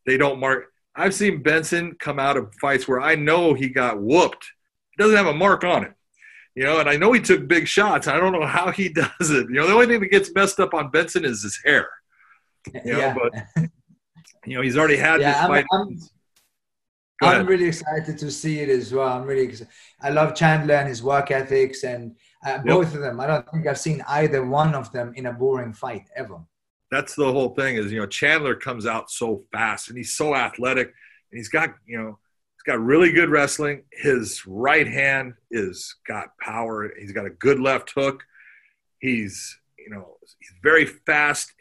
they 0.05 0.17
don't 0.17 0.39
mark. 0.39 0.65
I've 0.95 1.13
seen 1.13 1.41
Benson 1.41 1.95
come 1.99 2.19
out 2.19 2.37
of 2.37 2.53
fights 2.59 2.87
where 2.87 3.01
I 3.01 3.15
know 3.15 3.53
he 3.53 3.69
got 3.69 4.01
whooped. 4.01 4.45
He 4.91 5.01
doesn't 5.01 5.17
have 5.17 5.27
a 5.27 5.33
mark 5.33 5.63
on 5.63 5.83
it. 5.83 5.93
You 6.55 6.63
know, 6.63 6.79
and 6.79 6.89
I 6.89 6.97
know 6.97 7.13
he 7.13 7.21
took 7.21 7.47
big 7.47 7.67
shots. 7.67 8.07
I 8.07 8.17
don't 8.17 8.33
know 8.33 8.45
how 8.45 8.71
he 8.71 8.89
does 8.93 9.29
it. 9.29 9.47
You 9.49 9.55
know, 9.55 9.67
the 9.67 9.73
only 9.73 9.87
thing 9.87 10.01
that 10.01 10.11
gets 10.11 10.33
messed 10.33 10.59
up 10.59 10.73
on 10.73 10.91
Benson 10.91 11.25
is 11.25 11.43
his 11.43 11.59
hair. 11.63 11.89
You 12.73 12.93
know, 12.93 12.99
yeah. 12.99 13.15
but 13.15 13.63
you 14.45 14.55
know, 14.55 14.61
he's 14.61 14.77
already 14.77 14.97
had 14.97 15.21
yeah, 15.21 15.33
this 15.33 15.47
fight. 15.47 15.65
I'm, 15.71 15.99
I'm, 17.21 17.41
I'm 17.41 17.45
really 17.45 17.67
excited 17.67 18.17
to 18.17 18.31
see 18.31 18.59
it 18.59 18.69
as 18.69 18.93
well. 18.93 19.07
I'm 19.07 19.25
really 19.25 19.43
excited. 19.43 19.71
I 20.01 20.09
love 20.09 20.35
Chandler 20.35 20.75
and 20.75 20.87
his 20.87 21.03
work 21.03 21.31
ethics 21.31 21.83
and 21.83 22.15
uh, 22.45 22.51
yep. 22.51 22.65
both 22.65 22.95
of 22.95 23.01
them. 23.01 23.19
I 23.19 23.27
don't 23.27 23.49
think 23.51 23.67
I've 23.67 23.79
seen 23.79 24.03
either 24.07 24.45
one 24.45 24.75
of 24.75 24.91
them 24.91 25.13
in 25.15 25.27
a 25.27 25.33
boring 25.33 25.73
fight 25.73 26.09
ever 26.15 26.39
that's 26.91 27.15
the 27.15 27.31
whole 27.31 27.49
thing 27.49 27.75
is 27.75 27.91
you 27.91 27.99
know 27.99 28.07
Chandler 28.07 28.55
comes 28.55 28.85
out 28.85 29.09
so 29.09 29.43
fast 29.51 29.89
and 29.89 29.97
he's 29.97 30.13
so 30.13 30.35
athletic 30.35 30.87
and 30.87 31.37
he's 31.37 31.49
got 31.49 31.73
you 31.85 31.97
know 31.97 32.19
he's 32.55 32.73
got 32.73 32.83
really 32.83 33.11
good 33.11 33.29
wrestling. 33.29 33.83
His 33.91 34.45
right 34.45 34.87
hand 34.87 35.33
is 35.51 35.95
got 36.07 36.37
power. 36.39 36.91
He's 36.99 37.11
got 37.11 37.25
a 37.25 37.31
good 37.31 37.59
left 37.59 37.91
hook. 37.95 38.23
He's 38.99 39.57
you 39.77 39.89
know 39.89 40.17
he's 40.39 40.53
very 40.63 40.85
fast. 40.85 41.53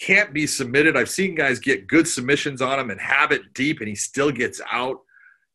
Can't 0.00 0.34
be 0.34 0.46
submitted. 0.46 0.96
I've 0.96 1.08
seen 1.08 1.34
guys 1.34 1.58
get 1.58 1.86
good 1.86 2.06
submissions 2.06 2.60
on 2.60 2.78
him 2.78 2.90
and 2.90 3.00
have 3.00 3.32
it 3.32 3.54
deep, 3.54 3.80
and 3.80 3.88
he 3.88 3.94
still 3.94 4.30
gets 4.30 4.60
out. 4.70 4.98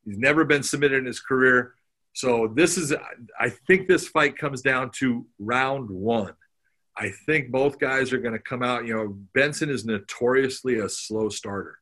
He's 0.05 0.17
never 0.17 0.45
been 0.45 0.63
submitted 0.63 0.99
in 0.99 1.05
his 1.05 1.19
career. 1.19 1.75
So 2.13 2.51
this 2.55 2.77
is, 2.77 2.93
I 3.39 3.49
think 3.49 3.87
this 3.87 4.07
fight 4.07 4.37
comes 4.37 4.61
down 4.61 4.91
to 4.95 5.25
round 5.37 5.89
one. 5.89 6.33
I 6.99 7.11
think 7.25 7.49
both 7.49 7.79
guys 7.79 8.11
are 8.11 8.17
going 8.17 8.33
to 8.33 8.39
come 8.39 8.61
out. 8.61 8.85
You 8.85 8.93
know, 8.93 9.17
Benson 9.33 9.69
is 9.69 9.85
notoriously 9.85 10.79
a 10.79 10.89
slow 10.89 11.29
starter, 11.29 11.77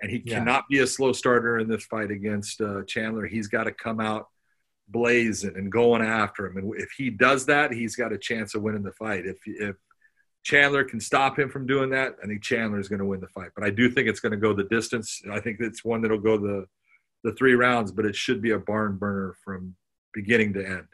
and 0.00 0.10
he 0.10 0.22
yeah. 0.24 0.38
cannot 0.38 0.64
be 0.70 0.78
a 0.78 0.86
slow 0.86 1.12
starter 1.12 1.58
in 1.58 1.68
this 1.68 1.84
fight 1.84 2.10
against 2.10 2.60
uh, 2.60 2.84
Chandler. 2.84 3.26
He's 3.26 3.48
got 3.48 3.64
to 3.64 3.72
come 3.72 4.00
out 4.00 4.28
blazing 4.88 5.56
and 5.56 5.70
going 5.70 6.02
after 6.02 6.46
him. 6.46 6.56
And 6.56 6.74
if 6.76 6.90
he 6.92 7.10
does 7.10 7.46
that, 7.46 7.72
he's 7.72 7.96
got 7.96 8.12
a 8.12 8.18
chance 8.18 8.54
of 8.54 8.62
winning 8.62 8.82
the 8.82 8.92
fight. 8.92 9.26
If 9.26 9.38
if 9.46 9.76
Chandler 10.42 10.84
can 10.84 11.00
stop 11.00 11.38
him 11.38 11.50
from 11.50 11.66
doing 11.66 11.90
that, 11.90 12.14
I 12.22 12.26
think 12.26 12.42
Chandler 12.42 12.78
is 12.78 12.88
going 12.88 13.00
to 13.00 13.04
win 13.04 13.20
the 13.20 13.28
fight. 13.28 13.50
But 13.54 13.64
I 13.64 13.70
do 13.70 13.90
think 13.90 14.08
it's 14.08 14.20
going 14.20 14.32
to 14.32 14.38
go 14.38 14.54
the 14.54 14.64
distance. 14.64 15.20
I 15.30 15.40
think 15.40 15.58
it's 15.60 15.84
one 15.84 16.00
that'll 16.00 16.18
go 16.18 16.38
the 16.38 16.66
the 17.24 17.34
three 17.34 17.54
rounds, 17.54 17.92
but 17.92 18.06
it 18.06 18.16
should 18.16 18.40
be 18.40 18.52
a 18.52 18.58
barn 18.58 18.96
burner 18.96 19.34
from 19.44 19.74
beginning 20.14 20.54
to 20.54 20.66
end. 20.66 20.86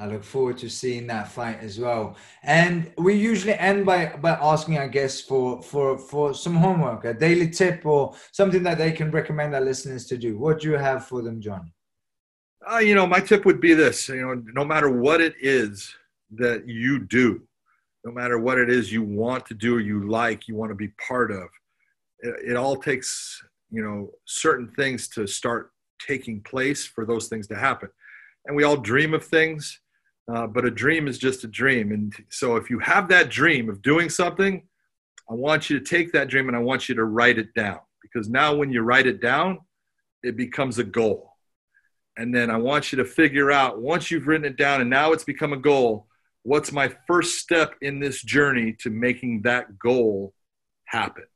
I 0.00 0.06
look 0.06 0.22
forward 0.22 0.58
to 0.58 0.70
seeing 0.70 1.08
that 1.08 1.26
fight 1.26 1.58
as 1.60 1.80
well. 1.80 2.16
And 2.44 2.92
we 2.96 3.14
usually 3.14 3.54
end 3.54 3.84
by 3.84 4.14
by 4.16 4.30
asking 4.30 4.78
our 4.78 4.88
guests 4.88 5.20
for 5.20 5.60
for 5.60 5.98
for 5.98 6.34
some 6.34 6.54
homework, 6.54 7.04
a 7.04 7.14
daily 7.14 7.50
tip 7.50 7.84
or 7.84 8.14
something 8.30 8.62
that 8.62 8.78
they 8.78 8.92
can 8.92 9.10
recommend 9.10 9.54
our 9.56 9.60
listeners 9.60 10.06
to 10.06 10.16
do. 10.16 10.38
What 10.38 10.60
do 10.60 10.70
you 10.70 10.76
have 10.76 11.06
for 11.06 11.20
them, 11.20 11.40
John? 11.40 11.72
Uh, 12.70 12.78
you 12.78 12.94
know, 12.94 13.06
my 13.06 13.18
tip 13.18 13.44
would 13.44 13.60
be 13.60 13.74
this: 13.74 14.08
you 14.08 14.22
know, 14.22 14.40
no 14.54 14.64
matter 14.64 14.88
what 14.88 15.20
it 15.20 15.34
is 15.40 15.92
that 16.30 16.68
you 16.68 17.00
do, 17.00 17.42
no 18.04 18.12
matter 18.12 18.38
what 18.38 18.58
it 18.58 18.70
is 18.70 18.92
you 18.92 19.02
want 19.02 19.46
to 19.46 19.54
do 19.54 19.76
or 19.76 19.80
you 19.80 20.08
like, 20.08 20.46
you 20.46 20.54
want 20.54 20.70
to 20.70 20.76
be 20.76 20.88
part 21.08 21.32
of, 21.32 21.48
it, 22.20 22.50
it 22.50 22.56
all 22.56 22.76
takes 22.76 23.42
you 23.68 23.82
know 23.82 24.10
certain 24.26 24.68
things 24.76 25.08
to 25.08 25.26
start 25.26 25.72
taking 26.06 26.40
place 26.42 26.86
for 26.86 27.04
those 27.04 27.26
things 27.26 27.48
to 27.48 27.56
happen. 27.56 27.88
And 28.46 28.56
we 28.56 28.62
all 28.62 28.76
dream 28.76 29.12
of 29.12 29.24
things 29.24 29.80
uh, 30.32 30.46
but 30.46 30.64
a 30.64 30.70
dream 30.70 31.08
is 31.08 31.18
just 31.18 31.44
a 31.44 31.48
dream. 31.48 31.92
And 31.92 32.14
so 32.28 32.56
if 32.56 32.68
you 32.68 32.78
have 32.80 33.08
that 33.08 33.30
dream 33.30 33.68
of 33.68 33.82
doing 33.82 34.10
something, 34.10 34.66
I 35.30 35.34
want 35.34 35.70
you 35.70 35.78
to 35.78 35.84
take 35.84 36.12
that 36.12 36.28
dream 36.28 36.48
and 36.48 36.56
I 36.56 36.60
want 36.60 36.88
you 36.88 36.94
to 36.96 37.04
write 37.04 37.38
it 37.38 37.54
down 37.54 37.80
because 38.02 38.28
now 38.28 38.54
when 38.54 38.70
you 38.70 38.82
write 38.82 39.06
it 39.06 39.20
down, 39.20 39.58
it 40.22 40.36
becomes 40.36 40.78
a 40.78 40.84
goal. 40.84 41.32
And 42.16 42.34
then 42.34 42.50
I 42.50 42.56
want 42.56 42.92
you 42.92 42.96
to 42.98 43.04
figure 43.04 43.50
out 43.50 43.80
once 43.80 44.10
you've 44.10 44.26
written 44.26 44.46
it 44.46 44.56
down 44.56 44.80
and 44.80 44.90
now 44.90 45.12
it's 45.12 45.24
become 45.24 45.52
a 45.52 45.58
goal, 45.58 46.06
what's 46.42 46.72
my 46.72 46.92
first 47.06 47.38
step 47.38 47.74
in 47.80 48.00
this 48.00 48.22
journey 48.22 48.74
to 48.80 48.90
making 48.90 49.42
that 49.42 49.78
goal 49.78 50.34
happen? 50.86 51.26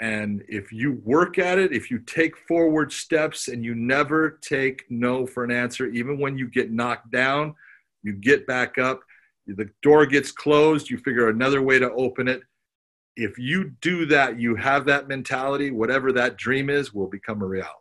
And 0.00 0.44
if 0.48 0.72
you 0.72 1.00
work 1.04 1.38
at 1.38 1.58
it, 1.58 1.72
if 1.72 1.90
you 1.90 1.98
take 2.00 2.36
forward 2.36 2.92
steps 2.92 3.48
and 3.48 3.64
you 3.64 3.74
never 3.74 4.38
take 4.42 4.84
no 4.88 5.26
for 5.26 5.44
an 5.44 5.50
answer, 5.50 5.86
even 5.86 6.18
when 6.18 6.38
you 6.38 6.48
get 6.48 6.70
knocked 6.70 7.10
down, 7.10 7.54
you 8.02 8.12
get 8.12 8.46
back 8.46 8.78
up, 8.78 9.00
the 9.46 9.70
door 9.82 10.06
gets 10.06 10.30
closed, 10.30 10.90
you 10.90 10.98
figure 10.98 11.28
another 11.28 11.62
way 11.62 11.78
to 11.78 11.90
open 11.92 12.28
it. 12.28 12.42
If 13.16 13.38
you 13.38 13.72
do 13.80 14.06
that, 14.06 14.38
you 14.38 14.54
have 14.56 14.84
that 14.86 15.08
mentality, 15.08 15.70
whatever 15.70 16.12
that 16.12 16.36
dream 16.36 16.70
is 16.70 16.94
will 16.94 17.08
become 17.08 17.42
a 17.42 17.46
reality. 17.46 17.74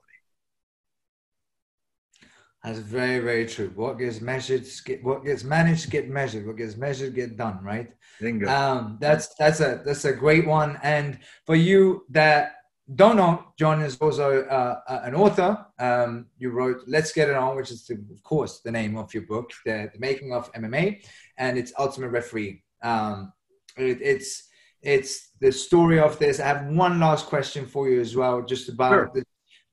That's 2.63 2.79
very, 2.79 3.19
very 3.19 3.45
true. 3.45 3.71
What 3.75 3.97
gets 3.97 4.19
measured, 4.19 4.65
get, 4.83 5.03
what 5.03 5.23
gets 5.23 5.43
managed, 5.43 5.89
get 5.89 6.09
measured. 6.09 6.45
What 6.45 6.57
gets 6.57 6.75
measured, 6.75 7.15
get 7.15 7.37
done. 7.37 7.63
Right. 7.63 7.91
Bingo. 8.19 8.49
Um, 8.49 8.97
that's 8.99 9.33
that's 9.35 9.61
a 9.61 9.81
that's 9.85 10.03
a 10.03 10.11
great 10.11 10.45
one. 10.45 10.77
And 10.83 11.19
for 11.45 11.55
you 11.55 12.05
that 12.09 12.56
don't 12.95 13.17
know, 13.17 13.43
John 13.59 13.81
is 13.81 13.97
also 13.97 14.43
uh, 14.43 14.79
an 15.03 15.13
author. 15.13 15.65
Um, 15.77 16.27
you 16.37 16.51
wrote 16.51 16.83
Let's 16.87 17.11
Get 17.11 17.29
It 17.29 17.35
On, 17.35 17.55
which 17.55 17.71
is, 17.71 17.85
the, 17.85 17.95
of 17.95 18.23
course, 18.23 18.61
the 18.61 18.71
name 18.71 18.97
of 18.97 19.13
your 19.13 19.23
book, 19.23 19.51
The, 19.65 19.89
the 19.93 19.99
Making 19.99 20.33
of 20.33 20.51
MMA, 20.53 21.03
and 21.37 21.57
it's 21.57 21.73
Ultimate 21.77 22.09
Referee. 22.09 22.63
Um, 22.81 23.33
it, 23.75 23.99
it's 24.01 24.47
it's 24.81 25.31
the 25.41 25.51
story 25.51 25.99
of 25.99 26.17
this. 26.19 26.39
I 26.39 26.47
have 26.47 26.67
one 26.67 26.99
last 26.99 27.25
question 27.25 27.65
for 27.65 27.89
you 27.89 27.99
as 27.99 28.15
well, 28.15 28.41
just 28.41 28.69
about 28.69 28.91
sure. 28.91 29.11
the 29.13 29.23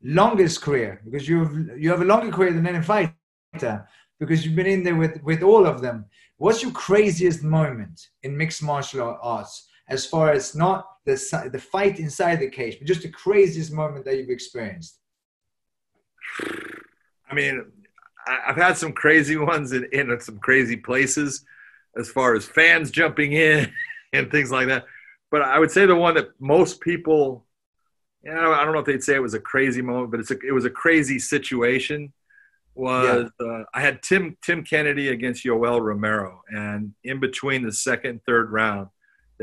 longest 0.02 0.62
career, 0.62 1.00
because 1.04 1.28
you 1.28 1.44
have 1.44 1.78
you 1.78 1.90
have 1.90 2.02
a 2.02 2.06
longer 2.06 2.32
career 2.32 2.52
than 2.52 2.66
any 2.66 2.82
fighter, 2.82 3.86
because 4.18 4.44
you've 4.44 4.56
been 4.56 4.66
in 4.66 4.82
there 4.82 4.96
with 4.96 5.22
with 5.22 5.42
all 5.42 5.66
of 5.66 5.80
them. 5.80 6.06
What's 6.38 6.62
your 6.62 6.72
craziest 6.72 7.44
moment 7.44 8.08
in 8.24 8.36
mixed 8.36 8.62
martial 8.62 9.18
arts? 9.22 9.68
As 9.88 10.06
far 10.06 10.32
as 10.32 10.54
not 10.54 10.86
the, 11.04 11.50
the 11.52 11.58
fight 11.58 11.98
inside 11.98 12.36
the 12.40 12.48
cage, 12.48 12.78
but 12.78 12.88
just 12.88 13.02
the 13.02 13.10
craziest 13.10 13.72
moment 13.72 14.04
that 14.04 14.16
you've 14.16 14.30
experienced? 14.30 14.98
I 17.30 17.34
mean, 17.34 17.64
I've 18.26 18.56
had 18.56 18.76
some 18.76 18.92
crazy 18.92 19.36
ones 19.36 19.72
in, 19.72 19.86
in 19.92 20.18
some 20.20 20.38
crazy 20.38 20.76
places 20.76 21.44
as 21.96 22.08
far 22.08 22.34
as 22.34 22.44
fans 22.44 22.90
jumping 22.90 23.32
in 23.32 23.72
and 24.12 24.30
things 24.30 24.50
like 24.50 24.68
that. 24.68 24.84
But 25.30 25.42
I 25.42 25.58
would 25.58 25.70
say 25.70 25.86
the 25.86 25.96
one 25.96 26.14
that 26.14 26.28
most 26.40 26.80
people, 26.80 27.44
you 28.22 28.32
know, 28.32 28.52
I 28.52 28.64
don't 28.64 28.72
know 28.72 28.80
if 28.80 28.86
they'd 28.86 29.02
say 29.02 29.14
it 29.14 29.22
was 29.22 29.34
a 29.34 29.40
crazy 29.40 29.82
moment, 29.82 30.10
but 30.10 30.20
it's 30.20 30.30
a, 30.30 30.38
it 30.46 30.52
was 30.52 30.64
a 30.64 30.70
crazy 30.70 31.18
situation. 31.18 32.12
Was 32.76 33.30
yeah. 33.40 33.46
uh, 33.46 33.64
I 33.72 33.80
had 33.80 34.02
Tim 34.02 34.36
Tim 34.42 34.64
Kennedy 34.64 35.08
against 35.08 35.44
Yoel 35.44 35.80
Romero, 35.80 36.42
and 36.48 36.92
in 37.04 37.20
between 37.20 37.62
the 37.62 37.70
second 37.70 38.10
and 38.10 38.20
third 38.24 38.50
round, 38.50 38.88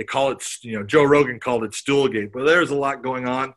they 0.01 0.05
call 0.05 0.31
it, 0.31 0.43
you 0.63 0.79
know, 0.79 0.83
Joe 0.83 1.03
Rogan 1.03 1.39
called 1.39 1.63
it 1.63 1.73
Stoolgate, 1.73 2.31
but 2.33 2.43
there's 2.43 2.71
a 2.71 2.75
lot 2.75 3.03
going 3.03 3.27
on. 3.27 3.53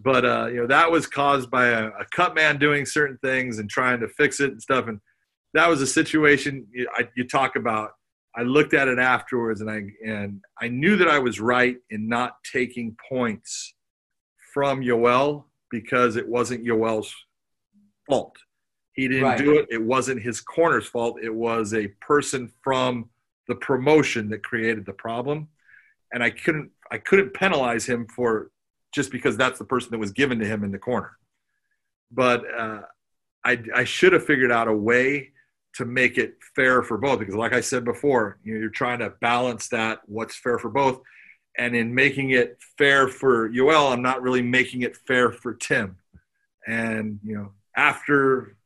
But 0.00 0.24
uh, 0.24 0.46
you 0.48 0.56
know, 0.56 0.66
that 0.66 0.90
was 0.90 1.06
caused 1.06 1.48
by 1.48 1.66
a, 1.66 1.86
a 1.90 2.04
cut 2.10 2.34
man 2.34 2.58
doing 2.58 2.84
certain 2.84 3.18
things 3.18 3.60
and 3.60 3.70
trying 3.70 4.00
to 4.00 4.08
fix 4.08 4.40
it 4.40 4.50
and 4.50 4.60
stuff. 4.60 4.88
And 4.88 4.98
that 5.54 5.68
was 5.68 5.80
a 5.80 5.86
situation 5.86 6.66
you, 6.72 6.88
I, 6.92 7.08
you 7.14 7.22
talk 7.28 7.54
about. 7.54 7.92
I 8.34 8.42
looked 8.42 8.74
at 8.74 8.88
it 8.88 8.98
afterwards, 8.98 9.60
and 9.60 9.70
I 9.70 9.82
and 10.04 10.40
I 10.60 10.66
knew 10.66 10.96
that 10.96 11.08
I 11.08 11.20
was 11.20 11.38
right 11.38 11.76
in 11.90 12.08
not 12.08 12.34
taking 12.50 12.96
points 13.08 13.74
from 14.52 14.80
Yoel 14.80 15.44
because 15.70 16.16
it 16.16 16.26
wasn't 16.26 16.64
Yoel's 16.64 17.14
fault. 18.08 18.34
He 18.94 19.06
didn't 19.06 19.22
right. 19.22 19.38
do 19.38 19.58
it. 19.58 19.68
It 19.70 19.82
wasn't 19.82 20.20
his 20.20 20.40
corner's 20.40 20.88
fault. 20.88 21.18
It 21.22 21.32
was 21.32 21.74
a 21.74 21.86
person 22.00 22.50
from 22.64 23.08
the 23.46 23.54
promotion 23.54 24.30
that 24.30 24.42
created 24.42 24.84
the 24.84 24.92
problem 24.94 25.48
and 26.12 26.22
i 26.22 26.30
couldn't 26.30 26.70
i 26.90 26.98
couldn't 26.98 27.34
penalize 27.34 27.86
him 27.86 28.06
for 28.06 28.50
just 28.92 29.10
because 29.10 29.36
that's 29.36 29.58
the 29.58 29.64
person 29.64 29.90
that 29.90 29.98
was 29.98 30.12
given 30.12 30.38
to 30.38 30.46
him 30.46 30.64
in 30.64 30.72
the 30.72 30.78
corner 30.78 31.12
but 32.12 32.42
uh, 32.52 32.80
I, 33.44 33.62
I 33.74 33.84
should 33.84 34.12
have 34.12 34.26
figured 34.26 34.50
out 34.50 34.66
a 34.66 34.74
way 34.74 35.30
to 35.74 35.84
make 35.84 36.18
it 36.18 36.34
fair 36.56 36.82
for 36.82 36.98
both 36.98 37.20
because 37.20 37.34
like 37.34 37.52
i 37.52 37.60
said 37.60 37.84
before 37.84 38.38
you 38.42 38.54
know, 38.54 38.60
you're 38.60 38.70
trying 38.70 38.98
to 38.98 39.10
balance 39.20 39.68
that 39.68 40.00
what's 40.06 40.36
fair 40.36 40.58
for 40.58 40.70
both 40.70 41.00
and 41.58 41.74
in 41.74 41.94
making 41.94 42.30
it 42.30 42.58
fair 42.78 43.08
for 43.08 43.50
Yoel, 43.50 43.92
I'm 43.92 44.02
not 44.02 44.22
really 44.22 44.40
making 44.40 44.82
it 44.82 44.96
fair 44.96 45.32
for 45.32 45.52
Tim. 45.52 45.96
And 46.66 47.18
you 47.24 47.36
know, 47.36 47.50
after 47.76 48.56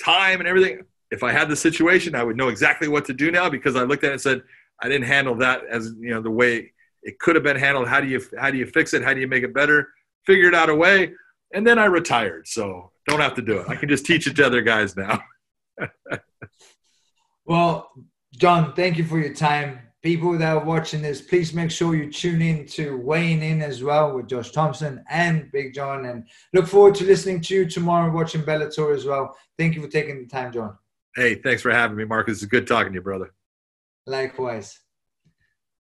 time 0.00 0.40
and 0.40 0.48
everything. 0.48 0.84
If 1.10 1.22
I 1.22 1.32
had 1.32 1.48
the 1.48 1.56
situation, 1.56 2.14
I 2.14 2.22
would 2.22 2.36
know 2.36 2.48
exactly 2.48 2.88
what 2.88 3.04
to 3.06 3.12
do 3.12 3.30
now 3.30 3.50
because 3.50 3.76
I 3.76 3.82
looked 3.82 4.04
at 4.04 4.10
it 4.10 4.12
and 4.12 4.20
said, 4.20 4.42
I 4.80 4.88
didn't 4.88 5.06
handle 5.06 5.34
that 5.36 5.62
as 5.66 5.92
you 5.98 6.10
know 6.10 6.22
the 6.22 6.30
way 6.30 6.72
it 7.02 7.18
could 7.18 7.34
have 7.34 7.44
been 7.44 7.56
handled. 7.56 7.88
How 7.88 8.00
do 8.00 8.06
you 8.06 8.22
how 8.38 8.50
do 8.50 8.58
you 8.58 8.66
fix 8.66 8.94
it? 8.94 9.02
How 9.02 9.14
do 9.14 9.20
you 9.20 9.28
make 9.28 9.44
it 9.44 9.54
better? 9.54 9.88
Figured 10.26 10.54
out 10.54 10.68
a 10.68 10.74
way, 10.74 11.12
and 11.54 11.66
then 11.66 11.78
I 11.78 11.86
retired. 11.86 12.46
So 12.46 12.92
don't 13.06 13.20
have 13.20 13.34
to 13.34 13.42
do 13.42 13.58
it. 13.58 13.68
I 13.68 13.76
can 13.76 13.88
just 13.88 14.06
teach 14.06 14.26
it 14.26 14.36
to 14.36 14.46
other 14.46 14.62
guys 14.62 14.96
now. 14.96 15.20
well, 17.44 17.90
John, 18.36 18.74
thank 18.74 18.98
you 18.98 19.04
for 19.04 19.18
your 19.18 19.34
time. 19.34 19.80
People 20.02 20.38
that 20.38 20.56
are 20.56 20.64
watching 20.64 21.02
this, 21.02 21.20
please 21.20 21.52
make 21.52 21.70
sure 21.70 21.94
you 21.94 22.10
tune 22.10 22.40
in 22.40 22.66
to 22.68 22.96
weighing 22.96 23.42
in 23.42 23.60
as 23.60 23.82
well 23.82 24.14
with 24.14 24.28
Josh 24.28 24.50
Thomson 24.50 25.04
and 25.10 25.50
Big 25.52 25.74
John. 25.74 26.06
And 26.06 26.26
look 26.54 26.66
forward 26.66 26.94
to 26.96 27.04
listening 27.04 27.42
to 27.42 27.54
you 27.54 27.66
tomorrow, 27.68 28.10
watching 28.10 28.40
Bellator 28.40 28.94
as 28.94 29.04
well. 29.04 29.36
Thank 29.58 29.74
you 29.74 29.82
for 29.82 29.88
taking 29.88 30.18
the 30.18 30.26
time, 30.26 30.52
John. 30.52 30.78
Hey, 31.16 31.34
thanks 31.34 31.60
for 31.60 31.70
having 31.70 31.98
me, 31.98 32.04
Marcus. 32.04 32.42
It's 32.42 32.50
good 32.50 32.66
talking 32.66 32.92
to 32.92 32.96
you, 32.96 33.02
brother. 33.02 33.34
Likewise. 34.06 34.80